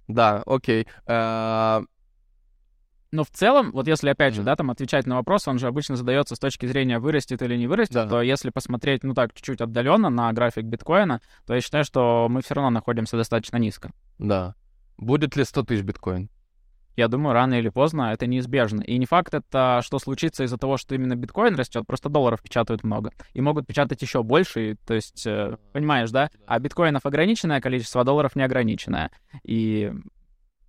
Да, 0.08 0.42
окей. 0.46 0.86
Э, 1.06 1.82
Но 3.12 3.24
в 3.24 3.30
целом, 3.30 3.70
вот 3.72 3.86
если 3.86 4.08
опять 4.10 4.34
же, 4.34 4.42
да, 4.42 4.56
там 4.56 4.70
отвечать 4.70 5.06
на 5.06 5.16
вопрос, 5.16 5.46
он 5.48 5.58
же 5.58 5.68
обычно 5.68 5.96
задается 5.96 6.34
с 6.34 6.38
точки 6.38 6.66
зрения 6.66 6.98
вырастет 6.98 7.40
или 7.42 7.56
не 7.56 7.66
вырастет, 7.66 7.94
Да. 7.94 8.08
то 8.08 8.22
если 8.22 8.50
посмотреть, 8.50 9.04
ну 9.04 9.14
так, 9.14 9.32
чуть-чуть 9.32 9.60
отдаленно 9.60 10.10
на 10.10 10.32
график 10.32 10.64
биткоина, 10.64 11.20
то 11.46 11.54
я 11.54 11.60
считаю, 11.60 11.84
что 11.84 12.26
мы 12.28 12.42
все 12.42 12.54
равно 12.54 12.70
находимся 12.70 13.16
достаточно 13.16 13.56
низко. 13.58 13.92
Да. 14.18 14.54
Будет 14.98 15.36
ли 15.36 15.44
100 15.44 15.62
тысяч 15.64 15.82
биткоин? 15.82 16.28
Я 16.96 17.08
думаю, 17.08 17.34
рано 17.34 17.52
или 17.54 17.68
поздно 17.68 18.12
это 18.14 18.26
неизбежно. 18.26 18.80
И 18.80 18.96
не 18.96 19.04
факт 19.04 19.34
это, 19.34 19.82
что 19.84 19.98
случится 19.98 20.44
из-за 20.44 20.56
того, 20.56 20.78
что 20.78 20.94
именно 20.94 21.14
биткоин 21.14 21.54
растет, 21.54 21.86
просто 21.86 22.08
долларов 22.08 22.40
печатают 22.40 22.84
много. 22.84 23.12
И 23.34 23.42
могут 23.42 23.66
печатать 23.66 24.00
еще 24.00 24.22
больше, 24.22 24.70
и, 24.70 24.74
то 24.76 24.94
есть, 24.94 25.26
э, 25.26 25.58
понимаешь, 25.74 26.10
да? 26.10 26.30
А 26.46 26.58
биткоинов 26.58 27.04
ограниченное 27.04 27.60
количество, 27.60 28.00
а 28.00 28.04
долларов 28.04 28.34
неограниченное. 28.34 29.10
И 29.44 29.92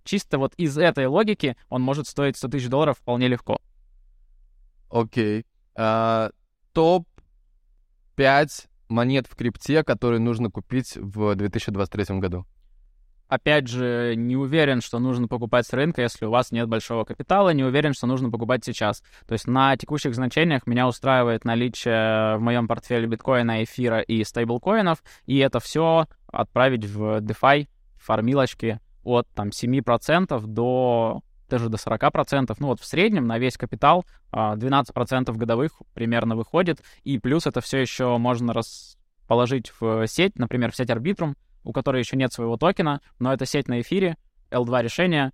чисто 0.08 0.38
вот 0.38 0.54
из 0.56 0.78
этой 0.78 1.06
логики 1.06 1.56
он 1.68 1.82
может 1.82 2.06
стоить 2.06 2.36
100 2.36 2.48
тысяч 2.48 2.68
долларов 2.68 2.98
вполне 2.98 3.28
легко. 3.28 3.60
Окей. 4.90 5.44
А, 5.76 6.30
Топ-5 6.72 8.48
монет 8.88 9.26
в 9.26 9.36
крипте, 9.36 9.84
которые 9.84 10.20
нужно 10.20 10.50
купить 10.50 10.96
в 10.96 11.34
2023 11.34 12.18
году? 12.18 12.46
Опять 13.28 13.68
же, 13.68 14.14
не 14.16 14.36
уверен, 14.36 14.80
что 14.80 14.98
нужно 14.98 15.28
покупать 15.28 15.66
с 15.66 15.74
рынка, 15.74 16.00
если 16.00 16.24
у 16.24 16.30
вас 16.30 16.50
нет 16.50 16.66
большого 16.66 17.04
капитала, 17.04 17.50
не 17.50 17.62
уверен, 17.62 17.92
что 17.92 18.06
нужно 18.06 18.30
покупать 18.30 18.64
сейчас. 18.64 19.02
То 19.26 19.34
есть 19.34 19.46
на 19.46 19.76
текущих 19.76 20.14
значениях 20.14 20.66
меня 20.66 20.88
устраивает 20.88 21.44
наличие 21.44 22.38
в 22.38 22.40
моем 22.40 22.66
портфеле 22.66 23.06
биткоина, 23.06 23.62
эфира 23.62 24.00
и 24.00 24.24
стейблкоинов, 24.24 25.02
и 25.26 25.36
это 25.36 25.60
все 25.60 26.06
отправить 26.32 26.86
в 26.86 27.18
DeFi, 27.20 27.68
фармилочки 27.98 28.80
от 29.04 29.26
там 29.34 29.48
7% 29.48 30.46
до 30.46 31.22
даже 31.48 31.68
до 31.68 31.78
40%, 31.78 32.54
ну 32.58 32.66
вот 32.66 32.80
в 32.80 32.84
среднем 32.84 33.26
на 33.26 33.38
весь 33.38 33.56
капитал 33.56 34.04
12% 34.32 35.30
а, 35.30 35.32
годовых 35.32 35.80
примерно 35.94 36.36
выходит, 36.36 36.82
и 37.04 37.18
плюс 37.18 37.46
это 37.46 37.60
все 37.60 37.78
еще 37.78 38.18
можно 38.18 38.52
расположить 38.52 39.72
в 39.80 40.06
сеть, 40.06 40.38
например, 40.38 40.72
в 40.72 40.76
сеть 40.76 40.90
Arbitrum, 40.90 41.36
у 41.64 41.72
которой 41.72 42.00
еще 42.00 42.16
нет 42.16 42.32
своего 42.32 42.56
токена, 42.56 43.00
но 43.18 43.32
это 43.32 43.46
сеть 43.46 43.68
на 43.68 43.80
эфире, 43.80 44.16
L2 44.50 44.82
решение, 44.82 45.32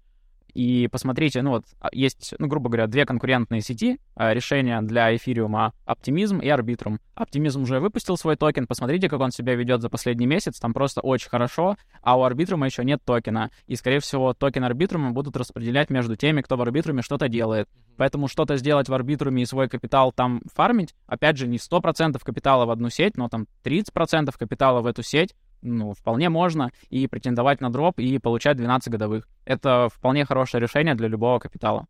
и 0.54 0.88
посмотрите, 0.88 1.42
ну 1.42 1.50
вот, 1.50 1.64
а, 1.80 1.88
есть, 1.92 2.34
ну, 2.38 2.46
грубо 2.46 2.70
говоря, 2.70 2.86
две 2.86 3.04
конкурентные 3.04 3.60
сети 3.60 3.98
а, 4.14 4.32
решения 4.32 4.80
для 4.82 5.14
эфириума 5.14 5.72
Optimism 5.86 6.40
и 6.42 6.48
Arbitrum. 6.48 6.98
Optimism 7.16 7.62
уже 7.62 7.80
выпустил 7.80 8.16
свой 8.16 8.36
токен, 8.36 8.66
посмотрите, 8.66 9.08
как 9.08 9.20
он 9.20 9.32
себя 9.32 9.54
ведет 9.54 9.82
за 9.82 9.90
последний 9.90 10.26
месяц, 10.26 10.60
там 10.60 10.72
просто 10.72 11.00
очень 11.00 11.28
хорошо, 11.28 11.76
а 12.02 12.18
у 12.18 12.24
Arbitrum 12.24 12.64
еще 12.64 12.84
нет 12.84 13.00
токена. 13.04 13.50
И, 13.66 13.74
скорее 13.74 14.00
всего, 14.00 14.32
токен 14.32 14.64
Arbitrum 14.64 15.10
будут 15.10 15.36
распределять 15.36 15.90
между 15.90 16.16
теми, 16.16 16.40
кто 16.40 16.56
в 16.56 16.62
Arbitrum 16.62 17.02
что-то 17.02 17.28
делает. 17.28 17.68
Поэтому 17.96 18.28
что-то 18.28 18.56
сделать 18.56 18.88
в 18.88 18.92
Arbitrum 18.92 19.40
и 19.40 19.44
свой 19.44 19.68
капитал 19.68 20.12
там 20.12 20.42
фармить, 20.52 20.94
опять 21.06 21.36
же, 21.36 21.46
не 21.46 21.58
100% 21.58 22.18
капитала 22.24 22.64
в 22.64 22.70
одну 22.70 22.90
сеть, 22.90 23.16
но 23.16 23.28
там 23.28 23.46
30% 23.64 24.32
капитала 24.36 24.80
в 24.80 24.86
эту 24.86 25.02
сеть, 25.02 25.34
ну, 25.64 25.94
вполне 25.94 26.28
можно 26.28 26.70
и 26.90 27.06
претендовать 27.06 27.60
на 27.60 27.70
дроп, 27.70 27.98
и 27.98 28.18
получать 28.18 28.56
12 28.56 28.92
годовых. 28.92 29.28
Это 29.44 29.88
вполне 29.92 30.24
хорошее 30.24 30.60
решение 30.60 30.94
для 30.94 31.08
любого 31.08 31.38
капитала. 31.38 31.86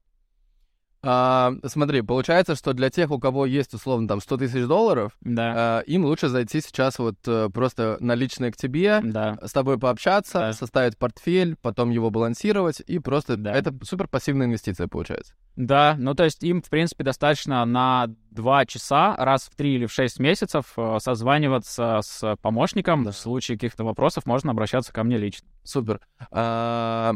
А, 1.04 1.52
смотри, 1.66 2.02
получается, 2.02 2.54
что 2.54 2.72
для 2.72 2.90
тех, 2.90 3.10
у 3.10 3.18
кого 3.18 3.46
есть, 3.46 3.74
условно, 3.74 4.08
там, 4.08 4.20
100 4.20 4.36
тысяч 4.38 4.66
долларов, 4.66 5.12
да. 5.20 5.52
а, 5.56 5.80
им 5.80 6.04
лучше 6.04 6.28
зайти 6.28 6.60
сейчас 6.60 6.98
вот 6.98 7.16
а, 7.26 7.50
просто 7.50 7.96
наличные 8.00 8.52
к 8.52 8.56
тебе, 8.56 9.00
да. 9.02 9.38
с 9.42 9.52
тобой 9.52 9.78
пообщаться, 9.78 10.38
да. 10.38 10.52
составить 10.52 10.98
портфель, 10.98 11.56
потом 11.60 11.90
его 11.90 12.10
балансировать, 12.10 12.80
и 12.86 12.98
просто... 12.98 13.36
Да. 13.36 13.52
Это 13.52 13.74
супер 13.82 14.08
пассивная 14.08 14.46
инвестиция, 14.46 14.88
получается. 14.88 15.34
Да, 15.56 15.94
ну 15.98 16.14
то 16.14 16.24
есть 16.24 16.42
им, 16.42 16.62
в 16.62 16.68
принципе, 16.68 17.04
достаточно 17.04 17.64
на 17.64 18.08
2 18.30 18.66
часа 18.66 19.14
раз 19.16 19.44
в 19.44 19.54
3 19.56 19.74
или 19.74 19.86
в 19.86 19.92
6 19.92 20.18
месяцев 20.18 20.72
э, 20.76 20.98
созваниваться 21.00 22.00
с 22.02 22.36
помощником. 22.42 23.04
Да. 23.04 23.12
В 23.12 23.16
случае 23.16 23.56
каких-то 23.56 23.84
вопросов 23.84 24.26
можно 24.26 24.50
обращаться 24.50 24.92
ко 24.92 25.04
мне 25.04 25.16
лично. 25.16 25.48
Супер. 25.62 26.00
А, 26.30 27.14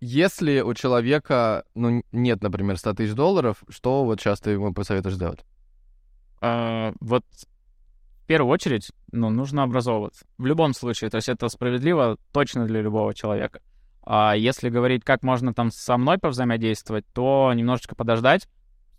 если 0.00 0.60
у 0.60 0.74
человека, 0.74 1.64
ну, 1.74 2.02
нет, 2.12 2.42
например, 2.42 2.76
100 2.78 2.94
тысяч 2.94 3.14
долларов, 3.14 3.62
что 3.68 4.04
вот 4.04 4.20
сейчас 4.20 4.40
ты 4.40 4.50
ему 4.50 4.72
посоветуешь 4.72 5.16
сделать? 5.16 5.44
А, 6.40 6.92
вот 7.00 7.24
в 8.22 8.26
первую 8.26 8.52
очередь, 8.52 8.92
ну, 9.12 9.28
нужно 9.30 9.62
образовываться. 9.62 10.24
В 10.38 10.46
любом 10.46 10.72
случае, 10.72 11.10
то 11.10 11.16
есть 11.16 11.28
это 11.28 11.48
справедливо 11.48 12.16
точно 12.32 12.66
для 12.66 12.80
любого 12.80 13.14
человека. 13.14 13.60
А 14.02 14.34
если 14.34 14.70
говорить, 14.70 15.04
как 15.04 15.22
можно 15.22 15.52
там 15.52 15.70
со 15.70 15.96
мной 15.96 16.18
повзаимодействовать, 16.18 17.04
то 17.12 17.52
немножечко 17.54 17.94
подождать, 17.94 18.48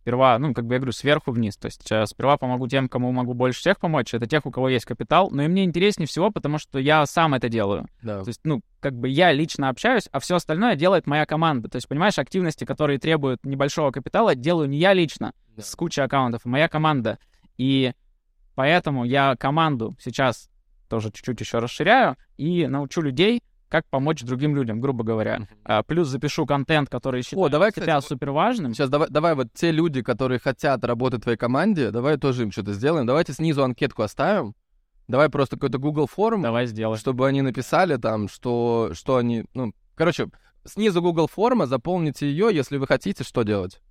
сперва, 0.01 0.37
ну, 0.39 0.53
как 0.53 0.65
бы 0.65 0.73
я 0.73 0.79
говорю, 0.79 0.91
сверху 0.91 1.31
вниз. 1.31 1.55
То 1.57 1.67
есть 1.67 1.89
э, 1.91 2.05
сперва 2.07 2.37
помогу 2.37 2.67
тем, 2.67 2.89
кому 2.89 3.11
могу 3.11 3.33
больше 3.33 3.59
всех 3.59 3.79
помочь. 3.79 4.13
Это 4.13 4.25
тех, 4.25 4.45
у 4.45 4.51
кого 4.51 4.69
есть 4.69 4.85
капитал. 4.85 5.29
Но 5.31 5.43
и 5.43 5.47
мне 5.47 5.63
интереснее 5.63 6.07
всего, 6.07 6.31
потому 6.31 6.57
что 6.57 6.79
я 6.79 7.05
сам 7.05 7.35
это 7.35 7.49
делаю. 7.49 7.87
Да. 8.01 8.23
То 8.23 8.29
есть, 8.29 8.41
ну, 8.43 8.61
как 8.79 8.93
бы 8.93 9.07
я 9.07 9.31
лично 9.31 9.69
общаюсь, 9.69 10.09
а 10.11 10.19
все 10.19 10.35
остальное 10.35 10.75
делает 10.75 11.05
моя 11.05 11.25
команда. 11.25 11.69
То 11.69 11.75
есть, 11.75 11.87
понимаешь, 11.87 12.17
активности, 12.17 12.65
которые 12.65 12.99
требуют 12.99 13.45
небольшого 13.45 13.91
капитала, 13.91 14.33
делаю 14.33 14.67
не 14.67 14.79
я 14.79 14.93
лично, 14.93 15.33
да. 15.55 15.61
с 15.61 15.75
кучей 15.75 16.01
аккаунтов, 16.01 16.41
а 16.45 16.49
моя 16.49 16.67
команда. 16.67 17.19
И 17.57 17.93
поэтому 18.55 19.05
я 19.05 19.35
команду 19.35 19.95
сейчас 19.99 20.49
тоже 20.89 21.11
чуть-чуть 21.11 21.39
еще 21.39 21.59
расширяю 21.59 22.17
и 22.37 22.67
научу 22.67 23.01
людей 23.01 23.43
как 23.71 23.87
помочь 23.87 24.21
другим 24.21 24.53
людям, 24.53 24.81
грубо 24.81 25.05
говоря. 25.05 25.47
А, 25.63 25.81
плюс 25.81 26.09
запишу 26.09 26.45
контент, 26.45 26.89
который 26.89 27.23
считаю 27.23 27.45
О, 27.45 27.49
давай, 27.49 27.69
кстати, 27.69 27.85
себя 27.85 28.01
супер 28.01 28.31
важным. 28.31 28.73
Сейчас 28.73 28.89
давай, 28.89 29.09
давай 29.09 29.33
вот 29.33 29.47
те 29.53 29.71
люди, 29.71 30.01
которые 30.01 30.39
хотят 30.39 30.83
работать 30.83 31.21
в 31.21 31.23
твоей 31.23 31.37
команде, 31.37 31.89
давай 31.89 32.17
тоже 32.17 32.43
им 32.43 32.51
что-то 32.51 32.73
сделаем. 32.73 33.07
Давайте 33.07 33.31
снизу 33.31 33.63
анкетку 33.63 34.01
оставим. 34.01 34.55
Давай 35.07 35.29
просто 35.29 35.55
какой-то 35.55 35.77
Google 35.77 36.07
форм. 36.07 36.41
Давай 36.41 36.65
сделаем. 36.65 36.99
Чтобы 36.99 37.25
они 37.25 37.41
написали 37.41 37.95
там, 37.95 38.27
что, 38.27 38.91
что 38.93 39.15
они... 39.15 39.45
Ну, 39.53 39.73
короче, 39.95 40.27
снизу 40.65 41.01
Google 41.01 41.27
форма, 41.27 41.65
заполните 41.65 42.29
ее, 42.29 42.49
если 42.51 42.75
вы 42.75 42.87
хотите, 42.87 43.23
что 43.23 43.43
делать? 43.43 43.81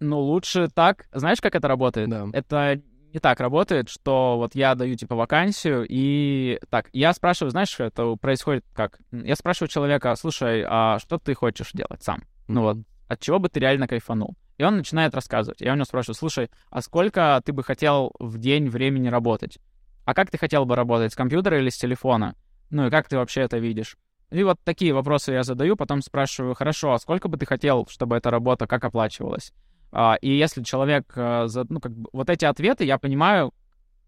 Ну, 0.00 0.20
лучше 0.20 0.68
так. 0.68 1.06
Знаешь, 1.10 1.40
как 1.40 1.54
это 1.54 1.68
работает? 1.68 2.10
Да. 2.10 2.26
Это 2.34 2.82
не 3.14 3.20
так 3.20 3.38
работает, 3.40 3.88
что 3.88 4.36
вот 4.36 4.56
я 4.56 4.74
даю, 4.74 4.96
типа, 4.96 5.14
вакансию, 5.14 5.86
и 5.88 6.58
так, 6.68 6.90
я 6.92 7.12
спрашиваю, 7.12 7.52
знаешь, 7.52 7.78
это 7.78 8.16
происходит 8.16 8.64
как? 8.74 8.98
Я 9.12 9.36
спрашиваю 9.36 9.68
человека, 9.68 10.14
слушай, 10.16 10.64
а 10.68 10.98
что 10.98 11.18
ты 11.18 11.34
хочешь 11.34 11.70
делать 11.72 12.02
сам? 12.02 12.24
Ну 12.48 12.62
вот, 12.62 12.78
от 13.06 13.20
чего 13.20 13.38
бы 13.38 13.48
ты 13.48 13.60
реально 13.60 13.86
кайфанул? 13.86 14.36
И 14.58 14.64
он 14.64 14.76
начинает 14.76 15.14
рассказывать. 15.14 15.60
Я 15.60 15.72
у 15.72 15.74
него 15.76 15.84
спрашиваю, 15.84 16.16
слушай, 16.16 16.50
а 16.70 16.82
сколько 16.82 17.40
ты 17.44 17.52
бы 17.52 17.62
хотел 17.62 18.12
в 18.18 18.38
день 18.38 18.68
времени 18.68 19.08
работать? 19.08 19.58
А 20.04 20.12
как 20.12 20.30
ты 20.30 20.36
хотел 20.36 20.66
бы 20.66 20.74
работать, 20.74 21.12
с 21.12 21.16
компьютера 21.16 21.58
или 21.58 21.70
с 21.70 21.76
телефона? 21.76 22.34
Ну 22.70 22.88
и 22.88 22.90
как 22.90 23.08
ты 23.08 23.16
вообще 23.16 23.42
это 23.42 23.58
видишь? 23.58 23.96
И 24.30 24.42
вот 24.42 24.58
такие 24.64 24.92
вопросы 24.92 25.32
я 25.32 25.44
задаю, 25.44 25.76
потом 25.76 26.02
спрашиваю, 26.02 26.54
хорошо, 26.54 26.92
а 26.92 26.98
сколько 26.98 27.28
бы 27.28 27.36
ты 27.36 27.46
хотел, 27.46 27.86
чтобы 27.88 28.16
эта 28.16 28.30
работа 28.30 28.66
как 28.66 28.84
оплачивалась? 28.84 29.52
А, 29.96 30.16
и 30.20 30.28
если 30.28 30.64
человек, 30.64 31.12
э, 31.14 31.46
ну, 31.68 31.80
как 31.80 31.92
бы, 31.92 32.10
вот 32.12 32.28
эти 32.28 32.44
ответы, 32.44 32.84
я 32.84 32.98
понимаю, 32.98 33.54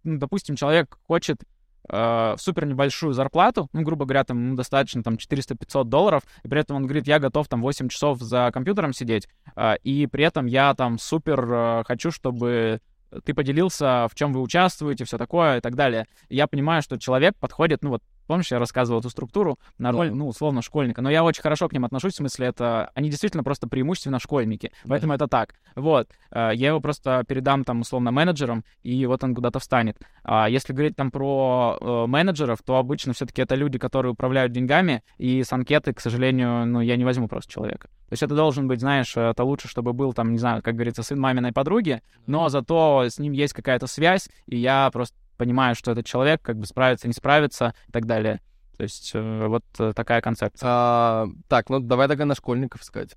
ну, 0.02 0.18
допустим, 0.18 0.56
человек 0.56 0.98
хочет 1.06 1.44
э, 1.88 2.34
супер 2.38 2.66
небольшую 2.66 3.12
зарплату, 3.12 3.68
ну, 3.72 3.82
грубо 3.82 4.04
говоря, 4.04 4.24
там, 4.24 4.44
ему 4.46 4.56
достаточно 4.56 5.04
там 5.04 5.14
400-500 5.14 5.84
долларов, 5.84 6.24
и 6.42 6.48
при 6.48 6.60
этом 6.60 6.78
он 6.78 6.86
говорит, 6.86 7.06
я 7.06 7.20
готов 7.20 7.46
там 7.46 7.62
8 7.62 7.88
часов 7.88 8.18
за 8.18 8.50
компьютером 8.52 8.92
сидеть, 8.92 9.28
э, 9.54 9.76
и 9.84 10.08
при 10.08 10.24
этом 10.24 10.46
я 10.46 10.74
там 10.74 10.98
супер 10.98 11.46
э, 11.48 11.84
хочу, 11.86 12.10
чтобы 12.10 12.80
ты 13.24 13.32
поделился, 13.32 14.08
в 14.10 14.16
чем 14.16 14.32
вы 14.32 14.40
участвуете, 14.40 15.04
все 15.04 15.18
такое 15.18 15.58
и 15.58 15.60
так 15.60 15.76
далее. 15.76 16.08
И 16.28 16.34
я 16.34 16.48
понимаю, 16.48 16.82
что 16.82 16.98
человек 16.98 17.36
подходит, 17.36 17.82
ну 17.82 17.90
вот 17.90 18.02
Помнишь, 18.27 18.51
я 18.51 18.59
рассказывал 18.59 19.01
эту 19.01 19.11
структуру 19.11 19.59
на 19.78 19.93
роль, 19.93 20.12
ну, 20.12 20.28
условно, 20.28 20.62
школьника. 20.62 21.03
Но 21.03 21.11
я 21.11 21.24
очень 21.24 21.43
хорошо 21.43 21.69
к 21.69 21.73
ним 21.73 21.85
отношусь, 21.85 22.15
в 22.15 22.16
смысле, 22.16 22.48
это... 22.48 22.90
Они 22.94 23.09
действительно 23.09 23.44
просто 23.44 23.69
преимущественно 23.69 24.19
школьники. 24.19 24.73
Поэтому 24.86 25.12
это 25.12 25.28
так. 25.28 25.55
Вот. 25.74 26.09
Э, 26.31 26.51
я 26.55 26.69
его 26.69 26.81
просто 26.81 27.24
передам, 27.27 27.65
там, 27.65 27.81
условно, 27.81 28.11
менеджерам, 28.11 28.65
и 28.82 29.07
вот 29.07 29.23
он 29.23 29.35
куда-то 29.35 29.59
встанет. 29.59 29.98
А 30.24 30.48
если 30.48 30.73
говорить 30.73 30.97
там 30.97 31.11
про 31.11 31.78
э, 31.81 32.07
менеджеров, 32.07 32.59
то 32.65 32.77
обычно 32.77 33.12
все-таки 33.12 33.43
это 33.43 33.55
люди, 33.55 33.78
которые 33.78 34.12
управляют 34.12 34.53
деньгами, 34.53 35.03
и 35.19 35.43
с 35.43 35.53
анкеты, 35.53 35.93
к 35.93 36.01
сожалению, 36.01 36.66
ну, 36.66 36.81
я 36.81 36.97
не 36.97 37.05
возьму 37.05 37.28
просто 37.28 37.53
человека. 37.53 37.89
То 38.09 38.12
есть 38.12 38.23
это 38.23 38.35
должен 38.35 38.69
быть, 38.69 38.81
знаешь, 38.81 39.16
это 39.16 39.43
лучше, 39.43 39.69
чтобы 39.69 39.93
был 39.93 40.12
там, 40.12 40.32
не 40.32 40.39
знаю, 40.39 40.62
как 40.62 40.74
говорится, 40.74 41.03
сын 41.03 41.19
маминой 41.19 41.53
подруги, 41.53 42.03
но 42.27 42.48
зато 42.48 43.05
с 43.05 43.19
ним 43.19 43.32
есть 43.32 43.53
какая-то 43.53 43.86
связь, 43.86 44.28
и 44.47 44.57
я 44.57 44.90
просто 44.93 45.16
понимаю, 45.36 45.74
что 45.74 45.92
этот 45.92 46.06
человек 46.06 46.42
как 46.42 46.58
бы 46.58 46.66
справится, 46.66 47.06
не 47.06 47.14
справится 47.14 47.74
и 47.88 47.92
так 47.92 48.06
далее. 48.06 48.40
То 48.76 48.82
есть 48.82 49.12
э, 49.14 49.46
вот 49.46 49.64
э, 49.78 49.92
такая 49.94 50.20
концепция. 50.20 50.68
А, 50.70 51.26
так, 51.48 51.70
ну 51.70 51.80
давай 51.80 52.08
тогда 52.08 52.24
на 52.24 52.34
школьников 52.34 52.84
сказать. 52.84 53.16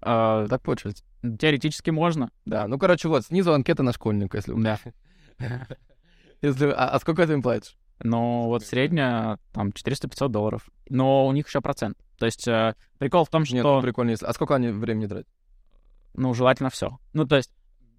А, 0.00 0.46
так 0.48 0.62
получается. 0.62 1.04
Теоретически 1.22 1.90
можно. 1.90 2.30
Да, 2.44 2.66
ну 2.68 2.78
короче, 2.78 3.08
вот, 3.08 3.24
снизу 3.24 3.52
анкета 3.52 3.82
на 3.82 3.92
школьника, 3.92 4.38
если... 4.38 4.54
Да. 4.54 4.78
если... 6.42 6.68
А, 6.68 6.90
а 6.90 7.00
сколько 7.00 7.26
ты 7.26 7.34
им 7.34 7.42
платишь? 7.42 7.76
Ну, 8.02 8.46
вот 8.46 8.64
средняя, 8.64 9.38
там, 9.52 9.68
400-500 9.68 10.28
долларов. 10.28 10.68
Но 10.88 11.26
у 11.26 11.32
них 11.32 11.46
еще 11.46 11.60
процент. 11.60 11.96
То 12.18 12.26
есть 12.26 12.46
э, 12.48 12.74
прикол 12.98 13.24
в 13.24 13.30
том, 13.30 13.44
что... 13.44 13.54
Нет, 13.54 13.82
прикольно, 13.82 14.10
если... 14.10 14.26
А 14.26 14.32
сколько 14.32 14.54
они 14.54 14.68
времени 14.68 15.06
тратят? 15.06 15.28
Ну, 16.14 16.34
желательно 16.34 16.70
все. 16.70 16.98
Ну, 17.12 17.26
то 17.26 17.36
есть 17.36 17.50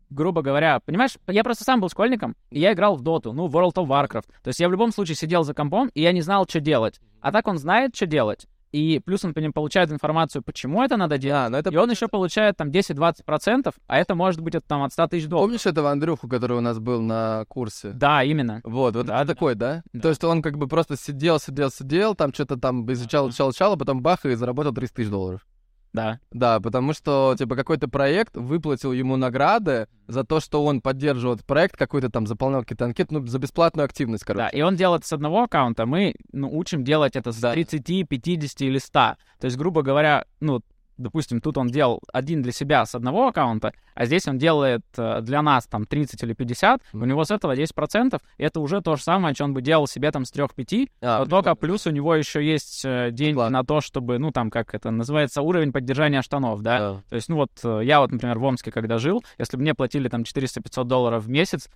грубо 0.10 0.41
говоря, 0.41 0.80
понимаешь, 0.80 1.18
я 1.27 1.44
просто 1.44 1.64
сам 1.64 1.82
был 1.82 1.90
школьником, 1.90 2.36
и 2.49 2.60
я 2.60 2.73
играл 2.73 2.95
в 2.95 3.02
доту, 3.02 3.34
ну, 3.34 3.48
World 3.48 3.76
of 3.76 3.88
Warcraft. 3.88 4.27
То 4.44 4.48
есть 4.48 4.60
я 4.60 4.68
в 4.68 4.72
любом 4.72 4.91
случае 4.91 5.15
сидел 5.15 5.44
за 5.44 5.53
компом, 5.53 5.90
и 5.94 6.02
я 6.02 6.11
не 6.11 6.22
знал, 6.22 6.45
что 6.48 6.60
делать. 6.60 6.99
А 7.22 7.32
так 7.32 7.48
он 7.48 7.57
знает, 7.57 7.95
что 7.95 8.06
делать. 8.06 8.48
И 8.76 8.99
плюс 8.99 9.23
он 9.23 9.34
получает 9.34 9.90
информацию, 9.90 10.41
почему 10.44 10.84
это 10.84 10.98
надо 10.98 11.18
делать. 11.18 11.45
А, 11.45 11.49
ну 11.49 11.57
это... 11.57 11.69
И 11.69 11.77
он 11.77 11.90
еще 11.90 12.10
получает 12.10 12.57
там 12.57 12.72
10-20%, 12.72 13.73
а 13.88 13.98
это 13.98 14.15
может 14.15 14.41
быть 14.41 14.53
от, 14.53 14.65
там, 14.65 14.84
от 14.84 14.91
100 14.91 15.07
тысяч 15.07 15.27
долларов. 15.27 15.48
Помнишь 15.48 15.65
этого 15.65 15.91
Андрюху, 15.91 16.27
который 16.27 16.57
у 16.57 16.61
нас 16.61 16.77
был 16.80 17.02
на 17.02 17.45
курсе? 17.48 17.91
Да, 17.91 18.22
именно. 18.22 18.60
Вот, 18.65 18.98
вот 18.98 19.06
Да, 19.06 19.19
это 19.19 19.27
да. 19.27 19.34
такой, 19.34 19.56
да? 19.56 19.82
Да. 19.94 20.02
То 20.02 20.10
есть 20.10 20.22
он 20.26 20.41
как 20.41 20.57
бы 20.57 20.68
просто 20.68 20.98
сидел, 20.98 21.40
сидел, 21.40 21.69
сидел, 21.69 22.15
там 22.15 22.34
что-то 22.34 22.57
там 22.57 22.91
изучал, 22.91 23.30
изучал, 23.30 23.52
изучал, 23.52 23.73
а 23.73 23.77
потом 23.77 24.02
бах, 24.02 24.26
и 24.26 24.36
заработал 24.36 24.73
30 24.73 24.94
тысяч 24.94 25.10
долларов. 25.10 25.48
Да. 25.95 26.19
Да, 26.31 26.59
потому 26.59 26.93
что, 26.93 27.35
типа, 27.38 27.55
какой-то 27.55 27.88
проект 27.88 28.35
выплатил 28.35 28.91
ему 28.91 29.15
награды 29.17 29.88
за 30.07 30.23
то, 30.23 30.39
что 30.39 30.63
он 30.63 30.81
поддерживал 30.81 31.35
этот 31.35 31.45
проект, 31.47 31.77
какой-то 31.77 32.09
там 32.09 32.27
заполнял 32.27 32.61
какие-то 32.61 32.85
анкеты, 32.85 33.13
ну, 33.15 33.26
за 33.26 33.39
бесплатную 33.39 33.85
активность, 33.85 34.26
Да, 34.27 34.34
короче. 34.34 34.57
и 34.57 34.61
он 34.61 34.76
делает 34.76 35.05
с 35.05 35.13
одного 35.13 35.43
аккаунта, 35.43 35.85
мы 35.85 36.15
ну, 36.31 36.55
учим 36.55 36.84
делать 36.84 37.15
это 37.15 37.31
с 37.31 37.39
Да. 37.39 37.53
30, 37.53 38.03
50 38.03 38.61
или 38.61 38.77
100. 38.77 39.15
То 39.39 39.45
есть, 39.45 39.57
грубо 39.57 39.81
говоря, 39.81 40.26
ну, 40.39 40.61
допустим, 40.97 41.41
тут 41.41 41.57
он 41.57 41.67
делал 41.67 42.01
один 42.11 42.41
для 42.41 42.51
себя 42.51 42.85
с 42.85 42.95
одного 42.95 43.27
аккаунта, 43.27 43.73
а 43.93 44.05
здесь 44.05 44.27
он 44.27 44.38
делает 44.38 44.84
э, 44.97 45.22
для 45.22 45.41
нас 45.41 45.65
там 45.67 45.85
30 45.85 46.22
или 46.23 46.34
50, 46.34 46.81
у 46.93 47.05
него 47.05 47.23
с 47.23 47.31
этого 47.31 47.55
10%, 47.55 48.22
и 48.38 48.43
это 48.43 48.59
уже 48.59 48.81
то 48.81 48.95
же 48.95 49.03
самое, 49.03 49.34
что 49.35 49.45
он 49.45 49.53
бы 49.53 49.61
делал 49.61 49.88
себе 49.88 50.11
там 50.11 50.26
с 50.26 50.34
3-5, 50.34 50.89
А, 51.01 51.19
но 51.19 51.26
только 51.26 51.55
плюс 51.55 51.88
у 51.88 51.91
него 51.91 52.15
еще 52.15 52.43
есть 52.45 52.84
э, 52.85 53.09
деньги 53.11 53.38
Ладно. 53.38 53.59
на 53.59 53.65
то, 53.65 53.81
чтобы, 53.81 54.17
ну, 54.17 54.31
там, 54.31 54.49
как 54.49 54.73
это 54.73 54.91
называется, 54.91 55.41
уровень 55.41 55.72
поддержания 55.72 56.22
штанов, 56.22 56.61
да, 56.61 56.80
да. 56.80 57.01
То 57.09 57.15
есть, 57.15 57.30
ну 57.30 57.38
вот, 57.38 57.51
э, 57.63 57.81
я 57.84 57.99
вот, 57.99 58.11
например, 58.11 58.39
в 58.39 58.43
Омске, 58.43 58.72
когда 58.72 58.97
жил, 58.97 59.23
если 59.38 59.57
бы 59.57 59.63
мне 59.63 59.73
платили 59.73 60.09
там 60.09 60.22
400-500 60.22 60.84
долларов 60.85 61.23
в 61.23 61.30
месяц, 61.30 61.69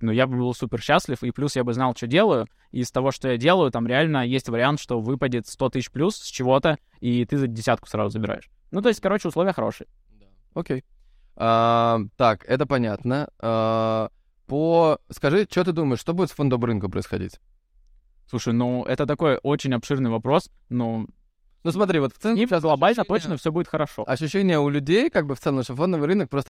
ну, 0.00 0.12
я 0.12 0.26
бы 0.26 0.36
был 0.36 0.54
супер 0.54 0.80
счастлив, 0.80 1.22
и 1.22 1.30
плюс 1.30 1.56
я 1.56 1.64
бы 1.64 1.72
знал, 1.72 1.94
что 1.96 2.06
делаю, 2.06 2.46
и 2.70 2.80
из 2.80 2.90
того, 2.90 3.10
что 3.10 3.28
я 3.28 3.36
делаю, 3.36 3.70
там 3.70 3.86
реально 3.86 4.26
есть 4.26 4.48
вариант, 4.48 4.80
что 4.80 5.00
выпадет 5.00 5.46
100 5.46 5.70
тысяч 5.70 5.90
плюс 5.90 6.16
с 6.16 6.26
чего-то, 6.26 6.78
и 7.00 7.24
ты 7.24 7.36
за 7.38 7.46
десятку 7.46 7.88
сразу 7.88 8.10
забираешь. 8.10 8.50
Ну, 8.70 8.82
то 8.82 8.88
есть, 8.88 9.00
короче, 9.00 9.28
условия 9.28 9.52
хорошие. 9.52 9.88
Окей. 10.54 10.84
А, 11.36 12.00
так, 12.16 12.44
это 12.46 12.66
понятно. 12.66 13.28
А, 13.38 14.10
по... 14.46 14.98
Скажи, 15.10 15.46
что 15.50 15.64
ты 15.64 15.72
думаешь, 15.72 16.00
что 16.00 16.12
будет 16.12 16.30
с 16.30 16.34
фондом 16.34 16.64
рынка 16.64 16.88
происходить? 16.88 17.40
Слушай, 18.28 18.52
ну, 18.52 18.84
это 18.84 19.06
такой 19.06 19.38
очень 19.42 19.72
обширный 19.74 20.10
вопрос, 20.10 20.50
ну, 20.68 21.08
Ну 21.62 21.72
смотри, 21.72 21.98
вот 21.98 22.14
в 22.14 22.18
целом 22.18 22.36
и 22.36 22.46
сейчас 22.46 22.62
глобально 22.62 23.02
ощущение- 23.02 23.20
точно 23.20 23.36
все 23.36 23.52
будет 23.52 23.68
хорошо. 23.68 24.04
Ощущение 24.06 24.58
у 24.58 24.68
людей, 24.68 25.10
как 25.10 25.26
бы 25.26 25.34
в 25.34 25.40
целом, 25.40 25.62
что 25.62 25.74
фондовый 25.74 26.06
рынок 26.06 26.30
просто 26.30 26.48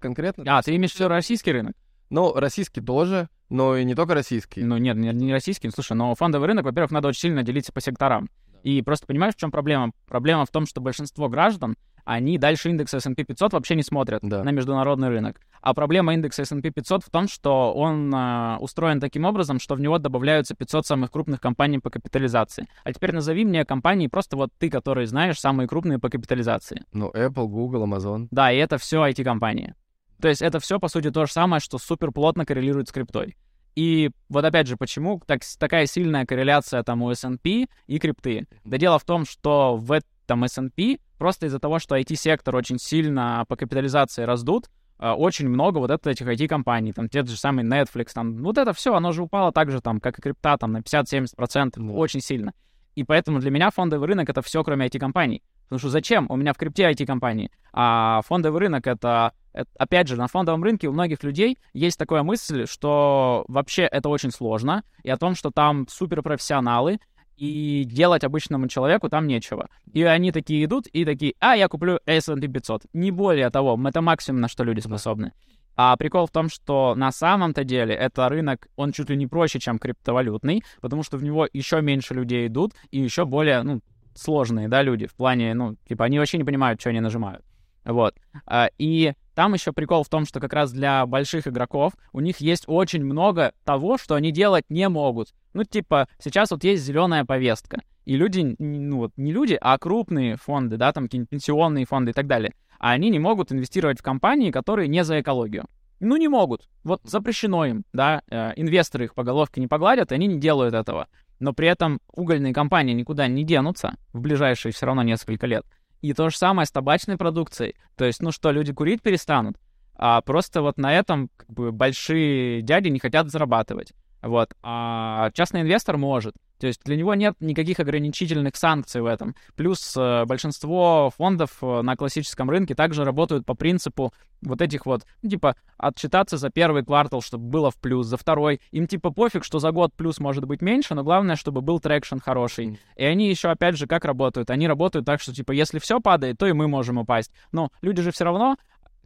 конкретно... 0.00 0.44
А, 0.46 0.62
ты 0.62 0.74
имеешь 0.74 0.92
в 0.92 0.96
виду 0.96 1.08
российский 1.08 1.52
рынок? 1.52 1.74
Ну, 2.10 2.32
российский 2.34 2.80
тоже, 2.80 3.28
но 3.48 3.76
и 3.76 3.84
не 3.84 3.94
только 3.94 4.14
российский. 4.14 4.62
Ну, 4.62 4.76
нет, 4.78 4.96
не, 4.96 5.12
не 5.12 5.32
российский. 5.32 5.70
Слушай, 5.70 5.94
но 5.96 6.14
фондовый 6.14 6.48
рынок, 6.48 6.64
во-первых, 6.64 6.90
надо 6.90 7.08
очень 7.08 7.20
сильно 7.20 7.42
делиться 7.42 7.72
по 7.72 7.80
секторам. 7.80 8.28
И 8.62 8.82
просто 8.82 9.06
понимаешь, 9.06 9.34
в 9.34 9.38
чем 9.38 9.50
проблема? 9.50 9.92
Проблема 10.06 10.44
в 10.44 10.50
том, 10.50 10.66
что 10.66 10.80
большинство 10.80 11.28
граждан, 11.28 11.76
они 12.04 12.38
дальше 12.38 12.68
индекса 12.70 12.96
S&P 12.98 13.24
500 13.24 13.52
вообще 13.52 13.74
не 13.76 13.82
смотрят 13.82 14.20
Да. 14.22 14.42
на 14.42 14.50
международный 14.50 15.08
рынок. 15.08 15.40
А 15.62 15.74
проблема 15.74 16.14
индекса 16.14 16.42
S&P 16.42 16.70
500 16.70 17.04
в 17.04 17.10
том, 17.10 17.28
что 17.28 17.72
он 17.72 18.12
а, 18.14 18.58
устроен 18.60 19.00
таким 19.00 19.24
образом, 19.24 19.60
что 19.60 19.74
в 19.74 19.80
него 19.80 19.98
добавляются 19.98 20.54
500 20.54 20.86
самых 20.86 21.10
крупных 21.10 21.40
компаний 21.40 21.78
по 21.78 21.90
капитализации. 21.90 22.66
А 22.84 22.92
теперь 22.92 23.12
назови 23.12 23.44
мне 23.44 23.64
компании, 23.64 24.08
просто 24.08 24.36
вот 24.36 24.50
ты, 24.58 24.70
которые 24.70 25.06
знаешь, 25.06 25.38
самые 25.38 25.68
крупные 25.68 25.98
по 25.98 26.08
капитализации. 26.08 26.82
Ну, 26.92 27.10
Apple, 27.10 27.46
Google, 27.46 27.84
Amazon. 27.86 28.28
Да, 28.30 28.50
и 28.50 28.56
это 28.56 28.78
все 28.78 29.06
IT-компании. 29.06 29.74
То 30.20 30.28
есть 30.28 30.42
это 30.42 30.60
все, 30.60 30.78
по 30.78 30.88
сути, 30.88 31.10
то 31.10 31.26
же 31.26 31.32
самое, 31.32 31.60
что 31.60 31.78
супер 31.78 32.12
плотно 32.12 32.44
коррелирует 32.44 32.88
с 32.88 32.92
криптой. 32.92 33.36
И 33.76 34.10
вот 34.28 34.44
опять 34.44 34.66
же, 34.66 34.76
почему 34.76 35.20
так, 35.26 35.40
такая 35.58 35.86
сильная 35.86 36.26
корреляция 36.26 36.82
там 36.82 37.02
у 37.02 37.10
S&P 37.10 37.66
и 37.86 37.98
крипты? 37.98 38.46
Да 38.64 38.78
дело 38.78 38.98
в 38.98 39.04
том, 39.04 39.24
что 39.24 39.76
в 39.76 39.92
этом 39.92 40.44
S&P 40.44 40.98
просто 41.18 41.46
из-за 41.46 41.60
того, 41.60 41.78
что 41.78 41.96
IT-сектор 41.96 42.54
очень 42.56 42.78
сильно 42.78 43.44
по 43.48 43.56
капитализации 43.56 44.24
раздут, 44.24 44.68
э, 44.98 45.08
очень 45.10 45.48
много 45.48 45.78
вот 45.78 45.90
этих 46.06 46.26
IT-компаний, 46.26 46.92
там 46.92 47.08
те 47.08 47.24
же 47.24 47.36
самые 47.36 47.66
Netflix, 47.66 48.08
там, 48.12 48.42
вот 48.42 48.58
это 48.58 48.72
все, 48.72 48.94
оно 48.94 49.12
же 49.12 49.22
упало 49.22 49.52
так 49.52 49.70
же, 49.70 49.80
там, 49.80 50.00
как 50.00 50.18
и 50.18 50.22
крипта, 50.22 50.56
там, 50.58 50.72
на 50.72 50.82
50-70%, 50.82 51.72
Да. 51.76 51.92
очень 51.92 52.20
сильно. 52.20 52.52
И 52.96 53.04
поэтому 53.04 53.38
для 53.38 53.50
меня 53.50 53.70
фондовый 53.70 54.08
рынок— 54.08 54.28
это 54.30 54.42
все, 54.42 54.64
кроме 54.64 54.86
IT-компаний. 54.86 55.42
Потому 55.64 55.78
что 55.78 55.88
зачем? 55.90 56.26
У 56.28 56.36
меня 56.36 56.52
в 56.52 56.56
крипте 56.58 56.90
IT-компании. 56.90 57.50
А 57.72 58.20
фондовый 58.22 58.60
рынок— 58.60 58.86
это- 58.88 59.32
Опять 59.78 60.08
же, 60.08 60.16
на 60.16 60.28
фондовом 60.28 60.62
рынке 60.62 60.88
у 60.88 60.92
многих 60.92 61.22
людей 61.22 61.58
есть 61.72 61.98
такая 61.98 62.22
мысль, 62.22 62.66
что 62.66 63.44
вообще 63.48 63.82
это 63.82 64.08
очень 64.08 64.30
сложно, 64.30 64.84
и 65.02 65.10
о 65.10 65.16
том, 65.16 65.34
что 65.34 65.50
там 65.50 65.86
суперпрофессионалы, 65.88 66.98
и 67.40 67.84
делать 67.86 68.22
обычному 68.22 68.68
человеку 68.68 69.08
там 69.08 69.26
нечего. 69.26 69.68
И 69.92 70.02
они 70.02 70.30
такие 70.30 70.62
идут 70.66 70.86
и 70.88 71.06
такие, 71.06 71.34
а, 71.40 71.56
я 71.56 71.68
куплю 71.68 71.98
S&P 72.04 72.48
500. 72.48 72.82
Не 72.92 73.10
более 73.10 73.48
того, 73.48 73.80
это 73.88 74.02
максимум, 74.02 74.42
на 74.42 74.48
что 74.48 74.62
люди 74.62 74.80
способны. 74.80 75.32
А 75.74 75.96
прикол 75.96 76.26
в 76.26 76.30
том, 76.30 76.50
что 76.50 76.94
на 76.94 77.10
самом-то 77.10 77.64
деле 77.64 77.94
это 77.94 78.28
рынок, 78.28 78.68
он 78.76 78.92
чуть 78.92 79.08
ли 79.08 79.16
не 79.16 79.26
проще, 79.26 79.58
чем 79.58 79.78
криптовалютный, 79.78 80.62
потому 80.82 81.02
что 81.02 81.16
в 81.16 81.24
него 81.24 81.48
еще 81.50 81.80
меньше 81.80 82.12
людей 82.12 82.46
идут 82.46 82.74
и 82.90 83.00
еще 83.00 83.24
более, 83.24 83.62
ну, 83.62 83.80
сложные, 84.14 84.68
да, 84.68 84.82
люди 84.82 85.06
в 85.06 85.14
плане, 85.14 85.54
ну, 85.54 85.76
типа, 85.88 86.04
они 86.04 86.18
вообще 86.18 86.36
не 86.36 86.44
понимают, 86.44 86.78
что 86.78 86.90
они 86.90 87.00
нажимают. 87.00 87.42
Вот. 87.86 88.14
А, 88.44 88.68
И 88.76 89.14
там 89.40 89.54
еще 89.54 89.72
прикол 89.72 90.04
в 90.04 90.10
том, 90.10 90.26
что 90.26 90.38
как 90.38 90.52
раз 90.52 90.70
для 90.70 91.06
больших 91.06 91.46
игроков 91.48 91.94
у 92.12 92.20
них 92.20 92.42
есть 92.42 92.64
очень 92.66 93.02
много 93.02 93.54
того, 93.64 93.96
что 93.96 94.14
они 94.14 94.32
делать 94.32 94.66
не 94.68 94.86
могут. 94.90 95.28
Ну, 95.54 95.64
типа, 95.64 96.08
сейчас 96.18 96.50
вот 96.50 96.62
есть 96.62 96.84
зеленая 96.84 97.24
повестка. 97.24 97.80
И 98.04 98.18
люди, 98.18 98.54
ну 98.58 98.98
вот 98.98 99.12
не 99.16 99.32
люди, 99.32 99.56
а 99.58 99.78
крупные 99.78 100.36
фонды, 100.36 100.76
да, 100.76 100.92
там 100.92 101.04
какие-нибудь 101.04 101.30
пенсионные 101.30 101.86
фонды 101.86 102.10
и 102.10 102.12
так 102.12 102.26
далее, 102.26 102.52
а 102.78 102.90
они 102.90 103.08
не 103.08 103.18
могут 103.18 103.50
инвестировать 103.50 104.00
в 104.00 104.02
компании, 104.02 104.50
которые 104.50 104.88
не 104.88 105.04
за 105.04 105.22
экологию. 105.22 105.64
Ну, 106.00 106.18
не 106.18 106.28
могут. 106.28 106.68
Вот 106.84 107.00
запрещено 107.04 107.64
им, 107.64 107.84
да, 107.94 108.20
э, 108.28 108.52
инвесторы 108.56 109.06
их 109.06 109.14
по 109.14 109.22
головке 109.22 109.62
не 109.62 109.68
погладят, 109.68 110.12
и 110.12 110.16
они 110.16 110.26
не 110.26 110.38
делают 110.38 110.74
этого. 110.74 111.08
Но 111.38 111.54
при 111.54 111.66
этом 111.66 112.02
угольные 112.12 112.52
компании 112.52 112.92
никуда 112.92 113.26
не 113.26 113.44
денутся 113.44 113.94
в 114.12 114.20
ближайшие 114.20 114.72
все 114.72 114.84
равно 114.84 115.02
несколько 115.02 115.46
лет. 115.46 115.64
И 116.00 116.12
то 116.14 116.30
же 116.30 116.36
самое 116.36 116.66
с 116.66 116.70
табачной 116.70 117.16
продукцией. 117.16 117.76
То 117.96 118.04
есть, 118.04 118.22
ну 118.22 118.32
что, 118.32 118.50
люди 118.50 118.72
курить 118.72 119.02
перестанут, 119.02 119.58
а 119.94 120.20
просто 120.22 120.62
вот 120.62 120.78
на 120.78 120.94
этом 120.94 121.30
как 121.36 121.50
бы 121.50 121.72
большие 121.72 122.62
дяди 122.62 122.88
не 122.88 122.98
хотят 122.98 123.30
зарабатывать. 123.30 123.92
Вот. 124.22 124.54
А 124.62 125.30
частный 125.32 125.62
инвестор 125.62 125.96
может. 125.96 126.34
То 126.60 126.66
есть 126.66 126.84
для 126.84 126.96
него 126.96 127.14
нет 127.14 127.34
никаких 127.40 127.80
ограничительных 127.80 128.54
санкций 128.54 129.00
в 129.00 129.06
этом. 129.06 129.34
Плюс 129.56 129.96
э, 129.96 130.26
большинство 130.26 131.10
фондов 131.16 131.56
э, 131.62 131.80
на 131.80 131.96
классическом 131.96 132.50
рынке 132.50 132.74
также 132.74 133.02
работают 133.02 133.46
по 133.46 133.54
принципу 133.54 134.12
вот 134.42 134.60
этих 134.60 134.84
вот, 134.84 135.06
ну, 135.22 135.30
типа, 135.30 135.56
отчитаться 135.78 136.36
за 136.36 136.50
первый 136.50 136.84
квартал, 136.84 137.22
чтобы 137.22 137.44
было 137.44 137.70
в 137.70 137.76
плюс, 137.76 138.06
за 138.06 138.18
второй. 138.18 138.60
Им 138.72 138.86
типа 138.86 139.10
пофиг, 139.10 139.42
что 139.42 139.58
за 139.58 139.70
год 139.72 139.94
плюс 139.96 140.20
может 140.20 140.44
быть 140.44 140.60
меньше, 140.60 140.94
но 140.94 141.02
главное, 141.02 141.36
чтобы 141.36 141.62
был 141.62 141.80
traction 141.80 142.18
хороший. 142.18 142.78
И 142.94 143.04
они 143.04 143.30
еще, 143.30 143.48
опять 143.48 143.78
же, 143.78 143.86
как 143.86 144.04
работают? 144.04 144.50
Они 144.50 144.68
работают 144.68 145.06
так, 145.06 145.22
что, 145.22 145.32
типа, 145.32 145.52
если 145.52 145.78
все 145.78 145.98
падает, 145.98 146.36
то 146.36 146.46
и 146.46 146.52
мы 146.52 146.68
можем 146.68 146.98
упасть. 146.98 147.32
Но 147.52 147.70
люди 147.80 148.02
же 148.02 148.12
все 148.12 148.24
равно 148.24 148.56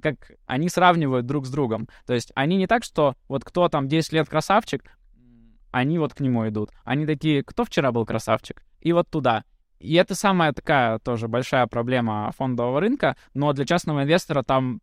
как 0.02 0.32
они 0.46 0.68
сравнивают 0.68 1.24
друг 1.24 1.46
с 1.46 1.50
другом. 1.50 1.88
То 2.04 2.12
есть 2.14 2.32
они 2.34 2.56
не 2.56 2.66
так, 2.66 2.84
что 2.84 3.14
вот 3.28 3.44
кто 3.44 3.68
там 3.68 3.88
10 3.88 4.12
лет 4.12 4.28
красавчик, 4.28 4.82
они 5.74 5.98
вот 5.98 6.14
к 6.14 6.20
нему 6.20 6.48
идут. 6.48 6.70
Они 6.84 7.05
такие, 7.05 7.42
кто 7.42 7.64
вчера 7.64 7.90
был 7.90 8.06
красавчик? 8.06 8.62
И 8.80 8.92
вот 8.92 9.10
туда. 9.10 9.42
И 9.80 9.94
это 9.94 10.14
самая 10.14 10.52
такая 10.52 11.01
тоже 11.01 11.26
большая 11.26 11.66
проблема 11.66 12.30
фондового 12.38 12.80
рынка, 12.80 13.16
но 13.34 13.52
для 13.52 13.64
частного 13.64 14.05
инвестора 14.05 14.44
там 14.44 14.80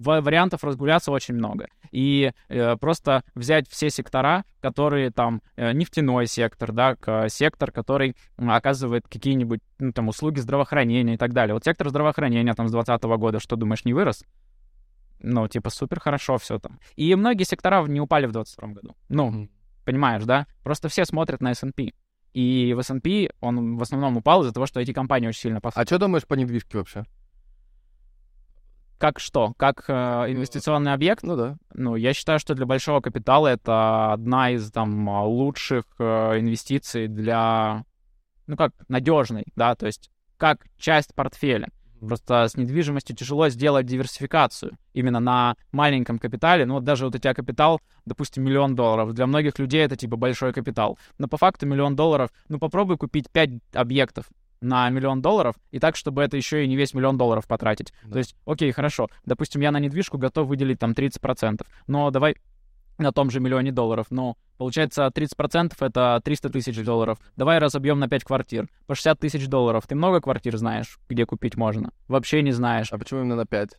ва- 0.00 0.20
вариантов 0.20 0.64
разгуляться 0.64 1.12
очень 1.12 1.34
много. 1.34 1.68
И 1.92 2.32
э, 2.48 2.76
просто 2.78 3.22
взять 3.36 3.68
все 3.68 3.90
сектора, 3.90 4.44
которые 4.60 5.12
там 5.12 5.40
э, 5.54 5.72
нефтяной 5.72 6.26
сектор, 6.26 6.72
да, 6.72 6.96
к- 6.96 7.28
сектор, 7.28 7.70
который 7.70 8.16
оказывает 8.36 9.06
какие-нибудь 9.06 9.60
ну, 9.78 9.92
там 9.92 10.08
услуги 10.08 10.40
здравоохранения 10.40 11.14
и 11.14 11.18
так 11.18 11.32
далее. 11.32 11.54
Вот 11.54 11.62
сектор 11.64 11.88
здравоохранения 11.90 12.54
там 12.54 12.66
с 12.66 12.72
2020 12.72 13.04
года, 13.20 13.38
что 13.38 13.54
думаешь, 13.54 13.84
не 13.84 13.94
вырос? 13.94 14.24
Ну, 15.20 15.46
типа, 15.46 15.70
супер 15.70 16.00
хорошо 16.00 16.38
все 16.38 16.58
там. 16.58 16.80
И 16.96 17.14
многие 17.14 17.44
сектора 17.44 17.86
не 17.86 18.00
упали 18.00 18.26
в 18.26 18.32
2022 18.32 18.74
году. 18.74 18.96
Ну. 19.08 19.48
Понимаешь, 19.84 20.24
да? 20.24 20.46
Просто 20.62 20.88
все 20.88 21.04
смотрят 21.04 21.40
на 21.40 21.52
S&P. 21.52 21.92
И 22.32 22.74
в 22.74 22.80
S&P 22.80 23.30
он 23.40 23.76
в 23.76 23.82
основном 23.82 24.16
упал 24.16 24.42
из-за 24.42 24.52
того, 24.52 24.66
что 24.66 24.80
эти 24.80 24.92
компании 24.92 25.28
очень 25.28 25.40
сильно 25.40 25.60
пос... 25.60 25.74
А 25.76 25.84
что 25.84 25.98
думаешь 25.98 26.26
по 26.26 26.34
недвижке 26.34 26.78
вообще? 26.78 27.04
Как 28.98 29.20
что? 29.20 29.54
Как 29.56 29.84
э, 29.88 29.92
инвестиционный 29.92 30.92
объект? 30.92 31.22
Ну 31.22 31.36
да. 31.36 31.56
Ну, 31.74 31.94
я 31.94 32.12
считаю, 32.14 32.38
что 32.38 32.54
для 32.54 32.66
большого 32.66 33.00
капитала 33.00 33.48
это 33.48 34.12
одна 34.12 34.50
из 34.50 34.70
там 34.70 35.08
лучших 35.08 35.84
э, 35.98 36.40
инвестиций 36.40 37.06
для, 37.06 37.84
ну 38.46 38.56
как, 38.56 38.72
надежной, 38.88 39.44
да, 39.56 39.74
то 39.74 39.86
есть 39.86 40.10
как 40.36 40.66
часть 40.76 41.14
портфеля. 41.14 41.68
Просто 42.00 42.48
с 42.48 42.56
недвижимостью 42.56 43.16
тяжело 43.16 43.48
сделать 43.48 43.86
диверсификацию 43.86 44.76
именно 44.92 45.20
на 45.20 45.56
маленьком 45.72 46.18
капитале. 46.18 46.66
Ну 46.66 46.74
вот 46.74 46.84
даже 46.84 47.06
вот 47.06 47.14
у 47.14 47.18
тебя 47.18 47.34
капитал, 47.34 47.80
допустим, 48.04 48.44
миллион 48.44 48.74
долларов. 48.74 49.12
Для 49.14 49.26
многих 49.26 49.58
людей 49.58 49.82
это 49.82 49.96
типа 49.96 50.16
большой 50.16 50.52
капитал. 50.52 50.98
Но 51.18 51.28
по 51.28 51.36
факту 51.36 51.66
миллион 51.66 51.96
долларов, 51.96 52.30
ну 52.48 52.58
попробуй 52.58 52.98
купить 52.98 53.30
5 53.30 53.50
объектов 53.74 54.26
на 54.60 54.88
миллион 54.88 55.20
долларов, 55.20 55.56
и 55.70 55.78
так, 55.78 55.94
чтобы 55.94 56.22
это 56.22 56.36
еще 56.36 56.64
и 56.64 56.68
не 56.68 56.76
весь 56.76 56.94
миллион 56.94 57.18
долларов 57.18 57.46
потратить. 57.46 57.92
Да. 58.04 58.12
То 58.12 58.18
есть, 58.18 58.34
окей, 58.46 58.72
хорошо, 58.72 59.08
допустим, 59.26 59.60
я 59.60 59.70
на 59.70 59.78
недвижку 59.78 60.16
готов 60.16 60.48
выделить 60.48 60.78
там 60.78 60.92
30%, 60.92 61.66
но 61.86 62.10
давай 62.10 62.36
на 62.98 63.12
том 63.12 63.30
же 63.30 63.40
миллионе 63.40 63.72
долларов. 63.72 64.06
Но 64.10 64.36
получается 64.56 65.10
30% 65.14 65.74
это 65.80 66.20
300 66.24 66.50
тысяч 66.50 66.84
долларов. 66.84 67.18
Давай 67.36 67.58
разобьем 67.58 67.98
на 67.98 68.08
5 68.08 68.24
квартир. 68.24 68.68
По 68.86 68.94
60 68.94 69.18
тысяч 69.18 69.46
долларов. 69.48 69.86
Ты 69.86 69.94
много 69.94 70.20
квартир 70.20 70.56
знаешь, 70.56 70.98
где 71.08 71.26
купить 71.26 71.56
можно? 71.56 71.92
Вообще 72.08 72.42
не 72.42 72.52
знаешь. 72.52 72.92
А 72.92 72.98
почему 72.98 73.20
именно 73.20 73.36
на 73.36 73.46
5? 73.46 73.78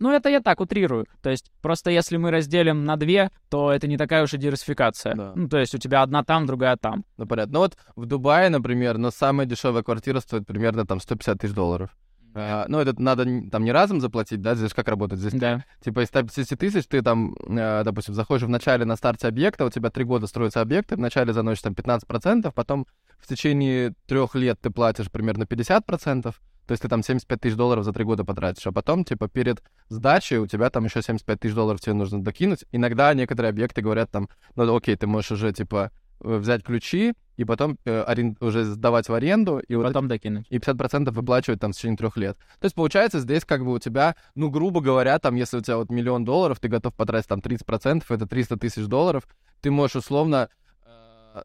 Ну, 0.00 0.10
это 0.10 0.30
я 0.30 0.40
так 0.40 0.60
утрирую. 0.60 1.06
То 1.20 1.28
есть, 1.28 1.52
просто 1.60 1.90
если 1.90 2.16
мы 2.16 2.30
разделим 2.30 2.86
на 2.86 2.96
две, 2.96 3.30
то 3.50 3.70
это 3.70 3.86
не 3.86 3.98
такая 3.98 4.24
уж 4.24 4.32
и 4.32 4.38
диверсификация. 4.38 5.14
Да. 5.14 5.32
Ну, 5.36 5.46
то 5.46 5.58
есть, 5.58 5.74
у 5.74 5.78
тебя 5.78 6.00
одна 6.00 6.24
там, 6.24 6.46
другая 6.46 6.76
там. 6.78 7.04
Ну, 7.18 7.26
понятно. 7.26 7.52
Ну, 7.52 7.58
вот 7.60 7.76
в 7.96 8.06
Дубае, 8.06 8.48
например, 8.48 8.96
но 8.96 9.10
самая 9.10 9.46
дешевая 9.46 9.82
квартира 9.82 10.20
стоит 10.20 10.46
примерно 10.46 10.86
там 10.86 11.00
150 11.00 11.38
тысяч 11.38 11.52
долларов. 11.52 11.90
Uh, 12.32 12.64
ну, 12.68 12.78
это 12.78 13.00
надо 13.00 13.24
там 13.50 13.64
не 13.64 13.72
разом 13.72 14.00
заплатить, 14.00 14.40
да, 14.40 14.54
здесь 14.54 14.72
как 14.72 14.86
работает? 14.86 15.20
Здесь, 15.20 15.32
да. 15.32 15.64
типа, 15.84 16.04
из 16.04 16.08
150 16.08 16.58
тысяч 16.58 16.86
ты 16.86 17.02
там, 17.02 17.34
uh, 17.34 17.82
допустим, 17.82 18.14
заходишь 18.14 18.46
в 18.46 18.48
начале 18.48 18.84
на 18.84 18.94
старте 18.94 19.26
объекта, 19.26 19.64
у 19.64 19.70
тебя 19.70 19.90
три 19.90 20.04
года 20.04 20.28
строится 20.28 20.60
объект, 20.60 20.90
ты 20.90 20.96
вначале 20.96 21.32
заносишь 21.32 21.62
там 21.62 21.72
15%, 21.72 22.52
потом 22.54 22.86
в 23.18 23.26
течение 23.26 23.94
трех 24.06 24.36
лет 24.36 24.60
ты 24.60 24.70
платишь 24.70 25.10
примерно 25.10 25.42
50%, 25.42 26.22
то 26.22 26.32
есть 26.68 26.82
ты 26.82 26.88
там 26.88 27.02
75 27.02 27.40
тысяч 27.40 27.56
долларов 27.56 27.84
за 27.84 27.92
три 27.92 28.04
года 28.04 28.24
потратишь, 28.24 28.66
а 28.66 28.72
потом, 28.72 29.04
типа, 29.04 29.26
перед 29.28 29.60
сдачей 29.88 30.38
у 30.38 30.46
тебя 30.46 30.70
там 30.70 30.84
еще 30.84 31.02
75 31.02 31.40
тысяч 31.40 31.54
долларов 31.54 31.80
тебе 31.80 31.94
нужно 31.94 32.22
докинуть. 32.22 32.64
Иногда 32.70 33.12
некоторые 33.12 33.50
объекты 33.50 33.82
говорят 33.82 34.10
там, 34.12 34.28
ну, 34.54 34.76
окей, 34.76 34.94
ты 34.94 35.08
можешь 35.08 35.32
уже, 35.32 35.52
типа, 35.52 35.90
Э, 36.22 36.36
взять 36.36 36.62
ключи 36.62 37.14
и 37.40 37.44
потом 37.46 37.78
э, 37.86 38.02
арен... 38.02 38.36
уже 38.40 38.64
сдавать 38.64 39.08
в 39.08 39.14
аренду. 39.14 39.60
И 39.60 39.74
потом 39.74 40.04
вот... 40.04 40.08
докинуть. 40.08 40.46
И 40.50 40.58
50% 40.58 41.10
выплачивать 41.10 41.58
там 41.58 41.72
в 41.72 41.74
течение 41.74 41.96
трех 41.96 42.18
лет. 42.18 42.36
То 42.60 42.66
есть 42.66 42.74
получается 42.74 43.18
здесь 43.18 43.46
как 43.46 43.64
бы 43.64 43.72
у 43.72 43.78
тебя, 43.78 44.14
ну, 44.34 44.50
грубо 44.50 44.82
говоря, 44.82 45.18
там, 45.18 45.36
если 45.36 45.56
у 45.56 45.62
тебя 45.62 45.78
вот 45.78 45.90
миллион 45.90 46.26
долларов, 46.26 46.60
ты 46.60 46.68
готов 46.68 46.94
потратить 46.94 47.28
там 47.28 47.38
30%, 47.38 48.04
это 48.06 48.26
300 48.26 48.58
тысяч 48.58 48.84
долларов, 48.84 49.26
ты 49.62 49.70
можешь 49.70 49.96
условно 49.96 50.50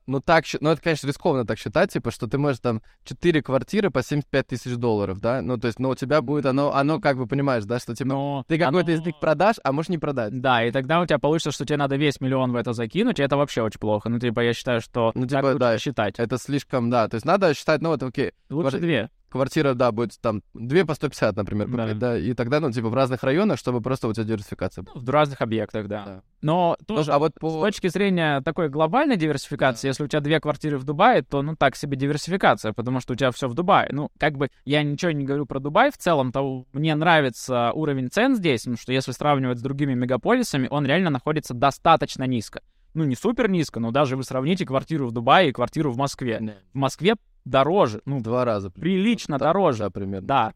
ну, 0.07 0.19
так, 0.21 0.45
ну, 0.59 0.69
это, 0.69 0.81
конечно, 0.81 1.07
рискованно 1.07 1.45
так 1.45 1.57
считать, 1.57 1.91
типа, 1.91 2.11
что 2.11 2.27
ты 2.27 2.37
можешь 2.37 2.59
там 2.59 2.81
4 3.03 3.41
квартиры 3.41 3.89
по 3.89 4.03
75 4.03 4.47
тысяч 4.47 4.75
долларов, 4.75 5.19
да? 5.19 5.41
Ну, 5.41 5.57
то 5.57 5.67
есть, 5.67 5.79
ну, 5.79 5.89
у 5.89 5.95
тебя 5.95 6.21
будет 6.21 6.45
оно, 6.45 6.73
оно 6.73 6.99
как 6.99 7.17
бы, 7.17 7.27
понимаешь, 7.27 7.65
да, 7.65 7.79
что, 7.79 7.95
типа, 7.95 8.07
Но 8.09 8.45
ты 8.47 8.57
какой-то 8.57 8.91
оно... 8.91 9.01
из 9.01 9.05
них 9.05 9.19
продашь, 9.19 9.57
а 9.63 9.71
можешь 9.71 9.89
не 9.89 9.97
продать. 9.97 10.39
Да, 10.39 10.63
и 10.63 10.71
тогда 10.71 11.01
у 11.01 11.05
тебя 11.05 11.19
получится, 11.19 11.51
что 11.51 11.65
тебе 11.65 11.77
надо 11.77 11.95
весь 11.95 12.19
миллион 12.21 12.51
в 12.51 12.55
это 12.55 12.73
закинуть, 12.73 13.19
и 13.19 13.23
это 13.23 13.37
вообще 13.37 13.61
очень 13.61 13.79
плохо. 13.79 14.09
Ну, 14.09 14.19
типа, 14.19 14.41
я 14.41 14.53
считаю, 14.53 14.81
что 14.81 15.11
ну, 15.15 15.25
типа, 15.25 15.41
так 15.41 15.57
да, 15.57 15.77
считать. 15.77 16.19
Это 16.19 16.37
слишком, 16.37 16.89
да, 16.89 17.07
то 17.07 17.15
есть 17.15 17.25
надо 17.25 17.53
считать, 17.53 17.81
ну, 17.81 17.89
вот, 17.89 18.01
окей. 18.03 18.31
Лучше 18.49 18.79
две 18.79 19.09
квартира, 19.35 19.73
да, 19.73 19.91
будет 19.91 20.19
там 20.21 20.41
2 20.53 20.85
по 20.85 20.93
150, 20.93 21.35
например, 21.35 21.67
да. 21.67 21.93
да, 21.93 22.17
и 22.17 22.33
тогда, 22.33 22.61
ну, 22.61 22.71
типа, 22.71 22.87
в 22.87 22.93
разных 22.93 23.21
районах, 23.21 23.59
чтобы 23.59 23.81
просто 23.81 24.07
у 24.07 24.13
тебя 24.13 24.23
диверсификация 24.23 24.83
была. 24.83 24.93
Ну, 24.95 25.01
в 25.01 25.09
разных 25.09 25.41
объектах, 25.41 25.87
да. 25.87 26.05
да. 26.05 26.21
Но 26.41 26.77
тоже, 26.87 27.11
а 27.11 27.19
вот 27.19 27.33
по... 27.37 27.49
с 27.49 27.53
точки 27.53 27.89
зрения 27.89 28.39
такой 28.41 28.69
глобальной 28.69 29.17
диверсификации, 29.17 29.87
да. 29.87 29.89
если 29.89 30.03
у 30.05 30.07
тебя 30.07 30.21
две 30.21 30.39
квартиры 30.39 30.77
в 30.77 30.85
Дубае, 30.85 31.21
то, 31.21 31.41
ну, 31.41 31.57
так 31.57 31.75
себе 31.75 31.97
диверсификация, 31.97 32.71
потому 32.71 33.01
что 33.01 33.11
у 33.11 33.15
тебя 33.17 33.31
все 33.31 33.49
в 33.49 33.53
Дубае. 33.53 33.89
Ну, 33.91 34.09
как 34.17 34.37
бы 34.37 34.49
я 34.63 34.81
ничего 34.83 35.11
не 35.11 35.25
говорю 35.25 35.45
про 35.45 35.59
Дубай 35.59 35.91
в 35.91 35.97
целом, 35.97 36.31
то 36.31 36.65
мне 36.71 36.95
нравится 36.95 37.73
уровень 37.73 38.09
цен 38.09 38.37
здесь, 38.37 38.65
ну, 38.65 38.77
что 38.77 38.93
если 38.93 39.11
сравнивать 39.11 39.59
с 39.59 39.61
другими 39.61 39.95
мегаполисами, 39.95 40.69
он 40.71 40.85
реально 40.85 41.09
находится 41.09 41.53
достаточно 41.53 42.23
низко 42.23 42.61
ну, 42.95 43.03
не 43.03 43.15
супер 43.15 43.49
низко, 43.49 43.81
но 43.81 43.91
даже 43.91 44.15
вы 44.15 44.23
сравните 44.23 44.65
квартиру 44.65 45.07
в 45.07 45.11
Дубае 45.11 45.49
и 45.49 45.51
квартиру 45.51 45.91
в 45.91 45.97
Москве. 45.97 46.39
Да. 46.41 46.53
В 46.73 46.77
Москве 46.77 47.15
дороже. 47.45 48.01
Ну, 48.05 48.21
два 48.21 48.43
раза. 48.43 48.69
Прилично 48.69 49.37
да, 49.37 49.45
дороже. 49.45 49.79
Да, 49.79 49.89
примерно. 49.89 50.27
Да. 50.27 50.53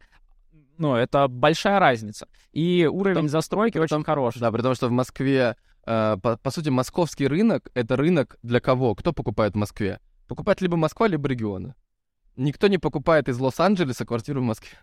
Ну, 0.78 0.95
это 0.95 1.28
большая 1.28 1.80
разница. 1.80 2.28
И 2.52 2.88
уровень 2.91 3.16
Потом, 3.16 3.30
застройки 3.30 3.80
Потом, 3.80 3.99
очень 3.99 4.06
хороший. 4.06 4.40
Да, 4.40 4.52
потому 4.52 4.76
что 4.76 4.88
в 4.88 4.91
Москве, 4.91 5.56
э, 5.86 6.18
по, 6.22 6.38
по 6.38 6.52
сути, 6.52 6.70
московский 6.70 7.28
рынок— 7.28 7.70
это 7.74 7.95
рынок 7.95 8.38
для 8.44 8.60
кого? 8.60 8.95
Кто 8.95 9.14
покупает 9.14 9.53
в 9.53 9.57
Москве? 9.57 9.99
Покупает 10.28 10.61
либо 10.61 10.78
Москва, 10.78 11.07
либо 11.07 11.28
регионы. 11.28 11.76
Никто 12.36 12.68
не 12.68 12.78
покупает 12.78 13.28
из 13.28 13.38
Лос-Анджелеса 13.40 14.06
квартиру 14.06 14.41
в 14.41 14.45
Москве. 14.45 14.78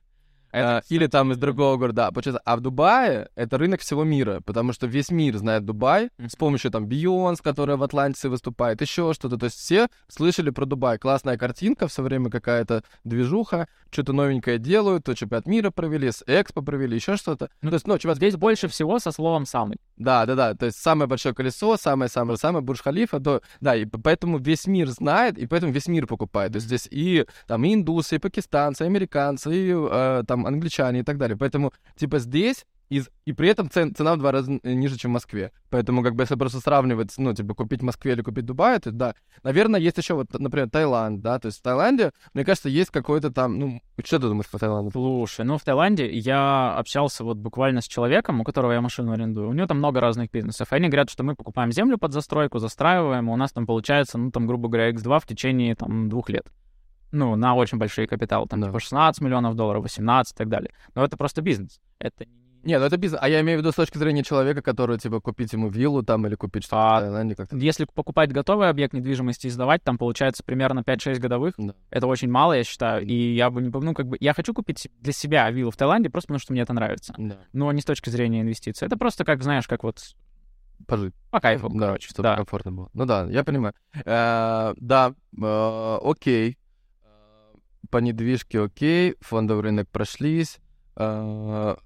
Это, 0.53 0.83
или 0.89 1.07
там 1.07 1.33
из 1.33 1.37
другого 1.37 1.77
города. 1.77 2.11
Получается, 2.11 2.41
а 2.45 2.57
в 2.57 2.61
Дубае 2.61 3.29
это 3.35 3.59
рынок 3.59 3.81
всего 3.81 4.05
мира, 4.05 4.41
потому 4.45 4.73
что 4.73 4.87
весь 4.87 5.11
мир 5.11 5.37
знает 5.37 5.65
Дубай 5.65 6.11
с 6.19 6.37
помощью 6.37 6.71
там 6.71 6.87
Бейонсе, 6.87 7.41
которая 7.41 7.77
в 7.77 7.83
Атлантисе 7.83 8.29
выступает, 8.29 8.81
еще 8.81 9.13
что-то. 9.13 9.37
То 9.37 9.47
есть 9.47 9.57
все 9.57 9.89
слышали 10.09 10.51
про 10.51 10.65
Дубай. 10.67 10.99
Классная 10.99 11.37
картинка, 11.37 11.89
все 11.89 12.03
время 12.03 12.31
какая-то 12.31 12.83
движуха, 13.05 13.69
что-то 13.91 14.13
новенькое 14.13 14.59
делают, 14.59 15.05
то 15.05 15.15
чемпионат 15.15 15.47
мира 15.47 15.71
провели, 15.71 16.11
с 16.11 16.23
Экспо 16.27 16.63
провели, 16.63 16.97
еще 16.97 17.17
что-то. 17.17 17.51
Ну, 17.63 17.71
то 17.71 17.75
есть, 17.75 17.87
ну, 17.87 17.95
чемпионат... 17.95 18.17
Здесь 18.17 18.37
больше 18.37 18.69
всего 18.69 18.99
со 18.99 19.13
словом 19.13 19.47
«самый». 19.47 19.79
Да, 19.97 20.27
да, 20.27 20.35
да. 20.35 20.55
То 20.55 20.67
есть 20.67 20.79
самое 20.79 21.09
большое 21.09 21.35
колесо, 21.35 21.77
самое-самое-самое 21.77 22.63
Бурж-Халифа, 22.63 23.21
то, 23.21 23.43
да, 23.61 23.75
и 23.75 23.85
поэтому 23.85 24.39
весь 24.39 24.67
мир 24.67 24.89
знает, 24.89 25.39
и 25.39 25.47
поэтому 25.47 25.73
весь 25.73 25.89
мир 25.89 26.07
покупает. 26.07 26.53
То 26.53 26.57
есть 26.57 26.67
здесь 26.67 26.89
и 26.91 27.27
там 27.47 27.65
и 27.65 27.75
индусы, 27.75 28.17
и 28.17 28.19
пакистанцы, 28.19 28.85
и 28.85 28.87
американцы, 28.87 29.55
и 29.55 29.73
э, 29.75 30.25
там 30.27 30.36
англичане 30.45 31.01
и 31.01 31.03
так 31.03 31.17
далее. 31.17 31.37
Поэтому, 31.37 31.73
типа, 31.97 32.19
здесь 32.19 32.67
и, 32.89 33.03
и 33.25 33.33
при 33.33 33.49
этом 33.49 33.69
цен, 33.69 33.95
цена 33.95 34.15
в 34.15 34.19
два 34.19 34.31
раза 34.33 34.61
ниже, 34.63 34.97
чем 34.97 35.11
в 35.11 35.15
Москве. 35.15 35.51
Поэтому, 35.71 36.03
как 36.03 36.15
бы, 36.15 36.23
если 36.23 36.37
просто 36.37 36.61
сравнивать, 36.61 37.13
ну, 37.19 37.35
типа, 37.35 37.55
купить 37.55 37.81
в 37.81 37.85
Москве 37.85 38.13
или 38.13 38.23
купить 38.23 38.45
в 38.45 38.47
Дубае, 38.47 38.79
то 38.79 38.93
да. 38.93 39.15
Наверное, 39.43 39.81
есть 39.81 39.99
еще 39.99 40.15
вот, 40.15 40.33
например, 40.33 40.71
Таиланд, 40.71 41.21
да, 41.21 41.39
то 41.39 41.47
есть 41.47 41.59
в 41.59 41.63
Таиланде, 41.63 42.13
мне 42.33 42.45
кажется, 42.45 42.69
есть 42.69 42.91
какой-то 42.91 43.31
там, 43.31 43.59
ну, 43.59 43.81
что 44.05 44.19
ты 44.19 44.29
думаешь 44.29 44.49
по 44.49 44.59
Таиланду? 44.59 44.91
Слушай, 44.93 45.45
ну, 45.45 45.59
в 45.59 45.65
Таиланде 45.65 46.09
я 46.11 46.77
общался 46.77 47.25
вот 47.25 47.39
буквально 47.39 47.81
с 47.81 47.89
человеком, 47.89 48.41
у 48.41 48.45
которого 48.45 48.73
я 48.73 48.81
машину 48.81 49.13
арендую. 49.13 49.49
У 49.49 49.53
него 49.53 49.67
там 49.67 49.79
много 49.79 50.01
разных 50.01 50.31
бизнесов. 50.31 50.73
Они 50.73 50.89
говорят, 50.89 51.11
что 51.11 51.25
мы 51.25 51.35
покупаем 51.35 51.73
землю 51.73 51.99
под 51.99 52.13
застройку, 52.13 52.59
застраиваем, 52.59 53.29
и 53.29 53.33
у 53.33 53.37
нас 53.37 53.53
там 53.53 53.67
получается, 53.67 54.17
ну, 54.17 54.31
там, 54.31 54.47
грубо 54.47 54.69
говоря, 54.69 54.91
X2 54.91 55.21
в 55.21 55.27
течение, 55.27 55.75
там, 55.75 56.09
двух 56.09 56.29
лет 56.29 56.47
ну, 57.17 57.37
на 57.37 57.55
очень 57.55 57.79
большие 57.79 58.07
капиталы, 58.07 58.47
там, 58.47 58.61
да. 58.61 58.69
типа 58.69 58.81
16 58.81 59.21
миллионов 59.23 59.55
долларов, 59.55 59.83
18 59.83 60.33
и 60.33 60.37
так 60.37 60.49
далее. 60.49 60.73
Но 60.95 61.05
это 61.05 61.17
просто 61.17 61.43
бизнес. 61.43 61.81
Это 61.99 62.27
нет, 62.67 62.81
ну 62.81 62.87
это 62.87 62.97
бизнес. 62.97 63.21
А 63.23 63.29
я 63.29 63.41
имею 63.43 63.59
в 63.59 63.63
виду 63.63 63.71
с 63.71 63.77
точки 63.77 63.97
зрения 63.97 64.25
человека, 64.25 64.61
который, 64.61 64.99
типа, 64.99 65.21
купить 65.21 65.53
ему 65.53 65.69
виллу 65.69 66.03
там 66.03 66.27
или 66.27 66.35
купить 66.35 66.65
что-то 66.65 66.97
а, 66.97 66.99
в 66.99 67.03
Таиланде 67.03 67.37
как-то. 67.37 67.57
Если 67.57 67.85
покупать 67.85 68.33
готовый 68.33 68.69
объект 68.69 68.93
недвижимости 68.93 69.47
и 69.47 69.51
сдавать, 69.51 69.85
там 69.85 69.99
получается 69.99 70.43
примерно 70.45 70.81
5-6 70.81 71.21
годовых. 71.21 71.55
Да. 71.59 71.75
Это 71.91 72.09
очень 72.09 72.29
мало, 72.29 72.55
я 72.55 72.65
считаю. 72.65 73.07
И 73.07 73.35
я 73.35 73.51
бы 73.51 73.63
не... 73.63 73.69
Ну, 73.69 73.95
как 73.95 74.09
бы... 74.09 74.17
Я 74.19 74.35
хочу 74.35 74.53
купить 74.53 74.89
для 75.01 75.13
себя 75.13 75.49
виллу 75.49 75.71
в 75.71 75.77
Таиланде 75.77 76.11
просто 76.11 76.27
потому, 76.27 76.41
что 76.41 76.53
мне 76.55 76.63
это 76.63 76.73
нравится. 76.73 77.15
Да. 77.17 77.39
Но 77.53 77.71
не 77.71 77.83
с 77.83 77.85
точки 77.85 78.11
зрения 78.11 78.41
инвестиций. 78.41 78.87
Это 78.87 78.97
просто, 78.97 79.25
как, 79.25 79.45
знаешь, 79.45 79.69
как 79.69 79.85
вот 79.85 80.01
пожить. 80.89 81.15
По 81.31 81.41
кайфу, 81.41 81.69
да, 81.69 81.87
короче. 81.87 82.09
Чтобы 82.09 82.25
да. 82.25 82.37
комфортно 82.37 82.73
было. 82.73 82.91
Ну 82.95 83.05
да, 83.05 83.27
я 83.31 83.45
понимаю. 83.45 83.75
Э, 84.05 84.75
да, 84.77 85.15
э, 85.41 85.99
окей. 86.03 86.59
По 87.91 87.99
недвижке 87.99 88.61
окей, 88.61 89.17
фондовый 89.21 89.65
рынок 89.65 89.89
прошлись. 89.89 90.59
Э, 90.97 91.77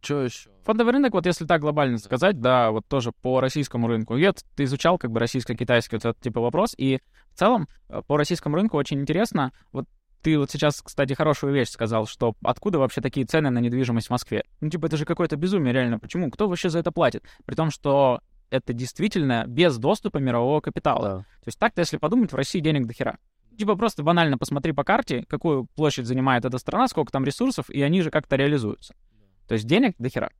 что 0.00 0.22
еще? 0.22 0.50
Фондовый 0.64 0.92
рынок, 0.92 1.12
вот 1.12 1.26
если 1.26 1.44
так 1.44 1.60
глобально 1.60 1.98
сказать, 1.98 2.40
да, 2.40 2.70
вот 2.70 2.86
тоже 2.86 3.12
по 3.12 3.40
российскому 3.40 3.88
рынку. 3.88 4.16
Я, 4.16 4.32
ты 4.54 4.64
изучал 4.64 4.98
как 4.98 5.10
бы 5.10 5.20
российско-китайский 5.20 5.96
вот 5.96 6.04
этот 6.04 6.20
типа 6.20 6.40
вопрос, 6.40 6.74
и 6.76 7.00
в 7.32 7.38
целом 7.38 7.68
э, 7.88 8.02
по 8.06 8.16
российскому 8.16 8.56
рынку 8.56 8.76
очень 8.76 9.00
интересно, 9.00 9.52
вот 9.72 9.86
ты 10.22 10.38
вот 10.38 10.50
сейчас, 10.50 10.82
кстати, 10.82 11.12
хорошую 11.14 11.52
вещь 11.52 11.70
сказал, 11.70 12.06
что 12.06 12.34
откуда 12.42 12.78
вообще 12.78 13.00
такие 13.00 13.24
цены 13.26 13.50
на 13.50 13.58
недвижимость 13.58 14.08
в 14.08 14.10
Москве? 14.10 14.44
Ну, 14.60 14.68
типа, 14.68 14.86
это 14.86 14.96
же 14.96 15.04
какое-то 15.04 15.36
безумие, 15.36 15.72
реально. 15.72 15.98
Почему? 15.98 16.30
Кто 16.30 16.48
вообще 16.48 16.70
за 16.70 16.80
это 16.80 16.90
платит? 16.90 17.24
При 17.46 17.54
том, 17.54 17.70
что 17.70 18.20
это 18.50 18.72
действительно 18.72 19.44
без 19.46 19.78
доступа 19.78 20.18
мирового 20.18 20.60
капитала. 20.60 21.02
Да. 21.02 21.18
То 21.18 21.46
есть 21.46 21.58
так-то, 21.58 21.80
если 21.80 21.98
подумать, 21.98 22.32
в 22.32 22.36
России 22.36 22.60
денег 22.60 22.86
до 22.86 22.94
хера. 22.94 23.18
Типа 23.58 23.74
просто 23.74 24.04
банально 24.04 24.38
посмотри 24.38 24.72
по 24.72 24.84
карте, 24.84 25.24
какую 25.28 25.66
площадь 25.74 26.06
занимает 26.06 26.44
эта 26.44 26.58
страна, 26.58 26.86
сколько 26.86 27.10
там 27.10 27.24
ресурсов, 27.24 27.68
и 27.70 27.82
они 27.82 28.02
же 28.02 28.10
как-то 28.10 28.36
реализуются. 28.36 28.94
То 29.48 29.54
есть 29.54 29.66
денег 29.66 29.96
до 29.98 30.08
хера. 30.08 30.30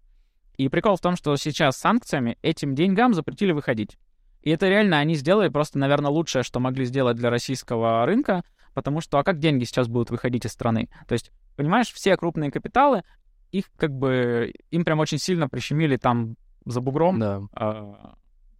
И 0.56 0.68
прикол 0.68 0.94
в 0.94 1.00
том, 1.00 1.16
что 1.16 1.34
сейчас 1.36 1.76
с 1.76 1.80
санкциями 1.80 2.38
этим 2.42 2.76
деньгам 2.76 3.14
запретили 3.14 3.50
выходить. 3.50 3.98
И 4.42 4.50
это 4.50 4.68
реально 4.68 4.98
они 4.98 5.16
сделали 5.16 5.48
просто, 5.48 5.80
наверное, 5.80 6.12
лучшее, 6.12 6.44
что 6.44 6.60
могли 6.60 6.84
сделать 6.84 7.16
для 7.16 7.28
российского 7.28 8.06
рынка, 8.06 8.44
потому 8.72 9.00
что 9.00 9.18
а 9.18 9.24
как 9.24 9.40
деньги 9.40 9.64
сейчас 9.64 9.88
будут 9.88 10.10
выходить 10.10 10.44
из 10.44 10.52
страны? 10.52 10.88
То 11.08 11.14
есть, 11.14 11.32
понимаешь, 11.56 11.92
все 11.92 12.16
крупные 12.16 12.52
капиталы, 12.52 13.02
их 13.50 13.64
как 13.76 13.90
бы, 13.90 14.52
им 14.70 14.84
прям 14.84 15.00
очень 15.00 15.18
сильно 15.18 15.48
прищемили 15.48 15.96
там 15.96 16.36
за 16.64 16.80
бугром. 16.80 17.18
Да. 17.18 17.42
А, 17.52 18.14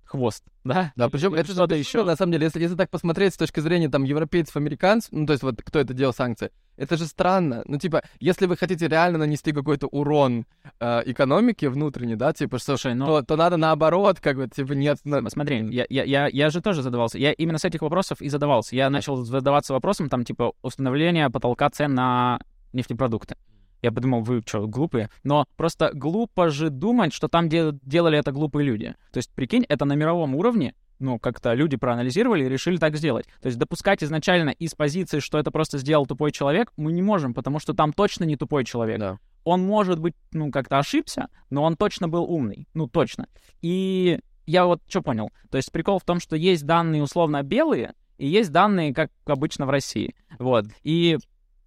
хвост, 0.09 0.45
да? 0.65 0.93
Да, 0.97 1.09
причем 1.09 1.35
это 1.35 1.53
что-то 1.53 1.75
еще. 1.75 2.05
На 2.05 2.17
самом 2.17 2.33
деле, 2.33 2.45
если, 2.45 2.61
если 2.61 2.77
так 2.77 2.91
посмотреть 2.91 3.35
с 3.35 3.37
точки 3.37 3.61
зрения 3.61 3.89
там 3.89 4.05
европейцев, 4.05 4.57
американцев, 4.57 5.13
ну 5.13 5.27
то 5.27 5.33
есть 5.33 5.43
вот 5.43 5.63
кто 5.63 5.79
это 5.79 5.95
делал 5.95 6.13
санкции, 6.13 6.51
это 6.77 6.97
же 6.97 7.07
странно. 7.07 7.63
Ну 7.67 7.79
типа, 7.79 8.03
если 8.21 8.47
вы 8.47 8.57
хотите 8.57 8.89
реально 8.89 9.19
нанести 9.19 9.53
какой-то 9.53 9.87
урон 9.89 10.47
э, 10.81 11.03
экономике 11.07 11.69
внутренней, 11.69 12.17
да, 12.17 12.33
типа, 12.33 12.59
Слушай, 12.59 12.95
ну... 12.95 13.07
то, 13.07 13.23
то 13.23 13.37
надо 13.37 13.57
наоборот, 13.57 14.21
как 14.21 14.37
бы, 14.37 14.49
типа, 14.49 14.73
нет... 14.73 14.99
Смотри, 15.29 15.67
я, 15.71 15.87
я, 15.89 16.05
я, 16.05 16.29
я 16.29 16.51
же 16.51 16.61
тоже 16.61 16.83
задавался. 16.83 17.19
Я 17.19 17.33
именно 17.33 17.59
с 17.59 17.65
этих 17.65 17.83
вопросов 17.83 18.21
и 18.23 18.29
задавался. 18.29 18.77
Я 18.77 18.91
начал 18.91 19.17
задаваться 19.17 19.73
вопросом, 19.73 20.09
там, 20.09 20.25
типа, 20.25 20.53
установления 20.63 21.29
потолка 21.31 21.69
цен 21.71 21.95
на 21.95 22.41
нефтепродукты. 22.73 23.37
Я 23.83 23.93
подумал, 23.93 24.23
вы 24.23 24.43
что, 24.45 24.67
глупые? 24.67 25.09
Но 25.23 25.47
просто 25.57 25.91
глупо 25.95 26.51
же 26.51 26.71
думать, 26.71 27.13
что 27.13 27.29
там 27.29 27.49
де- 27.49 27.73
делали 27.83 28.19
это 28.19 28.33
глупые 28.33 28.67
люди. 28.67 28.95
То 29.13 29.19
есть, 29.19 29.31
прикинь, 29.33 29.65
это 29.69 29.85
на 29.85 29.95
мировом 29.95 30.35
уровне, 30.35 30.75
ну, 30.99 31.19
как-то 31.19 31.55
люди 31.55 31.77
проанализировали 31.77 32.45
и 32.45 32.49
решили 32.49 32.77
так 32.77 32.97
сделать. 32.97 33.27
То 33.41 33.47
есть 33.47 33.59
допускать 33.59 34.03
изначально 34.03 34.51
из 34.51 34.75
позиции, 34.75 35.21
что 35.21 35.39
это 35.39 35.51
просто 35.51 35.79
сделал 35.79 36.07
тупой 36.07 36.33
человек, 36.33 36.73
мы 36.77 36.93
не 36.93 37.03
можем, 37.03 37.35
потому 37.35 37.61
что 37.61 37.73
там 37.73 37.93
точно 37.93 38.25
не 38.25 38.37
тупой 38.37 38.65
человек. 38.65 38.99
Да. 38.99 39.19
Он 39.45 39.63
может 39.63 40.01
быть, 40.01 40.15
ну, 40.33 40.51
как-то 40.51 40.79
ошибся, 40.79 41.29
но 41.51 41.63
он 41.63 41.77
точно 41.77 42.09
был 42.09 42.25
умный. 42.25 42.67
Ну, 42.75 42.89
точно. 42.89 43.29
И 43.63 44.19
я 44.47 44.67
вот 44.67 44.83
что 44.89 45.03
понял. 45.03 45.31
То 45.51 45.57
есть 45.57 45.71
прикол 45.71 45.99
в 45.99 46.05
том, 46.05 46.21
что 46.21 46.35
есть 46.37 46.67
данные 46.67 47.03
условно 47.03 47.43
белые, 47.43 47.95
и 48.19 48.27
есть 48.27 48.51
данные, 48.51 48.93
как 48.93 49.11
обычно 49.27 49.67
в 49.67 49.71
России. 49.71 50.17
Вот. 50.39 50.67
И 50.83 51.19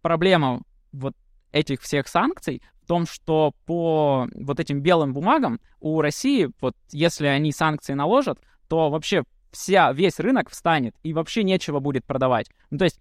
проблема 0.01 0.61
вот 0.91 1.15
этих 1.51 1.81
всех 1.81 2.07
санкций 2.07 2.61
в 2.83 2.87
том, 2.87 3.05
что 3.05 3.53
по 3.65 4.27
вот 4.35 4.59
этим 4.59 4.81
белым 4.81 5.13
бумагам 5.13 5.59
у 5.79 6.01
России, 6.01 6.49
вот 6.59 6.75
если 6.91 7.27
они 7.27 7.51
санкции 7.51 7.93
наложат, 7.93 8.39
то 8.67 8.89
вообще 8.89 9.23
вся, 9.51 9.91
весь 9.91 10.19
рынок 10.19 10.49
встанет, 10.49 10.95
и 11.03 11.13
вообще 11.13 11.43
нечего 11.43 11.79
будет 11.79 12.05
продавать. 12.05 12.49
Ну, 12.69 12.77
то 12.77 12.85
есть 12.85 12.99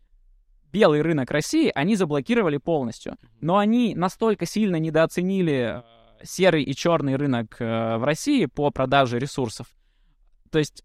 белый 0.73 1.03
рынок 1.03 1.31
России 1.31 1.71
они 1.75 1.97
заблокировали 1.97 2.59
полностью. 2.59 3.17
Но 3.41 3.59
они 3.59 3.95
настолько 3.95 4.47
сильно 4.47 4.77
недооценили 4.77 5.83
э, 5.83 6.25
серый 6.25 6.63
и 6.63 6.75
черный 6.75 7.17
рынок 7.17 7.57
э, 7.59 7.97
в 7.97 8.05
России 8.05 8.47
по 8.47 8.71
продаже 8.71 9.19
ресурсов. 9.19 9.67
То 10.51 10.59
есть 10.59 10.85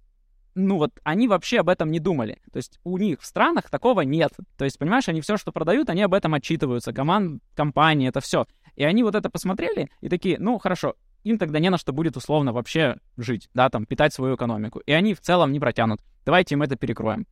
ну 0.56 0.77
вот 0.77 0.91
они 1.03 1.27
вообще 1.27 1.60
об 1.60 1.69
этом 1.69 1.91
не 1.91 1.99
думали. 1.99 2.41
То 2.52 2.57
есть 2.57 2.80
у 2.84 2.98
них 2.98 3.22
в 3.22 3.26
странах 3.26 3.69
такого 3.69 4.02
нет. 4.02 4.32
То 4.57 4.65
есть, 4.65 4.80
понимаешь, 4.80 5.07
они 5.07 5.22
все, 5.22 5.38
что 5.38 5.52
продают, 5.52 5.90
они 5.90 6.02
об 6.02 6.14
этом 6.14 6.34
отчитываются. 6.34 6.94
Команд, 6.94 7.44
компании, 7.56 8.07
это 8.07 8.22
все. 8.22 8.48
И 8.76 8.84
они 8.84 9.03
вот 9.03 9.15
это 9.15 9.30
посмотрели 9.30 9.90
и 10.02 10.10
такие, 10.10 10.38
ну 10.40 10.57
хорошо, 10.57 10.95
им 11.23 11.38
тогда 11.38 11.60
не 11.60 11.69
на 11.69 11.77
что 11.77 11.91
будет 11.91 12.18
условно 12.18 12.53
вообще 12.53 12.98
жить, 13.18 13.49
да, 13.53 13.69
там, 13.69 13.86
питать 13.86 14.14
свою 14.14 14.36
экономику. 14.36 14.80
И 14.80 14.91
они 14.91 15.14
в 15.14 15.22
целом 15.22 15.52
не 15.52 15.60
протянут. 15.60 16.02
Давайте 16.26 16.56
им 16.56 16.61
это 16.61 16.76
перекроем. 16.76 17.27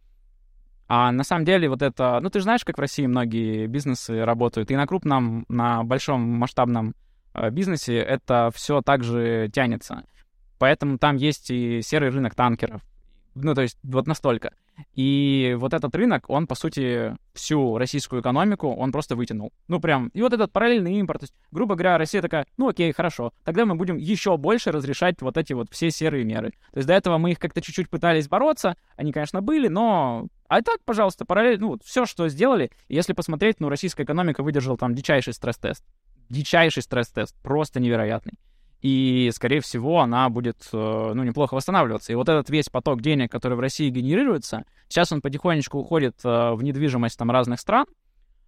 А 0.88 1.12
на 1.12 1.24
самом 1.24 1.46
деле 1.46 1.70
вот 1.70 1.82
это, 1.82 2.20
ну 2.22 2.30
ты 2.30 2.40
же 2.40 2.44
знаешь, 2.44 2.66
как 2.66 2.78
в 2.78 2.82
России 2.82 3.06
многие 3.06 3.68
бизнесы 3.68 4.26
работают, 4.26 4.70
и 4.70 4.76
на 4.76 4.86
крупном, 4.86 5.46
на 5.48 5.84
большом 5.84 6.22
масштабном 6.22 6.94
э, 7.34 7.50
бизнесе 7.52 7.98
это 7.98 8.52
все 8.54 8.82
также 8.82 9.50
тянется. 9.54 10.04
Поэтому 10.60 10.98
там 10.98 11.16
есть 11.16 11.50
и 11.52 11.82
серый 11.82 12.10
рынок 12.10 12.36
танкеров, 12.36 12.82
ну, 13.36 13.54
то 13.54 13.62
есть 13.62 13.78
вот 13.84 14.08
настолько. 14.08 14.54
И 14.96 15.56
вот 15.60 15.74
этот 15.74 15.96
рынок, 15.96 16.26
он, 16.30 16.48
по 16.48 16.56
сути, 16.56 17.16
всю 17.34 17.78
российскую 17.78 18.22
экономику, 18.22 18.74
он 18.74 18.92
просто 18.92 19.16
вытянул. 19.16 19.52
Ну, 19.68 19.80
прям. 19.80 20.10
И 20.10 20.22
вот 20.22 20.34
этот 20.34 20.52
параллельный 20.52 20.96
импорт. 20.96 21.22
То 21.22 21.24
есть, 21.26 21.36
грубо 21.52 21.76
говоря, 21.76 21.98
Россия 21.98 22.22
такая, 22.22 22.46
ну, 22.58 22.70
окей, 22.70 22.92
хорошо. 22.92 23.34
Тогда 23.44 23.66
мы 23.66 23.76
будем 23.76 23.98
еще 23.98 24.38
больше 24.38 24.72
разрешать 24.72 25.22
вот 25.22 25.38
эти 25.38 25.54
вот 25.54 25.68
все 25.72 25.92
серые 25.92 26.24
меры. 26.24 26.52
То 26.72 26.78
есть 26.78 26.88
до 26.88 26.94
этого 26.94 27.18
мы 27.18 27.32
их 27.32 27.40
как-то 27.40 27.62
чуть-чуть 27.62 27.90
пытались 27.90 28.28
бороться. 28.28 28.76
Они, 28.96 29.12
конечно, 29.12 29.42
были, 29.42 29.68
но... 29.68 30.28
А 30.48 30.62
так, 30.62 30.84
пожалуйста, 30.86 31.26
параллельно, 31.26 31.62
ну, 31.62 31.68
вот 31.70 31.84
все, 31.84 32.06
что 32.06 32.28
сделали, 32.30 32.72
если 32.88 33.14
посмотреть, 33.14 33.60
ну, 33.60 33.70
российская 33.70 34.04
экономика 34.04 34.44
выдержала 34.44 34.78
там 34.78 34.94
дичайший 34.94 35.34
стресс-тест. 35.34 35.84
Дичайший 36.30 36.84
стресс-тест. 36.84 37.36
Просто 37.42 37.80
невероятный 37.80 38.34
и, 38.84 39.32
скорее 39.34 39.62
всего, 39.62 40.02
она 40.02 40.28
будет, 40.28 40.68
э, 40.74 41.12
ну, 41.16 41.24
неплохо 41.24 41.54
восстанавливаться. 41.54 42.12
И 42.12 42.16
вот 42.16 42.28
этот 42.28 42.50
весь 42.50 42.68
поток 42.68 43.02
денег, 43.02 43.32
который 43.32 43.56
в 43.56 43.62
России 43.62 43.90
генерируется, 43.90 44.66
сейчас 44.90 45.14
он 45.14 45.22
потихонечку 45.22 45.80
уходит 45.80 46.18
э, 46.26 46.52
в 46.52 46.62
недвижимость 46.62 47.18
там 47.18 47.32
разных 47.32 47.62
стран, 47.62 47.86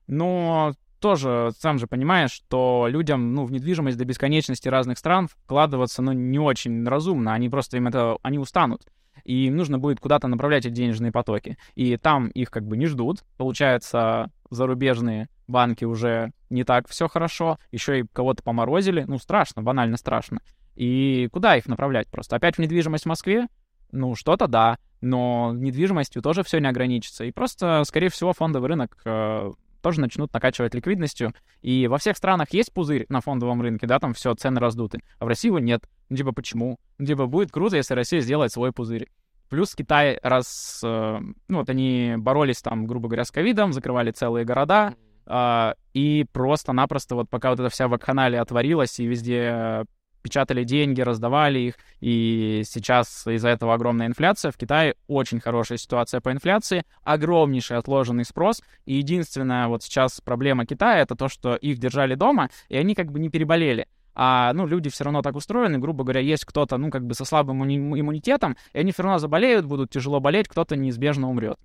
но 0.07 0.73
тоже 0.99 1.53
сам 1.57 1.79
же 1.79 1.87
понимаешь, 1.87 2.31
что 2.31 2.87
людям, 2.89 3.33
ну, 3.33 3.45
в 3.45 3.51
недвижимость 3.53 3.97
до 3.97 4.03
бесконечности 4.03 4.67
разных 4.67 4.97
стран 4.97 5.29
вкладываться, 5.29 6.01
ну, 6.01 6.11
не 6.11 6.37
очень 6.37 6.85
разумно, 6.85 7.33
они 7.33 7.47
просто 7.47 7.77
им 7.77 7.87
это, 7.87 8.17
они 8.21 8.37
устанут 8.37 8.81
и 9.23 9.47
им 9.47 9.55
нужно 9.55 9.79
будет 9.79 9.99
куда-то 9.99 10.27
направлять 10.27 10.65
эти 10.65 10.73
денежные 10.73 11.11
потоки. 11.11 11.57
И 11.75 11.97
там 11.97 12.27
их 12.27 12.51
как 12.51 12.65
бы 12.65 12.77
не 12.77 12.85
ждут. 12.85 13.23
Получается, 13.37 14.31
зарубежные 14.49 15.29
банки 15.47 15.85
уже 15.85 16.31
не 16.49 16.63
так 16.63 16.87
все 16.87 17.07
хорошо, 17.07 17.59
еще 17.71 17.99
и 17.99 18.05
кого-то 18.11 18.43
поморозили. 18.43 19.05
Ну, 19.07 19.17
страшно, 19.17 19.61
банально 19.61 19.97
страшно. 19.97 20.39
И 20.75 21.29
куда 21.31 21.55
их 21.55 21.67
направлять 21.67 22.07
просто? 22.09 22.35
Опять 22.35 22.55
в 22.55 22.59
недвижимость 22.59 23.05
в 23.05 23.09
Москве? 23.09 23.47
Ну, 23.91 24.15
что-то 24.15 24.47
да, 24.47 24.77
но 25.01 25.53
недвижимостью 25.53 26.21
тоже 26.21 26.43
все 26.43 26.59
не 26.59 26.67
ограничится. 26.67 27.23
И 27.25 27.31
просто, 27.31 27.83
скорее 27.85 28.09
всего, 28.09 28.33
фондовый 28.33 28.69
рынок 28.69 28.97
э, 29.05 29.51
тоже 29.85 30.01
начнут 30.01 30.33
накачивать 30.33 30.73
ликвидностью. 30.73 31.35
И 31.61 31.85
во 31.87 31.99
всех 31.99 32.17
странах 32.17 32.53
есть 32.53 32.73
пузырь 32.73 33.05
на 33.07 33.21
фондовом 33.21 33.61
рынке, 33.61 33.85
да, 33.85 33.99
там 33.99 34.15
все, 34.15 34.33
цены 34.33 34.59
раздуты. 34.59 35.03
А 35.19 35.25
в 35.25 35.27
России 35.27 35.49
его 35.49 35.59
нет. 35.59 35.87
Ну, 36.09 36.17
типа, 36.17 36.31
почему? 36.31 36.79
Ну, 36.97 37.05
типа, 37.05 37.27
будет 37.27 37.51
круто, 37.51 37.75
если 37.75 37.93
Россия 37.93 38.19
сделает 38.21 38.51
свой 38.51 38.71
пузырь. 38.71 39.07
Плюс 39.47 39.75
Китай, 39.75 40.19
раз, 40.23 40.81
э, 40.83 41.19
ну, 41.47 41.57
вот 41.59 41.69
они 41.69 42.15
боролись 42.17 42.63
там, 42.63 42.87
грубо 42.87 43.09
говоря, 43.09 43.25
с 43.25 43.29
ковидом, 43.29 43.73
закрывали 43.73 44.09
целые 44.09 44.43
города, 44.43 44.95
э, 45.27 45.73
и 45.93 46.25
просто-напросто 46.33 47.13
вот 47.13 47.29
пока 47.29 47.51
вот 47.51 47.59
эта 47.59 47.69
вся 47.69 47.87
вакханалия 47.87 48.41
отворилась, 48.41 48.99
и 48.99 49.05
везде 49.05 49.85
печатали 50.25 50.63
деньги, 50.63 51.01
раздавали 51.01 51.59
их, 51.59 51.75
и 52.01 52.63
сейчас 52.65 53.27
из-за 53.27 53.49
этого 53.49 53.75
огромная 53.75 54.07
инфляция. 54.07 54.51
В 54.51 54.57
Китае 54.57 54.95
очень 55.07 55.39
хорошая 55.39 55.77
ситуация 55.77 56.19
по 56.19 56.31
инфляции, 56.31 56.83
огромнейший 57.03 57.77
отложенный 57.77 58.25
спрос, 58.25 58.63
и 58.85 58.95
единственная 58.95 59.67
вот 59.67 59.83
сейчас 59.83 60.21
проблема 60.21 60.65
Китая— 60.65 61.01
это 61.03 61.15
то, 61.15 61.29
что 61.29 61.55
их 61.55 61.77
держали 61.77 62.15
дома, 62.15 62.49
и 62.69 62.75
они 62.75 62.95
как 62.95 63.11
бы 63.11 63.19
не 63.19 63.29
переболели 63.29 63.85
а, 64.15 64.53
ну, 64.53 64.65
люди 64.65 64.89
все 64.89 65.03
равно 65.03 65.21
так 65.21 65.35
устроены, 65.35 65.77
грубо 65.77 66.03
говоря, 66.05 66.21
есть 66.21 66.45
кто-то, 66.45 66.77
ну, 66.77 66.89
как 66.89 67.05
бы 67.05 67.13
со 67.13 67.25
слабым 67.25 67.63
иммунитетом, 67.65 68.55
и 68.71 68.79
они 68.79 68.93
все 68.93 69.03
равно 69.03 69.19
заболеют, 69.19 69.65
будут 69.65 69.91
тяжело 69.91 70.21
болеть, 70.21 70.47
кто-то 70.47 70.77
неизбежно 70.77 71.29
умрет, 71.29 71.59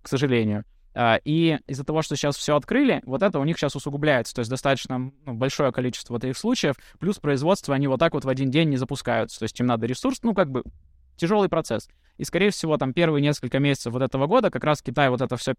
к 0.00 0.08
сожалению. 0.08 0.64
А, 0.94 1.18
и 1.24 1.58
из-за 1.66 1.84
того, 1.84 2.02
что 2.02 2.16
сейчас 2.16 2.36
все 2.36 2.56
открыли, 2.56 3.02
вот 3.06 3.22
это 3.22 3.38
у 3.38 3.44
них 3.44 3.56
сейчас 3.56 3.74
усугубляется, 3.76 4.34
то 4.34 4.40
есть 4.40 4.50
достаточно 4.50 4.98
ну, 4.98 5.12
большое 5.26 5.72
количество 5.72 6.16
этих 6.16 6.36
случаев, 6.36 6.76
плюс 6.98 7.18
производство 7.18 7.74
они 7.74 7.88
вот 7.88 7.98
так 7.98 8.12
вот 8.14 8.24
в 8.24 8.28
один 8.28 8.50
день 8.50 8.68
не 8.68 8.76
запускаются, 8.76 9.38
то 9.38 9.44
есть 9.44 9.58
им 9.58 9.66
надо 9.66 9.86
ресурс, 9.86 10.22
ну, 10.22 10.34
как 10.34 10.50
бы 10.50 10.64
тяжелый 11.16 11.48
процесс. 11.48 11.88
И, 12.18 12.24
скорее 12.24 12.50
всего, 12.50 12.76
там 12.76 12.92
первые 12.92 13.22
несколько 13.22 13.58
месяцев 13.58 13.92
вот 13.92 14.02
этого 14.02 14.26
года 14.26 14.50
как 14.50 14.64
раз 14.64 14.82
Китай 14.82 15.08
вот 15.08 15.22
это 15.22 15.36
все 15.36 15.54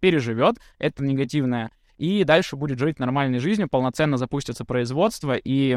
переживет, 0.00 0.56
это 0.78 1.04
негативное 1.04 1.70
и 1.98 2.22
дальше 2.24 2.56
будет 2.56 2.78
жить 2.78 2.98
нормальной 3.00 3.40
жизнью, 3.40 3.68
полноценно 3.68 4.16
запустится 4.16 4.64
производство, 4.64 5.34
и 5.36 5.76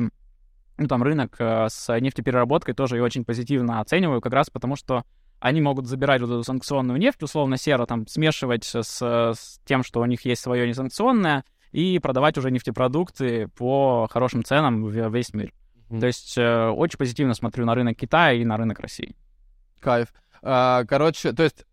ну, 0.77 0.87
там 0.87 1.03
рынок 1.03 1.35
э, 1.39 1.67
с 1.69 1.99
нефтепереработкой 1.99 2.75
тоже 2.75 2.97
я 2.97 3.03
очень 3.03 3.25
позитивно 3.25 3.81
оцениваю, 3.81 4.21
как 4.21 4.33
раз 4.33 4.49
потому 4.49 4.75
что 4.75 5.03
они 5.41 5.59
могут 5.59 5.87
забирать 5.87 6.21
вот 6.21 6.29
эту 6.29 6.43
санкционную 6.43 6.99
нефть, 6.99 7.21
условно 7.23 7.57
серо, 7.57 7.85
там, 7.85 8.07
смешивать 8.07 8.63
с, 8.63 8.81
с 8.83 9.59
тем, 9.65 9.83
что 9.83 9.99
у 9.99 10.05
них 10.05 10.23
есть 10.23 10.41
свое 10.41 10.67
несанкционное, 10.67 11.43
и 11.71 11.99
продавать 11.99 12.37
уже 12.37 12.51
нефтепродукты 12.51 13.47
по 13.47 14.07
хорошим 14.09 14.43
ценам 14.43 14.83
в 14.83 15.09
весь 15.09 15.33
мир. 15.33 15.51
Mm-hmm. 15.89 15.99
То 15.99 16.05
есть 16.05 16.37
э, 16.37 16.67
очень 16.69 16.97
позитивно 16.97 17.33
смотрю 17.33 17.65
на 17.65 17.75
рынок 17.75 17.97
Китая 17.97 18.33
и 18.33 18.45
на 18.45 18.55
рынок 18.55 18.79
России. 18.79 19.15
Кайф. 19.79 20.13
А, 20.43 20.85
короче, 20.85 21.33
то 21.33 21.43
есть 21.43 21.65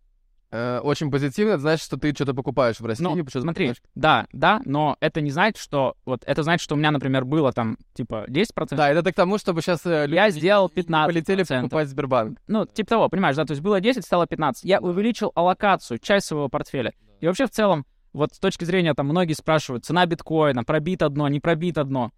э, 0.51 0.79
очень 0.79 1.11
позитивно, 1.11 1.51
это 1.51 1.61
значит, 1.61 1.85
что 1.85 1.97
ты 1.97 2.13
что-то 2.13 2.33
покупаешь 2.33 2.79
в 2.79 2.85
России. 2.85 3.03
Ну, 3.03 3.15
смотри, 3.29 3.67
покупаешь. 3.67 3.81
да, 3.95 4.27
да, 4.33 4.61
но 4.65 4.97
это 4.99 5.21
не 5.21 5.31
значит, 5.31 5.57
что... 5.57 5.95
Вот 6.05 6.23
это 6.25 6.43
значит, 6.43 6.63
что 6.63 6.75
у 6.75 6.77
меня, 6.77 6.91
например, 6.91 7.25
было 7.25 7.51
там, 7.51 7.77
типа, 7.93 8.25
10%. 8.27 8.75
Да, 8.75 8.89
это 8.89 9.11
к 9.11 9.15
тому, 9.15 9.37
чтобы 9.37 9.61
сейчас 9.61 9.85
э, 9.85 10.07
Я 10.09 10.29
сделал 10.29 10.71
15%. 10.73 11.05
Полетели 11.05 11.43
покупать 11.43 11.89
Сбербанк. 11.89 12.39
Ну, 12.47 12.65
типа 12.65 12.89
того, 12.89 13.09
понимаешь, 13.09 13.35
да, 13.35 13.45
то 13.45 13.51
есть 13.51 13.61
было 13.61 13.79
10, 13.79 14.03
стало 14.03 14.27
15. 14.27 14.63
Я 14.63 14.79
увеличил 14.79 15.31
аллокацию, 15.35 15.99
часть 15.99 16.27
своего 16.27 16.49
портфеля. 16.49 16.93
И 17.19 17.27
вообще 17.27 17.45
в 17.45 17.51
целом, 17.51 17.85
вот 18.13 18.33
с 18.33 18.39
точки 18.39 18.63
зрения, 18.63 18.93
там, 18.93 19.07
многие 19.07 19.33
спрашивают, 19.33 19.85
цена 19.85 20.05
биткоина, 20.05 20.63
пробито 20.63 21.09
дно, 21.09 21.27
не 21.27 21.39
пробито 21.39 21.83
дно. 21.83 22.11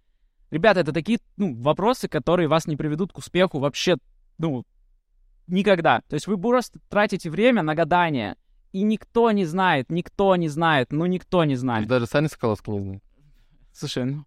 Ребята, 0.50 0.80
это 0.80 0.92
такие, 0.92 1.18
ну, 1.36 1.54
вопросы, 1.62 2.08
которые 2.08 2.48
вас 2.48 2.66
не 2.66 2.76
приведут 2.76 3.12
к 3.12 3.18
успеху 3.18 3.58
вообще, 3.58 3.96
ну, 4.38 4.64
Никогда. 5.52 6.00
То 6.08 6.14
есть 6.14 6.26
вы 6.26 6.38
просто 6.38 6.80
тратите 6.88 7.28
время 7.28 7.62
на 7.62 7.74
гадание. 7.74 8.36
И 8.72 8.82
никто 8.82 9.30
не 9.32 9.44
знает, 9.44 9.90
никто 9.90 10.34
не 10.36 10.48
знает, 10.48 10.92
ну 10.92 11.04
никто 11.04 11.44
не 11.44 11.56
знает. 11.56 11.86
Даже 11.86 12.06
Саня 12.06 12.28
Соколовский 12.28 12.72
не 12.72 12.80
знает. 12.80 13.02
Слушай, 13.74 14.04
ну, 14.06 14.24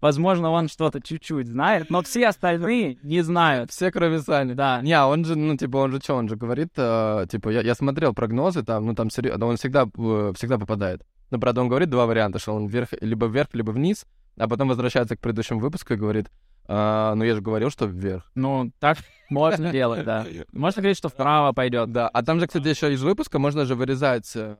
Возможно, 0.00 0.50
он 0.50 0.68
что-то 0.68 1.00
чуть-чуть 1.00 1.48
знает, 1.48 1.90
но 1.90 2.02
все 2.02 2.28
остальные 2.28 2.98
не 3.02 3.22
знают. 3.22 3.70
Все, 3.70 3.90
кроме 3.90 4.20
Сани. 4.20 4.52
Да. 4.52 4.80
Не, 4.82 4.92
а 4.92 5.08
он 5.08 5.24
же, 5.24 5.36
ну, 5.36 5.56
типа, 5.56 5.78
он 5.78 5.90
же 5.90 6.00
что, 6.00 6.14
он 6.14 6.28
же 6.28 6.36
говорит, 6.36 6.68
э, 6.76 7.26
типа, 7.28 7.48
я, 7.48 7.62
я 7.62 7.74
смотрел 7.74 8.14
прогнозы, 8.14 8.62
там, 8.62 8.86
ну, 8.86 8.94
там, 8.94 9.10
серьезно, 9.10 9.46
он 9.46 9.56
всегда, 9.56 9.88
э, 9.92 10.32
всегда 10.36 10.58
попадает. 10.58 11.02
Но, 11.30 11.40
правда, 11.40 11.62
он 11.62 11.68
говорит 11.68 11.90
два 11.90 12.06
варианта, 12.06 12.38
что 12.38 12.54
он 12.54 12.66
вверх, 12.68 12.90
либо 13.00 13.26
вверх, 13.26 13.48
либо 13.54 13.72
вниз, 13.72 14.06
а 14.36 14.46
потом 14.46 14.68
возвращается 14.68 15.16
к 15.16 15.20
предыдущему 15.20 15.58
выпуску 15.58 15.94
и 15.94 15.96
говорит, 15.96 16.30
«А, 16.68 17.14
ну, 17.14 17.24
я 17.24 17.34
же 17.34 17.40
говорил, 17.40 17.70
что 17.70 17.86
вверх. 17.86 18.30
Ну, 18.34 18.70
так 18.78 18.98
можно 19.30 19.72
делать, 19.72 20.04
да. 20.04 20.26
Можно 20.52 20.82
говорить, 20.82 20.98
что 20.98 21.08
вправо 21.08 21.52
пойдет. 21.52 21.90
Да, 21.92 22.08
а 22.08 22.22
там 22.22 22.40
же, 22.40 22.46
кстати, 22.46 22.68
еще 22.68 22.92
из 22.92 23.02
выпуска 23.02 23.38
можно 23.38 23.64
же 23.64 23.74
вырезать 23.74 24.30
э, 24.36 24.56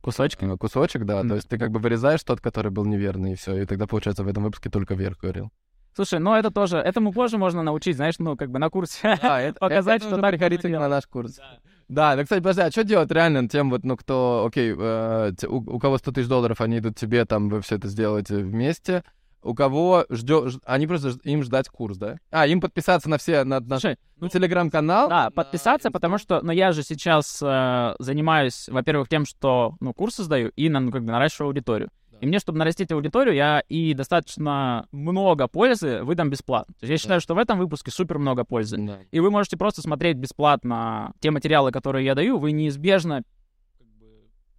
Кусочки. 0.00 0.44
э, 0.44 0.56
кусочек, 0.56 1.04
да, 1.04 1.22
то 1.22 1.34
есть 1.34 1.48
ты 1.48 1.58
как 1.58 1.70
бы 1.70 1.80
вырезаешь 1.80 2.22
тот, 2.22 2.40
который 2.40 2.70
был 2.70 2.84
неверный, 2.86 3.32
и 3.32 3.36
все, 3.36 3.56
и 3.56 3.66
тогда, 3.66 3.86
получается, 3.86 4.24
в 4.24 4.28
этом 4.28 4.42
выпуске 4.44 4.70
только 4.70 4.94
вверх 4.94 5.18
говорил. 5.20 5.50
Слушай, 5.94 6.18
ну 6.18 6.34
это 6.34 6.50
тоже, 6.50 6.78
этому 6.78 7.12
позже 7.12 7.38
можно 7.38 7.62
научить, 7.62 7.96
знаешь, 7.96 8.18
ну, 8.18 8.36
как 8.36 8.50
бы 8.50 8.58
на 8.58 8.68
курсе. 8.68 9.18
Да, 9.22 9.40
это, 9.40 9.58
Показать, 9.60 10.02
это 10.02 10.10
что 10.10 10.20
так 10.20 10.30
приходите 10.32 10.68
на 10.68 10.88
наш 10.88 11.06
курс. 11.06 11.38
Да, 11.88 12.16
ну, 12.16 12.22
кстати, 12.22 12.40
подожди, 12.40 12.62
а 12.62 12.70
что 12.70 12.82
делать 12.84 13.10
реально 13.10 13.48
тем 13.48 13.70
вот, 13.70 13.84
ну, 13.84 13.96
кто, 13.96 14.44
окей, 14.48 14.74
э, 14.76 15.32
у, 15.46 15.56
у 15.76 15.78
кого 15.78 15.98
100 15.98 16.12
тысяч 16.12 16.28
долларов, 16.28 16.60
они 16.60 16.78
идут 16.78 16.96
тебе, 16.96 17.24
там, 17.26 17.48
вы 17.48 17.60
все 17.60 17.76
это 17.76 17.88
сделаете 17.88 18.38
вместе, 18.38 19.04
у 19.44 19.54
кого 19.54 20.06
ждет, 20.08 20.54
они 20.64 20.86
просто, 20.86 21.12
им 21.22 21.42
ждать 21.42 21.68
курс, 21.68 21.98
да? 21.98 22.16
А, 22.30 22.46
им 22.46 22.60
подписаться 22.60 23.08
на 23.08 23.18
все, 23.18 23.44
на, 23.44 23.60
на, 23.60 23.78
Слушай, 23.78 23.98
ну, 24.18 24.28
телеграм-канал. 24.28 25.08
Да, 25.08 25.30
подписаться, 25.30 25.90
потому 25.90 26.18
что, 26.18 26.40
ну, 26.42 26.50
я 26.50 26.72
же 26.72 26.82
сейчас 26.82 27.40
э, 27.42 27.94
занимаюсь, 27.98 28.68
во-первых, 28.68 29.08
тем, 29.08 29.26
что, 29.26 29.76
ну, 29.80 29.92
курсы 29.92 30.22
сдаю 30.22 30.50
и, 30.56 30.68
на, 30.68 30.80
ну, 30.80 30.90
как 30.90 31.04
бы 31.04 31.12
наращиваю 31.12 31.48
аудиторию. 31.48 31.90
Да. 32.10 32.18
И 32.20 32.26
мне, 32.26 32.38
чтобы 32.38 32.58
нарастить 32.58 32.90
аудиторию, 32.90 33.34
я 33.34 33.62
и 33.68 33.92
достаточно 33.92 34.86
много 34.92 35.46
пользы 35.46 36.02
выдам 36.02 36.30
бесплатно. 36.30 36.74
То 36.80 36.86
есть 36.86 36.90
я 36.90 36.98
считаю, 36.98 37.20
что 37.20 37.34
в 37.34 37.38
этом 37.38 37.58
выпуске 37.58 37.90
супер 37.90 38.18
много 38.18 38.44
пользы. 38.44 38.78
Да. 38.78 38.98
И 39.10 39.20
вы 39.20 39.30
можете 39.30 39.56
просто 39.56 39.82
смотреть 39.82 40.16
бесплатно 40.16 41.12
те 41.20 41.30
материалы, 41.30 41.70
которые 41.70 42.06
я 42.06 42.14
даю, 42.14 42.38
вы 42.38 42.52
неизбежно 42.52 43.22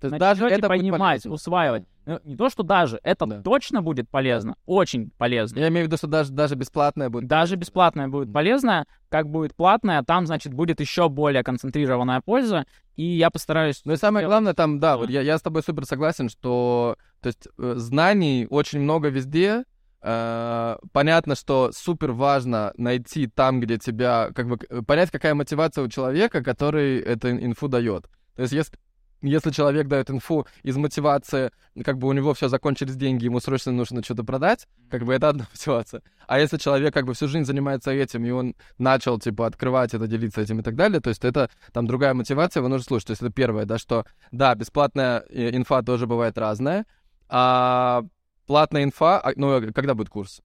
даже 0.01 0.47
это 0.47 0.67
понимать, 0.67 1.25
усваивать. 1.25 1.85
Ну, 2.06 2.19
не 2.23 2.36
то, 2.36 2.49
что 2.49 2.64
даже, 2.64 2.99
это 3.03 3.26
Да. 3.26 3.41
точно 3.41 3.82
будет 3.82 4.10
полезно, 4.10 4.56
очень 4.65 5.10
полезно. 5.18 5.60
Я 5.60 5.69
имею 5.69 5.86
в 5.86 5.88
виду, 5.88 5.98
что 5.98 6.07
даже, 6.07 6.32
даже 6.32 6.56
бесплатное 6.56 7.10
будет. 7.10 7.27
Даже 7.27 7.56
бесплатное 7.56 8.07
будет 8.07 8.32
полезное, 8.32 8.86
как 9.10 9.30
будет 9.30 9.56
платное, 9.56 10.03
там, 10.03 10.26
значит, 10.27 10.53
будет 10.53 10.80
еще 10.80 11.10
более 11.10 11.44
концентрированная 11.44 12.22
польза, 12.22 12.65
и 12.95 13.03
я 13.03 13.30
постараюсь... 13.32 13.82
Ну 13.86 13.94
и 13.94 13.98
самое 13.98 14.27
главное 14.27 14.53
там, 14.53 14.80
да, 14.80 14.98
вот 14.98 15.10
я, 15.10 15.22
я 15.22 15.38
с 15.38 15.41
тобой 15.41 15.64
супер 15.64 15.86
согласен, 15.86 16.30
что, 16.30 16.98
то 17.22 17.27
есть, 17.27 17.48
э, 17.57 17.73
знаний 17.77 18.45
очень 18.49 18.80
много 18.82 19.10
везде. 19.10 19.64
Э, 20.07 20.77
понятно, 20.91 21.36
что 21.36 21.72
супер 21.73 22.11
важно 22.11 22.72
найти 22.77 23.26
там, 23.26 23.60
где 23.60 23.80
тебя, 23.80 24.30
как 24.36 24.48
бы, 24.48 24.57
понять, 24.84 25.10
какая 25.10 25.34
мотивация 25.34 25.84
у 25.84 25.88
человека, 25.90 26.44
который 26.44 26.99
эту 26.99 27.32
ин- 27.32 27.44
инфу 27.44 27.68
дает. 27.68 28.07
То 28.36 28.44
есть, 28.44 28.53
если 28.53 28.77
если 29.26 29.49
человек 29.52 29.88
дает 29.88 30.10
инфу 30.10 30.45
из 30.64 30.77
мотивации, 30.77 31.52
как 31.84 31.97
бы 31.97 32.07
у 32.07 32.14
него 32.14 32.34
все 32.34 32.47
закончились 32.47 32.95
деньги, 32.95 33.26
ему 33.26 33.39
срочно 33.39 33.72
нужно 33.72 34.03
что-то 34.03 34.23
продать, 34.23 34.68
как 34.89 35.03
бы 35.03 35.14
это 35.14 35.30
одна 35.30 35.47
мотивация. 35.52 36.02
А 36.27 36.39
если 36.39 36.57
человек 36.57 36.93
как 36.93 37.06
бы 37.06 37.14
всю 37.14 37.27
жизнь 37.27 37.45
занимается 37.45 37.91
этим, 37.91 38.26
и 38.26 38.30
он 38.30 38.56
начал, 38.77 39.19
типа, 39.19 39.47
открывать 39.47 39.93
это, 39.93 40.07
делиться 40.07 40.41
этим 40.41 40.60
и 40.60 40.64
так 40.64 40.76
далее, 40.76 41.02
то 41.02 41.10
есть 41.10 41.26
это 41.26 41.49
там 41.73 41.88
другая 41.88 42.14
мотивация, 42.14 42.61
его 42.61 42.69
нужно 42.69 42.85
слушать. 42.85 43.07
То 43.07 43.11
есть 43.11 43.22
это 43.22 43.31
первое, 43.31 43.65
да, 43.65 43.77
что, 43.77 44.06
да, 44.31 44.53
бесплатная 44.56 45.23
э, 45.30 45.56
инфа 45.56 45.81
тоже 45.81 46.07
бывает 46.07 46.38
разная, 46.38 46.85
а 47.27 48.03
платная 48.45 48.84
инфа, 48.84 49.19
а, 49.19 49.34
ну, 49.35 49.60
э, 49.60 49.72
когда 49.72 49.95
будет 49.95 50.10
курс? 50.10 50.41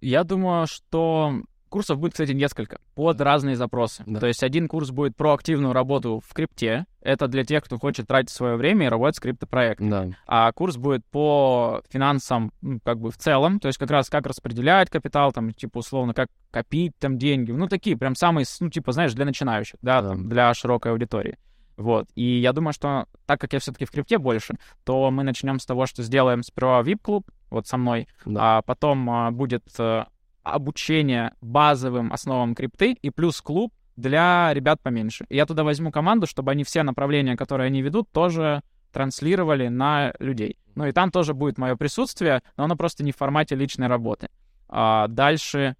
Я 0.00 0.22
думаю, 0.24 0.66
что 0.66 1.40
курсов 1.74 1.98
будет, 1.98 2.12
кстати, 2.12 2.30
несколько 2.30 2.78
под 2.94 3.20
разные 3.20 3.56
запросы. 3.56 4.04
Да. 4.06 4.20
То 4.20 4.28
есть 4.28 4.44
один 4.44 4.68
курс 4.68 4.92
будет 4.92 5.16
про 5.16 5.34
активную 5.34 5.72
работу 5.72 6.22
в 6.24 6.32
крипте. 6.32 6.86
Это 7.00 7.26
для 7.26 7.44
тех, 7.44 7.64
кто 7.64 7.78
хочет 7.80 8.06
тратить 8.06 8.30
свое 8.30 8.54
время 8.54 8.86
и 8.86 8.88
работать 8.88 9.16
с 9.16 9.20
криптопроектом. 9.20 9.90
Да. 9.90 10.08
А 10.28 10.52
курс 10.52 10.76
будет 10.76 11.04
по 11.06 11.82
финансам, 11.90 12.52
ну, 12.62 12.78
как 12.84 13.00
бы 13.00 13.10
в 13.10 13.16
целом, 13.16 13.58
то 13.58 13.66
есть 13.66 13.78
как 13.78 13.90
раз 13.90 14.08
как 14.08 14.24
распределять 14.24 14.88
капитал, 14.88 15.32
там, 15.32 15.52
типа, 15.52 15.78
условно, 15.78 16.14
как 16.14 16.28
копить 16.52 16.92
там 17.00 17.18
деньги, 17.18 17.50
ну, 17.50 17.66
такие 17.66 17.96
прям 17.98 18.14
самые, 18.14 18.46
ну, 18.60 18.70
типа, 18.70 18.92
знаешь, 18.92 19.12
для 19.12 19.24
начинающих, 19.24 19.80
да, 19.82 20.00
Да. 20.00 20.10
там, 20.10 20.28
для 20.28 20.54
широкой 20.54 20.92
аудитории. 20.92 21.38
Вот, 21.76 22.06
и 22.14 22.38
я 22.38 22.52
думаю, 22.52 22.72
что 22.72 23.06
так 23.26 23.40
как 23.40 23.52
я 23.52 23.58
все-таки 23.58 23.84
в 23.84 23.90
крипте 23.90 24.18
больше, 24.18 24.54
то 24.84 25.10
мы 25.10 25.24
начнем 25.24 25.58
с 25.58 25.66
того, 25.66 25.86
что 25.86 26.04
сделаем 26.04 26.44
сперва 26.44 26.80
VIP-клуб, 26.82 27.28
вот 27.50 27.66
со 27.66 27.76
мной, 27.76 28.06
Да. 28.24 28.58
а 28.58 28.62
потом 28.62 29.10
а, 29.10 29.30
будет 29.32 29.64
э, 29.78 30.04
обучение 30.44 31.32
базовым 31.40 32.12
основам 32.12 32.54
крипты 32.54 32.92
и 32.92 33.10
плюс 33.10 33.40
клуб 33.40 33.72
для 33.96 34.52
ребят 34.52 34.80
поменьше. 34.82 35.24
И 35.28 35.36
я 35.36 35.46
туда 35.46 35.64
возьму 35.64 35.90
команду, 35.90 36.26
чтобы 36.26 36.50
они 36.52 36.64
все 36.64 36.82
направления, 36.82 37.36
которые 37.36 37.66
они 37.66 37.82
ведут, 37.82 38.10
тоже 38.12 38.62
транслировали 38.92 39.68
на 39.68 40.12
людей. 40.18 40.58
Ну 40.74 40.86
и 40.86 40.92
там 40.92 41.10
тоже 41.10 41.34
будет 41.34 41.58
мое 41.58 41.76
присутствие, 41.76 42.42
но 42.56 42.64
оно 42.64 42.76
просто 42.76 43.04
не 43.04 43.12
в 43.12 43.16
формате 43.16 43.54
личной 43.54 43.86
работы. 43.88 44.28
А 44.68 45.08
дальше, 45.08 45.76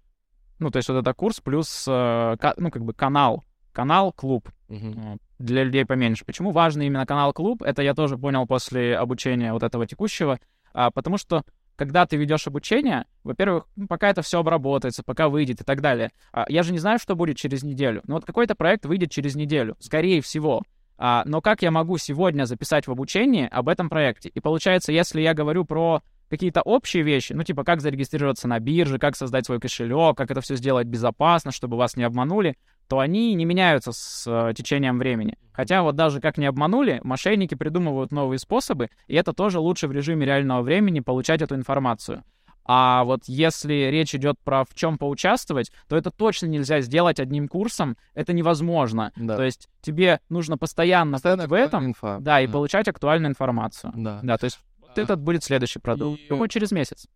ну 0.59 0.69
то 0.71 0.77
есть 0.77 0.89
вот 0.89 0.97
это 0.97 1.13
курс 1.13 1.39
плюс, 1.41 1.85
э, 1.87 2.35
ну 2.57 2.71
как 2.71 2.83
бы 2.83 2.93
канал, 2.93 3.43
канал-клуб 3.71 4.49
Мгм. 4.69 4.93
э, 4.97 5.17
для 5.39 5.63
людей 5.63 5.85
поменьше. 5.85 6.25
Почему 6.25 6.51
важно 6.51 6.83
именно 6.83 7.05
канал-клуб? 7.05 7.61
Это 7.61 7.81
я 7.81 7.93
тоже 7.93 8.17
понял 8.17 8.47
после 8.47 8.97
обучения 8.97 9.51
вот 9.53 9.63
этого 9.63 9.85
текущего, 9.85 10.39
а, 10.73 10.91
потому 10.91 11.17
что 11.17 11.43
когда 11.75 12.05
ты 12.05 12.15
ведешь 12.17 12.47
обучение, 12.47 13.05
во-первых, 13.23 13.67
ну, 13.75 13.87
пока 13.87 14.09
это 14.09 14.21
все 14.21 14.39
обработается, 14.39 15.03
пока 15.03 15.29
выйдет 15.29 15.61
и 15.61 15.63
так 15.63 15.81
далее. 15.81 16.11
а, 16.31 16.45
я 16.47 16.63
же 16.63 16.71
не 16.71 16.79
знаю, 16.79 16.99
что 16.99 17.15
будет 17.15 17.37
через 17.37 17.63
неделю. 17.63 18.01
Но 18.07 18.15
вот 18.15 18.25
какой-то 18.25 18.55
проект 18.55 18.85
выйдет 18.85 19.11
через 19.11 19.35
неделю, 19.35 19.75
скорее 19.79 20.21
всего. 20.21 20.63
А, 20.97 21.23
но 21.25 21.41
как 21.41 21.61
я 21.61 21.71
могу 21.71 21.97
сегодня 21.97 22.45
записать 22.45 22.87
в 22.87 22.91
обучении 22.91 23.47
об 23.51 23.67
этом 23.67 23.89
проекте? 23.89 24.29
И 24.29 24.39
получается, 24.39 24.91
если 24.91 25.21
я 25.21 25.33
говорю 25.33 25.65
про 25.65 26.01
какие-то 26.29 26.61
общие 26.61 27.03
вещи, 27.03 27.33
ну, 27.33 27.43
типа, 27.43 27.63
как 27.63 27.81
зарегистрироваться 27.81 28.47
на 28.47 28.59
бирже, 28.59 28.99
как 28.99 29.15
создать 29.15 29.45
свой 29.45 29.59
кошелек, 29.59 30.17
как 30.17 30.31
это 30.31 30.41
все 30.41 30.55
сделать 30.55 30.87
безопасно, 30.87 31.51
чтобы 31.51 31.77
вас 31.77 31.95
не 31.95 32.03
обманули, 32.03 32.55
то 32.87 32.99
они 32.99 33.33
не 33.33 33.45
меняются 33.45 33.91
с 33.91 34.25
э, 34.27 34.53
течением 34.53 34.99
времени. 34.99 35.37
Хотя 35.53 35.81
вот 35.83 35.95
даже 35.95 36.21
как 36.21 36.37
не 36.37 36.45
обманули, 36.45 36.99
мошенники 37.03 37.55
придумывают 37.55 38.11
новые 38.11 38.39
способы, 38.39 38.89
и 39.07 39.15
это 39.15 39.33
тоже 39.33 39.59
лучше 39.59 39.87
в 39.87 39.91
режиме 39.91 40.25
реального 40.25 40.61
времени 40.61 40.99
получать 40.99 41.41
эту 41.41 41.55
информацию. 41.55 42.23
А 42.67 43.03
вот 43.03 43.21
если 43.27 43.73
речь 43.91 44.15
идет 44.15 44.37
про 44.43 44.65
в 44.65 44.73
чем 44.73 44.97
поучаствовать, 44.97 45.71
то 45.87 45.95
это 45.95 46.09
точно 46.09 46.47
нельзя 46.47 46.81
сделать 46.81 47.19
одним 47.19 47.47
курсом, 47.47 47.95
это 48.15 48.33
невозможно. 48.33 49.11
Да. 49.15 49.37
То 49.37 49.43
есть 49.43 49.69
тебе 49.81 50.19
нужно 50.29 50.57
постоянно, 50.57 51.13
Постоянно 51.13 51.47
в 51.47 51.53
этом, 51.53 51.85
инфа. 51.85 52.17
да, 52.19 52.41
и 52.41 52.47
получать 52.47 52.87
актуальную 52.87 53.31
информацию. 53.31 53.93
Да. 53.95 54.19
Да, 54.23 54.37
то 54.37 54.45
есть 54.45 54.59
вот 55.01 55.03
этот 55.03 55.21
будет 55.21 55.43
следующий 55.43 55.79
продукт. 55.79 56.21
И- 56.21 56.27
Думаю, 56.29 56.47
через 56.47 56.71
месяц. 56.71 57.07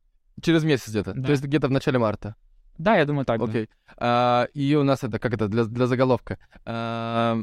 Через 0.42 0.64
месяц 0.64 0.90
где-то. 0.90 1.14
Да. 1.14 1.24
То 1.24 1.32
есть 1.32 1.44
где-то 1.44 1.68
в 1.68 1.72
начале 1.72 2.00
марта. 2.00 2.36
Да, 2.78 2.96
я 2.98 3.06
думаю 3.06 3.26
так. 3.26 3.40
да. 3.40 3.46
Окей. 3.46 3.70
А, 3.98 4.48
и 4.54 4.76
у 4.76 4.84
нас 4.84 5.04
это, 5.04 5.20
как 5.20 5.34
это, 5.34 5.48
для, 5.50 5.66
для 5.66 5.86
заголовка. 5.88 6.38
А, 6.66 7.42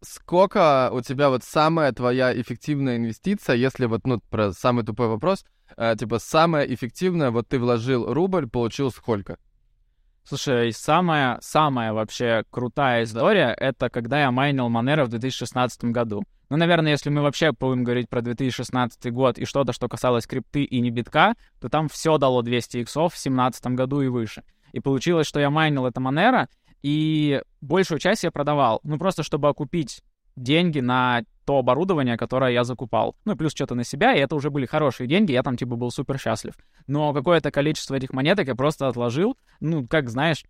сколько 0.00 0.90
у 0.92 1.00
тебя 1.00 1.28
вот 1.28 1.44
самая 1.44 1.92
твоя 1.92 2.38
эффективная 2.40 2.96
инвестиция, 2.96 3.56
если 3.56 3.86
вот, 3.86 4.06
ну, 4.06 4.20
про 4.30 4.52
самый 4.52 4.84
тупой 4.84 5.08
вопрос, 5.08 5.44
а, 5.76 5.94
типа, 5.96 6.18
самая 6.18 6.64
эффективная, 6.66 7.30
вот 7.30 7.48
ты 7.48 7.58
вложил 7.58 8.12
рубль, 8.12 8.48
получил 8.48 8.90
сколько? 8.90 9.38
Слушай, 10.28 10.74
самая, 10.74 11.38
самая 11.40 11.94
вообще 11.94 12.44
крутая 12.50 13.04
история, 13.04 13.54
это 13.58 13.88
когда 13.88 14.20
я 14.20 14.30
майнил 14.30 14.68
Monero 14.68 15.06
в 15.06 15.08
2016 15.08 15.84
году. 15.84 16.22
Ну, 16.50 16.58
наверное, 16.58 16.92
если 16.92 17.08
мы 17.08 17.22
вообще 17.22 17.52
будем 17.52 17.82
говорить 17.82 18.10
про 18.10 18.20
2016 18.20 19.10
год 19.10 19.38
и 19.38 19.46
что-то, 19.46 19.72
что 19.72 19.88
касалось 19.88 20.26
крипты 20.26 20.64
и 20.64 20.80
не 20.80 20.90
битка, 20.90 21.34
то 21.62 21.70
там 21.70 21.88
все 21.88 22.18
дало 22.18 22.42
200 22.42 22.76
иксов 22.76 23.14
в 23.14 23.16
2017 23.16 23.68
году 23.68 24.02
и 24.02 24.08
выше. 24.08 24.42
И 24.72 24.80
получилось, 24.80 25.26
что 25.26 25.40
я 25.40 25.48
майнил 25.48 25.86
это 25.86 25.98
Monero, 25.98 26.46
и 26.82 27.40
большую 27.62 27.98
часть 27.98 28.22
я 28.22 28.30
продавал, 28.30 28.80
ну, 28.82 28.98
просто 28.98 29.22
чтобы 29.22 29.48
окупить 29.48 30.02
деньги 30.36 30.80
на 30.80 31.22
то 31.48 31.56
оборудование, 31.56 32.18
которое 32.18 32.52
я 32.52 32.62
закупал. 32.62 33.16
Ну, 33.24 33.32
и 33.32 33.34
плюс 33.34 33.52
что-то 33.52 33.74
на 33.74 33.82
себя, 33.82 34.14
и 34.14 34.18
это 34.18 34.36
уже 34.36 34.50
были 34.50 34.66
хорошие 34.66 35.06
деньги, 35.06 35.32
я 35.32 35.42
там, 35.42 35.56
типа, 35.56 35.76
был 35.76 35.90
супер 35.90 36.18
счастлив. 36.18 36.52
Но 36.86 37.14
какое-то 37.14 37.50
количество 37.50 37.94
этих 37.94 38.12
монеток 38.12 38.48
я 38.48 38.54
просто 38.54 38.86
отложил, 38.86 39.34
ну, 39.58 39.86
как 39.88 40.10
знаешь, 40.10 40.44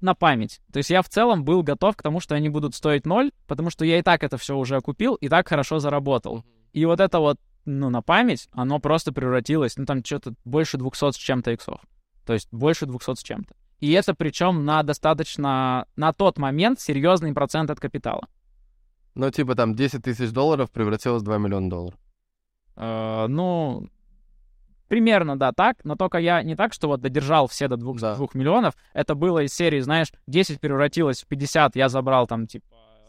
на 0.00 0.14
память. 0.14 0.62
То 0.72 0.78
есть 0.78 0.88
я 0.88 1.02
в 1.02 1.10
целом 1.10 1.44
был 1.44 1.62
готов 1.62 1.94
к 1.94 2.02
тому, 2.02 2.20
что 2.20 2.36
они 2.36 2.48
будут 2.48 2.74
стоить 2.74 3.04
ноль, 3.04 3.32
потому 3.46 3.68
что 3.68 3.84
я 3.84 3.98
и 3.98 4.02
так 4.02 4.24
это 4.24 4.38
все 4.38 4.56
уже 4.56 4.76
окупил, 4.76 5.14
и 5.16 5.28
так 5.28 5.46
хорошо 5.46 5.78
заработал. 5.78 6.42
И 6.72 6.86
вот 6.86 6.98
это 6.98 7.18
вот, 7.18 7.38
ну, 7.66 7.90
на 7.90 8.00
память, 8.00 8.48
оно 8.52 8.78
просто 8.78 9.12
превратилось, 9.12 9.76
ну, 9.76 9.84
там 9.84 10.02
что-то 10.02 10.32
больше 10.46 10.78
200 10.78 11.12
с 11.12 11.16
чем-то 11.16 11.50
иксов. 11.50 11.82
То 12.24 12.32
есть 12.32 12.48
больше 12.50 12.86
200 12.86 13.16
с 13.16 13.22
чем-то. 13.22 13.54
И 13.78 13.92
это 13.92 14.14
причем 14.14 14.64
на 14.64 14.82
достаточно, 14.82 15.86
на 15.96 16.14
тот 16.14 16.38
момент 16.38 16.80
серьезный 16.80 17.34
процент 17.34 17.68
от 17.68 17.78
капитала. 17.78 18.26
Ну, 19.16 19.30
типа, 19.30 19.54
там, 19.54 19.74
10 19.74 20.02
тысяч 20.04 20.30
долларов 20.30 20.70
превратилось 20.70 21.22
в 21.22 21.24
2 21.24 21.38
миллиона 21.38 21.68
долларов. 21.70 21.98
Э, 22.76 23.26
ну, 23.28 23.88
Примерно, 24.88 25.36
да, 25.36 25.50
так, 25.50 25.78
но 25.84 25.96
только 25.96 26.18
я 26.18 26.44
не 26.44 26.54
так, 26.54 26.72
что 26.72 26.86
вот 26.86 27.00
додержал 27.00 27.48
все 27.48 27.66
до 27.66 27.76
двух, 27.76 27.98
Да. 27.98 28.14
двух 28.14 28.36
миллионов. 28.36 28.74
Это 28.92 29.16
было 29.16 29.42
из 29.42 29.52
серии, 29.52 29.80
знаешь, 29.80 30.12
10 30.28 30.60
превратилось 30.60 31.22
в 31.22 31.26
50, 31.26 31.74
я 31.74 31.88
забрал 31.88 32.28
там, 32.28 32.46
типа, 32.46 32.66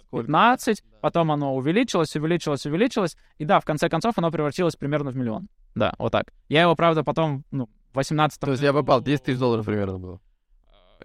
Сколько? 0.07 0.23
15, 0.25 0.81
Да. 0.81 0.97
потом 1.01 1.31
оно 1.31 1.55
увеличилось, 1.55 2.15
увеличилось, 2.15 2.65
увеличилось, 2.65 3.15
и 3.37 3.45
да, 3.45 3.59
в 3.59 3.65
конце 3.65 3.89
концов 3.89 4.17
оно 4.17 4.31
превратилось 4.31 4.75
примерно 4.75 5.11
в 5.11 5.15
миллион. 5.17 5.49
Да, 5.75 5.93
вот 5.99 6.11
так. 6.13 6.33
Я 6.49 6.63
его, 6.63 6.75
правда, 6.75 7.03
потом, 7.03 7.43
ну, 7.51 7.69
в 7.93 7.97
18 7.97 8.39
То 8.39 8.49
есть 8.49 8.63
я 8.63 8.73
попал, 8.73 9.01
10 9.03 9.25
тысяч 9.25 9.37
долларов 9.37 9.65
примерно 9.67 9.99
было. 9.99 10.19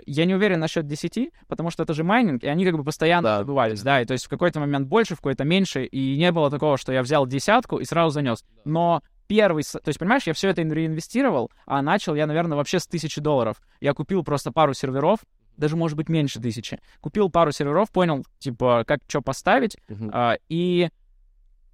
Я 0.07 0.25
не 0.25 0.35
уверен 0.35 0.61
насчет 0.61 0.87
10, 0.87 1.31
потому 1.49 1.71
что 1.71 1.83
это 1.83 1.95
же 1.95 2.05
майнинг, 2.05 2.43
и 2.45 2.47
они 2.49 2.65
как 2.65 2.77
бы 2.77 2.85
постоянно 2.85 3.23
Да. 3.29 3.39
добывались, 3.41 3.83
да, 3.83 4.01
и 4.01 4.05
то 4.05 4.13
есть 4.13 4.27
в 4.27 4.29
какой-то 4.29 4.61
момент 4.61 4.87
больше, 4.89 5.15
в 5.15 5.19
какой-то 5.19 5.45
меньше, 5.45 5.85
и 5.85 6.17
не 6.17 6.31
было 6.33 6.51
такого, 6.51 6.77
что 6.79 6.93
я 6.93 7.03
взял 7.03 7.27
десятку 7.27 7.79
и 7.79 7.85
сразу 7.85 8.11
занес. 8.11 8.45
Но 8.65 9.03
первый, 9.27 9.63
то 9.65 9.81
есть, 9.87 9.99
понимаешь, 9.99 10.25
я 10.27 10.35
все 10.35 10.49
это 10.51 10.63
реинвестировал, 10.63 11.51
а 11.67 11.81
начал 11.83 12.15
я, 12.15 12.27
наверное, 12.27 12.57
вообще 12.57 12.79
с 12.79 12.87
тысячи 12.87 13.21
долларов. 13.21 13.57
Я 13.81 13.95
купил 13.95 14.23
просто 14.25 14.53
пару 14.53 14.75
серверов, 14.75 15.21
даже, 15.57 15.77
может 15.77 15.97
быть, 15.97 16.09
меньше 16.09 16.41
тысячи. 16.41 16.79
Купил 17.01 17.31
пару 17.31 17.53
серверов, 17.53 17.91
понял, 17.91 18.25
типа, 18.39 18.85
как 18.87 19.01
что 19.07 19.21
поставить, 19.23 19.77
Мгм. 19.89 20.11
а, 20.13 20.37
и 20.49 20.89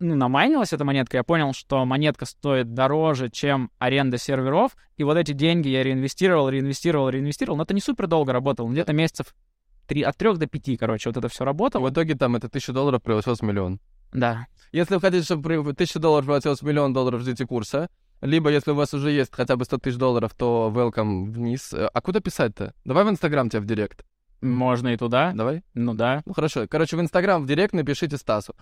ну, 0.00 0.14
намайнилась 0.14 0.72
эта 0.72 0.84
монетка, 0.84 1.16
я 1.18 1.24
понял, 1.24 1.52
что 1.52 1.84
монетка 1.84 2.24
стоит 2.26 2.74
дороже, 2.74 3.30
чем 3.30 3.70
аренда 3.78 4.18
серверов, 4.18 4.76
и 4.96 5.04
вот 5.04 5.16
эти 5.16 5.32
деньги 5.32 5.68
я 5.68 5.82
реинвестировал, 5.82 6.48
реинвестировал, 6.48 7.08
реинвестировал, 7.08 7.56
но 7.56 7.64
это 7.64 7.74
не 7.74 7.80
супер 7.80 8.06
долго 8.06 8.32
работало, 8.32 8.68
где-то 8.70 8.92
месяцев 8.92 9.34
три, 9.86 10.02
от 10.02 10.16
трех 10.16 10.38
до 10.38 10.46
пяти, 10.46 10.76
короче, 10.76 11.08
вот 11.08 11.16
это 11.16 11.28
все 11.28 11.44
работало. 11.44 11.88
В 11.88 11.90
итоге 11.92 12.14
там 12.14 12.36
это 12.36 12.46
1000 12.48 12.72
долларов 12.72 13.02
превратилось 13.02 13.40
в 13.40 13.42
миллион. 13.44 13.80
Да. 14.12 14.46
Если 14.72 14.94
вы 14.94 15.00
хотите, 15.00 15.24
чтобы 15.24 15.42
при- 15.42 15.56
1000 15.72 15.98
долларов 15.98 16.26
превратилось 16.26 16.60
в 16.60 16.64
миллион 16.66 16.92
долларов, 16.92 17.20
ждите 17.22 17.46
курса. 17.46 17.88
Либо, 18.20 18.50
если 18.50 18.72
у 18.72 18.74
вас 18.74 18.92
уже 18.94 19.10
есть 19.12 19.30
хотя 19.32 19.56
бы 19.56 19.64
100 19.64 19.78
тысяч 19.78 19.96
долларов, 19.96 20.34
то 20.34 20.72
welcome 20.74 21.30
вниз. 21.30 21.72
Э, 21.72 21.88
А 21.92 22.00
куда 22.00 22.20
писать-то? 22.20 22.74
Давай 22.84 23.04
в 23.04 23.08
Инстаграм 23.10 23.48
тебя 23.48 23.60
в 23.60 23.64
директ. 23.64 24.04
Можно 24.40 24.88
и 24.88 24.96
туда. 24.96 25.32
Давай. 25.34 25.62
Ну 25.74 25.94
да. 25.94 26.22
Ну 26.26 26.32
хорошо. 26.32 26.66
Короче, 26.68 26.96
в 26.96 27.00
Инстаграм 27.00 27.42
в 27.42 27.46
директ 27.46 27.72
напишите 27.74 28.16
Стасу. 28.16 28.54